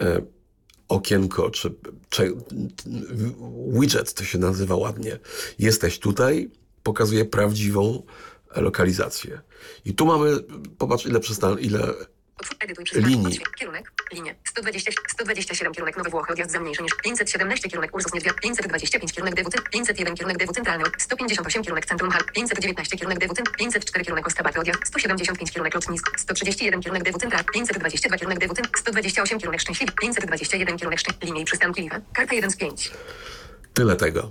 e, 0.00 0.22
okienko, 0.88 1.50
czy, 1.50 1.74
czy 2.08 2.34
widget 3.68 4.14
to 4.14 4.24
się 4.24 4.38
nazywa 4.38 4.76
ładnie, 4.76 5.18
jesteś 5.58 5.98
tutaj, 5.98 6.50
pokazuje 6.82 7.24
prawdziwą 7.24 8.02
lokalizację. 8.56 9.40
I 9.84 9.94
tu 9.94 10.06
mamy, 10.06 10.36
popatrz 10.78 11.06
ile 11.06 11.20
przystan, 11.20 11.58
ile 11.58 11.94
edytuj. 12.60 12.84
Linii. 12.94 13.40
Kierunek. 13.58 13.92
Linie. 14.12 14.34
120, 14.44 14.92
127 15.08 15.72
kierunek 15.74 15.96
Nowe 15.96 16.10
Włochy. 16.10 16.32
Odjazd 16.32 16.50
za 16.50 16.60
mniejszy 16.60 16.82
niż 16.82 16.92
517 17.04 17.68
kierunek 17.68 17.94
Ursus 17.94 18.14
Niedźwiad. 18.14 18.40
525 18.40 19.12
kierunek 19.12 19.34
DW. 19.34 19.50
501 19.70 20.14
kierunek 20.14 20.38
DW 20.38 20.52
centralny. 20.52 20.84
158 20.98 21.62
kierunek 21.62 21.86
Centrum 21.86 22.10
Hal. 22.10 22.22
519 22.34 22.96
kierunek 22.96 23.18
DW. 23.18 23.42
504 23.58 24.04
kierunek 24.04 24.26
Ostabaty. 24.26 24.60
Odjazd. 24.60 24.80
175 24.86 25.50
kierunek 25.52 25.74
Lotnisk. 25.74 26.18
131 26.18 26.80
kierunek 26.80 27.02
DW 27.04 27.18
central. 27.18 27.44
522 27.54 28.16
kierunek 28.18 28.38
DW. 28.38 28.54
128 28.76 29.38
kierunek 29.38 29.60
Szczęśliwy. 29.60 29.92
521 30.00 30.78
kierunek 30.78 31.00
Szczęśliwy. 31.00 31.26
Linie 31.26 31.40
i 31.40 31.44
przystanki 31.44 31.82
Liwe. 31.82 32.00
Karta 32.12 32.34
1 32.34 32.50
z 32.50 32.56
5. 32.56 32.90
tyle 33.74 33.96
tego. 33.96 34.30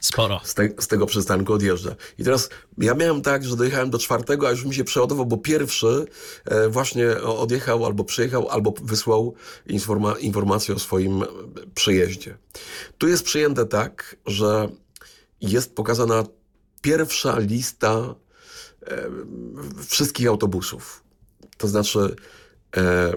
Sporo. 0.00 0.40
Z, 0.44 0.54
te, 0.54 0.68
z 0.78 0.88
tego 0.88 1.06
przystanku 1.06 1.52
odjeżdża. 1.52 1.94
I 2.18 2.24
teraz 2.24 2.48
ja 2.78 2.94
miałem 2.94 3.22
tak, 3.22 3.44
że 3.44 3.56
dojechałem 3.56 3.90
do 3.90 3.98
czwartego, 3.98 4.48
a 4.48 4.50
już 4.50 4.64
mi 4.64 4.74
się 4.74 4.84
przeładował, 4.84 5.26
bo 5.26 5.36
pierwszy 5.36 6.06
e, 6.44 6.68
właśnie 6.68 7.20
odjechał 7.20 7.86
albo 7.86 8.04
przyjechał, 8.04 8.48
albo 8.48 8.74
wysłał 8.82 9.34
informa 9.66 10.18
informację 10.18 10.74
o 10.74 10.78
swoim 10.78 11.24
przyjeździe. 11.74 12.38
Tu 12.98 13.08
jest 13.08 13.24
przyjęte 13.24 13.66
tak, 13.66 14.16
że 14.26 14.68
jest 15.40 15.74
pokazana 15.74 16.24
pierwsza 16.82 17.38
lista 17.38 18.14
e, 18.86 19.10
wszystkich 19.86 20.28
autobusów. 20.28 21.02
To 21.56 21.68
znaczy, 21.68 22.16
e, 22.76 23.12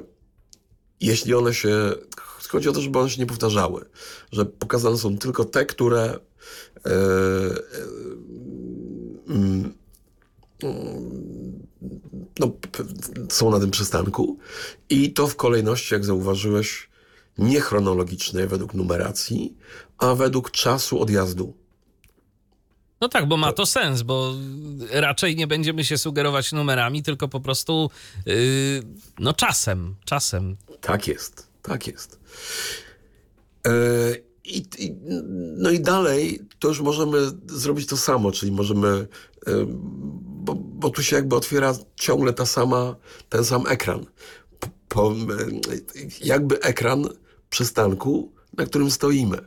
jeśli 1.01 1.33
one 1.33 1.53
się. 1.53 1.93
Chodzi 2.49 2.69
o 2.69 2.71
to, 2.71 2.81
żeby 2.81 2.99
one 2.99 3.09
się 3.09 3.21
nie 3.21 3.25
powtarzały, 3.25 3.85
że 4.31 4.45
pokazane 4.45 4.97
są 4.97 5.17
tylko 5.17 5.45
te, 5.45 5.65
które 5.65 6.19
no, 12.39 12.47
p- 12.49 12.83
są 13.29 13.51
na 13.51 13.59
tym 13.59 13.71
przystanku 13.71 14.37
i 14.89 15.13
to 15.13 15.27
w 15.27 15.35
kolejności, 15.35 15.93
jak 15.93 16.05
zauważyłeś, 16.05 16.89
nie 17.37 17.61
chronologicznej 17.61 18.47
według 18.47 18.73
numeracji, 18.73 19.57
a 19.97 20.15
według 20.15 20.51
czasu 20.51 21.01
odjazdu. 21.01 21.53
No 23.01 23.09
tak, 23.09 23.27
bo 23.27 23.37
ma 23.37 23.53
to 23.53 23.65
sens, 23.65 24.01
bo 24.01 24.33
raczej 24.91 25.35
nie 25.35 25.47
będziemy 25.47 25.85
się 25.85 25.97
sugerować 25.97 26.51
numerami, 26.51 27.03
tylko 27.03 27.27
po 27.27 27.39
prostu 27.39 27.89
yy, 28.25 28.35
no 29.19 29.33
czasem, 29.33 29.95
czasem. 30.05 30.57
Tak 30.81 31.07
jest, 31.07 31.47
tak 31.61 31.87
jest. 31.87 32.19
E, 33.67 33.71
i, 34.45 34.57
i, 34.77 34.95
no 35.57 35.71
i 35.71 35.79
dalej 35.79 36.39
to 36.59 36.67
już 36.67 36.81
możemy 36.81 37.17
zrobić 37.47 37.87
to 37.87 37.97
samo, 37.97 38.31
czyli 38.31 38.51
możemy, 38.51 39.07
bo, 40.17 40.55
bo 40.55 40.89
tu 40.89 41.03
się 41.03 41.15
jakby 41.15 41.35
otwiera 41.35 41.73
ciągle 41.95 42.33
ta 42.33 42.45
sama, 42.45 42.95
ten 43.29 43.45
sam 43.45 43.67
ekran. 43.67 44.05
Po, 44.59 44.67
po, 44.87 45.15
jakby 46.21 46.61
ekran 46.61 47.09
przystanku, 47.49 48.31
na 48.57 48.65
którym 48.65 48.91
stoimy. 48.91 49.37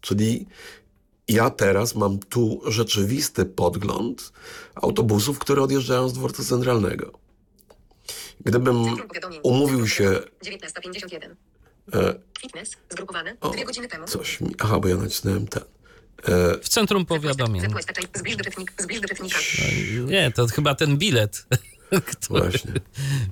Czyli 0.00 0.46
ja 1.28 1.50
teraz 1.50 1.94
mam 1.94 2.18
tu 2.18 2.60
rzeczywisty 2.66 3.44
podgląd 3.44 4.32
autobusów, 4.74 5.38
które 5.38 5.62
odjeżdżają 5.62 6.08
z 6.08 6.12
dworca 6.12 6.44
centralnego. 6.44 7.12
Gdybym 8.44 8.84
umówił 9.42 9.88
się 9.88 10.20
19.51. 10.44 11.34
e, 11.94 12.14
Fitness. 12.40 12.70
Zgrupowane. 12.90 13.36
O, 13.40 13.50
Dwie 13.50 13.64
godziny 13.64 13.88
temu. 13.88 14.06
coś 14.06 14.40
mi... 14.40 14.54
Aha, 14.58 14.80
bo 14.80 14.88
ja 14.88 14.96
nacisnąłem 14.96 15.46
ten. 15.48 15.62
E, 15.62 16.58
W 16.62 16.68
centrum 16.68 17.06
powiadomień. 17.06 17.62
Zbliż 18.14 18.36
do 18.36 18.44
czytnik. 18.44 18.72
Zbliż 18.78 19.00
do 19.00 19.08
czytnika. 19.08 19.38
Nie, 20.04 20.30
to 20.32 20.46
chyba 20.46 20.74
ten 20.74 20.96
bilet, 20.98 21.46
który 22.16 22.40
właśnie. 22.40 22.72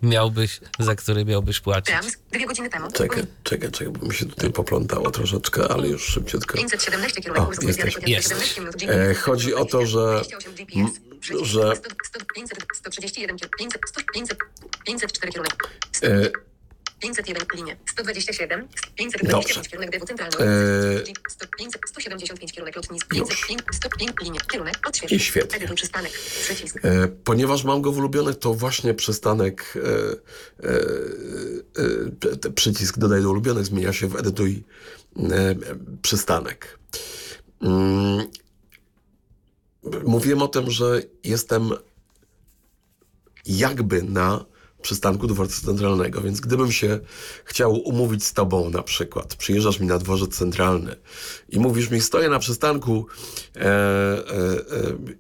miałbyś, 0.03 0.61
za 0.79 0.95
który 0.95 1.25
miałbyś 1.25 1.61
płacić. 1.61 1.95
Dwie 2.33 2.47
godziny 2.47 2.71
temu. 2.71 2.93
Czekaj, 2.93 3.25
czekaj, 3.43 3.71
czekaj, 3.71 3.93
bo 3.93 4.07
mi 4.07 4.15
się 4.15 4.27
tutaj 4.27 4.51
poplątało 4.53 5.11
troszeczkę, 5.11 5.69
ale 5.69 5.89
już 5.89 6.05
szybciutko. 6.05 6.59
517 6.59 7.23
km 7.23 7.37
O, 7.37 7.51
jesteś. 7.67 7.97
Jest. 8.07 8.29
17 8.29 8.61
minut 8.61 8.83
E, 8.83 9.15
chodzi 9.15 9.55
o 9.55 9.65
to, 9.65 9.87
że- 9.87 10.21
28 10.21 10.55
GPS. 10.55 10.91
Przycisk. 11.21 11.45
że- 11.45 11.77
100, 11.77 11.91
100, 12.05 12.21
500, 12.35 12.59
131 12.75 13.39
km. 13.39 13.51
500, 13.59 13.81
100, 13.89 14.01
500, 14.15 14.39
504 14.87 15.33
km. 15.33 15.47
E, 16.03 16.31
501 17.01 17.47
linie. 17.57 17.77
127. 17.87 18.69
525 18.97 19.31
Dobrze. 19.33 19.71
kierunek 19.71 19.91
DW 19.99 20.07
centralny. 20.07 20.37
Eee. 20.41 21.15
100, 21.29 21.47
500, 21.59 21.83
175 21.89 22.53
kierunek 22.53 22.77
lotnisk. 22.77 23.15
Już. 23.15 23.29
505, 23.29 23.61
105 23.73 24.13
linie. 24.23 24.41
Kierunek. 24.51 24.89
Odśwież. 24.89 25.13
I 25.13 25.21
świetnie. 25.21 25.57
Edytuj 25.57 25.77
przystanek. 25.77 26.13
Przycisk. 26.13 26.79
E, 26.83 27.09
ponieważ 27.09 27.65
mam 27.65 27.83
go 27.83 27.93
w 27.93 27.99
ulubionych, 27.99 28.39
to 28.39 28.55
właśnie 28.55 28.95
przystanek, 28.95 29.75
e, 29.77 29.81
e, 30.69 30.73
e, 32.33 32.37
te- 32.37 32.51
przycisk 32.51 32.99
dodaj 32.99 33.23
do 33.23 33.31
ulubionych 33.31 33.65
zmienia 33.67 33.93
się 33.93 34.09
w 34.09 34.17
edytuj 34.17 34.65
e, 35.17 35.55
przystanek. 36.03 36.79
Mm, 37.63 38.27
mówiłem 40.05 40.43
o 40.43 40.49
tym, 40.49 40.71
że 40.71 41.03
jestem 41.25 41.71
jakby 43.47 44.03
na 44.03 44.45
przystanku 44.83 45.26
dworca 45.26 45.66
centralnego, 45.66 46.20
więc 46.20 46.41
gdybym 46.41 46.72
się 46.72 47.01
chciał 47.45 47.72
umówić 47.72 48.24
z 48.24 48.33
tobą 48.33 48.70
na 48.70 48.83
przykład, 48.83 49.37
przyjeżdżasz 49.37 49.81
mi 49.81 49.87
na 49.87 49.99
dworzec 49.99 50.37
centralny 50.37 50.97
i 51.49 51.59
mówisz 51.59 51.91
mi, 51.91 52.01
stoję 52.01 52.28
na 52.28 52.39
przystanku 52.39 53.07
e, 53.57 53.61
e, 53.61 53.66
e, 53.66 54.59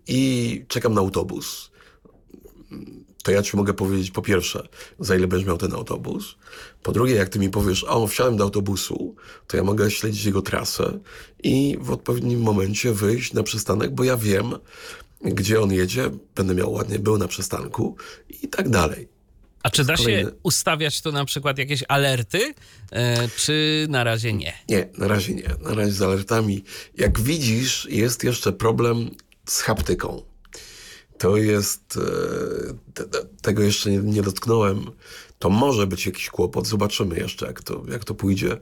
i 0.06 0.64
czekam 0.68 0.94
na 0.94 1.00
autobus, 1.00 1.70
to 3.22 3.30
ja 3.30 3.42
ci 3.42 3.56
mogę 3.56 3.74
powiedzieć 3.74 4.10
po 4.10 4.22
pierwsze, 4.22 4.68
za 4.98 5.16
ile 5.16 5.26
będziesz 5.26 5.48
miał 5.48 5.58
ten 5.58 5.74
autobus. 5.74 6.36
Po 6.82 6.92
drugie, 6.92 7.14
jak 7.14 7.28
ty 7.28 7.38
mi 7.38 7.50
powiesz, 7.50 7.84
o, 7.84 8.06
wsiadłem 8.06 8.36
do 8.36 8.44
autobusu, 8.44 9.14
to 9.46 9.56
ja 9.56 9.62
mogę 9.62 9.90
śledzić 9.90 10.24
jego 10.24 10.42
trasę 10.42 10.98
i 11.42 11.78
w 11.80 11.90
odpowiednim 11.90 12.40
momencie 12.40 12.92
wyjść 12.92 13.32
na 13.32 13.42
przystanek, 13.42 13.94
bo 13.94 14.04
ja 14.04 14.16
wiem, 14.16 14.54
gdzie 15.22 15.60
on 15.60 15.72
jedzie, 15.72 16.10
będę 16.34 16.54
miał 16.54 16.72
ładnie 16.72 16.98
był 16.98 17.18
na 17.18 17.28
przystanku 17.28 17.96
i 18.42 18.48
tak 18.48 18.68
dalej. 18.68 19.19
A 19.62 19.70
czy 19.70 19.84
da 19.84 19.96
się 19.96 20.30
ustawiać 20.42 21.02
tu 21.02 21.12
na 21.12 21.24
przykład 21.24 21.58
jakieś 21.58 21.84
alerty, 21.88 22.54
e, 22.92 23.28
czy 23.36 23.86
na 23.90 24.04
razie 24.04 24.32
nie? 24.32 24.52
Nie, 24.68 24.88
na 24.98 25.08
razie 25.08 25.34
nie. 25.34 25.48
Na 25.62 25.74
razie 25.74 25.92
z 25.92 26.02
alertami. 26.02 26.64
Jak 26.98 27.20
widzisz, 27.20 27.86
jest 27.90 28.24
jeszcze 28.24 28.52
problem 28.52 29.10
z 29.48 29.60
haptyką. 29.60 30.22
To 31.18 31.36
jest. 31.36 31.96
e, 31.96 32.74
te- 32.94 33.04
te- 33.04 33.24
Tego 33.42 33.62
jeszcze 33.62 33.90
nie, 33.90 33.98
nie 33.98 34.22
dotknąłem. 34.22 34.86
To 35.38 35.50
może 35.50 35.86
być 35.86 36.06
jakiś 36.06 36.28
kłopot. 36.28 36.66
Zobaczymy 36.66 37.16
jeszcze, 37.18 37.46
jak 37.46 37.62
to, 37.62 37.82
jak 37.90 38.04
to 38.04 38.14
pójdzie. 38.14 38.56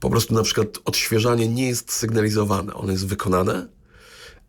Po 0.00 0.10
prostu 0.10 0.34
na 0.34 0.42
przykład 0.42 0.68
odświeżanie 0.84 1.48
nie 1.48 1.68
jest 1.68 1.92
sygnalizowane. 1.92 2.74
Ono 2.74 2.92
jest 2.92 3.06
wykonane, 3.06 3.68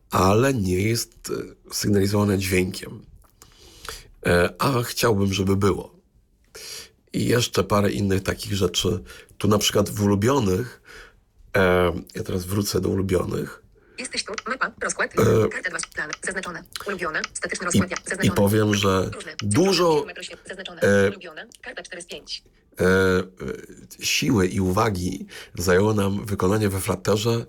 ale 0.09 0.53
nie 0.53 0.79
jest 0.81 1.31
e, 1.69 1.73
sygnalizowane 1.73 2.37
dźwiękiem. 2.37 3.05
E, 4.27 4.53
A 4.59 4.83
chciałbym, 4.83 5.33
żeby 5.33 5.55
było. 5.55 5.95
I 7.13 7.25
jeszcze 7.25 7.63
parę 7.63 7.91
innych 7.91 8.23
takich 8.23 8.53
rzeczy. 8.53 9.03
Tu 9.37 9.47
na 9.47 9.57
przykład 9.57 9.89
w 9.89 10.03
ulubionych, 10.03 10.81
e, 11.57 11.93
ja 12.15 12.23
teraz 12.23 12.45
wrócę 12.45 12.81
do 12.81 12.89
ulubionych 12.89 13.63
Jesteś 13.99 14.23
tu. 14.25 14.33
Mapa. 14.47 14.71
Rozkład. 14.83 15.13
Karta 15.51 15.69
2. 15.69 15.79
Plan. 15.95 16.09
Zaznaczone. 16.25 16.63
Ulubione. 16.87 17.21
Statyczny 17.33 17.63
i, 17.63 17.79
rozkład. 17.79 17.91
i 17.91 18.09
Zaznaczone. 18.09 18.35
powiem, 18.35 18.75
że 18.75 19.09
Różne. 19.13 19.35
dużo 19.43 20.05
Zaznaczone. 20.47 20.81
e, 20.81 21.09
Ulubione. 21.09 21.47
Karta 21.61 21.83
4 21.83 22.01
z 22.01 22.05
5. 22.05 22.43
e, 22.79 22.83
e, 22.85 23.25
siły 24.05 24.47
i 24.47 24.59
uwagi 24.59 25.25
zajęło 25.57 25.93
nam 25.93 26.25
wykonanie 26.25 26.69
we 26.69 26.81
Flutterze 26.81 27.45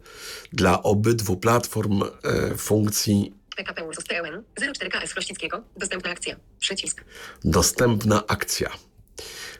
dla 0.53 0.83
obydwu 0.83 1.37
platform 1.37 2.03
e, 2.03 2.57
funkcji 2.57 3.35
PKP 3.59 3.85
Ursus 3.85 4.05
TEN 4.05 4.45
04KS 4.61 5.13
Chrościckiego. 5.13 5.63
Dostępna 5.77 6.11
akcja. 6.11 6.37
Przycisk. 6.59 7.05
dostępna 7.45 8.27
akcja. 8.27 8.71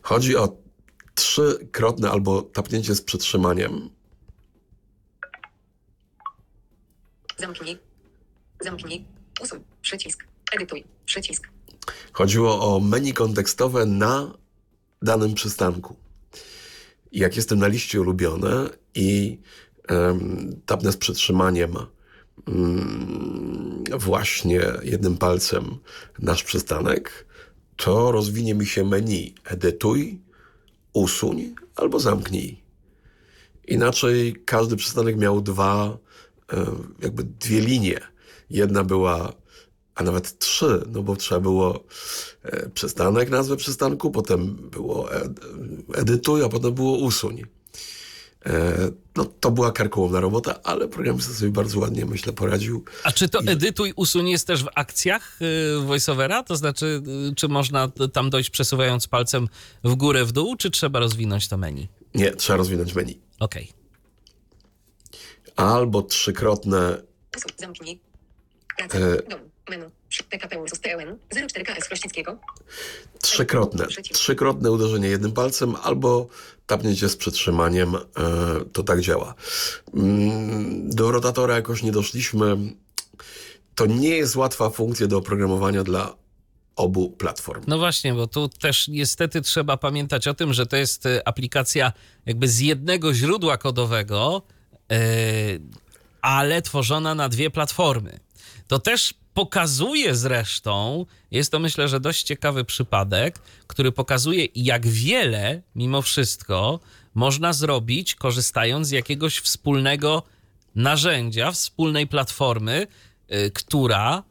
Chodzi 0.03 0.37
o 0.37 0.57
trzykrotne 1.15 2.11
albo 2.11 2.43
tapnięcie 2.43 2.95
z 2.95 3.03
przytrzymaniem. 3.03 3.91
Zamknij. 7.39 7.79
Zamknij. 8.61 9.05
Usuń. 9.43 9.65
Przycisk. 9.83 10.25
Edytuj. 10.53 10.85
Przycisk. 11.05 11.49
Chodziło 12.13 12.77
o 12.77 12.81
menu 12.81 13.13
kontekstowe 13.13 13.87
na 13.87 14.35
danym 15.03 15.35
przystanku. 15.35 15.97
Jak 17.13 17.37
jestem 17.37 17.59
na 17.59 17.67
liście 17.67 18.01
ulubione 18.01 18.71
i 18.95 19.39
um, 19.91 20.61
tapnę 20.67 20.93
z 20.93 20.97
przytrzymaniem 20.97 21.77
właśnie 23.99 24.61
jednym 24.83 25.17
palcem 25.17 25.77
nasz 26.19 26.45
przystanek, 26.45 27.27
to 27.77 28.13
rozwinie 28.13 28.55
mi 28.55 28.67
się 28.67 28.85
menu 28.85 29.35
edytuj, 29.45 30.21
usuń 30.93 31.55
albo 31.77 32.01
zamknij. 32.01 32.63
Inaczej 33.69 34.37
każdy 34.45 34.77
przystanek 34.77 35.17
miał 35.17 35.41
dwa, 35.41 35.99
e, 36.53 36.67
jakby 37.03 37.25
dwie 37.25 37.61
linie. 37.61 38.01
Jedna 38.51 38.85
była, 38.85 39.33
a 39.95 40.03
nawet 40.03 40.39
trzy, 40.39 40.83
no 40.93 41.03
bo 41.03 41.17
trzeba 41.17 41.41
było 41.41 41.85
e, 42.43 42.71
przystanek, 42.71 43.31
nazwę 43.31 43.57
przystanku, 43.57 44.11
potem 44.11 44.57
było 44.57 45.13
ed, 45.13 45.41
edytuj, 45.95 46.45
a 46.45 46.49
potem 46.49 46.75
było 46.75 46.99
usuń. 46.99 47.45
E, 48.47 48.91
no 49.17 49.25
to 49.25 49.51
była 49.51 49.73
karkołomna 49.73 50.21
robota, 50.21 50.63
ale 50.63 50.89
programista 50.89 51.35
sobie 51.35 51.51
bardzo 51.51 51.79
ładnie, 51.79 52.07
myślę, 52.07 52.33
poradził. 52.33 52.85
A 53.05 53.13
czy 53.13 53.29
to 53.29 53.39
edytuj, 53.47 53.93
usuń 53.97 54.29
jest 54.29 54.47
też 54.47 54.65
w 54.65 54.69
akcjach 54.75 55.39
y, 55.43 55.81
voiceovera? 55.87 56.43
To 56.43 56.57
znaczy, 56.57 57.03
y, 57.31 57.35
czy 57.35 57.49
można 57.49 57.89
tam 58.13 58.31
dojść 58.31 58.51
przesuwając 58.51 59.07
palcem 59.07 59.49
w 59.85 59.95
górę, 59.95 60.25
w 60.25 60.33
dół, 60.33 60.57
czy 60.57 60.71
trzeba 60.71 60.99
rozwinąć 60.99 61.49
to 61.49 61.57
menu? 61.57 61.89
Nie, 62.15 62.31
trzeba 62.31 62.57
rozwinąć 62.57 62.95
menu. 62.95 63.21
Okej. 63.41 63.73
Albo 65.57 66.03
trzykrotne. 66.03 67.03
Zamknij. 67.57 68.01
E. 68.95 69.19
Menu. 69.69 69.91
PKP 70.31 70.59
Ursus 70.59 70.81
TEN 70.81 71.19
04KS 71.33 71.83
Chrościckiego. 71.87 72.39
Trzykrotne. 73.23 73.87
Trzykrotne 74.13 74.71
uderzenie 74.71 75.09
jednym 75.09 75.33
palcem 75.33 75.77
albo 75.83 76.29
tapnięcie 76.67 77.09
z 77.09 77.17
przytrzymaniem. 77.17 77.95
E, 77.95 78.01
to 78.73 78.83
tak 78.83 79.01
działa. 79.01 79.35
Mm, 79.95 80.91
Do 80.91 81.11
rotatora 81.13 81.55
jakoś 81.55 81.83
nie 81.83 81.93
doszliśmy. 81.93 82.57
To 83.75 83.87
nie 83.87 84.09
jest 84.09 84.37
łatwa 84.37 84.71
funkcja 84.71 85.07
do 85.07 85.19
oprogramowania 85.19 85.85
dla 85.85 86.15
obu 86.77 87.11
platform. 87.11 87.65
No 87.67 87.79
właśnie, 87.79 88.15
bo 88.15 88.27
tu 88.27 88.49
też 88.49 88.89
niestety 88.89 89.43
trzeba 89.43 89.77
pamiętać 89.77 90.29
o 90.29 90.35
tym, 90.35 90.55
że 90.55 90.67
to 90.67 90.77
jest 90.77 91.07
y, 91.07 91.25
aplikacja 91.25 91.93
jakby 92.27 92.49
z 92.49 92.61
jednego 92.61 93.15
źródła 93.15 93.59
kodowego, 93.59 94.43
yy, 94.91 94.97
ale 96.21 96.63
tworzona 96.63 97.15
na 97.15 97.29
dwie 97.29 97.51
platformy. 97.51 98.21
To 98.67 98.79
też 98.79 99.15
pokazuje 99.39 100.15
zresztą, 100.15 101.07
jest 101.31 101.53
to 101.53 101.59
myślę, 101.59 101.89
że 101.89 102.01
dość 102.01 102.23
ciekawy 102.23 102.65
przypadek, 102.65 103.39
który 103.67 103.93
pokazuje, 103.93 104.47
jak 104.55 104.87
wiele 104.87 105.63
mimo 105.75 106.03
wszystko 106.03 106.81
można 107.15 107.53
zrobić, 107.53 108.15
korzystając 108.15 108.89
z 108.89 108.91
jakiegoś 108.91 109.39
wspólnego 109.39 110.23
narzędzia, 110.75 111.51
wspólnej 111.51 112.07
platformy, 112.07 112.87
y, 113.33 113.51
która 113.51 114.23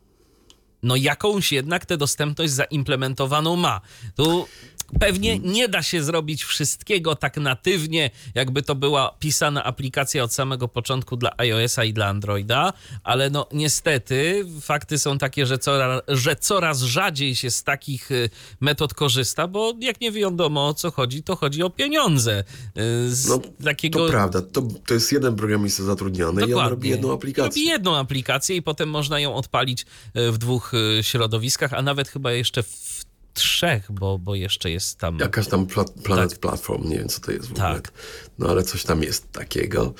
no 0.83 0.95
jakąś 0.95 1.51
jednak 1.51 1.85
tę 1.85 1.97
dostępność 1.97 2.51
zaimplementowaną 2.53 3.55
ma. 3.55 3.81
Tu 4.15 4.47
Pewnie 4.99 5.39
nie 5.39 5.67
da 5.67 5.83
się 5.83 6.03
zrobić 6.03 6.43
wszystkiego 6.43 7.15
tak 7.15 7.37
natywnie, 7.37 8.09
jakby 8.35 8.63
to 8.63 8.75
była 8.75 9.15
pisana 9.19 9.63
aplikacja 9.63 10.23
od 10.23 10.33
samego 10.33 10.67
początku 10.67 11.17
dla 11.17 11.31
iOS-a 11.37 11.83
i 11.83 11.93
dla 11.93 12.05
Androida, 12.07 12.73
ale 13.03 13.29
no 13.29 13.47
niestety 13.53 14.45
fakty 14.61 14.99
są 14.99 15.17
takie, 15.17 15.45
że 15.45 15.57
coraz, 15.57 16.01
że 16.07 16.35
coraz 16.35 16.81
rzadziej 16.81 17.35
się 17.35 17.51
z 17.51 17.63
takich 17.63 18.11
y, 18.11 18.29
metod 18.61 18.93
korzysta, 18.93 19.47
bo 19.47 19.73
jak 19.79 20.01
nie 20.01 20.11
wiadomo 20.11 20.67
o 20.67 20.73
co 20.73 20.91
chodzi, 20.91 21.23
to 21.23 21.35
chodzi 21.35 21.63
o 21.63 21.69
pieniądze. 21.69 22.43
Y, 22.77 23.15
Z 23.15 23.27
No, 23.27 23.39
takiego... 23.63 24.05
To 24.05 24.11
prawda, 24.11 24.41
to, 24.41 24.67
to 24.87 24.93
jest 24.93 25.11
jeden 25.11 25.35
programista 25.35 25.83
zatrudniony 25.83 26.47
i 26.47 26.53
on 26.53 26.69
robi 26.69 26.89
jedną 26.89 27.13
aplikację. 27.13 27.61
Robi 27.61 27.65
jedną 27.65 27.97
aplikację 27.97 28.55
i 28.55 28.61
potem 28.61 28.89
można 28.89 29.19
ją 29.19 29.35
odpalić 29.35 29.85
y, 30.17 30.31
w 30.31 30.37
dwóch 30.37 30.71
środowiskach, 31.01 31.73
a 31.73 31.81
nawet 31.81 32.09
chyba 32.09 32.31
jeszcze 32.31 32.63
w 32.63 32.96
trzech, 33.37 33.91
bo, 33.91 34.17
bo 34.19 34.35
jeszcze 34.35 34.71
jest 34.71 34.97
tam... 34.99 35.19
Jakaś 35.19 35.47
tam 35.47 35.65
pla 35.65 35.85
Planet 36.03 36.37
Platform, 36.39 36.89
nie 36.89 36.97
wiem 36.97 37.07
co 37.09 37.19
to 37.21 37.31
jest 37.31 37.47
w 37.47 37.51
ogóle. 37.51 37.73
Tak. 37.73 37.91
No 38.39 38.49
ale 38.49 38.63
coś 38.63 38.83
tam 38.83 39.03
jest 39.03 39.31
takiego. 39.31 39.93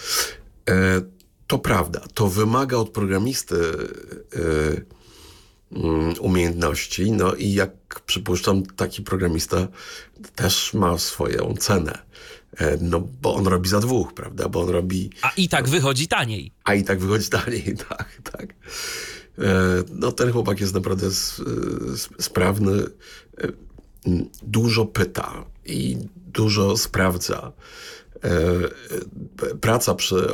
E, 0.70 1.02
to 1.48 1.60
prawda, 1.60 2.02
to 2.14 2.28
wymaga 2.28 2.78
od 2.78 2.90
programisty 2.90 3.56
e, 4.36 5.78
mm, 5.80 6.14
umiejętności, 6.20 7.12
no 7.12 7.34
i 7.36 7.54
jak 7.54 8.02
przypuszczam, 8.06 8.66
taki 8.66 9.02
programista 9.02 9.68
też 10.36 10.74
ma 10.74 10.98
swoją 10.98 11.56
cenę. 11.60 12.00
E, 12.58 12.78
no 12.82 13.00
bo 13.22 13.36
on 13.36 13.48
robi 13.48 13.70
za 13.70 13.80
dwóch, 13.80 14.14
prawda? 14.14 14.50
Bo 14.50 14.62
on 14.62 14.70
robi 14.70 15.10
A 15.22 15.32
i 15.38 15.50
tak 15.50 15.70
wychodzi 15.70 16.08
taniej. 16.08 16.52
a 16.64 16.74
i 16.74 16.84
tak 16.84 17.00
wychodzi 17.00 17.30
dalej, 17.30 17.76
tak, 17.90 18.22
tak. 18.32 18.54
E, 19.40 19.44
No 19.90 20.12
ten 20.12 20.32
chłopak 20.32 20.60
jest 20.60 20.74
naprawdę 20.74 21.08
sprawny, 22.20 22.72
e, 22.72 22.76
m, 22.76 22.90
dużo 24.44 24.86
pyta 24.86 25.46
i 25.66 25.98
dużo 26.16 26.78
sprawdza. 26.78 27.52
E, 28.24 28.30
e, 28.30 29.56
Praca 29.62 29.96
przy 29.96 30.28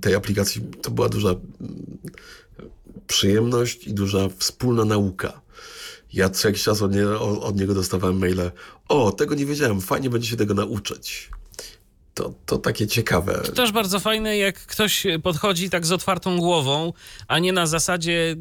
tej 0.00 0.14
aplikacji 0.14 0.62
to 0.82 0.90
była 0.90 1.08
duża 1.08 1.28
mm, 1.28 1.98
przyjemność 3.06 3.86
i 3.86 3.94
duża 3.94 4.28
wspólna 4.38 4.84
nauka. 4.84 5.40
Ja 6.12 6.28
co 6.28 6.48
jakiś 6.48 6.62
czas 6.62 6.82
od, 6.82 6.94
nie, 6.94 7.08
od 7.18 7.56
niego 7.56 7.74
dostawałem 7.74 8.18
maile, 8.18 8.50
o, 8.88 9.12
tego 9.12 9.34
nie 9.34 9.46
wiedziałem, 9.46 9.80
fajnie 9.80 10.10
będzie 10.10 10.28
się 10.28 10.36
tego 10.36 10.54
nauczyć. 10.54 11.30
To, 12.14 12.34
to 12.46 12.58
takie 12.58 12.86
ciekawe. 12.86 13.42
Też 13.54 13.72
bardzo 13.72 14.00
fajne, 14.00 14.36
jak 14.36 14.66
ktoś 14.66 15.06
podchodzi 15.22 15.70
tak 15.70 15.86
z 15.86 15.92
otwartą 15.92 16.38
głową, 16.38 16.92
a 17.28 17.38
nie 17.38 17.52
na 17.52 17.66
zasadzie 17.66 18.36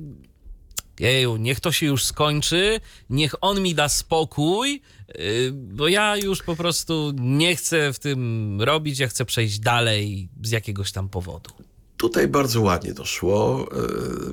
jeju, 1.00 1.38
niech 1.38 1.60
to 1.60 1.72
się 1.72 1.86
już 1.86 2.06
skończy, 2.06 2.80
niech 3.10 3.36
on 3.42 3.62
mi 3.62 3.76
da 3.76 3.90
spokój, 3.90 4.82
yy, 5.08 5.52
bo 5.52 5.88
ja 5.88 6.18
już 6.18 6.44
po 6.44 6.56
prostu 6.56 7.14
nie 7.16 7.56
chcę 7.56 7.94
w 7.94 8.00
tym 8.00 8.62
robić, 8.62 9.00
ja 9.00 9.08
chcę 9.08 9.26
przejść 9.26 9.60
dalej 9.60 10.30
z 10.44 10.52
jakiegoś 10.52 10.92
tam 10.92 11.10
powodu. 11.10 11.50
Tutaj 11.98 12.28
bardzo 12.28 12.62
ładnie 12.62 12.94
to 12.94 13.06
szło. 13.06 13.70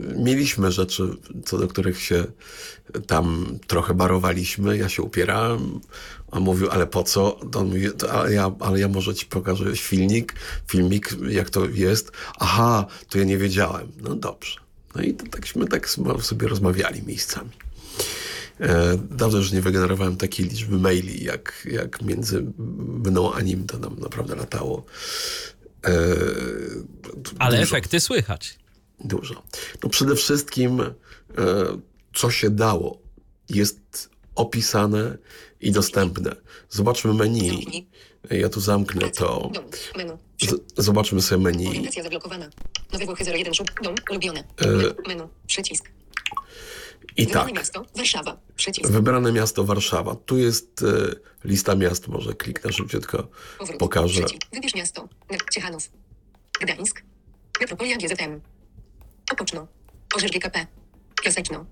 Yy, 0.09 0.19
Mieliśmy 0.19 0.73
rzeczy, 0.73 1.03
co 1.45 1.59
do 1.59 1.69
których 1.69 2.03
się 2.03 2.25
tam 3.07 3.59
trochę 3.67 3.95
barowaliśmy. 3.95 4.79
Ja 4.79 4.89
się 4.89 5.03
upierałem. 5.03 5.81
On 6.31 6.43
mówił, 6.43 6.71
ale 6.71 6.87
po 6.87 7.03
co? 7.03 7.41
On 7.55 7.67
mówi, 7.67 7.89
ale, 8.11 8.33
ja, 8.33 8.55
ale 8.61 8.81
ja 8.81 8.89
może 8.89 9.15
ci 9.15 9.27
pokażę 9.27 9.77
filmik, 9.77 10.35
filmik, 10.69 11.17
jak 11.29 11.51
to 11.51 11.65
jest. 11.69 12.13
Aha, 12.39 12.87
to 13.09 13.19
ja 13.19 13.25
nie 13.25 13.39
wiedziałem. 13.39 13.93
No 14.03 14.15
dobrze. 14.15 14.64
No 14.95 15.03
i 15.03 15.15
to 15.15 15.27
takśmy 15.27 15.67
tak 15.67 15.89
sobie 16.21 16.49
rozmawiali 16.49 17.03
miejscami. 17.03 17.51
E, 18.61 18.99
Dawno 19.11 19.39
już 19.39 19.53
nie 19.53 19.61
wygenerowałem 19.61 20.17
takiej 20.17 20.47
liczby 20.49 20.79
maili, 20.79 21.25
jak, 21.25 21.69
jak 21.71 22.03
między 22.03 22.47
mną 23.05 23.33
a 23.33 23.41
nim 23.41 23.67
to 23.67 23.79
nam 23.79 23.97
naprawdę 23.99 24.37
latało. 24.37 24.85
E, 25.87 25.91
Ale 27.39 27.59
dużo. 27.59 27.63
efekty 27.77 28.01
słychać. 28.01 28.59
Dużo. 29.01 29.43
No 29.83 29.89
przede 29.89 30.17
wszystkim, 30.17 30.81
e, 30.81 30.93
co 32.15 32.31
się 32.31 32.51
dało, 32.51 32.99
jest 33.49 34.11
opisane 34.35 35.19
i 35.61 35.73
dostępne. 35.73 36.37
Zobaczmy 36.71 37.15
menu. 37.15 37.87
Ja 38.31 38.49
tu 38.49 38.61
zamknę 38.61 39.11
to. 39.11 39.51
Dom. 39.55 39.65
Menu. 39.97 40.19
Z, 40.43 40.55
zobaczmy 40.77 41.23
sobie 41.23 41.43
menu. 41.43 41.69
Orientacja 41.69 42.03
zablokowana. 42.03 42.49
Nowe 42.93 43.07
Włochy 43.07 43.25
01 43.25 43.55
szub. 43.55 43.81
Dom. 43.83 43.95
Ulubione. 44.11 44.45
E, 44.61 45.09
Menu. 45.09 45.29
Przycisk. 45.47 45.91
I 47.17 47.25
Wybrane 47.27 47.47
tak. 47.47 47.57
miasto. 47.57 47.85
Warszawa. 47.97 48.37
Przycisk. 48.57 48.91
Wybrane 48.91 49.33
miasto 49.33 49.65
Warszawa. 49.65 50.15
Tu 50.15 50.39
jest 50.39 50.83
e, 50.83 51.15
lista 51.45 51.75
miast. 51.75 52.09
Może 52.09 52.35
kliknę 52.35 52.73
szybciutko. 52.73 53.29
Powrót. 53.59 53.79
Pokażę. 53.79 54.23
Przycisk. 54.23 54.43
Wybierz 54.53 54.75
miasto. 54.75 55.09
Ciechanów. 55.53 55.91
Gdańsk. 56.61 57.03
Metropolia 57.61 57.97
GZM. 57.97 58.41
Opoczno. 59.33 59.67
Orzysz 60.17 60.31
GKP. 60.31 60.67
Piaseczno. 61.25 61.67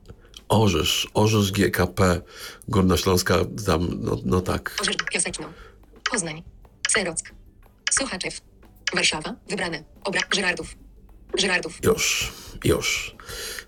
Orzysz. 0.49 1.09
Orzysz 1.15 1.53
GKP. 1.53 2.21
Górnośląska. 2.69 3.39
Tam, 3.67 3.89
no, 4.01 4.19
no 4.25 4.41
tak. 4.41 4.77
Orzysz 4.81 4.97
Piaseczno. 5.13 5.53
Poznań. 6.13 6.43
Serock. 6.89 7.33
Sochaczew. 7.91 8.41
Warszawa. 8.95 9.35
Wybrane. 9.49 9.85
Obra. 10.05 10.21
Żyrardów. 10.35 10.77
Żyrardów. 11.39 11.79
Już. 11.85 12.33
Już. 12.65 13.17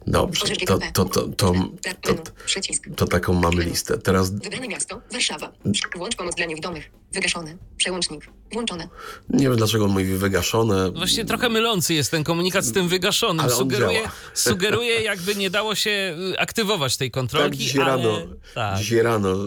Dobrze. 0.07 0.57
To, 0.57 0.78
to, 0.78 1.05
to, 1.05 1.28
to, 1.28 1.55
to. 2.03 2.32
Przycisk. 2.47 2.84
to 2.97 3.07
taką 3.07 3.32
mamy 3.32 3.62
listę. 3.64 3.99
Teraz 3.99 4.30
Wybrane 4.30 4.68
miasto. 4.68 5.01
Warszawa. 5.12 5.53
Włącz 5.97 6.16
pomoc 6.16 6.34
dla 6.34 6.47
niewidomych. 6.47 6.90
Wygaszone. 7.14 7.56
Przełącznik. 7.76 8.26
Włączone. 8.52 8.88
nie 9.30 9.48
wiem, 9.48 9.56
dlaczego 9.56 9.84
on 9.84 9.90
mówi 9.90 10.04
wygaszone. 10.04 10.90
Właściwie 10.90 11.24
trochę 11.24 11.48
mylący 11.48 11.94
jest 11.94 12.10
ten 12.10 12.24
komunikat 12.24 12.64
z 12.64 12.72
tym 12.72 12.88
wygaszonym. 12.88 13.40
Ale 13.40 13.50
Sugeruje, 13.54 14.00
sugeruje, 14.34 15.00
jakby 15.02 15.34
nie 15.34 15.50
dało 15.50 15.74
się 15.74 16.16
y, 16.34 16.38
aktywować 16.38 16.96
tej 16.96 17.10
Tak, 17.10 17.14
kontrolki, 17.14 17.58
dzisiaj 17.58 17.82
ale... 17.82 17.90
rano, 17.90 18.18
tak. 18.54 18.78
dzisiaj 18.78 19.02
rano 19.02 19.32
e, 19.32 19.38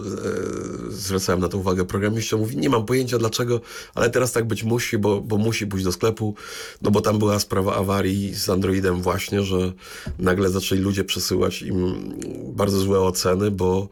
zwracałem 0.90 1.42
na 1.42 1.48
to 1.50 1.58
uwagę. 1.58 1.86
Programiście 1.86 2.36
mówi, 2.36 2.58
nie 2.58 2.70
mam 2.70 2.86
pojęcia 2.86 3.18
dlaczego, 3.18 3.62
ale 3.96 4.10
teraz 4.10 4.32
tak 4.32 4.46
być 4.46 4.64
musi, 4.64 4.98
bo, 4.98 5.22
bo 5.22 5.38
musi 5.38 5.68
pójść 5.68 5.86
do 5.86 5.92
sklepu, 5.92 6.36
no 6.82 6.92
bo 6.92 7.02
tam 7.02 7.20
była 7.20 7.40
sprawa 7.40 7.76
awarii 7.76 8.36
z 8.36 8.50
Androidem 8.50 9.02
właśnie, 9.02 9.44
że 9.44 9.72
nagle 10.20 10.50
zaczęli 10.50 10.82
ludzie 10.82 11.04
przesyłać 11.04 11.62
im 11.62 12.10
bardzo 12.56 12.80
złe 12.80 13.00
oceny, 13.00 13.52
bo, 13.52 13.90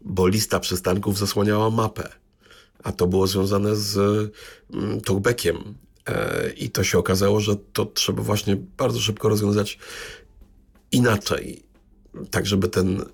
bo 0.00 0.28
lista 0.28 0.60
przystanków 0.60 1.18
zasłaniała 1.18 1.70
mapę. 1.70 2.08
A 2.84 2.92
to 2.92 3.06
było 3.06 3.26
związane 3.26 3.76
z 3.76 3.96
mm, 4.72 5.00
talkbackiem. 5.00 5.74
E, 6.06 6.50
I 6.56 6.70
to 6.70 6.84
się 6.84 6.98
okazało, 6.98 7.40
że 7.40 7.56
to 7.72 7.86
trzeba 7.86 8.22
właśnie 8.22 8.56
bardzo 8.76 9.00
szybko 9.00 9.28
rozwiązać 9.28 9.78
inaczej 10.92 11.68
tak 12.30 12.46
żeby 12.46 12.68
ten, 12.68 13.04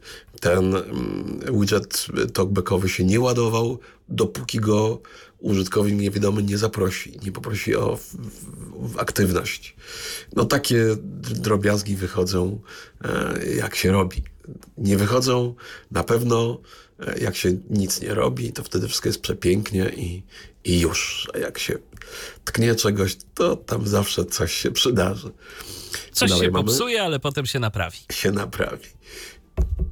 ten 0.40 0.76
mm, 0.76 1.40
widget 1.60 2.06
talkbackowy 2.32 2.88
się 2.88 3.04
nie 3.04 3.20
ładował, 3.20 3.78
dopóki 4.08 4.60
go 4.60 5.00
użytkownik 5.38 6.00
niewidomy 6.00 6.42
nie 6.42 6.58
zaprosi, 6.58 7.18
nie 7.24 7.32
poprosi 7.32 7.76
o 7.76 7.98
aktywność. 8.96 9.76
No 10.36 10.44
takie 10.44 10.96
drobiazgi 11.20 11.96
wychodzą, 11.96 12.60
e, 13.04 13.54
jak 13.56 13.76
się 13.76 13.92
robi. 13.92 14.22
Nie 14.78 14.96
wychodzą 14.96 15.54
na 15.90 16.04
pewno, 16.04 16.60
jak 17.20 17.36
się 17.36 17.52
nic 17.70 18.00
nie 18.00 18.14
robi, 18.14 18.52
to 18.52 18.62
wtedy 18.62 18.88
wszystko 18.88 19.08
jest 19.08 19.20
przepięknie 19.20 19.88
i, 19.96 20.22
i 20.64 20.80
już. 20.80 21.28
A 21.34 21.38
jak 21.38 21.58
się 21.58 21.78
tknie 22.44 22.74
czegoś, 22.74 23.16
to 23.34 23.56
tam 23.56 23.86
zawsze 23.88 24.24
coś 24.24 24.52
się 24.54 24.70
przydarzy. 24.70 25.30
Co 25.92 26.20
Coś 26.20 26.30
dalej 26.30 26.46
się 26.46 26.50
mamy? 26.52 26.64
popsuje, 26.64 27.02
ale 27.02 27.20
potem 27.20 27.46
się 27.46 27.58
naprawi. 27.58 27.98
Się 28.12 28.30
naprawi. 28.30 28.84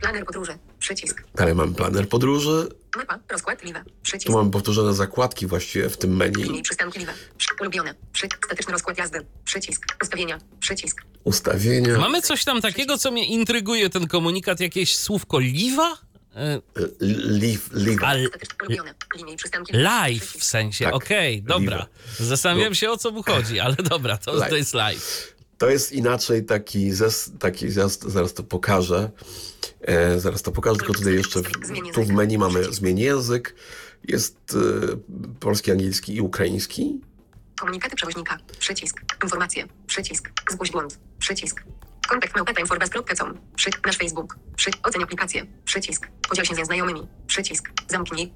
Planer 0.00 0.24
podróży. 0.24 0.59
Przycisk. 0.78 1.22
Dalej 1.34 1.55
mamy 1.55 1.74
planer 1.74 2.09
podróży. 2.09 2.68
Mapa. 2.96 3.18
Rozkład. 3.30 3.64
Liwa. 3.64 3.84
Przycisk. 4.03 4.26
Tu 4.26 4.32
mamy 4.32 4.50
powtórzone 4.50 4.94
zakładki 4.94 5.46
właściwie 5.46 5.88
w 5.88 5.96
tym 5.96 6.22
Linii 6.22 6.46
menu. 6.50 6.62
przystanki 6.62 6.98
Liwa. 6.98 7.12
Przy- 7.38 7.55
Ulubione. 7.61 7.94
Przycisk. 8.12 8.46
Statyczny 8.46 8.72
rozkład 8.72 8.98
jazdy. 8.98 9.26
Przycisk. 9.44 9.82
Ustawienia. 10.03 10.38
Przycisk. 10.61 11.03
Ustawienia. 11.24 11.98
Mamy 11.98 12.22
coś 12.22 12.44
tam 12.44 12.61
takiego, 12.61 12.98
co 12.98 13.11
mnie 13.11 13.26
intryguje, 13.26 13.90
ten 13.90 14.07
komunikat, 14.09 14.61
jakieś 14.61 14.96
słówko 14.96 15.38
liwa? 15.38 15.98
Linii 19.16 19.37
przystanki 19.37 19.72
live 19.72 20.24
w 20.24 20.45
sensie, 20.45 20.85
Tak, 20.85 20.95
okej, 20.95 21.43
dobra. 21.43 21.76
live. 21.76 21.89
Zastanawiam 22.18 22.68
No. 22.68 22.74
się, 22.74 22.91
o 22.91 22.97
co 22.97 23.11
mu 23.11 23.22
chodzi, 23.22 23.61
ale 23.61 23.76
dobra, 23.76 24.16
to, 24.16 24.33
to 24.33 24.37
Live. 24.39 24.53
jest 24.53 24.74
live. 24.74 25.35
To 25.59 25.70
jest 25.70 25.93
inaczej 25.93 26.45
taki, 26.45 26.93
zes, 26.93 27.33
taki 27.39 27.70
zaraz, 27.70 27.99
zaraz 28.01 28.35
to 28.35 28.43
pokażę. 28.43 29.11
E, 29.80 30.20
zaraz 30.20 30.43
to 30.43 30.53
pokażę, 30.53 30.76
tylko 30.76 30.93
tutaj 30.93 31.14
jeszcze 31.14 31.41
w, 31.43 31.51
tu 31.95 32.03
w 32.05 32.09
menu 32.09 32.39
mamy 32.39 32.64
zmień 32.64 32.99
język. 32.99 33.55
Jest 34.09 34.37
e, 34.55 34.97
polski, 35.41 35.70
angielski 35.70 36.14
i 36.16 36.20
ukraiński. 36.20 37.01
Komunikaty 37.61 37.97
przewoźnika. 37.97 38.39
Przycisk. 38.59 39.01
Informacje. 39.24 39.64
Przycisk. 39.87 40.30
Zgłoś 40.51 40.70
błąd. 40.70 40.99
Przycisk. 41.18 41.62
Kontakt 42.12 42.36
małpeta.inforbas.com. 42.36 43.38
Przy. 43.56 43.70
Nasz 43.86 43.96
Facebook. 43.96 44.36
Przy. 44.56 44.70
Oceń 44.82 45.02
aplikację. 45.02 45.46
Przycisk. 45.64 46.08
Podziel 46.28 46.44
się 46.44 46.54
z 46.54 46.66
znajomymi. 46.66 47.06
Przycisk. 47.26 47.70
Zamknij. 47.88 48.32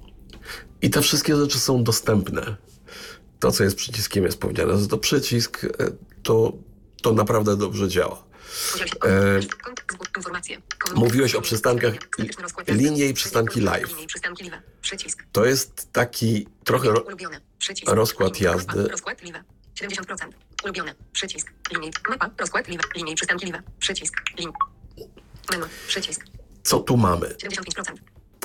I 0.81 0.89
te 0.89 1.01
wszystkie 1.01 1.35
rzeczy 1.35 1.59
są 1.59 1.83
dostępne. 1.83 2.55
To, 3.39 3.51
co 3.51 3.63
jest 3.63 3.75
przyciskiem, 3.75 4.23
jest 4.23 4.39
powiedziane, 4.39 4.77
że 4.77 4.87
to 4.87 4.97
przycisk, 4.97 5.63
e, 5.63 5.67
to, 6.23 6.53
to 7.01 7.13
naprawdę 7.13 7.57
dobrze 7.57 7.89
działa. 7.89 8.23
E, 9.05 9.39
mówiłeś 10.95 11.35
o 11.35 11.41
przystankach 11.41 11.93
linie 12.67 13.05
i 13.05 13.13
przystanki 13.13 13.61
live. 13.61 13.95
To 15.31 15.45
jest 15.45 15.91
taki 15.91 16.47
trochę 16.63 16.89
ro, 16.89 17.05
rozkład 17.87 18.41
jazdy. 18.41 18.89
Mapa. 19.81 19.95
Rozkład 19.95 20.17
live. 20.17 20.29
70%. 20.29 20.31
Ulubione. 20.63 20.95
Przycisk. 21.11 21.51
Linie. 21.73 21.91
Mapa. 22.09 22.29
Rozkład 22.37 22.67
live. 22.67 22.81
Linie 22.95 23.11
i 23.11 23.15
przystanki 23.15 23.45
live. 23.45 23.63
Przycisk. 23.79 24.13
Lin. 24.37 24.51
Menu. 25.51 25.65
Przycisk. 25.87 26.25
co 26.63 26.79
tu 26.79 26.97
mamy? 26.97 27.27
75%. 27.27 27.93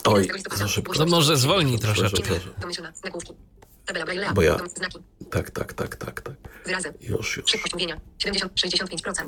Oj, 0.04 0.20
11 0.20 0.32
listopada. 0.32 0.56
za 0.56 0.68
szybko. 0.68 0.94
To 0.94 1.06
może 1.06 1.36
zwolnij 1.36 1.78
Przepraszam, 1.78 2.10
troszeczkę. 2.10 2.50
Domyślna. 2.60 2.92
Znakówki. 2.94 3.32
Tabela 3.86 4.06
Braille'a. 4.06 4.34
Bo 4.34 4.42
ja- 4.42 4.58
Znaki. 4.76 4.98
Tak, 5.30 5.50
tak, 5.50 5.72
tak, 5.72 5.96
tak, 5.96 6.20
tak. 6.20 6.34
Wyrazy. 6.64 6.94
Już, 7.00 7.36
już. 7.36 7.50
Szybkość 7.50 7.72
mówienia. 7.74 8.00
70, 8.18 8.52
65%. 8.54 9.26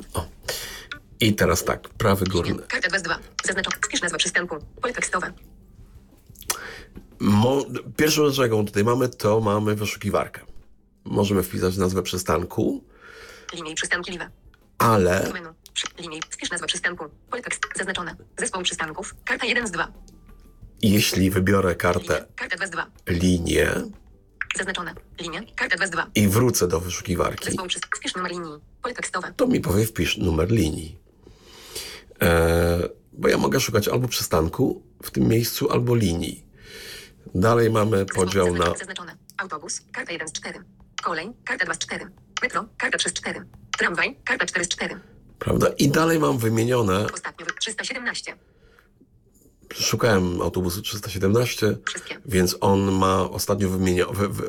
I 1.19 1.33
teraz 1.35 1.63
tak, 1.63 1.89
prawy 1.89 2.25
górny. 2.25 2.63
Karta 2.67 2.89
2 2.89 2.99
z 2.99 3.01
2. 3.01 3.19
Zaznaczona. 3.45 3.75
Wpisz 3.85 4.01
nazwę 4.01 4.17
przystanku. 4.17 4.55
Pole 4.81 4.93
tekstowe. 4.93 5.33
Mo, 7.19 7.65
pierwszą 7.97 8.29
rzecz, 8.29 8.37
jaką 8.37 8.65
tutaj 8.65 8.83
mamy, 8.83 9.09
to 9.09 9.41
mamy 9.41 9.75
wyszukiwarkę. 9.75 10.41
Możemy 11.05 11.43
wpisać 11.43 11.77
nazwę 11.77 12.03
przystanku, 12.03 12.83
Linie 13.53 13.71
i 13.71 13.75
przystanki 13.75 14.11
live. 14.17 14.31
ale 14.77 15.29
Menu. 15.33 15.49
Przy, 15.73 15.87
linie. 15.99 16.19
Wpisz 16.29 16.51
nazwę 16.51 16.67
przystanku. 16.67 17.05
Pole 17.29 17.41
tekst. 17.43 17.61
Zaznaczone. 17.75 18.15
Zespół 18.39 18.63
przystanków. 18.63 19.15
Karta 19.25 19.45
1 19.45 19.67
z 19.67 19.71
2. 19.71 19.91
jeśli 20.81 21.29
wybiorę 21.31 21.75
kartę 21.75 22.25
Karta 22.35 22.55
2 22.57 22.67
z 22.67 22.69
2. 22.69 22.87
linię 23.07 23.71
Zaznaczone. 24.57 24.93
Linie. 25.21 25.43
Karta 25.55 25.75
2 25.77 25.87
z 25.87 25.89
2. 25.89 26.07
i 26.15 26.27
wrócę 26.27 26.67
do 26.67 26.79
wyszukiwarki, 26.79 27.45
Zespół 27.45 27.67
przystanków. 27.67 27.99
Wpisz 27.99 28.15
numer 28.15 28.31
linii. 28.31 28.59
Pole 28.81 28.95
tekstowe. 28.95 29.33
to 29.37 29.47
mi 29.47 29.59
powie 29.61 29.85
wpisz 29.85 30.17
numer 30.17 30.51
linii. 30.51 30.99
E, 32.21 32.89
bo 33.13 33.27
ja 33.27 33.37
mogę 33.37 33.59
szukać 33.59 33.87
albo 33.87 34.07
przystanku 34.07 34.83
w 35.03 35.11
tym 35.11 35.27
miejscu, 35.27 35.71
albo 35.71 35.95
linii. 35.95 36.45
Dalej 37.35 37.69
mamy 37.71 38.05
podział 38.05 38.55
na. 38.55 38.65
Zaznaczone. 38.77 39.15
Autobus. 39.37 39.81
Karta 39.91 40.11
1 40.11 40.27
z 40.27 40.31
4. 40.31 40.59
Kolej. 41.05 41.31
Karta 41.45 41.65
2 41.65 41.73
z 41.73 41.77
4. 41.77 42.05
Metro. 42.41 42.65
Karta 42.77 42.97
3 42.97 43.09
z 43.09 43.13
4. 43.13 43.45
Tramwaj. 43.77 44.17
Karta 44.23 44.45
4 44.45 44.65
z 44.65 44.67
4. 44.67 44.99
Prawda? 45.39 45.67
I 45.77 45.89
dalej 45.89 46.19
mam 46.19 46.37
wymienione, 46.37 47.05
Ostatnio. 47.13 47.45
wy- 47.45 47.51
317. 47.59 48.35
szukałem 49.73 50.41
autobusu 50.41 50.81
317, 50.81 51.77
Wszystkie. 51.87 52.17
więc 52.25 52.57
on 52.61 52.91
ma 52.91 53.29
ostatnio 53.29 53.69
wymienione, 53.69 54.13
wy, 54.13 54.27
wy, 54.29 54.43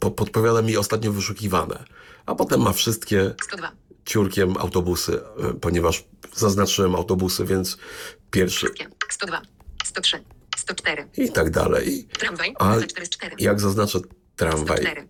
po, 0.00 0.10
podpowiada 0.10 0.62
mi 0.62 0.76
ostatnio 0.76 1.12
wyszukiwane, 1.12 1.84
a 2.26 2.34
potem 2.34 2.60
ma 2.62 2.72
wszystkie 2.72 3.34
102. 3.42 3.72
ciurkiem 4.04 4.56
autobusy, 4.56 5.20
e, 5.50 5.54
ponieważ 5.54 6.04
zaznaczyłem 6.34 6.94
autobusy, 6.94 7.44
więc 7.44 7.78
pierwszy 8.30 8.66
Wszystkie. 8.66 8.86
102. 9.10 9.42
103. 9.84 10.24
104. 10.56 11.08
i 11.16 11.32
tak 11.32 11.50
dalej. 11.50 12.08
Tramwaj. 12.18 12.54
A 12.58 12.64
Karta 12.70 12.86
4 12.86 13.06
z 13.06 13.10
4. 13.10 13.36
jak 13.38 13.60
zaznaczę 13.60 13.98
tramwaj, 14.36 14.76
104. 14.78 15.08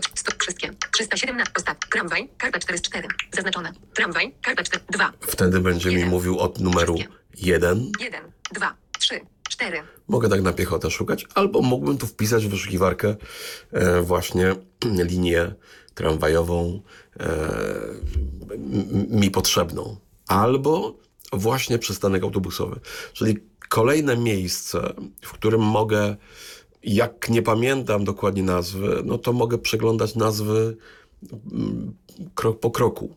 100, 0.00 0.10
100, 0.14 0.32
wszystkie. 0.38 0.70
317. 0.92 1.52
Ostatni. 1.56 1.90
Tramwaj. 1.90 2.28
Karta 2.38 2.58
4 2.58 2.78
z 2.78 2.82
4. 2.82 3.08
Zaznaczone. 3.32 3.72
Tramwaj. 3.94 4.34
Karta 4.42 4.62
4. 4.62 4.84
2. 4.90 5.12
wtedy 5.20 5.60
będzie 5.60 5.90
mi 5.90 6.04
mówił 6.04 6.38
od 6.38 6.60
numeru 6.60 6.96
1. 7.36 7.90
1. 8.00 8.20
2. 8.52 8.74
3. 8.98 9.20
4. 9.48 9.82
Mogę 10.08 10.28
tak 10.28 10.42
na 10.42 10.52
piechotę 10.52 10.90
szukać, 10.90 11.26
albo 11.34 11.62
mógłbym 11.62 11.98
tu 11.98 12.06
wpisać 12.06 12.46
w 12.46 12.50
wyszukiwarkę 12.50 13.16
e, 13.72 14.00
właśnie 14.00 14.54
linię 15.10 15.54
tramwajową 15.94 16.82
e, 17.20 17.26
mi 19.10 19.30
potrzebną. 19.30 19.96
Albo 20.28 20.96
właśnie 21.32 21.78
przystanek 21.78 22.22
autobusowy. 22.22 22.80
Czyli 23.12 23.38
kolejne 23.68 24.16
miejsce, 24.16 24.94
w 25.22 25.32
którym 25.32 25.60
mogę, 25.60 26.16
jak 26.86 27.28
nie 27.28 27.42
pamiętam 27.42 28.04
dokładnie 28.04 28.42
nazwy, 28.42 29.02
no 29.04 29.18
to 29.18 29.32
mogę 29.32 29.58
przeglądać 29.58 30.14
nazwy 30.14 30.76
mm, 31.52 31.94
krok 32.34 32.60
po 32.60 32.70
kroku. 32.70 33.16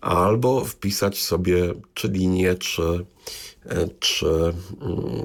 Albo 0.00 0.64
wpisać 0.64 1.22
sobie 1.22 1.74
czy 1.94 2.08
linię, 2.08 2.54
czy, 2.54 2.82
e, 3.66 3.88
czy 3.98 4.26
mm, 4.26 4.54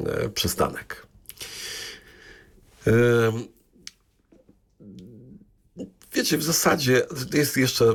e, 0.08 0.30
przystanek. 0.30 1.08
Wiecie, 6.14 6.38
w 6.38 6.44
zasadzie 6.44 7.06
jest 7.34 7.58
jeszcze 7.58 7.86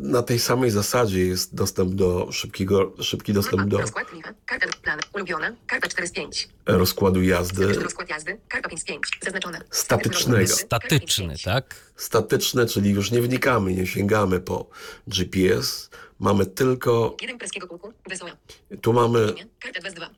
na 0.00 0.22
tej 0.22 0.38
samej 0.38 0.70
zasadzie 0.70 1.26
jest 1.26 1.54
dostęp 1.54 1.94
do 1.94 2.32
szybkiego, 2.32 2.92
szybki 3.00 3.32
dostęp 3.32 3.68
do 3.68 3.78
Rozkład. 3.78 4.06
Karta 4.46 4.66
plan. 4.82 5.00
Ulubione. 5.14 5.56
Karta 5.66 5.88
4 5.88 6.08
z 6.08 6.12
5. 6.12 6.48
rozkładu 6.66 7.22
jazdy 7.22 7.72
rozkład 7.72 8.08
jazdy. 8.10 8.38
Karta 8.48 8.68
5 8.68 8.80
z 8.80 8.84
5. 8.84 9.02
Zaznaczone. 9.22 9.60
Statycznego. 9.70 10.56
Karta 10.70 10.88
5 10.88 11.12
z 11.12 11.16
5. 11.16 11.30
Statyczny, 11.30 11.34
tak? 11.44 11.74
statyczne, 11.96 12.66
czyli 12.66 12.90
już 12.90 13.10
nie 13.10 13.22
wnikamy, 13.22 13.74
nie 13.74 13.86
sięgamy 13.86 14.40
po 14.40 14.70
GPS. 15.06 15.90
Mamy 16.18 16.46
tylko, 16.46 17.16
Jeden 17.20 17.38
preskiego 17.38 17.68
kółku. 17.68 17.92
Wesoła. 18.08 18.36
tu 18.82 18.92
mamy. 18.92 19.34
Karta 19.60 19.80
2 19.80 19.90
z 19.90 19.94
2. 19.94 20.10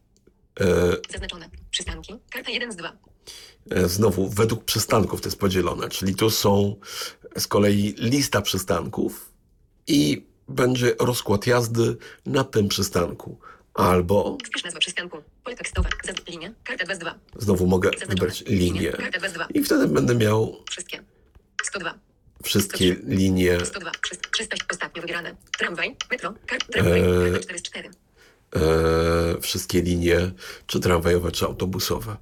e, 0.60 0.96
Zaznaczone. 1.12 1.50
Przystanki. 1.70 2.14
Karta 2.30 2.50
1 2.50 2.72
z 2.72 2.76
2. 2.76 2.92
E, 3.70 3.88
Znowu, 3.88 4.28
według 4.28 4.64
przystanków 4.64 5.20
to 5.20 5.28
jest 5.28 5.38
podzielone, 5.38 5.88
czyli 5.88 6.14
tu 6.14 6.30
są 6.30 6.76
z 7.38 7.46
kolei 7.46 7.94
lista 7.98 8.42
przystanków 8.42 9.32
i 9.86 10.26
będzie 10.48 10.94
rozkład 11.00 11.46
jazdy 11.46 11.96
na 12.26 12.44
tym 12.44 12.68
przystanku. 12.68 13.38
Albo 13.74 14.38
Wpisz 14.46 14.64
nazwę 14.64 14.80
przystanku. 14.80 15.18
Pole 15.44 15.56
tekstowe. 15.56 15.88
Linie. 16.28 16.54
Karta 16.64 16.84
2 16.84 16.94
z 16.94 16.98
2. 16.98 17.14
znowu 17.38 17.66
mogę 17.66 17.88
Zaznaczone. 17.90 18.14
wybrać 18.14 18.44
linię 18.46 18.92
Karta 18.92 19.18
2 19.18 19.28
z 19.28 19.32
2. 19.32 19.46
i 19.54 19.62
wtedy 19.64 19.88
będę 19.88 20.14
miał 20.14 20.56
Wszystkie. 20.70 21.02
102. 21.64 21.94
wszystkie 22.44 22.96
linie 23.04 23.58
102. 23.66 23.90
300. 24.32 24.56
Ostatnio 24.72 25.02
wygrane. 25.02 25.36
Tramwaj. 25.58 25.96
Metro. 26.10 26.34
Tramwaj. 26.72 27.00
Eee. 27.00 27.32
Karta 27.32 27.38
4 27.44 27.58
z 27.58 27.62
4. 27.62 27.88
e, 28.56 29.40
wszystkie 29.40 29.82
linie, 29.82 30.30
czy 30.66 30.80
tramwajowe, 30.80 31.32
czy 31.32 31.44
autobusowe. 31.44 32.16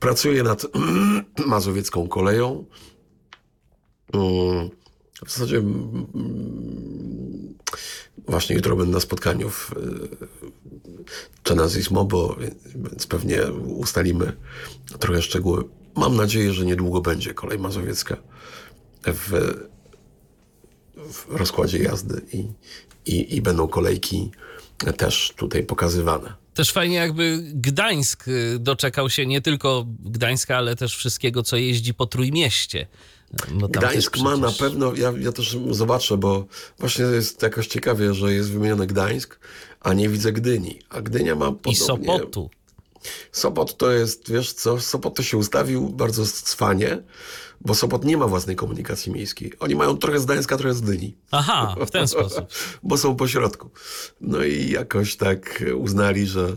Pracuję 0.00 0.42
nad 0.42 0.66
mazowiecką 1.46 2.08
koleją. 2.08 2.64
Mm, 4.14 4.70
W 5.26 5.30
zasadzie 5.32 5.56
mm, 5.56 6.06
właśnie 8.26 8.56
jutro 8.56 8.76
będę 8.76 8.92
na 8.92 9.00
spotkaniu 9.00 9.50
w 9.50 9.74
Czenazismo, 11.42 12.04
bo 12.04 12.36
więc 12.74 13.06
pewnie 13.06 13.42
ustalimy 13.52 14.32
trochę 14.98 15.22
szczegóły. 15.22 15.64
Mam 15.96 16.16
nadzieję, 16.16 16.52
że 16.52 16.66
niedługo 16.66 17.00
będzie 17.00 17.34
kolej 17.34 17.58
mazowiecka 17.58 18.16
w, 19.06 19.54
w 20.96 21.26
rozkładzie 21.28 21.78
jazdy 21.78 22.20
i, 22.32 22.46
i, 23.06 23.36
i 23.36 23.42
będą 23.42 23.68
kolejki 23.68 24.30
też 24.96 25.32
tutaj 25.36 25.64
pokazywane. 25.64 26.34
Też 26.54 26.72
fajnie 26.72 26.96
jakby 26.96 27.38
Gdańsk 27.54 28.28
y, 28.28 28.58
doczekał 28.58 29.10
się 29.10 29.26
nie 29.26 29.40
tylko 29.40 29.86
Gdańska, 30.00 30.56
ale 30.56 30.76
też 30.76 30.96
wszystkiego, 30.96 31.42
co 31.42 31.56
jeździ 31.56 31.94
po 31.94 32.06
Trójmieście. 32.06 32.86
Tam 33.36 33.58
Gdańsk 33.58 34.12
też 34.12 34.22
ma 34.22 34.36
na 34.36 34.48
przecież- 34.48 34.58
pewno, 34.70 34.94
ja, 34.94 35.12
ja 35.18 35.32
też 35.32 35.56
zobaczę, 35.70 36.16
bo 36.16 36.46
właśnie 36.78 37.04
jest 37.04 37.42
jakoś 37.42 37.66
ciekawie, 37.66 38.14
że 38.14 38.32
jest 38.32 38.50
wymieniony 38.50 38.86
Gdańsk, 38.86 39.38
a 39.80 39.94
nie 39.94 40.08
widzę 40.08 40.32
Gdyni. 40.32 40.78
A 40.88 41.00
Gdynia 41.00 41.34
ma 41.34 41.46
podobnie... 41.46 41.72
I 41.72 41.76
Sopotu. 41.76 42.50
Sopot 43.32 43.76
to 43.76 43.90
jest, 43.90 44.32
wiesz 44.32 44.52
co, 44.52 44.80
Sopot 44.80 45.14
to 45.16 45.22
się 45.22 45.36
ustawił 45.36 45.88
bardzo 45.88 46.26
cwanie, 46.26 47.02
bo 47.60 47.74
Sopot 47.74 48.04
nie 48.04 48.16
ma 48.16 48.26
własnej 48.26 48.56
komunikacji 48.56 49.12
miejskiej. 49.12 49.52
Oni 49.60 49.74
mają 49.74 49.96
trochę 49.96 50.20
z 50.20 50.24
Gdańska, 50.24 50.56
trochę 50.56 50.74
z 50.74 50.80
Gdyni. 50.80 51.16
Aha, 51.30 51.76
w 51.86 51.90
ten 51.90 52.08
sposób. 52.08 52.44
bo 52.82 52.98
są 52.98 53.16
po 53.16 53.28
środku. 53.28 53.70
No 54.20 54.44
i 54.44 54.70
jakoś 54.70 55.16
tak 55.16 55.64
uznali, 55.76 56.26
że 56.26 56.56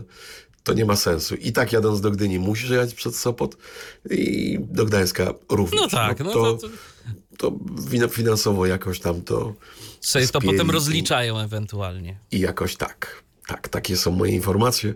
to 0.64 0.72
nie 0.72 0.84
ma 0.84 0.96
sensu. 0.96 1.34
I 1.34 1.52
tak 1.52 1.72
jadąc 1.72 2.00
do 2.00 2.10
Gdyni 2.10 2.38
musisz 2.38 2.70
jechać 2.70 2.94
przez 2.94 3.18
Sopot 3.18 3.56
i 4.10 4.58
do 4.60 4.84
Gdańska 4.84 5.34
również. 5.48 5.80
No 5.80 5.88
tak, 5.88 6.20
no 6.20 6.32
to, 6.32 6.56
to, 6.56 6.68
to 7.38 7.52
to 8.00 8.08
finansowo 8.08 8.66
jakoś 8.66 9.00
tam 9.00 9.22
to 9.22 9.54
sobie 10.00 10.28
to 10.28 10.40
potem 10.40 10.70
rozliczają 10.70 11.38
ewentualnie. 11.38 12.18
i 12.30 12.40
jakoś 12.40 12.76
tak. 12.76 13.22
Tak, 13.46 13.68
takie 13.68 13.96
są 13.96 14.10
moje 14.10 14.32
informacje. 14.32 14.94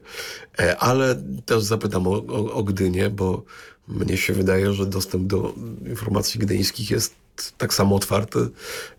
E, 0.59 0.77
Ale 0.79 1.23
też 1.47 1.63
zapytam 1.63 2.07
o, 2.07 2.11
o, 2.11 2.53
o 2.53 2.63
Gdynię, 2.63 3.11
bo 3.11 3.43
mnie 3.89 4.17
się 4.17 4.33
wydaje, 4.33 4.73
że 4.73 4.87
dostęp 4.87 5.27
do 5.27 5.55
informacji 5.87 6.41
gdyńskich 6.41 6.91
jest 6.91 7.15
tak 7.59 7.75
samo 7.75 7.97
otwarty 7.97 8.39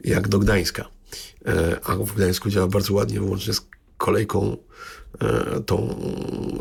jak 0.04 0.28
do 0.28 0.40
Gdańska. 0.40 0.86
E, 1.46 1.80
A 1.84 1.96
w 1.96 2.14
Gdańsku 2.14 2.50
działa 2.50 2.68
bardzo 2.68 2.94
ładnie, 2.94 3.20
wyłącznie 3.20 3.54
z 3.54 3.62
kolejką 3.98 4.58
tą 5.66 5.88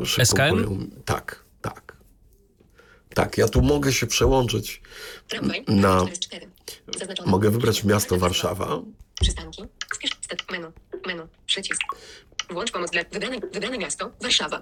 szybką 0.05 0.23
SKM? 0.25 0.51
koleją. 0.51 0.87
Tak, 1.05 1.45
tak. 1.63 1.97
Tak, 3.15 3.39
ja 3.39 3.49
tu 3.49 3.63
mogę 3.63 3.93
się 3.93 4.07
przełączyć. 4.07 4.83
Tramwaj. 5.29 5.65
Na- 5.69 6.01
404. 6.07 6.51
Zaznaczone. 6.99 7.31
Mogę 7.31 7.51
wybrać 7.51 7.85
miasto 7.85 8.19
Warszawa. 8.19 8.81
Przystanki. 9.21 9.63
Menu. 10.51 10.67
Menu. 11.07 11.23
Przycisk. 11.47 11.81
Włącz 12.51 12.71
pomoc 12.73 12.91
dla 12.91 13.03
wybrane, 13.13 13.41
wybrane 13.41 13.79
miasto. 13.79 14.11
Warszawa. 14.23 14.61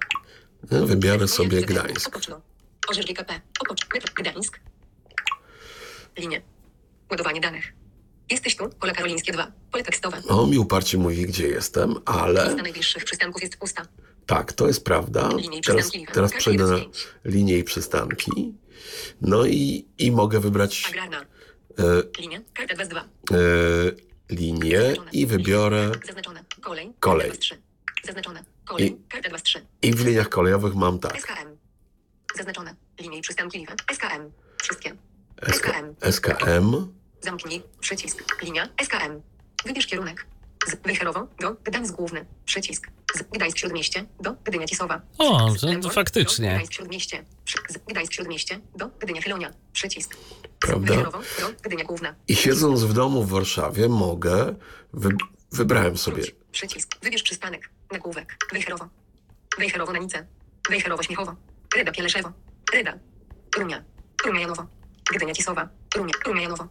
Ja 0.71 0.81
Wybiorę 0.81 1.29
sobie. 1.29 1.63
Gdańsk. 1.63 2.09
Opoczno. 2.09 2.41
Orzecz 2.91 3.07
GKP. 3.07 3.41
Opocz. 3.61 3.87
Gdańsk. 4.15 4.61
Linie. 6.19 6.43
Ładowanie 7.11 7.41
danych. 7.41 7.73
Jesteś 8.31 8.57
tu. 8.57 8.69
Pole 8.69 8.93
karolińskie 8.93 9.33
2. 9.33 9.53
Pole 9.73 9.85
tekstowe. 9.85 10.23
On 10.29 10.51
mi 10.51 10.59
uparcie 10.59 10.99
mówi, 10.99 11.27
gdzie 11.27 11.49
jestem, 11.49 11.95
ale 12.05 12.45
Lista 12.47 12.63
najbliższych 12.63 13.05
przystanków 13.05 13.43
jest 13.43 13.57
pusta. 13.57 13.83
tak, 14.27 14.53
to 14.53 14.67
jest 14.67 14.85
prawda. 14.85 15.29
Linie 15.37 15.59
i 15.59 15.61
Teraz, 15.63 15.83
przystanki. 15.91 16.13
teraz 16.13 16.31
Karta 16.31 16.41
przejdę 16.43 16.65
na 16.65 16.77
jeden 16.77 16.93
z 16.93 16.97
pięć. 16.97 17.09
linie 17.25 17.59
i 17.59 17.65
przystanki. 17.65 18.55
No 19.21 19.47
i, 19.47 19.89
i 19.99 20.11
mogę 20.13 20.41
wybrać 20.41 20.85
Agrarna. 20.89 21.21
e, 21.21 21.85
Linia. 22.21 22.41
Karta 22.55 22.75
2 22.75 22.85
z 22.85 22.89
2. 22.89 23.01
e, 23.01 23.05
linię 24.31 24.95
i 25.13 25.27
wybiorę. 25.27 25.91
Zaznaczone. 26.07 26.45
Kolej. 26.61 26.93
Kolej. 27.01 27.29
Karta 27.31 27.35
2 27.35 27.35
z 27.37 27.39
3. 27.39 27.63
Zaznaczone. 28.05 28.45
Kolej. 28.65 28.87
I- 28.87 28.97
Karta 29.09 29.29
2 29.29 29.39
z 29.39 29.43
3. 29.43 29.67
I 29.83 29.93
w 29.93 30.07
liniach 30.07 30.29
kolejowych 30.29 30.75
mam 30.75 30.99
tak. 30.99 31.17
SKM. 31.21 31.57
Zaznaczone. 32.37 32.75
Linie 33.01 33.19
i 33.19 33.23
przystanki 33.23 33.59
liwe. 33.59 33.73
SKM. 33.93 34.31
Wszystkie. 34.63 34.91
SK, 35.43 35.55
SKM. 35.55 35.95
SKM. 36.01 36.87
Zamknij. 37.25 37.63
Przycisk. 37.81 38.43
Linia. 38.43 38.69
SKM. 38.85 39.21
Wybierz 39.65 39.87
kierunek. 39.87 40.27
Z 40.67 40.75
Wejherowo 40.87 41.27
do 41.41 41.57
Gdańsk 41.65 41.95
Główny. 41.95 42.27
Przycisk. 42.45 42.91
Z 43.15 43.23
Gdańsk 43.23 43.59
Śródmieście 43.59 44.05
do 44.21 44.33
Gdynia 44.45 44.67
Cisowa. 44.67 45.01
O, 45.19 45.53
Przycisk. 45.55 45.83
to- 45.83 45.91
faktycznie. 45.91 46.49
Do 46.49 46.55
Gdańsk 46.55 46.73
Śródmieście. 46.73 47.25
Z 47.69 47.79
Gdańsk 47.79 48.13
Śródmieście 48.13 48.61
do 48.77 48.89
Gdynia 48.99 49.23
Filonia. 49.23 49.51
Przycisk. 49.73 50.17
Prawda? 50.61 50.95
Do 50.95 51.13
Gdynia 51.63 51.85
Główna. 51.85 52.15
I 52.29 52.37
siedząc 52.37 52.83
w 52.83 52.93
domu 52.93 53.23
w 53.25 53.29
Warszawie 53.31 53.89
mogę. 53.89 54.55
Wy, 54.93 55.09
wybrałem 55.53 55.97
sobie. 55.99 56.23
Wróć. 56.23 56.35
Przycisk. 56.53 56.89
Wybierz 57.03 57.23
przystanek. 57.23 57.71
Nagłówek. 57.93 58.37
Wejherowo. 58.53 58.89
Wejherowo 59.59 59.93
na 59.93 59.99
Nice. 59.99 60.27
Wejherowo 60.71 61.03
Śmiechowo. 61.03 61.35
Ryda 61.77 61.93
Pieleszewo. 61.93 62.33
Ryda. 62.73 62.99
Rumia. 63.57 63.85
Rumia 64.27 64.41
Janowo. 64.41 64.67
Gdynia 65.15 65.35
Cisowa. 65.35 65.69
Rumia. 65.97 66.15
Rumia 66.27 66.43
Janowo. 66.43 66.69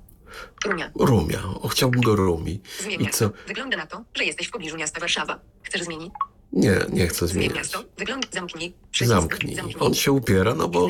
Rumia. 0.65 0.91
Rumia. 0.99 1.39
O, 1.61 1.67
chciałbym 1.67 2.01
do 2.01 2.15
Rumi. 2.15 2.61
Zmień 2.79 3.01
I 3.01 3.03
miasto. 3.03 3.29
co? 3.29 3.35
Wygląda 3.47 3.77
na 3.77 3.87
to, 3.87 4.03
że 4.13 4.23
jesteś 4.25 4.47
w 4.47 4.51
pobliżu 4.51 4.77
miasta 4.77 4.99
Warszawa. 4.99 5.39
Chcesz 5.63 5.83
zmienić? 5.83 6.11
Nie, 6.53 6.75
nie 6.89 7.07
chcę 7.07 7.27
Zmień 7.27 7.43
zmieniać. 7.45 7.57
miasto. 7.57 7.83
Wygląda. 7.97 8.27
Zamknij. 8.31 8.73
Przycisk. 8.91 9.09
Zamknij. 9.15 9.57
On 9.79 9.93
się 9.93 10.11
upiera, 10.11 10.55
no 10.55 10.67
bo 10.67 10.89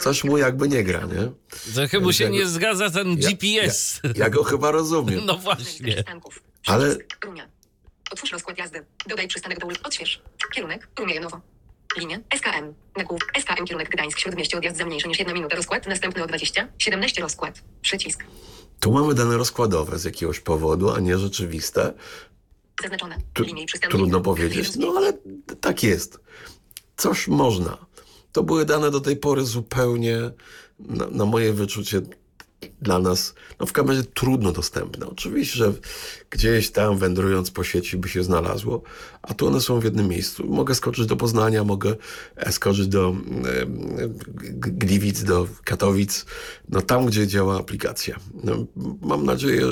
coś 0.00 0.24
mu 0.24 0.38
jakby 0.38 0.68
nie 0.68 0.84
gra, 0.84 1.00
nie? 1.00 1.32
Trochę 1.74 2.00
mu 2.00 2.12
się 2.12 2.24
Ja- 2.24 2.30
nie 2.30 2.46
zgadza 2.46 2.90
ten 2.90 3.08
Ja- 3.08 3.16
GPS. 3.28 4.00
Ja 4.14 4.30
go 4.30 4.44
chyba 4.44 4.70
rozumiem. 4.70 5.20
No 5.26 5.36
właśnie. 5.38 5.92
przystanków. 5.94 6.42
Ale-. 6.66 6.96
Rumia. 7.24 7.48
Otwórz 8.10 8.32
rozkład 8.32 8.58
jazdy. 8.58 8.84
Dodaj 9.08 9.28
przystanek 9.28 9.58
do 9.60 9.66
ulicy. 9.66 9.82
Odśwież. 9.82 10.22
Kierunek. 10.54 10.88
Rumia 10.98 11.14
Janowo. 11.14 11.40
Linia. 11.98 12.18
SKM. 12.36 12.74
Nagłówek. 12.96 13.28
SKM 13.40 13.64
kierunek 13.64 13.88
Gdańsk. 13.90 14.18
Śródmieście 14.18 14.58
odjazd 14.58 14.76
za 14.78 14.84
mniejsze 14.84 15.08
niż 15.08 15.18
jedna 15.18 15.34
minuta. 15.34 15.56
Rozkład. 15.56 15.86
Następny 15.86 16.24
o 16.24 16.26
20. 16.26 16.68
17 16.78 17.22
rozkład. 17.22 17.62
Przycisk. 17.82 18.24
Tu 18.80 18.92
mamy 18.92 19.14
dane 19.14 19.36
rozkładowe 19.36 19.98
z 19.98 20.04
jakiegoś 20.04 20.40
powodu, 20.40 20.90
a 20.90 21.00
nie 21.00 21.18
rzeczywiste. 21.18 21.92
Zaznaczone. 22.82 23.16
Tu, 23.32 23.44
trudno 23.90 24.20
powiedzieć, 24.20 24.76
no 24.76 24.94
ale 24.96 25.12
tak 25.60 25.82
jest. 25.82 26.20
Coś 26.96 27.28
można. 27.28 27.86
To 28.32 28.42
były 28.42 28.64
dane 28.64 28.90
do 28.90 29.00
tej 29.00 29.16
pory 29.16 29.44
zupełnie, 29.44 30.30
na, 30.78 31.06
na 31.06 31.24
moje 31.24 31.52
wyczucie, 31.52 32.00
dla 32.82 32.98
nas, 32.98 33.34
no 33.60 33.66
w 33.66 33.72
każdym 33.72 33.96
razie 33.96 34.08
trudno 34.14 34.52
dostępne. 34.52 35.06
Oczywiście, 35.06 35.58
że 35.58 35.72
gdzieś 36.30 36.70
tam 36.70 36.98
wędrując 36.98 37.50
po 37.50 37.64
sieci 37.64 37.96
by 37.96 38.08
się 38.08 38.22
znalazło, 38.22 38.82
a 39.22 39.34
tu 39.34 39.46
one 39.46 39.60
są 39.60 39.80
w 39.80 39.84
jednym 39.84 40.08
miejscu. 40.08 40.46
Mogę 40.46 40.74
skoczyć 40.74 41.06
do 41.06 41.16
Poznania, 41.16 41.64
mogę 41.64 41.96
e, 42.36 42.52
skoczyć 42.52 42.86
do 42.86 43.16
Gliwic, 44.56 45.24
do 45.24 45.48
Katowic, 45.64 46.26
no 46.68 46.82
tam, 46.82 47.06
gdzie 47.06 47.26
działa 47.26 47.58
aplikacja. 47.58 48.18
No, 48.44 48.66
mam 49.00 49.24
nadzieję, 49.24 49.66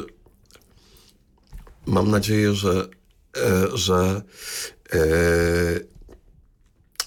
mam 1.87 2.11
nadzieję, 2.11 2.55
że, 2.55 2.89
e, 3.37 3.76
że 3.76 4.22
e, 4.93 5.01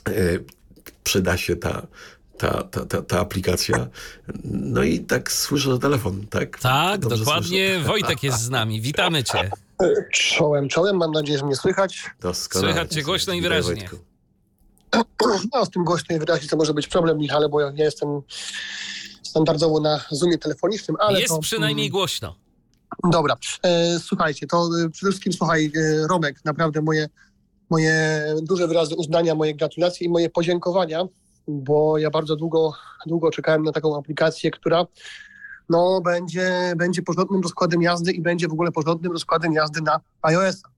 e, 0.07 0.39
przyda 1.03 1.37
się 1.37 1.55
ta, 1.55 1.87
ta, 2.39 2.63
ta, 2.63 2.85
ta, 2.85 3.01
ta 3.01 3.19
aplikacja. 3.19 3.87
No 4.43 4.83
i 4.83 4.99
tak 4.99 5.31
słyszę, 5.31 5.71
że 5.71 5.79
telefon, 5.79 6.27
tak? 6.29 6.59
Tak, 6.59 7.01
Dobrze 7.01 7.17
dokładnie. 7.17 7.69
słyszę? 7.73 7.87
Wojtek 7.87 8.23
jest 8.23 8.41
z 8.41 8.49
nami. 8.49 8.81
Witamy 8.81 9.23
cię. 9.23 9.51
Czołem, 10.13 10.69
czołem, 10.69 10.97
mam 10.97 11.11
nadzieję, 11.11 11.39
że 11.39 11.45
mnie 11.45 11.55
słychać. 11.55 12.03
Doskonale. 12.21 12.73
Słychać 12.73 12.93
cię 12.93 13.03
głośno 13.03 13.33
i 13.33 13.41
wyraźnie. 13.41 13.75
Wojtku. 13.75 13.97
No, 15.53 15.65
z 15.65 15.69
tym 15.69 15.83
głośno 15.83 16.15
i 16.15 16.19
wyraźnie 16.19 16.49
to 16.49 16.57
może 16.57 16.73
być 16.73 16.87
problem, 16.87 17.17
Michale, 17.17 17.49
bo 17.49 17.61
ja 17.61 17.71
nie 17.71 17.83
jestem 17.83 18.21
standardowo 19.23 19.79
na 19.79 20.01
Zoomie 20.11 20.37
telefonicznym, 20.37 20.97
ale 20.99 21.19
Jest 21.19 21.33
to... 21.33 21.39
przynajmniej 21.39 21.89
głośno. 21.89 22.35
Dobra, 23.11 23.35
e, 23.63 23.99
słuchajcie, 23.99 24.47
to 24.47 24.69
e, 24.85 24.89
przede 24.89 25.11
wszystkim, 25.11 25.33
słuchaj, 25.33 25.71
e, 25.75 26.07
Romek, 26.07 26.45
naprawdę 26.45 26.81
moje, 26.81 27.09
moje 27.69 28.23
duże 28.41 28.67
wyrazy 28.67 28.95
uznania, 28.95 29.35
moje 29.35 29.55
gratulacje 29.55 30.07
i 30.07 30.09
moje 30.09 30.29
podziękowania, 30.29 31.05
bo 31.49 31.97
ja 31.97 32.09
bardzo 32.09 32.35
długo, 32.35 32.73
długo 33.05 33.31
czekałem 33.31 33.63
na 33.63 33.71
taką 33.71 33.97
aplikację, 33.97 34.51
która 34.51 34.85
no, 35.69 36.01
będzie, 36.01 36.73
będzie 36.77 37.01
porządnym 37.01 37.41
rozkładem 37.41 37.81
jazdy 37.81 38.11
i 38.11 38.21
będzie 38.21 38.47
w 38.47 38.53
ogóle 38.53 38.71
porządnym 38.71 39.11
rozkładem 39.11 39.53
jazdy 39.53 39.81
na 39.81 39.99
iOS-a. 40.21 40.69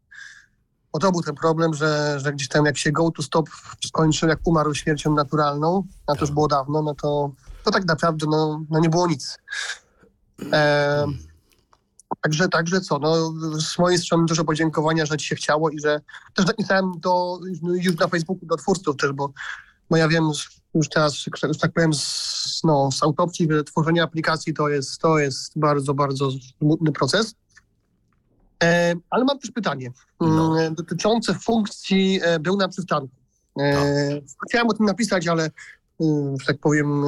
Bo 0.93 0.99
to 0.99 1.11
był 1.11 1.21
ten 1.21 1.35
problem, 1.35 1.73
że, 1.73 2.19
że 2.19 2.33
gdzieś 2.33 2.47
tam 2.47 2.65
jak 2.65 2.77
się 2.77 2.91
Go 2.91 3.11
to 3.11 3.23
Stop 3.23 3.49
skończył, 3.85 4.29
jak 4.29 4.39
umarł 4.45 4.75
śmiercią 4.75 5.13
naturalną, 5.13 5.83
a 6.07 6.15
to 6.15 6.21
już 6.21 6.31
było 6.31 6.47
dawno, 6.47 6.81
no 6.81 6.95
to, 6.95 7.31
to 7.63 7.71
tak 7.71 7.85
naprawdę 7.85 8.25
no, 8.29 8.61
no 8.69 8.79
nie 8.79 8.89
było 8.89 9.07
nic. 9.07 9.37
E, 10.53 11.05
Także, 12.21 12.49
także 12.49 12.81
co, 12.81 12.99
no, 12.99 13.31
z 13.59 13.77
mojej 13.79 13.99
strony 13.99 14.25
dużo 14.25 14.43
podziękowania, 14.43 15.05
że 15.05 15.17
ci 15.17 15.27
się 15.27 15.35
chciało 15.35 15.69
i 15.69 15.79
że 15.79 16.01
też 16.33 16.45
napisałem 16.45 16.99
to 17.01 17.39
no, 17.61 17.73
już 17.75 17.97
na 17.97 18.07
Facebooku 18.07 18.45
do 18.45 18.55
twórców 18.55 18.97
też, 18.97 19.11
bo, 19.11 19.33
bo 19.89 19.97
ja 19.97 20.07
wiem 20.07 20.31
już 20.73 20.89
teraz, 20.89 21.13
że 21.43 21.59
tak 21.61 21.71
powiem, 21.73 21.93
z, 21.93 22.61
no, 22.63 22.91
z 22.91 23.03
autopsji, 23.03 23.47
że 23.51 23.63
tworzenie 23.63 24.03
aplikacji 24.03 24.53
to 24.53 24.69
jest, 24.69 25.01
to 25.01 25.19
jest 25.19 25.59
bardzo, 25.59 25.93
bardzo 25.93 26.29
smutny 26.59 26.91
proces. 26.91 27.35
E, 28.63 28.95
ale 29.09 29.25
mam 29.25 29.39
też 29.39 29.51
pytanie 29.51 29.91
No. 30.21 30.59
mm, 30.59 30.75
dotyczące 30.75 31.33
funkcji 31.33 32.19
e, 32.23 32.39
był 32.39 32.57
na 32.57 32.67
przystanku. 32.67 33.15
E, 33.59 34.21
Chciałem 34.47 34.67
o 34.69 34.73
tym 34.73 34.85
napisać, 34.85 35.27
ale 35.27 35.49
mm, 36.01 36.39
że 36.39 36.45
tak 36.45 36.57
powiem, 36.59 37.03
e, 37.05 37.07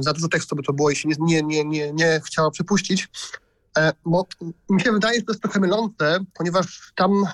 za 0.00 0.12
dużo 0.12 0.28
tekstu 0.28 0.56
by 0.56 0.62
to 0.62 0.72
było 0.72 0.90
i 0.90 0.96
się 0.96 1.08
nie, 1.08 1.16
nie, 1.20 1.42
nie, 1.42 1.64
nie, 1.64 1.92
nie 1.92 2.20
chciała 2.26 2.50
przepuścić. 2.50 3.08
E, 3.78 3.92
Bo 4.04 4.26
mi 4.70 4.80
się 4.80 4.92
wydaje, 4.92 5.18
że 5.18 5.24
to 5.24 5.32
jest 5.32 5.42
trochę 5.42 5.60
mylące, 5.60 6.18
ponieważ 6.34 6.92
tam 6.96 7.24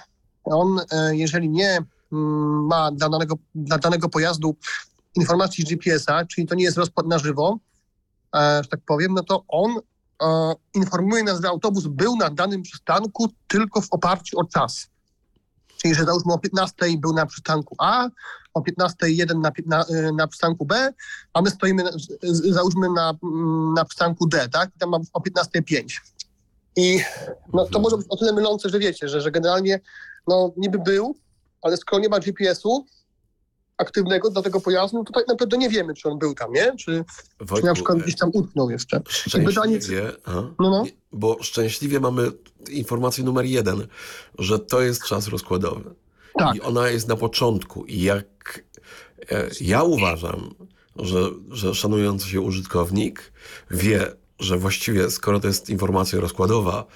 on, 0.44 0.80
e, 0.90 1.16
jeżeli 1.16 1.48
nie 1.50 1.78
mm, 2.12 2.66
ma 2.66 2.92
dla 2.92 3.08
danego, 3.08 3.34
dla 3.54 3.78
danego 3.78 4.08
pojazdu 4.08 4.56
informacji 5.14 5.64
GPS-a, 5.64 6.24
czyli 6.24 6.46
to 6.46 6.54
nie 6.54 6.64
jest 6.64 6.76
rozkład 6.76 7.06
na 7.06 7.18
żywo, 7.18 7.58
e, 8.36 8.60
że 8.62 8.68
tak 8.68 8.80
powiem, 8.86 9.14
no 9.14 9.22
to 9.22 9.44
on 9.48 9.70
e, 10.22 10.54
informuje 10.74 11.24
nas, 11.24 11.40
że 11.40 11.48
autobus 11.48 11.86
był 11.86 12.16
na 12.16 12.30
danym 12.30 12.62
przystanku 12.62 13.28
tylko 13.48 13.80
w 13.80 13.88
oparciu 13.90 14.38
o 14.38 14.44
czas. 14.44 14.88
Czyli, 15.82 15.94
że 15.94 16.04
załóżmy 16.04 16.32
o 16.32 16.38
15 16.38 16.74
był 16.98 17.12
na 17.12 17.26
przystanku 17.26 17.74
A, 17.78 18.08
o 18.54 18.60
15.01 18.60 19.40
na, 19.40 19.52
na, 19.66 19.84
y, 19.84 20.12
na 20.12 20.26
przystanku 20.26 20.66
B, 20.66 20.92
a 21.32 21.42
my 21.42 21.50
stoimy, 21.50 21.84
załóżmy 22.50 22.88
na, 22.90 23.14
mm, 23.22 23.74
na 23.74 23.84
przystanku 23.84 24.26
D, 24.26 24.48
tak? 24.48 24.70
I 24.76 24.78
tam 24.78 24.90
mam 24.90 25.02
o 25.12 25.20
15.05. 25.20 26.00
I 26.76 27.00
no, 27.52 27.66
to 27.66 27.78
może 27.78 27.96
być 27.96 28.06
o 28.08 28.16
tyle 28.16 28.32
mylące, 28.32 28.68
że 28.68 28.78
wiecie, 28.78 29.08
że, 29.08 29.20
że 29.20 29.30
generalnie 29.30 29.80
no, 30.28 30.52
niby 30.56 30.78
był, 30.78 31.16
ale 31.62 31.76
skoro 31.76 32.02
nie 32.02 32.08
ma 32.08 32.20
GPS-u 32.20 32.86
aktywnego 33.80 34.30
dla 34.30 34.42
tego 34.42 34.60
pojazdu, 34.60 34.98
no 34.98 35.04
to 35.04 35.12
tak 35.12 35.28
naprawdę 35.28 35.58
nie 35.58 35.68
wiemy, 35.68 35.94
czy 35.94 36.08
on 36.08 36.18
był 36.18 36.34
tam, 36.34 36.52
nie? 36.52 36.76
Czy, 36.76 37.04
czy 37.56 37.64
na 37.64 37.74
przykład 37.74 37.98
gdzieś 37.98 38.16
tam 38.16 38.30
utknął 38.32 38.70
jeszcze. 38.70 39.00
Szczęśliwie, 39.08 40.12
a? 40.24 40.34
No, 40.34 40.52
no. 40.58 40.84
Bo 41.12 41.42
szczęśliwie 41.42 42.00
mamy 42.00 42.32
informację 42.70 43.24
numer 43.24 43.44
jeden, 43.44 43.86
że 44.38 44.58
to 44.58 44.80
jest 44.80 45.04
czas 45.04 45.28
rozkładowy. 45.28 45.94
Tak. 46.38 46.56
I 46.56 46.60
ona 46.60 46.88
jest 46.88 47.08
na 47.08 47.16
początku. 47.16 47.84
I 47.84 48.02
jak 48.02 48.62
e, 49.30 49.48
ja 49.60 49.82
uważam, 49.82 50.54
że, 50.96 51.30
że 51.50 51.74
szanujący 51.74 52.28
się 52.28 52.40
użytkownik 52.40 53.32
wie, 53.70 54.12
że 54.38 54.58
właściwie 54.58 55.10
skoro 55.10 55.40
to 55.40 55.46
jest 55.46 55.70
informacja 55.70 56.20
rozkładowa, 56.20 56.86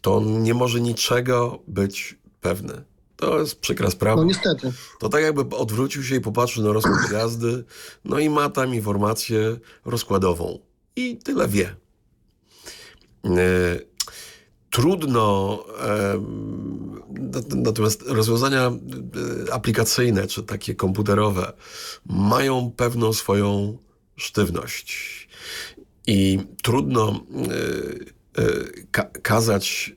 to 0.00 0.16
on 0.16 0.42
nie 0.42 0.54
może 0.54 0.80
niczego 0.80 1.58
być 1.68 2.18
pewny. 2.40 2.84
To 3.16 3.40
jest 3.40 3.60
przykra 3.60 3.90
sprawa. 3.90 4.16
No 4.22 4.24
niestety. 4.28 4.72
To 5.00 5.08
tak 5.08 5.22
jakby 5.22 5.56
odwrócił 5.56 6.02
się 6.02 6.16
i 6.16 6.20
popatrzył 6.20 6.64
na 6.64 6.72
rozkład 6.72 7.10
jazdy, 7.12 7.64
no 8.04 8.18
i 8.18 8.30
ma 8.30 8.48
tam 8.50 8.74
informację 8.74 9.56
rozkładową. 9.84 10.58
I 10.96 11.16
tyle 11.16 11.48
wie. 11.48 11.76
E, 13.24 13.30
Trudno, 14.70 15.58
nat- 17.14 17.54
natomiast 17.56 18.02
rozwiązania 18.06 18.60
e, 19.48 19.52
aplikacyjne 19.52 20.26
czy 20.26 20.42
takie 20.42 20.74
komputerowe 20.74 21.52
mają 22.06 22.72
pewną 22.76 23.12
swoją 23.12 23.78
sztywność. 24.16 25.28
I 26.06 26.38
trudno 26.62 27.20
e, 28.36 28.42
e, 28.42 28.46
ka- 28.90 29.10
kazać 29.22 29.96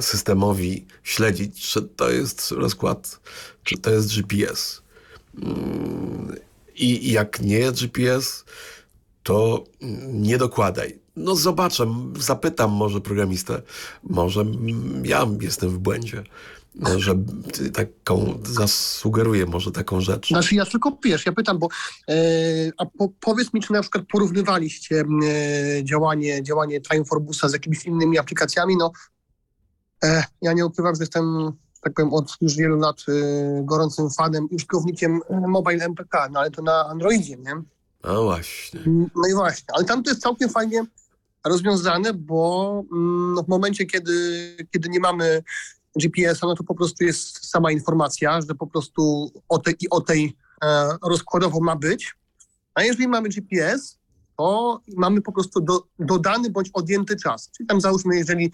systemowi 0.00 0.86
śledzić, 1.02 1.68
czy 1.68 1.82
to 1.82 2.10
jest 2.10 2.50
rozkład, 2.50 3.20
czy 3.64 3.78
to 3.78 3.90
jest 3.90 4.14
GPS. 4.14 4.82
Mm, 5.42 6.36
I 6.74 7.12
jak 7.12 7.40
nie 7.40 7.72
GPS, 7.72 8.44
to 9.22 9.64
mm, 9.80 10.22
nie 10.22 10.38
dokładaj. 10.38 10.98
No 11.16 11.36
zobaczę, 11.36 11.94
zapytam 12.18 12.70
może 12.70 13.00
programistę, 13.00 13.62
może 14.02 14.40
mm, 14.40 15.06
ja 15.06 15.26
jestem 15.40 15.70
w 15.70 15.78
błędzie, 15.78 16.24
że 16.96 17.14
taką 17.72 18.40
zasugeruję 18.44 19.46
może 19.46 19.72
taką 19.72 20.00
rzecz. 20.00 20.28
Znaczy 20.28 20.54
ja 20.54 20.66
tylko, 20.66 20.98
wiesz, 21.04 21.26
ja 21.26 21.32
pytam, 21.32 21.58
bo 21.58 21.68
e, 22.08 22.14
a 22.78 22.86
po, 22.86 23.08
powiedz 23.20 23.54
mi, 23.54 23.60
czy 23.60 23.72
na 23.72 23.80
przykład 23.80 24.04
porównywaliście 24.12 25.04
e, 25.24 25.84
działanie, 25.84 26.42
działanie 26.42 26.80
Time 26.80 27.04
for 27.04 27.20
Busa 27.20 27.48
z 27.48 27.52
jakimiś 27.52 27.84
innymi 27.84 28.18
aplikacjami, 28.18 28.76
no 28.76 28.92
ja 30.42 30.52
nie 30.52 30.66
ukrywam, 30.66 30.94
że 30.94 31.02
jestem, 31.02 31.52
tak 31.82 31.94
powiem, 31.94 32.14
od 32.14 32.36
już 32.40 32.56
wielu 32.56 32.76
lat 32.76 32.96
e, 33.08 33.12
gorącym 33.64 34.10
fanem 34.10 34.50
i 34.50 34.54
użytkownikiem 34.54 35.20
e, 35.28 35.40
Mobile 35.40 35.84
MPK, 35.84 36.28
no 36.32 36.40
ale 36.40 36.50
to 36.50 36.62
na 36.62 36.86
Androidzie, 36.86 37.36
nie? 37.36 37.62
A 38.02 38.20
właśnie. 38.20 38.80
No 38.86 39.28
i 39.30 39.34
właśnie, 39.34 39.66
ale 39.74 39.84
tam 39.84 40.02
to 40.02 40.10
jest 40.10 40.22
całkiem 40.22 40.50
fajnie 40.50 40.84
rozwiązane, 41.46 42.14
bo 42.14 42.82
mm, 42.92 43.44
w 43.44 43.48
momencie, 43.48 43.86
kiedy, 43.86 44.56
kiedy 44.72 44.88
nie 44.88 45.00
mamy 45.00 45.42
GPS-a, 45.96 46.46
no 46.46 46.54
to 46.54 46.64
po 46.64 46.74
prostu 46.74 47.04
jest 47.04 47.50
sama 47.50 47.72
informacja, 47.72 48.40
że 48.40 48.54
po 48.54 48.66
prostu 48.66 49.32
o 49.48 49.58
tej 49.58 49.74
i 49.80 49.90
o 49.90 50.00
tej 50.00 50.36
e, 50.64 50.88
rozkładowo 51.08 51.60
ma 51.60 51.76
być. 51.76 52.14
A 52.74 52.82
jeżeli 52.82 53.08
mamy 53.08 53.28
GPS, 53.28 53.98
to 54.38 54.80
mamy 54.96 55.20
po 55.22 55.32
prostu 55.32 55.60
do, 55.60 55.86
dodany 55.98 56.50
bądź 56.50 56.70
odjęty 56.72 57.16
czas. 57.16 57.50
Czyli 57.56 57.66
tam 57.66 57.80
załóżmy, 57.80 58.16
jeżeli 58.16 58.52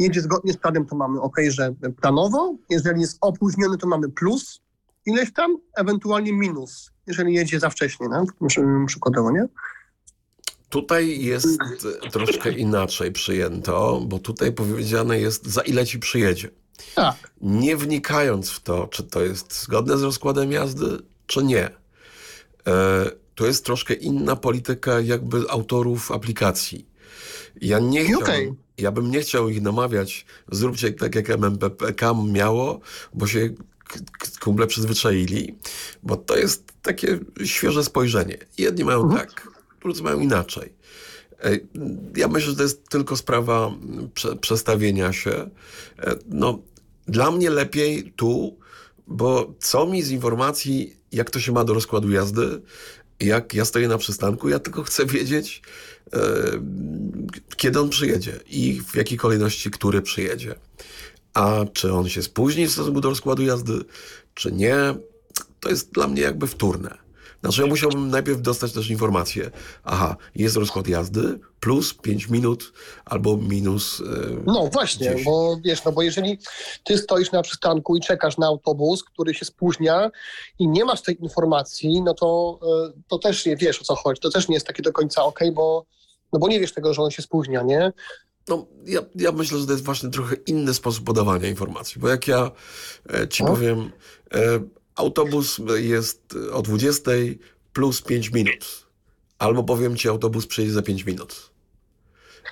jedzie 0.00 0.20
zgodnie 0.20 0.52
z 0.52 0.56
planem, 0.56 0.86
to 0.86 0.96
mamy 0.96 1.20
OK, 1.20 1.36
że 1.48 1.74
planowo. 2.00 2.54
Jeżeli 2.70 3.00
jest 3.00 3.18
opóźniony, 3.20 3.78
to 3.78 3.86
mamy 3.86 4.08
plus 4.08 4.60
ileś 5.06 5.32
tam, 5.32 5.56
ewentualnie 5.76 6.32
minus, 6.32 6.90
jeżeli 7.06 7.34
jedzie 7.34 7.60
za 7.60 7.70
wcześnie, 7.70 8.08
no? 8.08 8.24
Przy- 8.46 8.64
przykładowo, 8.86 9.30
nie? 9.30 9.46
Tutaj 10.68 11.24
jest 11.24 11.48
troszkę 12.12 12.52
inaczej 12.52 13.12
przyjęto, 13.12 14.02
bo 14.06 14.18
tutaj 14.18 14.52
powiedziane 14.52 15.20
jest 15.20 15.46
za 15.46 15.60
ile 15.62 15.86
ci 15.86 15.98
przyjedzie. 15.98 16.50
Tak. 16.94 17.30
Nie 17.40 17.76
wnikając 17.76 18.50
w 18.50 18.60
to, 18.60 18.86
czy 18.86 19.02
to 19.04 19.20
jest 19.22 19.62
zgodne 19.62 19.98
z 19.98 20.02
rozkładem 20.02 20.52
jazdy, 20.52 20.98
czy 21.26 21.44
nie. 21.44 21.64
E, 22.66 23.10
to 23.34 23.46
jest 23.46 23.64
troszkę 23.64 23.94
inna 23.94 24.36
polityka 24.36 25.00
jakby 25.00 25.44
autorów 25.50 26.12
aplikacji. 26.12 26.89
Ja 27.60 27.78
nie 27.78 28.04
chciałbym, 28.04 28.22
okej. 28.22 28.52
ja 28.78 28.92
bym 28.92 29.10
nie 29.10 29.20
chciał 29.20 29.48
ich 29.48 29.62
namawiać, 29.62 30.26
zróbcie 30.52 30.92
tak 30.92 31.14
jak 31.14 31.30
MMPK 31.30 32.14
miało, 32.32 32.80
bo 33.14 33.26
się 33.26 33.50
kumple 34.40 34.66
przyzwyczaili, 34.66 35.58
bo 36.02 36.16
to 36.16 36.36
jest 36.36 36.72
takie 36.82 37.18
świeże 37.44 37.84
spojrzenie. 37.84 38.38
Jedni 38.58 38.84
mają 38.84 39.10
tak, 39.10 39.48
drudzy 39.82 40.02
mają 40.02 40.20
inaczej. 40.20 40.72
Ja 42.16 42.28
myślę, 42.28 42.50
że 42.50 42.56
to 42.56 42.62
jest 42.62 42.88
tylko 42.88 43.16
sprawa 43.16 43.66
mm, 43.66 44.10
prze, 44.14 44.36
przestawienia 44.36 45.12
się. 45.12 45.50
E, 45.98 46.16
No, 46.26 46.58
dla 47.06 47.30
mnie 47.30 47.50
lepiej 47.50 48.12
tu, 48.16 48.58
bo 49.06 49.54
co 49.58 49.86
mi 49.86 50.02
z 50.02 50.10
informacji, 50.10 50.96
jak 51.12 51.30
to 51.30 51.40
się 51.40 51.52
ma 51.52 51.64
do 51.64 51.74
rozkładu 51.74 52.10
jazdy, 52.10 52.62
jak 53.20 53.54
ja 53.54 53.64
stoję 53.64 53.88
na 53.88 53.98
przystanku, 53.98 54.48
ja 54.48 54.58
tylko 54.58 54.82
chcę 54.82 55.06
wiedzieć, 55.06 55.62
kiedy 57.56 57.80
on 57.80 57.88
przyjedzie 57.88 58.40
i 58.46 58.82
w 58.88 58.94
jakiej 58.94 59.18
kolejności, 59.18 59.70
który 59.70 60.02
przyjedzie. 60.02 60.54
A 61.34 61.64
czy 61.72 61.92
on 61.92 62.08
się 62.08 62.22
spóźni 62.22 62.66
w 62.66 62.72
stosunku 62.72 63.00
do 63.00 63.08
rozkładu 63.08 63.42
jazdy, 63.42 63.84
czy 64.34 64.52
nie, 64.52 64.94
to 65.60 65.68
jest 65.68 65.92
dla 65.92 66.08
mnie 66.08 66.22
jakby 66.22 66.46
wtórne. 66.46 67.09
Znaczy 67.40 67.60
ja 67.62 67.66
musiałbym 67.66 68.08
najpierw 68.10 68.40
dostać 68.42 68.72
też 68.72 68.90
informację, 68.90 69.50
aha, 69.84 70.16
jest 70.34 70.56
rozkład 70.56 70.88
jazdy, 70.88 71.38
plus 71.60 71.94
5 71.94 72.28
minut 72.28 72.72
albo 73.04 73.36
minus... 73.36 74.00
e, 74.00 74.04
No 74.46 74.66
właśnie, 74.72 75.10
Gdzieś. 75.10 75.24
bo 75.24 75.56
wiesz, 75.64 75.84
no 75.84 75.92
bo 75.92 76.02
jeżeli 76.02 76.38
ty 76.84 76.98
stoisz 76.98 77.32
na 77.32 77.42
przystanku 77.42 77.96
i 77.96 78.00
czekasz 78.00 78.38
na 78.38 78.46
autobus, 78.46 79.04
który 79.04 79.34
się 79.34 79.44
spóźnia 79.44 80.10
i 80.58 80.68
nie 80.68 80.84
masz 80.84 81.02
tej 81.02 81.20
informacji, 81.22 82.02
no 82.02 82.14
to, 82.14 82.60
y, 82.88 83.02
to 83.08 83.18
też 83.18 83.46
nie 83.46 83.56
wiesz 83.56 83.80
o 83.80 83.84
co 83.84 83.94
chodzi. 83.94 84.20
To 84.20 84.30
też 84.30 84.48
nie 84.48 84.54
jest 84.54 84.66
takie 84.66 84.82
do 84.82 84.92
końca 84.92 85.24
okej, 85.24 85.52
bo, 85.52 85.86
no 86.32 86.38
bo 86.38 86.48
nie 86.48 86.60
wiesz 86.60 86.72
tego, 86.74 86.94
że 86.94 87.02
on 87.02 87.10
się 87.10 87.22
spóźnia, 87.22 87.62
nie? 87.62 87.92
No, 88.48 88.66
ja, 88.86 89.00
ja 89.14 89.32
myślę, 89.32 89.58
że 89.58 89.66
to 89.66 89.72
jest 89.72 89.84
właśnie 89.84 90.10
trochę 90.10 90.36
inny 90.46 90.74
sposób 90.74 91.04
podawania 91.04 91.48
informacji, 91.48 92.00
bo 92.00 92.08
jak 92.08 92.28
ja 92.28 92.50
e, 93.14 93.28
ci 93.28 93.42
O. 93.42 93.46
powiem, 93.46 93.92
e, 94.34 94.38
autobus 95.00 95.60
jest 95.76 96.34
o 96.52 96.62
20 96.62 97.10
plus 97.72 98.02
5 98.02 98.32
minut, 98.32 98.86
albo 99.38 99.64
powiem 99.64 99.96
ci, 99.96 100.08
autobus 100.08 100.46
przyjedzie 100.46 100.72
za 100.72 100.82
5 100.82 101.04
minut, 101.04 101.50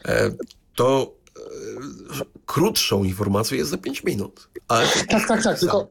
e, 0.04 0.30
to 0.74 1.14
e, 1.36 2.24
krótszą 2.46 3.04
informacją 3.04 3.58
jest 3.58 3.70
za 3.70 3.78
5 3.78 4.04
minut. 4.04 4.48
Ale 4.68 4.86
Tak, 5.10 5.28
tak, 5.28 5.42
tak, 5.42 5.58
tylko, 5.58 5.88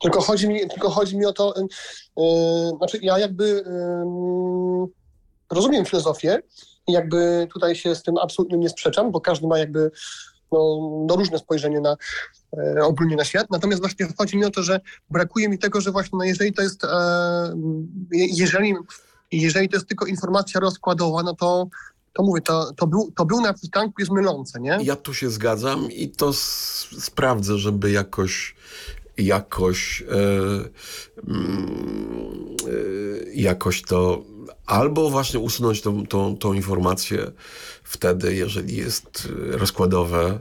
tylko, 0.00 0.20
chodzi, 0.20 0.48
mi, 0.48 0.68
tylko 0.68 0.90
chodzi 0.90 1.16
mi 1.16 1.26
o 1.26 1.32
to, 1.32 1.54
y, 1.56 1.62
y, 1.62 2.76
znaczy 2.76 2.98
ja 3.02 3.18
jakby 3.18 3.44
y, 3.44 3.64
rozumiem 5.50 5.84
filozofię 5.84 6.42
jakby 6.88 7.48
tutaj 7.52 7.76
się 7.76 7.94
z 7.94 8.02
tym 8.02 8.18
absolutnie 8.18 8.58
nie 8.58 8.68
sprzeczam, 8.68 9.10
bo 9.10 9.20
każdy 9.20 9.46
ma 9.46 9.58
jakby 9.58 9.90
no, 10.54 11.04
no 11.08 11.16
różne 11.16 11.38
spojrzenie 11.38 11.80
na 11.80 11.96
e, 12.58 12.82
ogólnie 12.84 13.16
na 13.16 13.24
świat. 13.24 13.46
Natomiast 13.50 13.82
właśnie 13.82 14.06
chodzi 14.18 14.36
mi 14.36 14.44
o 14.44 14.50
to, 14.50 14.62
że 14.62 14.80
brakuje 15.10 15.48
mi 15.48 15.58
tego, 15.58 15.80
że 15.80 15.92
właśnie 15.92 16.18
no 16.18 16.24
jeżeli 16.24 16.52
to 16.52 16.62
jest, 16.62 16.84
e, 16.84 16.88
je- 18.12 18.26
jeżeli, 18.26 18.74
jeżeli 19.32 19.68
to 19.68 19.76
jest 19.76 19.88
tylko 19.88 20.06
informacja 20.06 20.60
rozkładowa, 20.60 21.22
no 21.22 21.34
to, 21.34 21.66
to 22.12 22.22
mówię, 22.22 22.40
to, 22.40 22.72
to, 22.76 22.86
był, 22.86 23.12
to 23.16 23.24
był 23.24 23.40
na 23.40 23.52
przystanku 23.52 23.94
jest 23.98 24.12
mylące, 24.12 24.60
nie? 24.60 24.78
Ja 24.82 24.96
tu 24.96 25.14
się 25.14 25.30
zgadzam 25.30 25.92
i 25.92 26.08
to 26.08 26.32
sprawdzę, 26.98 27.58
żeby 27.58 27.90
jakoś 27.90 28.54
jakoś 29.16 30.02
e, 30.02 30.14
mm, 31.28 32.56
e, 32.66 33.34
jakoś 33.34 33.82
to 33.82 34.22
albo 34.66 35.10
właśnie 35.10 35.40
usunąć 35.40 35.80
tą, 35.80 36.06
tą, 36.06 36.36
tą 36.36 36.52
informację 36.52 37.32
wtedy, 37.94 38.34
jeżeli 38.34 38.76
jest 38.76 39.28
e, 39.54 39.56
rozkładowe, 39.56 40.40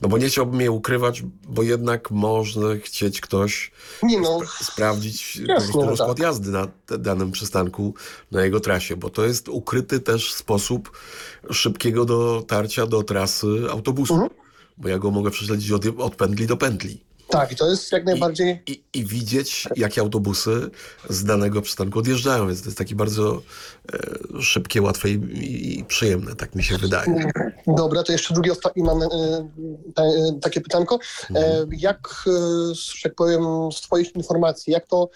no 0.00 0.08
bo 0.08 0.18
nie 0.18 0.28
chciałbym 0.28 0.60
je 0.60 0.70
ukrywać, 0.70 1.22
bo 1.48 1.62
jednak 1.62 2.10
może 2.10 2.78
chcieć 2.80 3.20
ktoś 3.20 3.70
Nie 4.02 4.20
no, 4.20 4.38
spra- 4.38 4.64
sprawdzić 4.64 5.36
Jasne, 5.36 5.54
prostu 5.56 5.80
że 5.80 5.86
rozkład 5.90 6.16
tak. 6.16 6.18
jazdy 6.18 6.50
na 6.50 6.68
danym 6.98 7.32
przystanku, 7.32 7.94
na 8.30 8.44
jego 8.44 8.60
trasie, 8.60 8.96
bo 8.96 9.10
to 9.10 9.24
jest 9.24 9.48
ukryty 9.48 10.00
też 10.00 10.32
sposób 10.34 10.90
szybkiego 11.50 12.04
dotarcia 12.04 12.86
do 12.86 13.02
trasy 13.02 13.46
autobusu, 13.70 14.14
Mhm. 14.14 14.30
bo 14.78 14.88
ja 14.88 14.98
go 14.98 15.10
mogę 15.10 15.30
prześledzić 15.30 15.72
od, 15.72 15.84
od 15.98 16.14
pętli 16.16 16.46
do 16.46 16.56
pętli 16.56 17.07
tak, 17.28 17.54
to 17.54 17.70
jest 17.70 17.92
jak 17.92 18.04
najbardziej... 18.04 18.62
i, 18.66 18.82
i 18.94 19.04
widzieć, 19.04 19.68
jakie 19.76 20.00
autobusy 20.00 20.70
z 21.10 21.24
danego 21.24 21.62
przystanku 21.62 21.98
odjeżdżają, 21.98 22.46
więc 22.46 22.60
to 22.60 22.66
jest 22.66 22.78
takie 22.78 22.94
bardzo 22.94 23.42
e, 23.92 24.42
szybkie, 24.42 24.82
łatwe 24.82 25.10
i, 25.10 25.78
i 25.78 25.84
przyjemne, 25.84 26.34
tak 26.34 26.54
mi 26.54 26.64
się 26.64 26.78
wydaje. 26.78 27.30
Dobra, 27.66 28.02
to 28.02 28.12
jeszcze 28.12 28.34
drugie 28.34 28.52
ostatnie 28.52 28.84
mam 28.84 29.02
e, 29.02 29.08
te, 29.94 30.02
e, 30.02 30.38
takie 30.40 30.60
pytanko. 30.60 30.98
E, 31.34 31.66
jak, 31.78 32.24
e, 32.26 32.30
że 32.74 33.02
tak 33.02 33.14
powiem, 33.14 33.72
z 33.72 33.80
Twoich 33.80 34.14
informacji, 34.16 34.72
jak 34.72 34.86
to, 34.86 35.08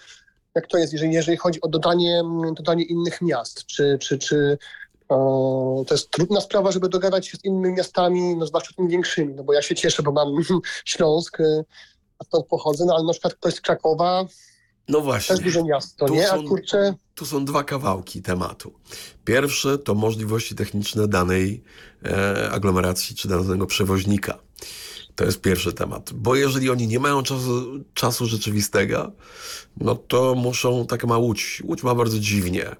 jak 0.55 0.67
to 0.67 0.77
jest, 0.77 0.93
jeżeli, 0.93 1.13
jeżeli 1.13 1.37
chodzi 1.37 1.61
o 1.61 1.67
dodanie, 1.67 2.23
dodanie 2.55 2.83
innych 2.83 3.21
miast? 3.21 3.65
Czy, 3.65 3.97
czy, 4.01 4.17
czy 4.17 4.57
e, 5.11 5.15
to 5.87 5.93
jest 5.93 6.09
trudna 6.09 6.41
sprawa, 6.41 6.71
żeby 6.71 6.89
dogadać 6.89 7.27
się 7.27 7.37
z 7.37 7.45
innymi 7.45 7.75
miastami, 7.75 8.35
no 8.35 8.45
zwłaszcza 8.45 8.73
tymi 8.75 8.89
większymi? 8.89 9.33
No 9.33 9.43
bo 9.43 9.53
ja 9.53 9.61
się 9.61 9.75
cieszę, 9.75 10.03
bo 10.03 10.11
mam 10.11 10.27
Śląsk, 10.85 11.37
stąd 12.23 12.47
pochodzę, 12.47 12.85
no 12.87 12.95
ale 12.95 13.03
na 13.03 13.11
przykład 13.11 13.33
ktoś 13.33 13.53
z 13.53 13.61
Krakowa, 13.61 14.25
No 14.89 14.97
też 14.97 15.05
właśnie. 15.05 15.35
duże 15.37 15.63
miasto, 15.63 16.05
Tu 16.05 16.13
nie? 16.15 16.31
A 16.31 16.35
są- 16.35 16.47
kurczę, 16.47 16.95
Tu 17.15 17.25
są 17.25 17.45
dwa 17.45 17.63
kawałki 17.63 18.21
tematu. 18.21 18.73
Pierwszy 19.25 19.77
to 19.77 19.93
możliwości 19.95 20.55
techniczne 20.55 21.07
danej 21.07 21.63
e, 22.05 22.49
aglomeracji 22.51 23.15
czy 23.15 23.27
danego 23.27 23.65
przewoźnika. 23.65 24.37
To 25.15 25.25
jest 25.25 25.41
pierwszy 25.41 25.73
temat. 25.73 26.13
Bo 26.13 26.35
jeżeli 26.35 26.69
oni 26.69 26.87
nie 26.87 26.99
mają 26.99 27.23
czasu, 27.23 27.79
czasu 27.93 28.25
rzeczywistego, 28.25 29.11
no 29.77 29.95
to 29.95 30.35
muszą, 30.35 30.87
tak 30.87 31.05
ma 31.05 31.17
Łódź. 31.17 31.61
Łódź 31.65 31.83
ma 31.83 31.95
bardzo 31.95 32.19
dziwnie, 32.19 32.75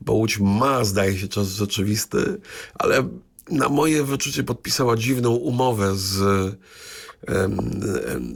bo 0.00 0.12
Łódź 0.12 0.38
ma, 0.38 0.84
zdaje 0.84 1.18
się, 1.18 1.28
czas 1.28 1.48
rzeczywisty, 1.48 2.40
ale 2.74 3.08
na 3.50 3.68
moje 3.68 4.04
wyczucie 4.04 4.42
podpisała 4.44 4.96
dziwną 4.96 5.30
umowę 5.30 5.96
z 5.96 6.20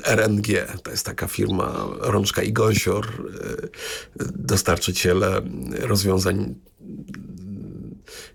RNG. 0.05 0.47
To 0.83 0.91
jest 0.91 1.07
taka 1.07 1.27
firma 1.27 1.89
Rączka 2.01 2.43
i 2.43 2.53
Gąsior, 2.53 3.07
e, 3.07 4.23
dostarczyciele 4.35 5.43
rozwiązań 5.81 6.55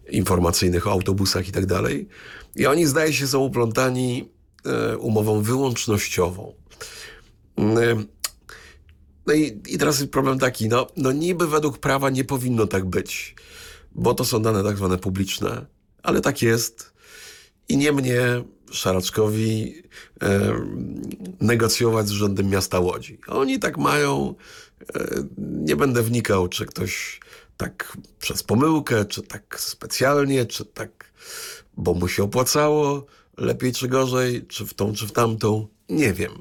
informacyjnych 0.09 0.87
o 0.87 0.91
autobusach 0.91 1.47
i 1.47 1.51
tak 1.51 1.65
dalej. 1.65 2.07
I 2.55 2.65
oni, 2.65 2.85
zdaje 2.85 3.13
się, 3.13 3.27
są 3.27 3.39
uplątani 3.39 4.29
e, 4.65 4.97
umową 4.97 5.41
wyłącznościową. 5.41 6.53
Mm, 7.57 8.05
No 9.27 9.33
i, 9.33 9.61
i 9.67 9.77
teraz 9.77 9.99
jest 9.99 10.11
problem 10.11 10.39
taki, 10.39 10.67
no, 10.67 10.87
no 10.97 11.11
niby 11.11 11.47
według 11.47 11.77
prawa 11.77 12.09
nie 12.09 12.23
powinno 12.23 12.67
tak 12.67 12.85
być, 12.85 13.35
bo 13.95 14.13
to 14.13 14.25
są 14.25 14.41
dane 14.41 14.63
tak 14.63 14.77
zwane 14.77 14.97
publiczne, 14.97 15.65
ale 16.03 16.21
tak 16.21 16.41
jest 16.41 16.93
i 17.69 17.77
nie 17.77 17.91
mnie, 17.91 18.43
Szaraczkowi, 18.73 19.83
e, 20.21 20.53
negocjować 21.41 22.07
z 22.07 22.11
Urzędem 22.11 22.49
Miasta 22.49 22.79
Łodzi. 22.79 23.19
Oni 23.27 23.59
tak 23.59 23.77
mają, 23.77 24.35
e, 24.95 25.23
nie 25.37 25.75
będę 25.75 26.03
wnikał, 26.03 26.47
czy 26.47 26.65
ktoś 26.65 27.19
tak 27.57 27.97
przez 28.19 28.43
pomyłkę, 28.43 29.05
czy 29.05 29.21
tak 29.21 29.59
specjalnie, 29.59 30.45
czy 30.45 30.65
tak, 30.65 31.11
bo 31.77 31.93
mu 31.93 32.07
się 32.07 32.23
opłacało, 32.23 33.05
lepiej 33.37 33.73
czy 33.73 33.87
gorzej, 33.87 34.45
czy 34.47 34.65
w 34.65 34.73
tą, 34.73 34.93
czy 34.93 35.07
w 35.07 35.11
tamtą, 35.11 35.67
nie 35.89 36.13
wiem. 36.13 36.31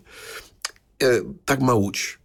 E, 1.03 1.07
tak 1.45 1.61
ma 1.61 1.75
Łódź. 1.75 2.19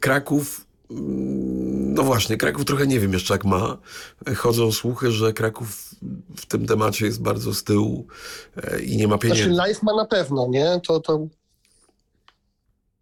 Kraków, 0.00 0.67
no 0.90 2.02
właśnie, 2.02 2.36
Kraków 2.36 2.64
trochę 2.64 2.86
nie 2.86 3.00
wiem 3.00 3.12
jeszcze 3.12 3.34
jak 3.34 3.44
ma. 3.44 3.78
Chodzą 4.36 4.72
słuchy, 4.72 5.10
że 5.12 5.32
Kraków 5.32 5.94
w 6.36 6.46
tym 6.46 6.66
temacie 6.66 7.06
jest 7.06 7.22
bardzo 7.22 7.54
z 7.54 7.64
tyłu 7.64 8.06
e, 8.56 8.80
i 8.80 8.96
nie 8.96 9.08
ma 9.08 9.16
Znaczy 9.16 9.28
pieniędzy. 9.28 9.56
live 9.56 9.82
ma 9.82 9.96
na 9.96 10.04
pewno, 10.04 10.48
nie? 10.50 10.80
To, 10.86 11.00
to 11.00 11.26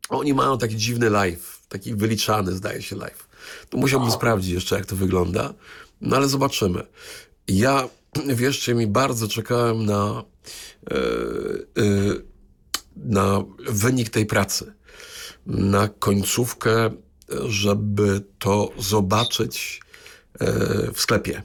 Oni 0.09 0.35
mają 0.35 0.59
taki 0.59 0.77
dziwny 0.77 1.11
live, 1.11 1.61
taki 1.69 1.95
wyliczany 1.95 2.53
zdaje 2.53 2.83
się 2.83 2.97
live. 2.97 3.29
To 3.71 3.79
musiałbym 3.79 4.11
sprawdzić 4.11 4.53
jeszcze 4.53 4.77
jak 4.77 4.87
to 4.87 4.97
wygląda, 4.97 5.55
no 6.01 6.17
ale 6.17 6.29
zobaczymy. 6.29 6.83
Ja, 7.49 7.89
wierzcie 8.27 8.75
mi, 8.75 8.87
bardzo 8.87 9.29
czekałem 9.29 9.87
na, 9.87 10.25
e, 10.91 10.95
e, 10.95 11.01
na 12.97 13.45
wynik 13.59 14.11
tej 14.11 14.27
pracy, 14.27 14.73
na 15.47 15.89
końcówkę, 15.89 16.91
żeby 17.49 18.23
to 18.39 18.73
zobaczyć 18.79 19.81
e, 20.41 20.47
w 20.93 21.01
sklepie. 21.01 21.43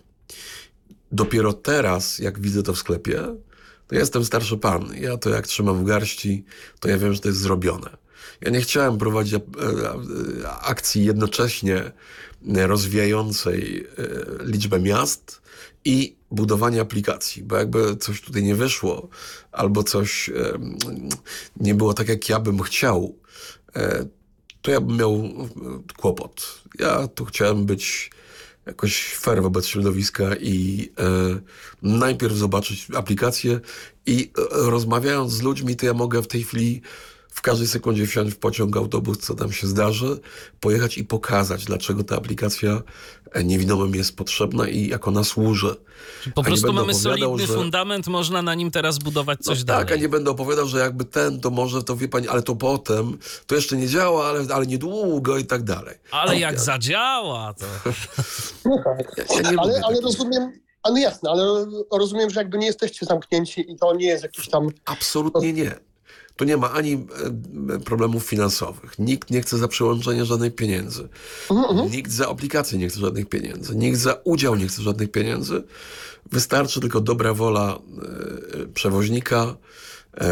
Dopiero 1.12 1.53
teraz, 1.53 2.20
jak 2.20 2.40
widzę 2.40 2.64
to 2.64 2.74
w 2.74 2.78
sklepie, 2.78 3.22
to 3.88 3.95
ja 3.95 3.99
jestem 3.99 4.26
starszy 4.26 4.58
pan. 4.58 4.94
Ja 4.95 5.18
to 5.18 5.30
jak 5.30 5.48
trzymam 5.48 5.84
w 5.84 5.88
garści, 5.88 6.45
to 6.80 6.90
ja 6.90 6.98
wiem, 6.98 7.14
że 7.14 7.20
to 7.20 7.28
jest 7.28 7.40
zrobione. 7.40 7.98
Ja 8.41 8.52
nie 8.52 8.62
chciałem 8.62 8.98
prowadzić 8.98 9.34
e, 9.34 9.38
e, 9.38 10.49
akcji 10.49 11.06
jednocześnie 11.06 11.91
rozwijającej 12.56 13.88
liczbę 14.44 14.80
miast 14.80 15.41
i 15.86 16.16
budowania 16.32 16.82
aplikacji, 16.82 17.44
bo 17.44 17.56
jakby 17.56 17.98
coś 17.98 18.22
tutaj 18.22 18.44
nie 18.44 18.56
wyszło, 18.56 19.10
albo 19.52 19.84
coś 19.84 20.30
nie 21.58 21.76
było 21.76 21.94
tak, 21.94 22.10
jak 22.10 22.30
ja 22.30 22.40
bym 22.40 22.62
chciał, 22.62 23.16
to 24.61 24.71
ja 24.71 24.81
bym 24.81 24.97
miał 24.97 25.13
e, 25.13 25.29
kłopot. 25.97 26.61
Ja 26.79 27.07
tu 27.07 27.25
chciałem 27.25 27.65
być 27.65 28.11
jakoś 28.65 29.13
fair 29.13 29.41
wobec 29.41 29.67
środowiska 29.67 30.35
i 30.35 30.89
e, 30.99 31.39
najpierw 31.81 32.33
zobaczyć 32.33 32.88
aplikację 32.95 33.59
i 34.05 34.31
e, 34.38 34.41
rozmawiając 34.51 35.31
z 35.31 35.41
ludźmi, 35.41 35.75
to 35.75 35.85
ja 35.85 35.93
mogę 35.93 36.21
w 36.21 36.27
tej 36.27 36.43
chwili 36.43 36.81
w 37.32 37.41
każdej 37.41 37.68
sekundzie 37.68 38.08
wsiąść 38.08 38.36
w 38.36 38.40
pociąg, 38.40 38.78
autobus, 38.78 39.18
co 39.18 39.36
tam 39.36 39.52
się 39.52 39.68
zdarzy, 39.68 40.20
pojechać 40.60 40.98
i 40.98 41.03
pokazać, 41.03 41.66
dlaczego 41.66 42.03
ta 42.03 42.16
aplikacja 42.16 42.82
e, 43.32 43.44
niewidomym 43.44 43.95
jest 43.95 44.16
potrzebna 44.16 44.68
i 44.68 44.88
jak 44.88 45.08
ona 45.08 45.24
służy. 45.24 45.76
Po 46.36 46.44
prostu 46.44 46.74
mamy 46.74 46.94
solidny 46.94 47.48
że- 47.48 47.53
fundament, 47.53 48.08
można 48.08 48.41
na 48.41 48.56
nim 48.56 48.72
teraz 48.72 48.98
budować 48.98 49.40
coś 49.40 49.60
no 49.60 49.66
dalej. 49.66 49.86
Tak, 49.86 49.98
a 49.98 50.02
nie 50.02 50.10
będę 50.10 50.32
opowiadał, 50.32 50.68
że 50.68 50.80
jakby 50.80 51.06
ten, 51.06 51.40
to 51.40 51.49
może, 51.49 51.84
to 51.84 51.95
wie 51.95 52.08
pani, 52.08 52.28
ale 52.28 52.41
to 52.41 52.56
potem, 52.56 53.18
to 53.48 53.56
jeszcze 53.56 53.78
nie 53.78 53.88
działa, 53.88 54.26
ale, 54.26 54.45
ale 54.53 54.68
niedługo 54.68 55.38
i 55.38 55.45
tak 55.45 55.64
dalej. 55.64 55.95
Ale 56.12 56.40
jak 56.40 56.53
ja, 56.53 56.60
zadziała, 56.60 57.53
to... 57.53 57.66
no 58.66 58.84
tak. 58.84 59.28
ja, 59.44 59.52
Ale, 59.58 59.82
ale 59.84 60.02
rozumiem, 60.02 60.52
ale 60.84 60.99
jasne, 60.99 61.30
ale 61.30 61.66
rozumiem, 61.91 62.30
że 62.30 62.40
jakby 62.40 62.58
nie 62.58 62.66
jesteście 62.66 63.06
zamknięci 63.06 63.72
i 63.72 63.76
to 63.76 63.95
nie 63.95 64.06
jest 64.06 64.24
jakiś 64.24 64.49
tam... 64.49 64.68
Absolutnie 64.86 65.53
nie. 65.53 65.90
Tu 66.36 66.45
nie 66.45 66.58
ma 66.58 66.72
ani 66.72 66.94
e, 66.94 67.80
problemów 67.80 68.24
finansowych. 68.24 68.99
Nikt 68.99 69.30
nie 69.30 69.41
chce 69.41 69.58
za 69.58 69.68
przyłączenie 69.68 70.26
żadnych 70.26 70.56
pieniędzy. 70.56 71.10
Nikt 71.91 72.12
za 72.12 72.30
aplikację 72.30 72.78
nie 72.78 72.90
chce 72.90 72.99
żadnych 72.99 73.30
pieniędzy. 73.30 73.76
Nikt 73.76 73.99
za 73.99 74.14
udział 74.24 74.56
nie 74.56 74.68
chce 74.68 74.82
żadnych 74.82 75.12
pieniędzy. 75.12 75.64
Wystarczy 76.32 76.80
tylko 76.80 77.02
dobra 77.02 77.34
wola 77.34 77.80
e, 78.62 78.68
przewoźnika 78.68 79.58
e, 80.18 80.28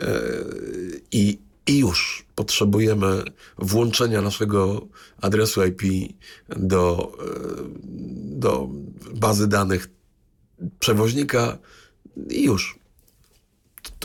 e, 0.00 0.20
i, 1.12 1.38
i 1.66 1.78
już 1.78 2.26
potrzebujemy 2.34 3.22
włączenia 3.58 4.22
naszego 4.22 4.86
adresu 5.20 5.64
IP 5.64 5.82
do, 6.48 7.12
do 8.14 8.68
bazy 9.14 9.46
danych 9.46 9.88
przewoźnika 10.78 11.58
i 12.30 12.44
już. 12.44 12.85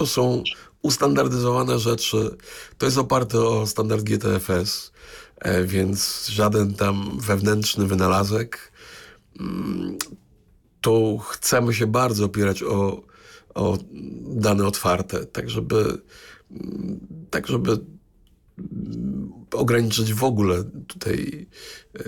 To 0.02 0.08
są 0.08 0.44
ustandaryzowane 0.82 1.80
rzeczy. 1.80 2.38
To 2.78 2.86
jest 2.86 2.98
oparte 2.98 3.40
o 3.40 3.68
standard 3.68 4.04
GTFS, 4.04 4.92
e, 5.38 5.64
więc 5.64 6.28
żaden 6.28 6.74
tam 6.74 7.20
wewnętrzny 7.20 7.88
wynalazek. 7.88 8.72
Mm, 9.40 9.98
Tu 10.82 11.18
chcemy 11.18 11.74
się 11.74 11.88
bardzo 11.88 12.26
opierać 12.26 12.64
o, 12.64 13.02
o 13.56 13.78
dane 14.22 14.66
otwarte, 14.66 15.26
tak 15.26 15.50
żeby, 15.50 16.02
mm, 16.52 17.00
tak 17.30 17.48
żeby 17.48 17.80
ograniczyć 19.54 20.14
w 20.14 20.24
ogóle 20.24 20.64
tutaj 20.88 21.48
e, 22.00 22.04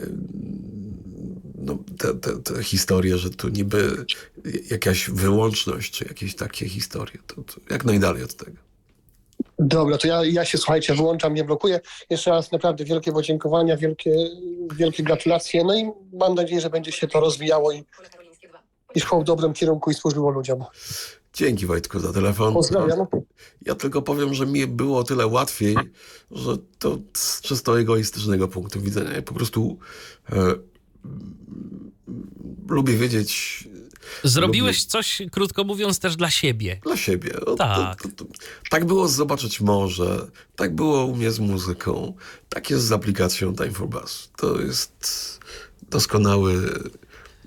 no, 1.55 1.77
te, 1.97 2.13
te, 2.13 2.39
te 2.39 2.63
historie, 2.63 3.17
że 3.17 3.29
tu 3.29 3.49
niby 3.49 4.05
jakaś 4.71 5.09
wyłączność, 5.09 5.91
czy 5.91 6.05
jakieś 6.05 6.35
takie 6.35 6.69
historie. 6.69 7.17
To, 7.27 7.35
to 7.35 7.53
jak 7.69 7.85
najdalej 7.85 8.23
od 8.23 8.35
tego. 8.35 8.57
Dobra, 9.59 9.97
to 9.97 10.07
ja, 10.07 10.25
ja 10.25 10.45
się, 10.45 10.57
słuchajcie, 10.57 10.95
wyłączam, 10.95 11.33
nie 11.33 11.43
blokuję. 11.43 11.79
Jeszcze 12.09 12.31
raz 12.31 12.51
naprawdę 12.51 12.85
wielkie 12.85 13.11
podziękowania, 13.11 13.77
wielkie, 13.77 14.11
wielkie 14.75 15.03
gratulacje. 15.03 15.63
No 15.63 15.75
i 15.75 15.91
mam 16.13 16.35
nadzieję, 16.35 16.61
że 16.61 16.69
będzie 16.69 16.91
się 16.91 17.07
to 17.07 17.19
rozwijało 17.19 17.71
i, 17.71 17.83
i 18.95 19.01
szło 19.01 19.21
w 19.21 19.23
dobrym 19.23 19.53
kierunku 19.53 19.91
i 19.91 19.93
służyło 19.93 20.31
ludziom. 20.31 20.63
Dzięki 21.33 21.65
Wojtku 21.65 21.99
za 21.99 22.13
telefon. 22.13 22.53
Pozdrawiam. 22.53 23.07
Ja 23.61 23.75
tylko 23.75 24.01
powiem, 24.01 24.33
że 24.33 24.45
mi 24.45 24.67
było 24.67 24.99
o 24.99 25.03
tyle 25.03 25.27
łatwiej, 25.27 25.75
że 26.31 26.57
to 26.79 26.97
z 27.13 27.41
czysto 27.41 27.79
egoistycznego 27.79 28.47
punktu 28.47 28.81
widzenia. 28.81 29.11
Ja 29.11 29.21
po 29.21 29.33
prostu 29.33 29.77
e, 30.31 30.55
lubię 32.67 32.97
wiedzieć 32.97 33.63
Zrobiłeś 34.23 34.85
coś, 34.85 35.21
krótko 35.31 35.63
mówiąc, 35.63 35.99
też 35.99 36.15
dla 36.15 36.29
siebie. 36.29 36.79
dla 36.83 36.97
siebie. 36.97 37.45
O, 37.45 37.55
Tak. 37.55 38.01
To, 38.01 38.09
to, 38.09 38.15
to, 38.15 38.25
tak 38.69 38.85
było 38.85 39.07
z 39.07 39.13
Zobaczyć 39.13 39.61
Morze, 39.61 40.27
tak 40.55 40.75
było 40.75 41.05
u 41.05 41.15
mnie 41.15 41.31
z 41.31 41.39
muzyką, 41.39 42.13
tak 42.49 42.69
jest 42.69 42.85
z 42.85 42.91
aplikacją 42.91 43.55
Time 43.55 43.71
for 43.71 43.87
Bus. 43.87 44.29
To 44.37 44.61
jest 44.61 45.39
doskonały... 45.89 46.79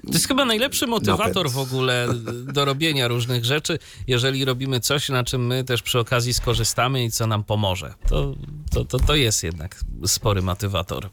To 0.06 0.12
jest 0.12 0.28
chyba 0.28 0.44
najlepszy 0.44 0.86
motywator 0.86 1.28
Napęd. 1.28 1.54
w 1.54 1.58
ogóle 1.58 2.08
do 2.52 2.64
robienia 2.64 3.08
różnych 3.08 3.44
rzeczy, 3.44 3.78
jeżeli 4.06 4.44
robimy 4.44 4.80
coś, 4.80 5.08
na 5.08 5.24
czym 5.24 5.46
my 5.46 5.64
też 5.64 5.82
przy 5.82 5.98
okazji 5.98 6.34
skorzystamy 6.34 7.04
i 7.04 7.10
co 7.10 7.26
nam 7.26 7.44
pomoże. 7.44 7.94
To, 8.08 8.34
to, 8.70 8.84
to, 8.84 8.98
to 8.98 9.14
jest 9.14 9.42
jednak 9.42 9.80
spory 10.06 10.42
motywator. 10.42 11.10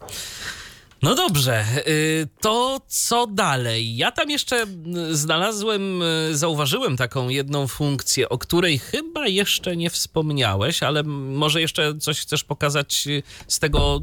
No 1.02 1.16
dobrze, 1.16 1.66
y, 1.88 2.28
to 2.42 2.82
co 2.88 3.28
dalej? 3.28 3.98
Ja 3.98 4.12
tam 4.12 4.30
jeszcze 4.30 4.66
y, 5.10 5.16
znalazłem, 5.16 6.02
y, 6.02 6.38
zauważyłem 6.38 6.98
taką 6.98 7.30
jedną 7.30 7.68
funkcję, 7.68 8.30
o 8.30 8.38
której 8.38 8.80
chyba 8.80 9.28
jeszcze 9.28 9.78
nie 9.78 9.90
wspomniałeś, 9.90 10.84
ale 10.84 11.04
może 11.04 11.62
jeszcze 11.62 11.98
coś 12.00 12.20
chcesz 12.20 12.44
pokazać 12.44 13.08
z 13.48 13.60
tego, 13.60 14.02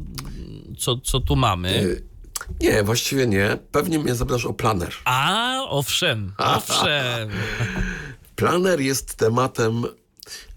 co, 0.77 0.97
co 0.97 1.19
tu 1.19 1.35
mamy. 1.35 2.01
Nie, 2.59 2.83
właściwie 2.83 3.27
nie. 3.27 3.57
Pewnie 3.71 3.99
mnie 3.99 4.15
zapytasz 4.15 4.45
o 4.45 4.53
planer. 4.53 4.93
A, 5.05 5.57
owszem, 5.69 6.33
owszem. 6.57 7.29
Planer 8.35 8.79
jest 8.81 9.15
tematem 9.15 9.85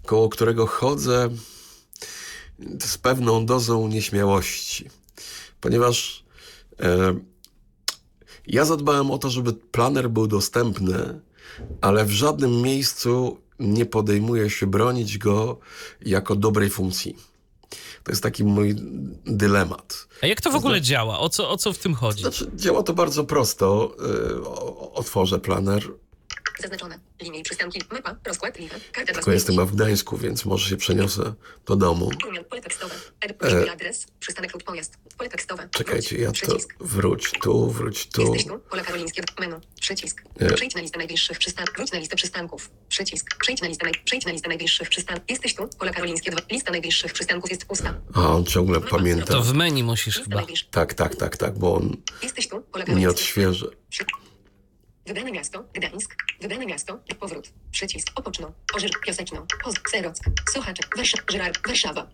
koło 0.05 0.29
którego 0.29 0.67
chodzę 0.67 1.29
z 2.79 2.97
pewną 2.97 3.45
dozą 3.45 3.87
nieśmiałości, 3.87 4.89
ponieważ 5.61 6.23
e, 6.79 7.15
ja 8.47 8.65
zadbałem 8.65 9.11
o 9.11 9.17
to, 9.17 9.29
żeby 9.29 9.53
planer 9.53 10.09
był 10.09 10.27
dostępny, 10.27 11.19
ale 11.81 12.05
w 12.05 12.11
żadnym 12.11 12.61
miejscu 12.61 13.37
nie 13.59 13.85
podejmuję 13.85 14.49
się 14.49 14.67
bronić 14.67 15.17
go 15.17 15.59
jako 16.01 16.35
dobrej 16.35 16.69
funkcji. 16.69 17.15
To 18.05 18.11
jest 18.11 18.23
taki 18.23 18.43
mój 18.43 18.75
dylemat. 19.25 20.07
A 20.21 20.27
jak 20.27 20.41
to 20.41 20.51
w 20.51 20.55
ogóle 20.55 20.81
działa? 20.81 21.19
O 21.19 21.29
co, 21.29 21.49
o 21.49 21.57
co 21.57 21.73
w 21.73 21.77
tym 21.77 21.95
chodzi? 21.95 22.21
Znaczy, 22.21 22.51
działa 22.55 22.83
to 22.83 22.93
bardzo 22.93 23.23
prosto. 23.23 23.95
Y, 24.41 24.49
Otworzę 24.93 25.39
planer, 25.39 25.83
Zaznaczone. 26.59 26.99
Linie 27.21 27.39
i 27.39 27.43
przystanki. 27.43 27.81
Mapa. 27.91 28.15
Rozkład. 28.25 28.59
Liwa. 28.59 28.75
Karta 28.91 29.13
tylko 29.13 29.31
jestem 29.31 29.55
chyba 29.55 29.65
w 29.65 29.75
Gdańsku, 29.75 30.17
więc 30.17 30.45
może 30.45 30.69
się 30.69 30.77
przeniosę 30.77 31.33
do 31.65 31.75
domu. 31.75 32.11
Pole 32.49 32.61
tekstowe. 32.61 32.95
Poczekaj 33.39 33.69
adres. 33.69 34.07
Przystanek 34.19 34.53
lub 34.53 34.63
pojazd. 34.63 34.97
Pole 35.17 35.29
tekstowe. 35.29 35.69
Czekajcie, 35.71 36.17
ja 36.17 36.31
to 36.31 36.57
wróć 36.79 37.31
tu, 37.43 37.71
wróć 37.71 38.07
tu. 38.07 38.21
Jesteś 38.21 38.45
tu. 38.45 38.59
Pola 38.59 38.83
karolińskie. 38.83 39.23
Menu. 39.39 39.55
Przycisk. 39.81 40.23
Nie. 40.41 40.47
Przejdź 40.49 40.75
na 40.75 40.81
listę 40.81 40.97
najbliższych 40.97 41.39
przystanków. 41.39 41.75
Wróć 41.75 41.91
na 41.91 41.99
listę 41.99 42.15
przystanków. 42.15 42.69
Przycisk. 42.89 43.37
Przejdź 43.37 43.61
na 43.61 43.67
listę, 43.67 43.85
naj... 43.85 43.93
Przejdź 44.05 44.25
na 44.25 44.31
listę 44.31 44.47
najbliższych 44.47 44.89
przystanków. 44.89 45.29
Jesteś 45.29 45.55
tu. 45.55 45.67
Pola 45.79 45.91
karolińskie. 45.91 46.31
Dwa. 46.31 46.41
Lista 46.51 46.71
najbliższych 46.71 47.13
przystanków 47.13 47.49
jest 47.51 47.65
pusta. 47.65 47.93
A 48.13 48.29
on 48.29 48.45
ciągle 48.45 48.81
pamięta. 48.81 49.25
To 49.25 49.41
w 49.43 49.53
menu 49.53 49.83
musisz 49.83 50.19
chyba. 50.19 50.45
Tak, 50.71 50.93
tak, 50.93 51.15
tak, 51.15 51.37
tak, 51.37 51.57
bo 51.59 51.75
on 51.75 51.97
Jesteś 52.23 52.47
tu. 52.47 52.61
Pola 52.61 52.85
nie 52.85 53.09
odświeży. 53.09 53.71
Wybrane 55.05 55.31
miasto. 55.31 55.63
Gdańsk. 55.73 56.15
Wybrane 56.41 56.65
miasto. 56.65 56.99
Powrót. 57.19 57.49
Przycisk. 57.71 58.07
Opoczno. 58.15 58.51
Ożyr. 58.73 58.89
Piaseczno. 59.05 59.45
Poz. 59.63 59.75
Serock. 59.91 60.15
Sochaczek. 60.53 60.95
Warszawa. 61.67 62.07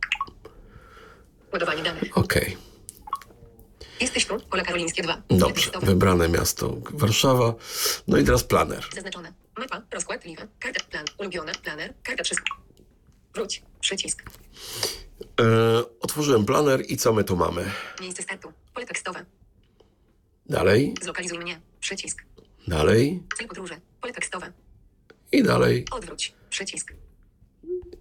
Ładowanie 1.53 1.83
danych. 1.83 2.17
Okej, 2.17 2.57
Jesteś 3.99 4.25
tu. 4.25 4.39
Pola 4.39 4.63
karolińskie 4.63 5.03
2. 5.03 5.21
dobrze. 5.29 5.71
Wybrane 5.81 6.29
miasto 6.29 6.77
Warszawa. 6.91 7.53
No 8.07 8.17
i 8.17 8.23
teraz 8.25 8.43
planer. 8.43 8.85
Zaznaczone. 8.95 9.33
Mapa. 9.57 9.81
Rozkład. 9.91 10.25
Liwa. 10.25 10.43
Karta. 10.59 10.83
Plan. 10.83 11.05
Ulubione. 11.17 11.51
Planer. 11.51 11.93
Karta 12.03 12.23
wszystko. 12.23 12.45
Wróć. 13.35 13.63
Przycisk. 13.79 14.23
E, 15.41 15.43
otworzyłem 15.99 16.45
planer 16.45 16.83
i 16.87 16.97
co 16.97 17.13
my 17.13 17.23
tu 17.23 17.37
mamy? 17.37 17.71
Miejsce 18.01 18.23
startu. 18.23 18.53
Pole 18.73 18.85
tekstowe. 18.85 19.25
Dalej, 20.45 20.93
Zlokalizuj 21.01 21.39
mnie. 21.39 21.61
Przycisk. 21.79 22.23
Dalej 22.67 23.23
Cel 23.37 23.47
podróży. 23.47 23.73
Pole 24.01 24.13
tekstowe. 24.13 24.51
i 25.31 25.43
dalej. 25.43 25.85
Odwróć. 25.91 26.33
Przycisk. 26.49 26.93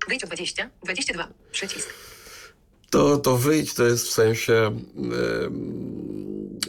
Wyjdź 0.09 0.24
o 0.24 0.27
20. 0.27 0.70
22. 0.82 1.28
Przycisk. 1.53 1.89
To, 2.91 3.16
to 3.16 3.37
wyjść 3.37 3.74
to 3.74 3.85
jest 3.85 4.07
w 4.07 4.11
sensie, 4.12 4.77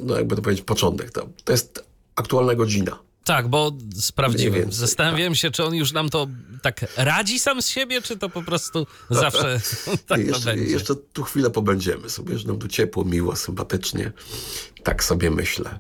no 0.04 0.16
jakby 0.18 0.36
to 0.36 0.42
powiedzieć, 0.42 0.66
początek. 0.66 1.12
To, 1.12 1.30
to 1.44 1.52
jest 1.52 1.84
aktualna 2.16 2.56
godzina. 2.56 3.00
Tak, 3.24 3.48
bo 3.48 3.72
sprawdziłem. 4.00 4.72
Zastanawiałem 4.72 5.36
się, 5.36 5.52
czy 5.52 5.64
on 5.64 5.76
już 5.76 5.92
nam 5.92 6.10
to 6.10 6.28
tak 6.62 6.86
radzi 6.98 7.40
sam 7.40 7.62
z 7.62 7.68
siebie, 7.68 8.02
czy 8.02 8.18
to 8.18 8.30
po 8.30 8.42
prostu 8.44 8.88
zawsze 9.10 9.62
tak 10.08 10.08
to 10.08 10.18
jeszcze, 10.18 10.46
będzie. 10.46 10.72
jeszcze 10.72 10.96
tu 10.96 11.24
chwilę 11.24 11.50
pobędziemy 11.50 12.10
sobie, 12.10 12.38
że 12.38 12.48
nam 12.48 12.60
tu 12.60 12.68
ciepło, 12.68 13.06
miło, 13.06 13.36
sympatycznie. 13.36 14.12
Tak 14.84 15.04
sobie 15.04 15.32
myślę. 15.32 15.80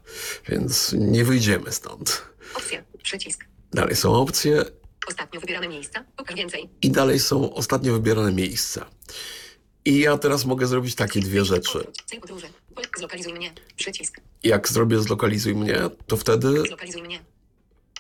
Więc 0.50 0.96
nie 0.98 1.24
wyjdziemy 1.24 1.72
stąd. 1.72 2.22
Opcja. 2.56 2.84
Przycisk. 3.04 3.46
Dalej 3.74 3.96
są 3.96 4.14
opcje 4.16 4.66
Ostatnio 5.08 5.40
wybierane 5.40 5.68
miejsca. 5.68 6.06
Pokaż 6.18 6.36
więcej. 6.36 6.70
i 6.82 6.92
dalej 6.92 7.20
są 7.20 7.54
ostatnio 7.54 7.94
wybierane 7.94 8.32
miejsca. 8.32 8.86
I 9.86 10.00
ja 10.00 10.18
teraz 10.18 10.46
mogę 10.46 10.68
zrobić 10.68 10.96
takie 10.96 11.20
dwie 11.20 11.46
rzeczy. 11.46 11.88
Zlokalizuj 12.98 13.34
mnie. 13.34 13.54
Przycisk. 13.76 14.22
Jak 14.44 14.70
zrobię 14.70 15.00
zlokalizuj 15.00 15.56
mnie, 15.56 15.80
to 16.08 16.18
wtedy 16.18 16.62
Zlokalizuj 16.68 17.04
mnie. 17.04 17.20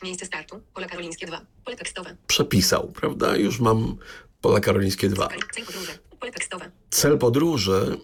Miejsce 0.03 0.25
startu. 0.25 0.61
Pole 0.73 0.87
karolińskie 0.87 1.25
2. 1.27 1.45
Pole 1.65 1.77
tekstowe. 1.77 2.15
przepisał, 2.27 2.87
prawda? 2.91 3.35
Już 3.37 3.59
mam 3.59 3.97
pole 4.41 4.61
karolińskie 4.61 5.09
2. 5.09 5.27
Zlokali- 5.27 5.41
Cel 5.53 5.65
podróży. 5.65 5.91
Pole 6.19 6.31
tekstowe. 6.31 6.71
Cel 6.89 7.17
podróży. 7.17 7.97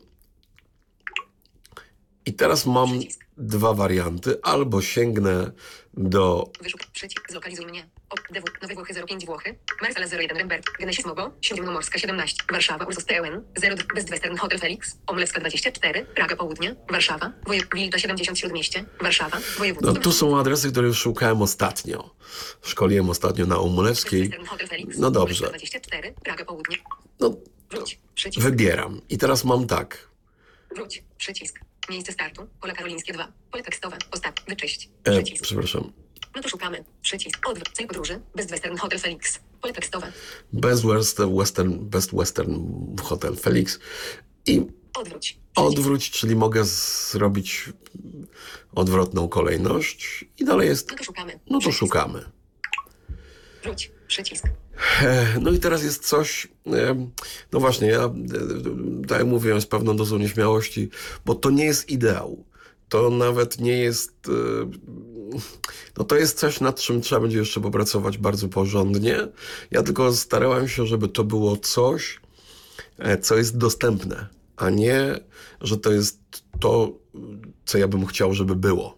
I 2.26 2.34
teraz 2.34 2.65
mam 2.65 2.90
Przycisk. 2.99 3.26
dwa 3.38 3.74
warianty. 3.74 4.40
Albo 4.44 4.82
sięgnę 4.82 5.52
do 5.94 6.52
Wyszuk. 6.61 6.86
Przycisk. 6.86 7.32
Zlokalizuj 7.32 7.65
mnie. 7.65 7.90
Op. 8.09 8.19
DW. 8.19 8.43
Nowe 8.61 8.73
Włochy 8.75 8.93
05 8.93 9.25
Włochy. 9.25 9.55
Marsala 9.81 10.05
01 10.07 10.38
Remberg. 10.38 10.77
Genesis 10.79 11.05
Mogo. 11.05 11.31
Śródmorska 11.41 11.99
17. 11.99 12.43
Warszawa. 12.51 12.85
Ursus 12.85 13.05
TEN. 13.05 13.43
0 13.57 13.75
Best 13.95 14.09
Western 14.09 14.38
Hotel 14.38 14.59
Felix. 14.59 14.97
Omlewska 15.07 15.39
24. 15.39 16.05
Praga 16.05 16.35
Południe. 16.35 16.75
Warszawa. 16.89 17.31
Woje... 17.47 17.61
Wilcza 17.75 17.99
77 17.99 18.53
mieście. 18.53 18.85
Warszawa. 19.01 19.38
No, 19.38 19.43
Województwo. 19.57 19.93
tu 19.93 20.11
są 20.11 20.39
adresy, 20.39 20.71
które 20.71 20.88
już 20.88 20.97
szukałem 20.97 21.41
ostatnio. 21.41 22.15
Szkoliłem 22.61 23.09
ostatnio 23.09 23.45
na 23.45 23.55
Hotel 23.55 24.67
Felix. 24.67 24.97
No 24.97 25.11
dobrze. 25.11 25.45
Omlewska 25.47 25.69
24. 25.69 26.13
Praga 26.23 26.45
Południe. 26.45 26.77
No, 27.19 27.35
wybieram. 28.38 29.01
I 29.09 29.17
teraz 29.17 29.43
mam 29.43 29.67
tak. 29.67 30.07
Wróć. 30.75 31.03
Przycisk. 31.17 31.59
Miejsce 31.89 32.11
startu. 32.11 32.47
Pole 32.61 32.73
karolińskie 32.73 33.13
2. 33.13 33.31
Pole 33.51 33.63
tekstowe. 33.63 33.97
Ostatni. 34.11 34.45
Wyczyść. 34.47 34.89
E, 35.03 35.21
przepraszam. 35.41 35.91
No 36.38 36.43
to 36.43 36.49
szukamy. 36.49 36.84
Przycisk. 37.01 37.49
Odwrót. 37.49 37.69
Cel 37.73 37.88
podróży. 37.88 38.19
Best 38.35 38.49
Western 38.49 38.77
Hotel 38.77 38.99
Felix. 38.99 39.39
Pole 39.61 39.73
tekstowe. 39.73 40.11
Best 40.53 40.85
Western, 40.85 41.38
Western, 41.38 41.80
Best 41.80 42.15
Western 42.15 42.55
Hotel 43.01 43.35
Felix. 43.35 43.80
I 44.45 44.61
Odwróć. 44.93 45.39
Odwróć, 45.55 46.11
czyli 46.11 46.35
mogę 46.35 46.65
zrobić 46.65 47.69
odwrotną 48.76 49.27
kolejność. 49.30 50.26
I 50.38 50.45
dalej 50.45 50.68
jest. 50.68 50.91
No 50.91 50.97
to 50.97 51.03
szukamy. 51.03 51.39
No 51.49 51.59
to 51.59 51.72
szukamy. 51.72 52.26
Wróć. 53.64 53.91
Przycisk. 54.07 54.45
No 55.41 55.51
i 55.51 55.59
teraz 55.59 55.84
jest 55.84 56.07
coś, 56.07 56.47
no 57.51 57.59
właśnie, 57.59 57.88
ja 57.88 58.09
tak 59.07 59.26
mówię, 59.26 59.61
z 59.61 59.65
pewną 59.65 59.97
dozą 59.97 60.18
nieśmiałości, 60.18 60.89
bo 61.26 61.35
to 61.35 61.49
nie 61.49 61.65
jest 61.65 61.89
ideał. 61.89 62.45
To 62.89 63.09
nawet 63.09 63.59
nie 63.59 63.77
jest, 63.77 64.27
e, 64.27 64.31
no 65.97 66.03
to 66.03 66.15
jest 66.15 66.39
coś, 66.39 66.59
nad 66.61 66.80
czym 66.80 67.01
trzeba 67.01 67.22
będzie 67.22 67.38
jeszcze 67.38 67.61
popracować 67.61 68.18
bardzo 68.18 68.47
porządnie. 68.47 69.27
Ja 69.72 69.84
tylko 69.84 70.14
starałem 70.14 70.68
się, 70.68 70.85
żeby 70.85 71.07
to 71.07 71.23
było 71.23 71.57
coś, 71.57 72.19
e, 72.97 73.18
co 73.18 73.38
jest 73.38 73.57
dostępne, 73.57 74.27
a 74.55 74.69
nie, 74.69 75.19
że 75.61 75.77
to 75.77 75.91
jest 75.91 76.19
to, 76.59 76.91
co 77.65 77.77
ja 77.77 77.88
bym 77.88 78.05
chciał, 78.05 78.34
żeby 78.34 78.55
było. 78.55 78.97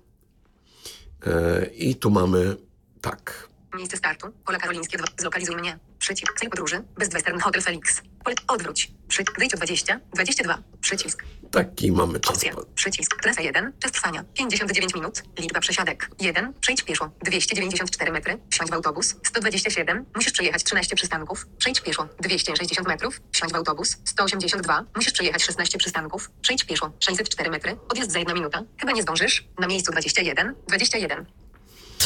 E, 1.26 1.66
I 1.66 1.96
tu 1.96 2.10
mamy 2.10 2.56
tak. 3.02 3.50
Miejsce 3.76 3.98
startu. 3.98 4.28
Pole 4.46 4.60
karolińskie 4.60 4.98
2. 4.98 5.08
Zlokalizuj 5.20 5.56
mnie. 5.56 5.80
Przycisk. 6.10 6.40
Cel 6.40 6.50
podróży. 6.50 6.84
Best 6.98 7.14
Western 7.14 7.40
Hotel 7.40 7.62
Felix. 7.62 8.02
Odwróć. 8.48 8.92
Przycisk. 9.08 9.40
Wyjdź 9.40 9.54
o 9.54 9.58
20. 9.58 10.00
22. 10.14 10.64
Przycisk. 10.82 11.24
Taki 11.52 11.92
mamy 11.92 12.20
czas. 12.20 12.36
Opcja. 12.36 12.54
Przycisk. 12.76 13.22
Trasa 13.22 13.42
1. 13.42 13.74
Czas 13.80 13.92
trwania. 13.92 14.24
59 14.34 14.94
minut. 14.96 15.24
Liczba 15.40 15.60
przesiadek. 15.60 16.10
1. 16.20 16.54
Przejdź 16.62 16.84
pieszo. 16.84 17.12
294 17.24 18.12
metry. 18.12 18.38
Wsiądź 18.52 18.70
w 18.70 18.74
autobus. 18.74 19.16
127. 19.24 20.06
Musisz 20.16 20.32
przejechać 20.34 20.64
13 20.64 20.96
przystanków. 20.96 21.48
Przejdź 21.58 21.82
pieszo. 21.82 22.08
260 22.20 22.88
metrów. 22.88 23.22
Wsiądź 23.32 23.52
w 23.52 23.56
autobus. 23.56 23.98
182. 24.06 24.86
Musisz 24.96 25.14
przejechać 25.14 25.44
16 25.44 25.78
przystanków. 25.78 26.32
Przejdź 26.42 26.64
pieszo. 26.64 26.92
604 27.00 27.50
metry. 27.50 27.78
Odjazd 27.90 28.12
za 28.12 28.20
1 28.20 28.36
minuta. 28.36 28.64
Chyba 28.80 28.92
nie 28.92 29.02
zdążysz. 29.02 29.48
Na 29.60 29.68
miejscu 29.68 29.92
21. 29.92 30.56
21. 30.68 31.26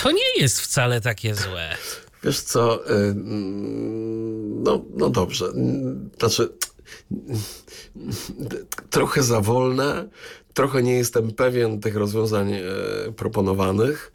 To 0.03 0.11
nie 0.11 0.34
jest 0.39 0.61
wcale 0.61 1.01
takie 1.01 1.35
złe. 1.35 1.77
Wiesz 2.23 2.41
co, 2.41 2.89
y, 2.91 2.93
mm, 2.93 4.63
no, 4.63 4.85
no 4.97 5.09
dobrze. 5.09 5.45
Mm, 5.45 6.09
Znaczy, 6.19 6.49
mm, 7.11 7.37
trochę 8.89 9.23
za 9.23 9.41
wolne, 9.41 10.09
trochę 10.53 10.83
nie 10.83 10.93
jestem 10.93 11.31
pewien 11.31 11.79
tych 11.79 11.95
rozwiązań 11.95 12.53
e, 12.53 12.61
proponowanych. 13.15 14.13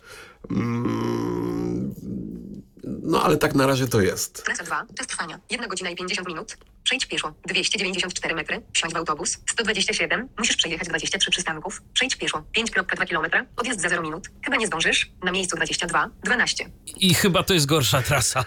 No 3.09 3.23
ale 3.23 3.37
tak 3.37 3.55
na 3.55 3.67
razie 3.67 3.87
to 3.89 4.01
jest. 4.01 4.45
Trasa 4.45 4.65
2. 4.65 4.87
Czas 4.99 5.07
trwania. 5.07 5.41
1 5.51 5.69
godzina 5.69 5.91
i 5.91 5.97
50 5.97 6.29
minut. 6.29 6.57
Przejdź 6.85 7.07
pieszo. 7.07 7.35
294 7.47 8.35
metry. 8.35 8.63
Wsiądź 8.73 8.95
w 8.95 8.97
autobus. 8.97 9.39
127. 9.51 10.29
Musisz 10.39 10.57
przejechać 10.57 10.89
23 10.89 11.31
przystanków. 11.31 11.83
Przejdź 11.93 12.17
pieszo. 12.17 12.45
5,2 12.57 13.09
km. 13.09 13.47
Odjazd 13.57 13.81
za 13.81 13.89
0 13.89 14.03
minut. 14.03 14.29
Chyba 14.45 14.57
nie 14.57 14.67
zdążysz. 14.67 15.11
Na 15.23 15.33
miejscu 15.33 15.57
22. 15.57 16.11
12. 16.25 16.71
I 16.97 17.15
chyba 17.15 17.43
to 17.43 17.55
jest 17.55 17.67
gorsza 17.67 18.03
trasa. 18.03 18.45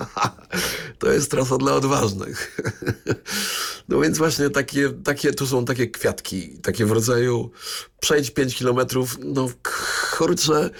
To 0.98 1.12
jest 1.12 1.30
trasa 1.30 1.56
dla 1.56 1.72
odważnych. 1.72 2.56
No 3.88 4.00
więc 4.00 4.18
właśnie 4.18 4.50
takie, 4.50 4.90
takie, 5.04 5.32
tu 5.32 5.46
są 5.46 5.64
takie 5.64 5.86
kwiatki, 5.86 6.58
takie 6.58 6.86
w 6.86 6.90
rodzaju 6.90 7.50
przejdź 8.00 8.30
5 8.30 8.54
kilometrów, 8.54 9.18
no 9.24 9.48
kurczę, 10.16 10.70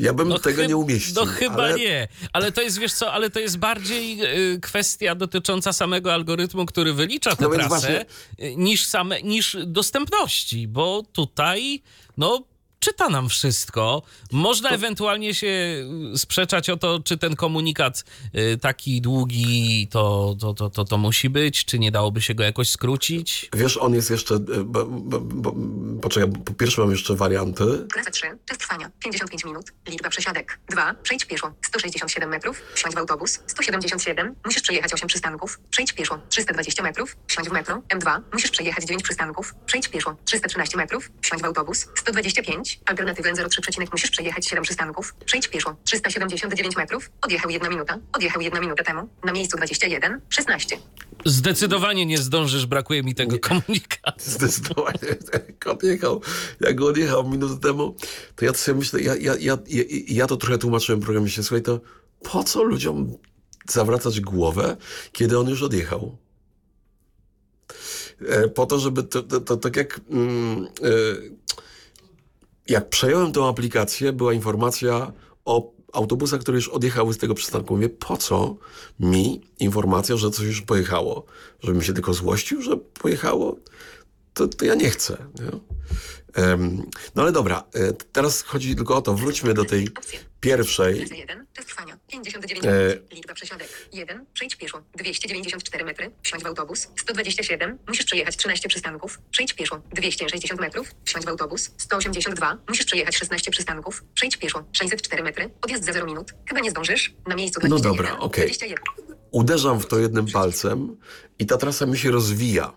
Ja 0.00 0.14
bym 0.14 0.28
No 0.28 0.38
tego 0.38 0.64
nie 0.64 0.76
umieścił. 0.76 1.14
No 1.14 1.26
chyba 1.26 1.62
ale... 1.62 1.78
nie. 1.78 2.08
Ale 2.32 2.52
to 2.52 2.62
jest, 2.62 2.78
wiesz 2.78 2.92
co, 2.92 3.12
ale 3.12 3.30
to 3.30 3.40
jest 3.40 3.58
bardziej 3.58 4.22
y, 4.54 4.60
kwestia 4.60 5.14
dotycząca 5.14 5.72
samego 5.72 6.14
algorytmu, 6.14 6.66
który 6.66 6.92
wylicza 6.92 7.36
tę 7.36 7.44
No 7.48 7.50
trasę, 7.50 8.04
y, 8.42 8.56
niż, 8.56 8.86
same, 8.86 9.22
niż 9.22 9.56
dostępności, 9.66 10.68
bo 10.68 11.02
tutaj, 11.12 11.82
no 12.16 12.42
czyta 12.80 13.08
nam 13.08 13.28
wszystko. 13.28 14.02
Można 14.32 14.70
ewentualnie 14.70 15.34
się 15.34 15.46
y, 16.14 16.18
sprzeczać 16.18 16.70
o 16.70 16.76
to, 16.76 17.00
czy 17.04 17.18
ten 17.18 17.36
komunikat 17.36 18.04
y, 18.34 18.58
taki 18.58 19.00
długi 19.00 19.88
to, 19.90 20.36
to, 20.40 20.54
to, 20.54 20.70
to, 20.70 20.84
to 20.84 20.98
musi 20.98 21.30
być, 21.30 21.64
czy 21.64 21.78
nie 21.78 21.90
dałoby 21.90 22.20
się 22.22 22.34
go 22.34 22.42
jakoś 22.42 22.68
skrócić. 22.70 23.48
Wiesz, 23.56 23.76
on 23.76 23.94
jest 23.94 24.10
jeszcze. 24.10 24.34
e, 24.34 24.38
Bo, 24.64 24.84
bo, 24.86 25.20
bo, 25.20 25.54
poczekaj, 26.02 26.32
po 26.44 26.52
pierwsze 26.54 26.80
mam 26.82 26.90
jeszcze 26.90 27.14
warianty. 27.16 27.64
Klasa 27.92 28.10
3. 28.10 28.26
Czas 28.46 28.58
trwania. 28.58 28.90
55 28.98 29.44
minut. 29.44 29.72
Liczba 29.88 30.08
przesiadek. 30.10 30.60
2. 30.70 30.94
Przejdź 31.02 31.24
pieszo. 31.24 31.52
167 31.62 32.28
metrów. 32.30 32.62
Wsiądź 32.74 32.94
w 32.94 32.98
autobus. 32.98 33.38
177. 33.46 34.34
Musisz 34.44 34.62
przejechać 34.62 34.92
8 34.94 35.08
przystanków. 35.08 35.60
Przejdź 35.70 35.92
pieszo. 35.92 36.18
320 36.28 36.82
metrów. 36.82 37.16
Wsiądź 37.26 37.48
w 37.48 37.52
metro. 37.52 37.82
M2. 37.94 38.20
Musisz 38.32 38.50
przejechać 38.50 38.84
9 38.84 39.02
przystanków. 39.02 39.54
Przejdź 39.66 39.88
pieszo. 39.88 40.16
313 40.24 40.76
metrów. 40.76 41.10
Wsiądź 41.22 41.42
w 41.42 41.44
autobus. 41.44 41.86
125. 41.96 42.67
Alternatywę 42.84 43.32
03 43.48 43.60
przecinek 43.60 43.92
musisz 43.92 44.10
przejechać 44.10 44.46
7 44.46 44.64
przystanków. 44.64 45.14
Przejdź 45.24 45.48
pieszo. 45.48 45.76
379 45.84 46.76
metrów. 46.76 47.10
Odjechał 47.22 47.50
1 47.50 47.70
minuta. 47.70 47.98
Odjechał 48.12 48.42
1 48.42 48.60
minutę 48.60 48.84
temu. 48.84 49.08
Na 49.24 49.32
miejscu 49.32 49.56
21. 49.56 50.20
16. 50.28 50.78
Zdecydowanie 51.24 52.06
nie 52.06 52.18
zdążysz, 52.18 52.66
brakuje 52.66 53.02
mi 53.02 53.14
tego 53.14 53.38
komunikatu. 53.38 54.30
Zdecydowanie. 54.36 54.98
Jak 55.32 55.66
odjechał, 55.66 56.20
jak 56.60 56.74
go 56.76 56.86
odjechał 56.86 57.28
minutę 57.28 57.60
temu, 57.60 57.96
to 58.36 58.44
ja 58.44 58.54
sobie 58.54 58.78
myślę, 58.78 59.00
ja, 59.00 59.16
ja, 59.16 59.34
ja, 59.40 59.58
ja, 59.68 59.84
ja 60.08 60.26
to 60.26 60.36
trochę 60.36 60.58
tłumaczyłem 60.58 61.00
programie 61.00 61.28
się, 61.28 61.42
słuchaj, 61.42 61.62
to 61.62 61.80
po 62.22 62.44
co 62.44 62.62
ludziom 62.62 63.16
zawracać 63.68 64.20
głowę, 64.20 64.76
kiedy 65.12 65.38
on 65.38 65.48
już 65.48 65.62
odjechał? 65.62 66.18
E, 68.28 68.48
Po 68.48 68.66
to, 68.66 68.78
żeby 68.78 69.02
to, 69.02 69.22
to, 69.22 69.40
to 69.40 69.56
tak 69.56 69.76
jak 69.76 70.00
mm, 70.10 70.64
e, 70.64 70.88
jak 72.68 72.88
przejąłem 72.88 73.32
tą 73.32 73.48
aplikację, 73.48 74.12
była 74.12 74.32
informacja 74.32 75.12
o 75.44 75.72
autobusach, 75.92 76.40
które 76.40 76.56
już 76.56 76.68
odjechały 76.68 77.14
z 77.14 77.18
tego 77.18 77.34
przystanku. 77.34 77.74
Mówię, 77.74 77.88
po 77.88 78.16
co 78.16 78.56
mi 79.00 79.40
informacja, 79.58 80.16
że 80.16 80.30
coś 80.30 80.46
już 80.46 80.62
pojechało? 80.62 81.24
Żebym 81.62 81.82
się 81.82 81.92
tylko 81.92 82.14
złościł, 82.14 82.62
że 82.62 82.76
pojechało? 82.76 83.56
To, 84.34 84.48
to 84.48 84.64
ja 84.64 84.74
nie 84.74 84.90
chcę. 84.90 85.16
Nie? 85.40 85.60
Em, 86.44 86.82
no 87.14 87.22
ale 87.22 87.32
dobra, 87.32 87.64
e, 87.74 87.92
teraz 87.92 88.42
chodzi 88.42 88.76
tylko 88.76 88.96
o 88.96 89.02
to, 89.02 89.14
wróćmy 89.14 89.54
do 89.54 89.64
tej. 89.64 89.88
Pierwszej. 90.40 90.96
Klasa 90.96 91.14
1. 91.14 91.46
Czas 91.52 91.66
trwania. 91.66 91.98
59 92.08 92.64
E. 92.66 92.70
Liczba 93.14 93.34
przesiadek. 93.34 93.68
1. 93.92 94.26
Przejdź 94.32 94.56
pieszo. 94.56 94.82
294 94.94 95.84
metry. 95.84 96.10
Wsiądź 96.22 96.42
w 96.42 96.46
autobus. 96.46 96.88
127. 96.96 97.78
Musisz 97.88 98.04
przejechać 98.06 98.36
13 98.36 98.68
przystanków. 98.68 99.18
Przejdź 99.30 99.52
pieszo. 99.54 99.82
260 99.92 100.60
metrów. 100.60 100.90
Wsiądź 101.04 101.24
w 101.24 101.28
autobus. 101.28 101.70
182. 101.78 102.58
Musisz 102.68 102.86
przejechać 102.86 103.16
16 103.16 103.50
przystanków. 103.50 104.04
Przejdź 104.14 104.36
pieszo. 104.36 104.64
604 104.72 105.22
metry. 105.22 105.50
Odjazd 105.62 105.84
za 105.84 105.92
0 105.92 106.06
minut. 106.06 106.32
Chyba 106.48 106.60
nie 106.60 106.70
zdążysz. 106.70 107.14
Na 107.26 107.34
miejscu 107.34 107.60
No 107.62 107.68
21. 107.68 107.96
dobra, 107.96 108.18
okej. 108.18 108.44
21. 108.44 108.84
Uderzam 109.30 109.80
w 109.80 109.86
to 109.86 109.98
jednym 109.98 110.26
palcem 110.26 110.96
i 111.38 111.46
ta 111.46 111.56
trasa 111.56 111.86
mi 111.86 111.98
się 111.98 112.10
rozwija. 112.10 112.72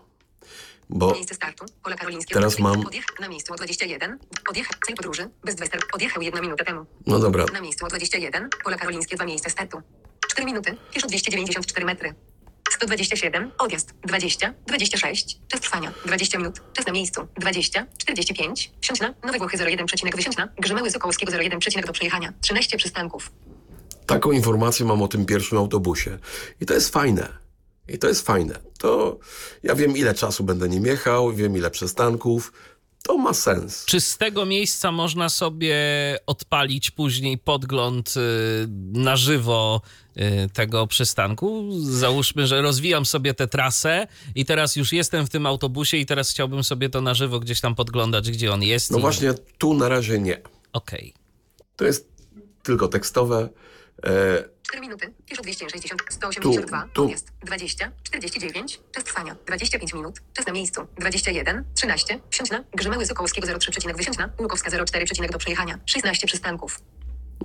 Bo 0.94 1.14
Miejsce 1.14 1.34
startu. 1.34 1.64
Pola 1.82 1.96
Karolińskie. 1.96 2.34
Teraz 2.34 2.58
mam- 2.58 2.86
Odjech 2.86 3.04
na 3.20 3.28
miejscu 3.28 3.52
o 3.52 3.56
21. 3.56 4.18
Odjechał. 4.50 4.72
Cel 4.86 4.96
podróży. 4.96 5.28
Bez 5.44 5.54
dwester. 5.54 5.80
Odjechał 5.92 6.22
1 6.22 6.40
minutę 6.42 6.64
temu. 6.64 6.86
no 7.06 7.18
dobra, 7.18 7.44
Na 7.52 7.60
miejscu 7.60 7.84
o 7.84 7.88
21. 7.88 8.48
Pola 8.64 8.76
Karolińskie. 8.76 9.16
Dwa 9.16 9.24
miejsca 9.24 9.50
startu. 9.50 9.82
4 10.30 10.46
minuty. 10.46 10.76
Pieszo 10.94 11.06
294 11.06 11.86
metry. 11.86 12.14
127. 12.70 13.50
Odjazd. 13.58 13.92
20. 14.04 14.54
26. 14.66 15.38
Czas 15.48 15.60
trwania. 15.60 15.92
20 16.06 16.38
minut. 16.38 16.60
Czas 16.72 16.86
na 16.86 16.92
miejscu. 16.92 17.28
20. 17.36 17.86
45. 17.98 18.70
Wsiądź 18.80 19.00
na 19.00 19.14
Nowe 19.24 19.38
Włochy 19.38 19.56
01. 19.56 19.86
Wysiądź 20.16 20.36
na 20.36 20.48
Grzemały 20.58 20.90
Sokołowskiego 20.90 21.32
01. 21.32 21.82
do 21.86 21.92
przejechania. 21.92 22.32
13 22.40 22.76
przystanków. 22.78 23.32
taką 24.06 24.32
informację 24.32 24.86
mam 24.86 25.02
o 25.02 25.08
tym 25.08 25.26
pierwszym 25.26 25.58
autobusie. 25.58 26.18
I 26.60 26.66
to 26.66 26.74
jest 26.74 26.92
fajne. 26.92 27.41
I 27.88 27.98
to 27.98 28.08
jest 28.08 28.26
fajne. 28.26 28.58
To 28.78 29.18
ja 29.62 29.74
wiem, 29.74 29.96
ile 29.96 30.14
czasu 30.14 30.44
będę 30.44 30.68
nim 30.68 30.86
jechał, 30.86 31.32
wiem, 31.32 31.56
ile 31.56 31.70
przystanków. 31.70 32.52
To 33.02 33.18
ma 33.18 33.34
sens. 33.34 33.84
Czy 33.84 34.00
z 34.00 34.18
tego 34.18 34.46
miejsca 34.46 34.92
można 34.92 35.28
sobie 35.28 35.76
odpalić 36.26 36.90
później 36.90 37.38
podgląd 37.38 38.14
y, 38.16 38.20
na 38.92 39.16
żywo 39.16 39.80
y, 40.16 40.20
tego 40.52 40.86
przystanku? 40.86 41.68
Załóżmy, 41.80 42.46
że 42.46 42.62
rozwijam 42.62 43.06
sobie 43.06 43.34
tę 43.34 43.48
trasę 43.48 44.06
i 44.34 44.44
teraz 44.44 44.76
już 44.76 44.92
jestem 44.92 45.26
w 45.26 45.30
tym 45.30 45.46
autobusie 45.46 45.96
i 45.96 46.06
teraz 46.06 46.30
chciałbym 46.30 46.64
sobie 46.64 46.88
to 46.88 47.00
na 47.00 47.14
żywo 47.14 47.40
gdzieś 47.40 47.60
tam 47.60 47.74
podglądać, 47.74 48.30
gdzie 48.30 48.52
on 48.52 48.62
jest. 48.62 48.90
No 48.90 48.98
i- 48.98 49.00
właśnie, 49.00 49.34
tu 49.58 49.74
na 49.74 49.88
razie 49.88 50.18
nie. 50.18 50.40
Okej. 50.72 51.14
To 51.76 51.84
jest 51.84 52.08
tylko 52.62 52.88
tekstowe. 52.88 53.48
E, 54.06 54.44
4 54.62 54.80
minuty. 54.80 55.12
Pieszo 55.26 55.42
260. 55.42 56.02
182. 56.10 56.82
Tu, 56.82 56.88
tu. 56.92 57.04
Odjazd. 57.04 57.32
20. 57.44 57.90
49. 58.02 58.80
Czas 58.92 59.04
trwania. 59.04 59.36
25 59.46 59.94
minut. 59.94 60.20
Czas 60.32 60.46
na 60.46 60.52
miejscu. 60.52 60.80
21. 60.98 61.64
13. 61.74 62.20
Wsiądź 62.30 62.50
na 62.50 62.64
Grzemały 62.74 63.06
Sokołowskiego 63.06 63.58
03. 63.58 63.92
Wysiądź 63.94 64.18
na 64.18 64.30
Łukowska 64.40 64.84
04. 64.84 65.06
do 65.32 65.38
przejechania. 65.38 65.78
16 65.86 66.26
przystanków. 66.26 66.80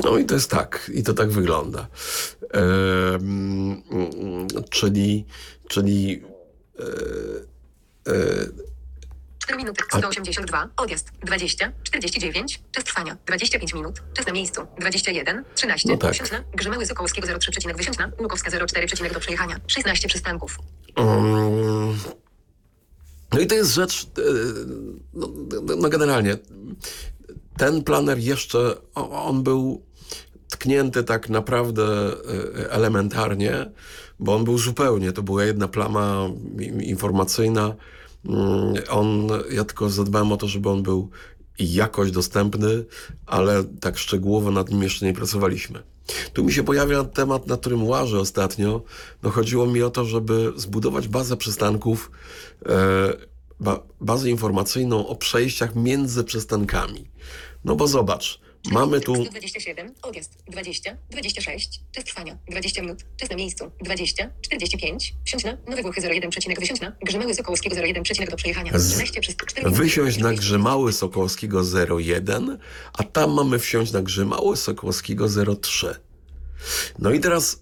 no 0.04 0.18
i 0.18 0.26
to 0.26 0.34
jest 0.34 0.52
tak. 0.52 0.92
I 0.94 1.04
to 1.04 1.14
tak 1.14 1.30
wygląda. 1.32 1.88
E, 2.54 2.60
mm, 3.16 3.84
czyli, 4.70 5.26
czyli 5.68 6.24
e, 6.80 6.84
e, 8.12 8.48
4 9.48 9.58
minuty. 9.58 9.84
182. 9.98 10.70
Odjazd. 10.78 11.12
20. 11.24 11.72
49. 11.84 12.62
Czas 12.72 12.84
trwania. 12.84 13.18
25 13.26 13.74
minut. 13.74 14.02
Czas 14.14 14.28
na 14.28 14.34
miejscu. 14.34 14.62
21. 14.80 15.44
13. 15.56 15.90
No 15.90 15.98
tak. 15.98 16.14
Wsiądź 16.14 16.32
na 16.32 16.44
Grzemały 16.56 16.86
Sokołowskiego 16.86 17.28
03. 17.40 17.74
Wysiądź 17.78 17.98
na 17.98 18.12
Łukowska 18.22 18.52
04. 18.68 18.88
do 19.14 19.20
przejechania. 19.20 19.60
16 19.68 20.08
przystanków. 20.08 20.58
Mm. 20.96 21.98
No 23.34 23.40
i 23.40 23.48
to 23.48 23.56
jest 23.56 23.74
rzecz, 23.74 24.04
e, 24.04 24.22
no, 25.14 25.28
no 25.78 25.90
generalnie, 25.90 26.38
ten 27.58 27.84
planer 27.84 28.18
jeszcze, 28.18 28.76
o- 28.96 29.26
on 29.26 29.44
był 29.44 29.86
tknięty 30.50 31.04
tak 31.04 31.30
naprawdę 31.30 31.84
e, 32.64 32.72
elementarnie, 32.72 33.72
bo 34.20 34.36
on 34.36 34.44
był 34.44 34.58
zupełnie, 34.58 35.12
to 35.12 35.24
była 35.24 35.44
jedna 35.44 35.68
plama 35.68 36.30
i- 36.60 36.90
informacyjna. 36.90 37.76
Mm, 38.28 38.74
On, 38.90 39.28
ja 39.52 39.64
tylko 39.64 39.90
zadbałem 39.90 40.32
o 40.32 40.38
to, 40.38 40.48
żeby 40.48 40.70
on 40.70 40.84
był 40.84 41.10
jakoś 41.60 42.12
dostępny, 42.12 42.86
ale 43.26 43.64
tak 43.64 43.98
szczegółowo 43.98 44.52
nad 44.52 44.70
nim 44.70 44.84
jeszcze 44.84 45.06
nie 45.06 45.14
pracowaliśmy. 45.14 45.84
Tu 46.34 46.44
mi 46.44 46.54
się 46.54 46.64
pojawia 46.64 47.04
temat, 47.04 47.48
na 47.48 47.58
którym 47.58 47.88
łażę 47.88 48.20
ostatnio. 48.20 48.82
No 49.24 49.30
chodziło 49.30 49.66
mi 49.66 49.84
o 49.84 49.90
to, 49.90 50.06
żeby 50.06 50.54
zbudować 50.56 51.08
bazę 51.08 51.38
przystanków, 51.38 52.12
e, 52.66 53.14
ba, 53.60 53.80
bazę 54.02 54.30
informacyjną 54.30 55.08
o 55.08 55.16
przejściach 55.16 55.76
między 55.76 56.24
przystankami. 56.24 57.08
No 57.66 57.76
bo 57.76 57.88
zobacz, 57.88 58.40
mamy 58.72 59.02
tu 59.02 59.16
127. 59.16 59.94
Odjazd. 60.02 60.38
20. 60.48 60.98
26. 61.10 61.82
Czas 61.92 62.04
trwania. 62.04 62.38
20 62.50 62.82
minut. 62.82 63.00
Czas 63.18 63.30
na 63.30 63.36
miejscu. 63.36 63.72
20. 63.82 64.30
45. 64.42 65.14
Wsiądź 65.26 65.44
na 65.44 65.58
Nowe 65.68 65.82
Włochy 65.82 66.02
01. 66.02 66.30
Wysiądź 66.60 66.82
na 66.82 66.92
Grzemały 67.06 67.34
Sokołowskiego 67.34 67.76
01. 67.76 68.28
do 68.30 68.36
przejechania. 68.36 68.72
Z- 68.80 68.88
13 68.90 69.22
przez 69.22 69.36
4 69.36 69.66
minuty. 69.66 69.84
wysiąść 69.84 70.18
na 70.18 70.34
Grzymały 70.34 70.94
Sokołowskiego 70.94 71.62
01, 72.00 72.58
a 72.94 73.04
tam 73.04 73.34
mamy 73.34 73.60
wsiąść 73.60 73.92
na 73.92 74.02
Grzymały 74.02 74.58
Sokołowskiego 74.58 75.28
03. 75.62 75.96
No 77.00 77.12
i 77.12 77.20
teraz 77.20 77.62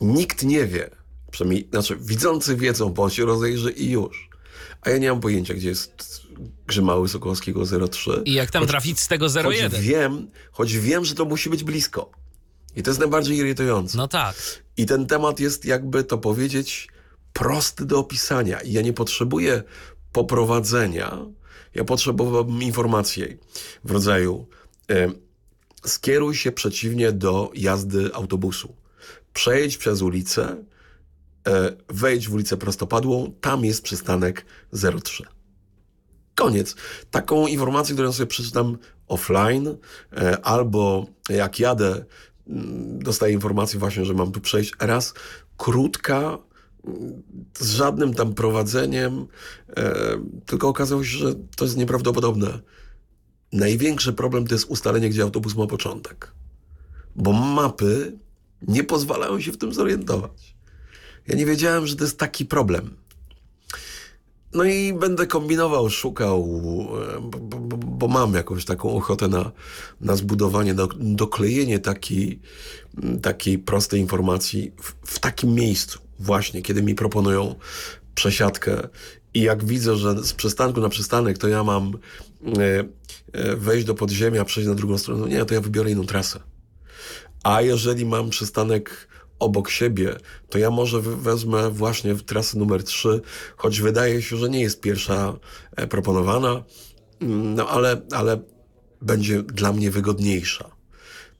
nikt 0.00 0.42
nie 0.42 0.66
wie, 0.66 0.90
przynajmniej, 1.30 1.68
znaczy 1.70 1.96
widzący 2.00 2.56
wiedzą, 2.56 2.88
bo 2.92 3.02
on 3.02 3.10
się 3.10 3.24
rozejrzy 3.24 3.70
i 3.72 3.90
już. 3.90 4.28
A 4.80 4.90
ja 4.90 4.98
nie 4.98 5.10
mam 5.10 5.20
pojęcia, 5.20 5.54
gdzie 5.54 5.68
jest 5.68 6.23
Grzymały 6.66 7.08
Sokołowskiego 7.08 7.62
03. 7.90 8.22
I 8.24 8.32
jak 8.32 8.50
tam 8.50 8.62
Choć- 8.62 8.68
trafić 8.70 9.00
z 9.00 9.08
tego 9.08 9.26
Choć 9.28 9.56
01? 9.58 9.82
wiem, 9.82 10.30
choć 10.52 10.76
wiem, 10.78 11.04
że 11.04 11.14
to 11.14 11.24
musi 11.24 11.50
być 11.50 11.64
blisko. 11.64 12.10
I 12.76 12.82
to 12.82 12.90
jest 12.90 13.00
najbardziej 13.00 13.36
irytujące. 13.36 13.98
No 13.98 14.08
tak. 14.08 14.36
I 14.76 14.86
ten 14.86 15.06
temat 15.06 15.40
jest, 15.40 15.64
jakby 15.64 16.04
to 16.04 16.18
powiedzieć, 16.18 16.88
prosty 17.32 17.84
do 17.86 17.98
opisania. 17.98 18.60
I 18.60 18.72
ja 18.72 18.82
nie 18.82 18.92
potrzebuję 18.92 19.62
poprowadzenia, 20.12 21.18
ja 21.74 21.84
potrzebowałbym 21.84 22.62
informacji 22.62 23.24
w 23.84 23.90
rodzaju 23.90 24.46
e, 24.90 25.12
skieruj 25.86 26.34
się 26.34 26.52
przeciwnie 26.52 27.12
do 27.12 27.50
jazdy 27.54 28.10
autobusu. 28.14 28.74
Przejdź 29.32 29.76
przez 29.76 30.02
ulicę, 30.02 30.64
e, 31.46 31.76
wejdź 31.88 32.28
w 32.28 32.34
ulicę 32.34 32.56
prostopadłą, 32.56 33.32
tam 33.40 33.64
jest 33.64 33.82
przystanek 33.82 34.44
03. 35.04 35.24
Koniec. 36.34 36.76
Taką 37.10 37.46
informację, 37.46 37.94
którą 37.94 38.12
sobie 38.12 38.26
przeczytam 38.26 38.78
offline, 39.08 39.76
e, 40.12 40.40
albo 40.46 41.06
jak 41.28 41.58
jadę, 41.58 42.04
mm, 42.48 42.98
dostaję 42.98 43.32
informację 43.32 43.78
właśnie, 43.80 44.04
że 44.04 44.14
mam 44.14 44.32
tu 44.32 44.40
przejść. 44.40 44.72
Raz, 44.80 45.14
krótka, 45.56 46.38
mm, 46.84 47.22
z 47.58 47.70
żadnym 47.70 48.14
tam 48.14 48.34
prowadzeniem, 48.34 49.26
e, 49.76 49.94
tylko 50.46 50.68
okazało 50.68 51.04
się, 51.04 51.18
że 51.18 51.34
to 51.56 51.64
jest 51.64 51.76
nieprawdopodobne. 51.76 52.60
Największy 53.52 54.12
problem 54.12 54.46
to 54.46 54.54
jest 54.54 54.66
ustalenie, 54.68 55.08
gdzie 55.08 55.22
autobus 55.22 55.54
ma 55.54 55.66
początek. 55.66 56.32
Bo 57.16 57.32
mapy 57.32 58.18
nie 58.62 58.84
pozwalają 58.84 59.40
się 59.40 59.52
w 59.52 59.58
tym 59.58 59.72
zorientować. 59.72 60.54
Ja 61.28 61.36
nie 61.36 61.46
wiedziałem, 61.46 61.86
że 61.86 61.96
to 61.96 62.04
jest 62.04 62.18
taki 62.18 62.46
problem. 62.46 62.96
No 64.54 64.64
i 64.64 64.92
będę 64.92 65.26
kombinował, 65.26 65.90
szukał, 65.90 66.60
e, 67.16 67.20
bo, 67.20 67.38
bo, 67.38 67.76
bo 67.76 68.08
mam 68.08 68.34
jakąś 68.34 68.64
taką 68.64 68.96
ochotę 68.96 69.28
na, 69.28 69.52
na 70.00 70.16
zbudowanie, 70.16 70.74
do, 70.74 70.88
doklejenie 71.00 71.78
takiej, 71.78 72.40
takiej 73.22 73.58
prostej 73.58 74.00
informacji 74.00 74.72
w, 74.82 75.14
w 75.14 75.18
takim 75.18 75.54
miejscu, 75.54 75.98
właśnie, 76.18 76.62
kiedy 76.62 76.82
mi 76.82 76.94
proponują 76.94 77.54
przesiadkę. 78.14 78.88
I 79.34 79.40
jak 79.40 79.64
widzę, 79.64 79.96
że 79.96 80.24
z 80.24 80.32
przystanku 80.32 80.80
na 80.80 80.88
przystanek 80.88 81.38
to 81.38 81.48
ja 81.48 81.64
mam 81.64 81.92
e, 82.58 82.84
e, 83.32 83.56
wejść 83.56 83.86
do 83.86 83.94
podziemia, 83.94 84.44
przejść 84.44 84.68
na 84.68 84.74
drugą 84.74 84.98
stronę, 84.98 85.20
no 85.20 85.26
nie, 85.26 85.44
to 85.44 85.54
ja 85.54 85.60
wybiorę 85.60 85.90
inną 85.90 86.06
trasę. 86.06 86.40
A 87.42 87.62
jeżeli 87.62 88.06
mam 88.06 88.30
przystanek 88.30 89.08
obok 89.44 89.70
siebie, 89.70 90.16
to 90.48 90.58
ja 90.58 90.70
może 90.70 91.00
wezmę 91.00 91.70
właśnie 91.70 92.14
trasę 92.14 92.58
numer 92.58 92.84
3, 92.84 93.20
choć 93.56 93.80
wydaje 93.80 94.22
się, 94.22 94.36
że 94.36 94.48
nie 94.48 94.60
jest 94.60 94.80
pierwsza 94.80 95.38
e, 95.76 95.86
proponowana, 95.86 96.64
mm, 97.20 97.54
no 97.54 97.68
ale, 97.68 98.02
ale 98.12 98.38
będzie 99.02 99.42
dla 99.42 99.72
mnie 99.72 99.90
wygodniejsza. 99.90 100.70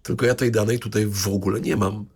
Tylko 0.03 0.27
ja 0.27 0.35
tej 0.35 0.51
danej 0.51 0.79
tutaj 0.79 1.07
w 1.07 1.29
ogóle 1.29 1.61
nie 1.61 1.77
mam. 1.77 2.07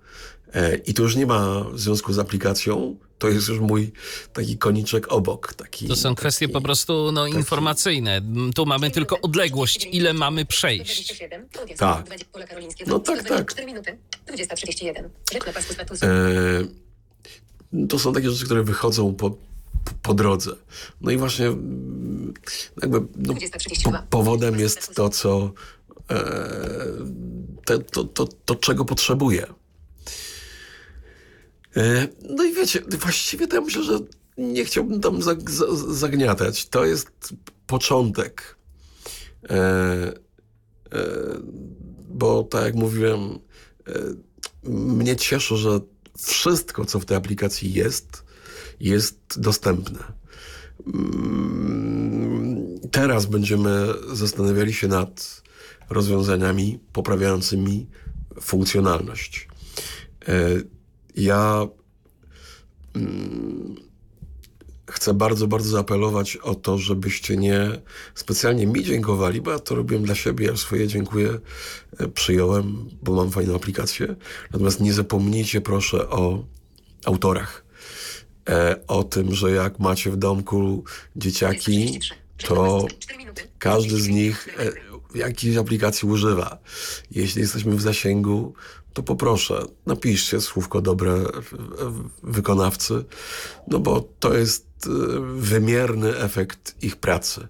E, 0.55 0.77
I 0.77 0.95
to 0.95 1.03
już 1.03 1.17
nie 1.17 1.27
ma 1.27 1.65
w 1.73 1.81
związku 1.81 2.13
z 2.13 2.19
aplikacją, 2.19 2.97
to 3.19 3.29
jest 3.29 3.49
już 3.49 3.61
mój 3.61 3.93
taki 4.33 4.59
koniczek 4.59 5.13
obok. 5.13 5.55
Taki, 5.55 5.89
to 5.89 5.97
są 5.97 6.15
kwestie 6.15 6.47
taki, 6.47 6.53
po 6.53 6.61
prostu 6.61 7.13
no, 7.13 7.25
taki... 7.25 7.37
informacyjne. 7.37 8.23
Tu 8.55 8.67
mamy 8.67 8.91
tylko 8.91 9.21
odległość, 9.21 9.89
ile 9.93 10.13
mamy 10.13 10.45
przejść. 10.45 11.19
Tak. 11.77 12.07
No 12.87 12.99
tak, 12.99 13.29
tak. 13.29 13.55
E, 16.03 17.87
to 17.89 17.99
są 17.99 18.13
takie 18.13 18.31
rzeczy, 18.31 18.45
które 18.45 18.63
wychodzą 18.63 19.15
po, 19.15 19.37
po 20.03 20.15
drodze. 20.15 20.51
No 21.01 21.11
i 21.11 21.17
właśnie 21.17 21.47
jakby 22.83 23.01
no, 23.17 23.35
po, 23.85 23.93
powodem 24.11 24.59
jest 24.59 24.95
to, 24.95 25.09
co 25.09 25.53
e, 26.11 26.25
to, 27.65 27.79
to, 27.79 28.05
to, 28.05 28.27
to, 28.27 28.55
czego 28.55 28.85
potrzebuję. 28.85 29.47
E, 31.79 32.09
no 32.31 32.45
i 32.45 32.53
wiecie, 32.55 32.83
właściwie 33.01 33.47
to 33.49 33.57
ja 33.57 33.63
myślę, 33.63 33.83
że 33.83 33.99
nie 34.39 34.65
chciałbym 34.65 35.01
tam 35.01 35.21
zagniatać. 35.89 36.69
To 36.69 36.85
jest 36.85 37.11
początek. 37.67 38.57
E, 39.51 39.55
e, 39.55 40.13
bo 42.09 42.43
tak 42.43 42.65
jak 42.65 42.75
mówiłem, 42.75 43.39
mnie 44.65 45.17
cieszy, 45.17 45.57
że 45.57 45.81
wszystko, 46.19 46.85
co 46.85 47.01
w 47.01 47.05
tej 47.05 47.17
aplikacji 47.17 47.73
jest, 47.73 48.25
jest 48.81 49.19
dostępne. 49.37 49.99
Mm, 50.87 52.79
teraz 52.91 53.27
będziemy 53.27 53.87
zastanawiali 54.13 54.73
się 54.73 54.89
nad 54.89 55.43
rozwiązaniami 55.91 56.79
poprawiającymi 56.93 57.87
funkcjonalność. 58.41 59.49
Ja 61.19 61.67
mm, 62.95 63.77
chcę 64.91 65.15
bardzo, 65.15 65.47
bardzo 65.47 65.71
zaapelować 65.71 66.37
o 66.37 66.55
to, 66.55 66.79
żebyście 66.79 67.37
nie 67.37 67.81
specjalnie 68.15 68.67
mi 68.67 68.85
dziękowali, 68.85 69.41
bo 69.41 69.51
ja 69.51 69.59
to 69.59 69.75
robiłem 69.75 70.05
dla 70.05 70.15
siebie, 70.15 70.47
ja 70.47 70.57
swoje 70.57 70.89
dziękuję 70.89 71.39
e, 71.99 72.09
przyjąłem, 72.09 72.89
bo 73.03 73.13
mam 73.13 73.31
fajną 73.31 73.57
aplikację. 73.57 74.17
Natomiast 74.53 74.81
nie 74.81 74.93
zapomnijcie 74.93 75.61
proszę 75.61 76.11
o 76.11 76.45
autorach. 77.05 77.65
E, 78.49 78.77
o 78.87 79.05
tym, 79.05 79.35
że 79.35 79.51
jak 79.51 79.79
macie 79.79 80.11
w 80.11 80.17
domku 80.17 80.85
dzieciaki, 81.17 82.01
to 82.37 82.87
każdy 83.59 83.97
z 83.97 84.09
nich 84.09 84.49
e, 84.59 84.88
jakiejś 85.15 85.57
aplikacji 85.57 86.09
używa. 86.09 86.59
Jeśli 87.11 87.41
jesteśmy 87.41 87.77
w 87.77 87.81
zasięgu, 87.81 88.55
to 88.93 89.03
poproszę, 89.03 89.63
napiszcie 89.87 90.41
słówko 90.41 90.81
dobre 90.81 91.25
wykonawcy, 92.23 93.05
no 93.69 93.79
bo 93.79 94.09
to 94.19 94.35
jest 94.35 94.67
e, 94.87 94.91
wymierny 95.37 96.17
efekt 96.17 96.75
ich 96.83 96.97
pracy. 96.97 97.49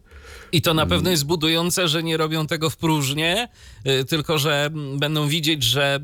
I 0.52 0.62
to 0.62 0.74
na 0.74 0.86
pewno 0.86 1.10
jest 1.10 1.24
budujące, 1.24 1.88
że 1.88 2.02
nie 2.02 2.16
robią 2.16 2.46
tego 2.46 2.70
w 2.70 2.76
próżnię, 2.76 3.48
e, 3.84 4.04
tylko 4.04 4.38
że 4.38 4.70
będą 4.98 5.28
widzieć, 5.28 5.62
że 5.62 6.00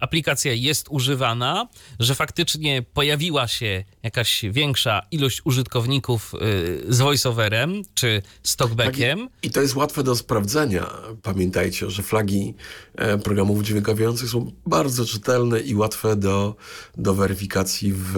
aplikacja 0.00 0.52
jest 0.52 0.86
używana, 0.90 1.68
że 1.98 2.14
faktycznie 2.14 2.82
pojawiła 2.82 3.48
się 3.48 3.84
jakaś 4.02 4.44
większa 4.50 5.02
ilość 5.10 5.40
użytkowników 5.44 6.34
y, 6.34 6.84
z 6.88 6.98
voiceoverem 6.98 7.82
czy 7.94 8.22
z 8.42 8.56
talkbackiem. 8.56 9.18
Tak, 9.18 9.44
I 9.44 9.50
to 9.50 9.60
jest 9.60 9.76
łatwe 9.76 10.02
do 10.02 10.16
sprawdzenia. 10.16 10.90
Pamiętajcie, 11.22 11.90
że 11.90 12.02
flagi 12.02 12.54
e, 12.94 13.18
programów 13.18 13.62
dźwiękawiących 13.62 14.28
są 14.28 14.52
bardzo 14.66 15.04
czytelne 15.04 15.60
i 15.60 15.74
łatwe 15.74 16.16
do, 16.16 16.56
do 16.96 17.14
weryfikacji 17.14 17.92
w 17.92 18.14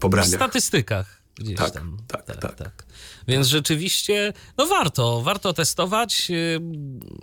pobraniach. 0.00 0.32
W 0.32 0.34
statystykach 0.34 1.21
gdzieś 1.38 1.56
tak, 1.56 1.70
tam. 1.70 1.96
Tak, 2.08 2.24
tak, 2.24 2.40
tak. 2.40 2.54
tak. 2.54 2.86
Więc 3.28 3.46
rzeczywiście, 3.46 4.32
no 4.58 4.66
warto, 4.66 5.22
warto 5.22 5.52
testować. 5.52 6.32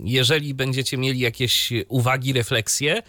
Jeżeli 0.00 0.54
będziecie 0.54 0.98
mieli 0.98 1.20
jakieś 1.20 1.72
uwagi, 1.88 2.32
refleksje, 2.32 3.02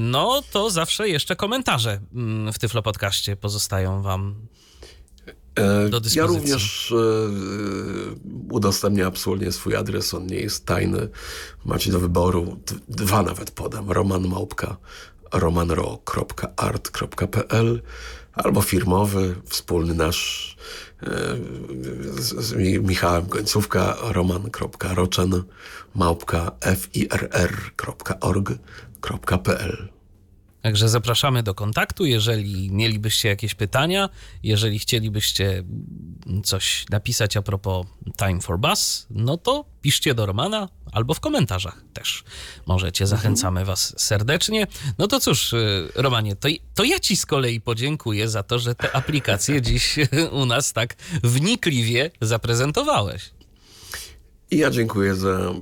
no 0.00 0.42
to 0.52 0.70
zawsze 0.70 1.08
jeszcze 1.08 1.36
komentarze 1.36 2.00
mm, 2.14 2.52
w 2.52 2.58
Tyflo 2.58 2.82
Podcaście 2.82 3.36
pozostają 3.36 4.02
wam 4.02 4.34
e, 5.54 5.88
do 5.88 6.00
dyspozycji. 6.00 6.18
Ja 6.18 6.26
również 6.26 6.92
e, 6.92 6.94
udostępnię 8.50 9.06
absolutnie 9.06 9.52
swój 9.52 9.76
adres, 9.76 10.14
on 10.14 10.26
nie 10.26 10.40
jest 10.40 10.66
tajny. 10.66 11.08
Macie 11.64 11.92
do 11.92 12.00
wyboru, 12.00 12.60
dwa 12.88 13.22
nawet 13.22 13.50
podam, 13.50 13.90
roman 13.90 14.28
małpka 14.28 14.76
romanro.art.pl 15.32 17.82
albo 18.44 18.62
firmowy, 18.62 19.34
wspólny 19.46 19.94
nasz 19.94 20.56
z, 22.02 22.44
z 22.44 22.54
Michałem 22.82 23.26
Końcówka, 23.26 23.96
roman.roczan, 24.00 25.42
małpka 25.94 26.50
firr.org.pl. 26.76 27.58
Także 30.68 30.88
zapraszamy 30.88 31.42
do 31.42 31.54
kontaktu, 31.54 32.06
jeżeli 32.06 32.70
mielibyście 32.70 33.28
jakieś 33.28 33.54
pytania, 33.54 34.08
jeżeli 34.42 34.78
chcielibyście 34.78 35.64
coś 36.44 36.86
napisać 36.90 37.36
a 37.36 37.42
propos 37.42 37.86
Time 38.18 38.40
for 38.40 38.58
Bus, 38.58 39.06
no 39.10 39.36
to 39.36 39.64
piszcie 39.82 40.14
do 40.14 40.26
Romana 40.26 40.68
albo 40.92 41.14
w 41.14 41.20
komentarzach 41.20 41.84
też 41.92 42.24
możecie. 42.66 43.04
Mhm. 43.04 43.18
Zachęcamy 43.20 43.64
Was 43.64 43.94
serdecznie. 44.00 44.66
No 44.98 45.06
to 45.06 45.20
cóż, 45.20 45.52
y, 45.52 45.88
Romanie, 45.94 46.36
to, 46.36 46.48
to 46.74 46.84
ja 46.84 47.00
Ci 47.00 47.16
z 47.16 47.26
kolei 47.26 47.60
podziękuję 47.60 48.28
za 48.28 48.42
to, 48.42 48.58
że 48.58 48.74
te 48.74 48.96
aplikacje 48.96 49.62
dziś 49.68 49.96
u 50.30 50.46
nas 50.46 50.72
tak 50.72 50.96
wnikliwie 51.22 52.10
zaprezentowałeś. 52.20 53.30
I 54.50 54.58
ja 54.58 54.70
dziękuję 54.70 55.14
za 55.14 55.54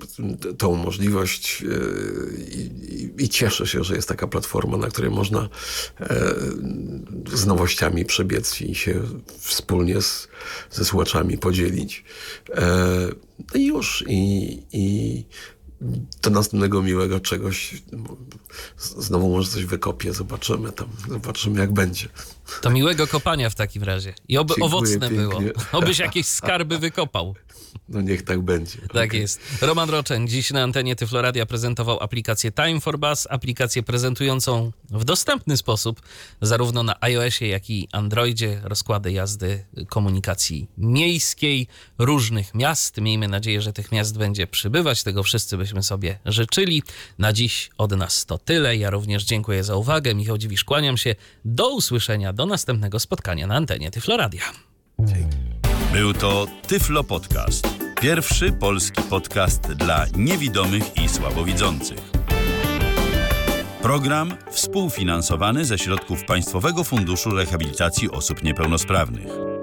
tą 0.58 0.76
możliwość 0.76 1.62
e, 1.62 2.36
i, 2.40 2.60
i, 2.94 3.24
i, 3.24 3.28
cieszę 3.28 3.66
się, 3.66 3.84
że 3.84 3.94
jest 3.96 4.08
taka 4.08 4.26
platforma, 4.26 4.76
na 4.76 4.88
której 4.88 5.10
można 5.10 5.48
e, 6.00 6.34
z 7.32 7.46
nowościami 7.46 8.04
przebiec 8.04 8.60
i 8.60 8.74
się 8.74 9.02
wspólnie 9.38 10.02
z, 10.02 10.28
ze 10.70 10.84
słuchaczami 10.84 11.38
podzielić. 11.38 12.04
E, 12.54 13.08
no 13.54 13.60
i 13.60 13.66
już. 13.66 14.04
I, 14.08 14.62
i 14.72 15.24
do 16.22 16.30
następnego 16.30 16.82
miłego 16.82 17.20
czegoś. 17.20 17.82
Znowu 18.78 19.28
może 19.28 19.50
coś 19.50 19.64
wykopię, 19.64 20.12
zobaczymy 20.12 20.72
tam, 20.72 20.88
zobaczymy 21.08 21.60
jak 21.60 21.72
będzie. 21.72 22.08
To 22.62 22.70
miłego 22.70 23.06
kopania 23.06 23.50
w 23.50 23.54
takim 23.54 23.82
razie. 23.82 24.14
I 24.28 24.38
oby 24.38 24.54
Dziękuję 24.54 24.66
owocne 24.66 25.10
było. 25.10 25.40
pięknie. 25.40 25.52
Obyś 25.72 25.98
jakieś 25.98 26.26
skarby 26.26 26.78
wykopał. 26.78 27.34
No 27.88 28.00
niech 28.00 28.22
tak 28.22 28.40
będzie. 28.42 28.78
Tak 28.92 29.12
jest. 29.12 29.40
Roman 29.60 29.90
Roczeń 29.90 30.28
dziś 30.28 30.50
na 30.50 30.62
antenie 30.62 30.96
Tyfloradia 30.96 31.46
prezentował 31.46 32.02
aplikację 32.02 32.52
Time 32.52 32.80
for 32.80 32.98
Bus, 32.98 33.26
aplikację 33.30 33.82
prezentującą 33.82 34.72
w 34.90 35.04
dostępny 35.04 35.56
sposób 35.56 36.00
zarówno 36.42 36.82
na 36.82 36.96
iOSie, 37.00 37.46
jak 37.46 37.70
i 37.70 37.88
Androidzie 37.92 38.60
rozkłady 38.64 39.12
jazdy 39.12 39.64
komunikacji 39.88 40.68
miejskiej 40.78 41.68
różnych 41.98 42.54
miast. 42.54 43.00
Miejmy 43.00 43.28
nadzieję, 43.28 43.62
że 43.62 43.72
tych 43.72 43.92
miast 43.92 44.18
będzie 44.18 44.46
przybywać. 44.46 45.02
Tego 45.02 45.22
wszyscy 45.22 45.56
byśmy 45.56 45.82
sobie 45.82 46.18
życzyli. 46.26 46.82
Na 47.18 47.32
dziś 47.32 47.70
od 47.78 47.92
nas 47.96 48.26
to 48.26 48.38
tyle. 48.38 48.76
Ja 48.76 48.90
również 48.90 49.24
dziękuję 49.24 49.64
za 49.64 49.76
uwagę. 49.76 50.14
Michał 50.14 50.38
Dziwisz, 50.38 50.64
kłaniam 50.64 50.96
się. 50.96 51.14
Do 51.44 51.68
usłyszenia, 51.74 52.32
do 52.36 52.46
następnego 52.46 53.00
spotkania 53.00 53.46
na 53.46 53.54
antenie 53.54 53.90
Tyfloradia. 53.90 54.42
Był 55.92 56.14
to 56.14 56.46
Tyflo 56.66 57.04
Podcast. 57.04 57.68
Pierwszy 58.00 58.52
polski 58.52 59.02
podcast 59.02 59.72
dla 59.72 60.06
niewidomych 60.16 60.96
i 61.04 61.08
słabowidzących. 61.08 61.98
Program 63.82 64.36
współfinansowany 64.50 65.64
ze 65.64 65.78
środków 65.78 66.24
Państwowego 66.24 66.84
Funduszu 66.84 67.30
Rehabilitacji 67.30 68.10
Osób 68.10 68.42
Niepełnosprawnych. 68.42 69.55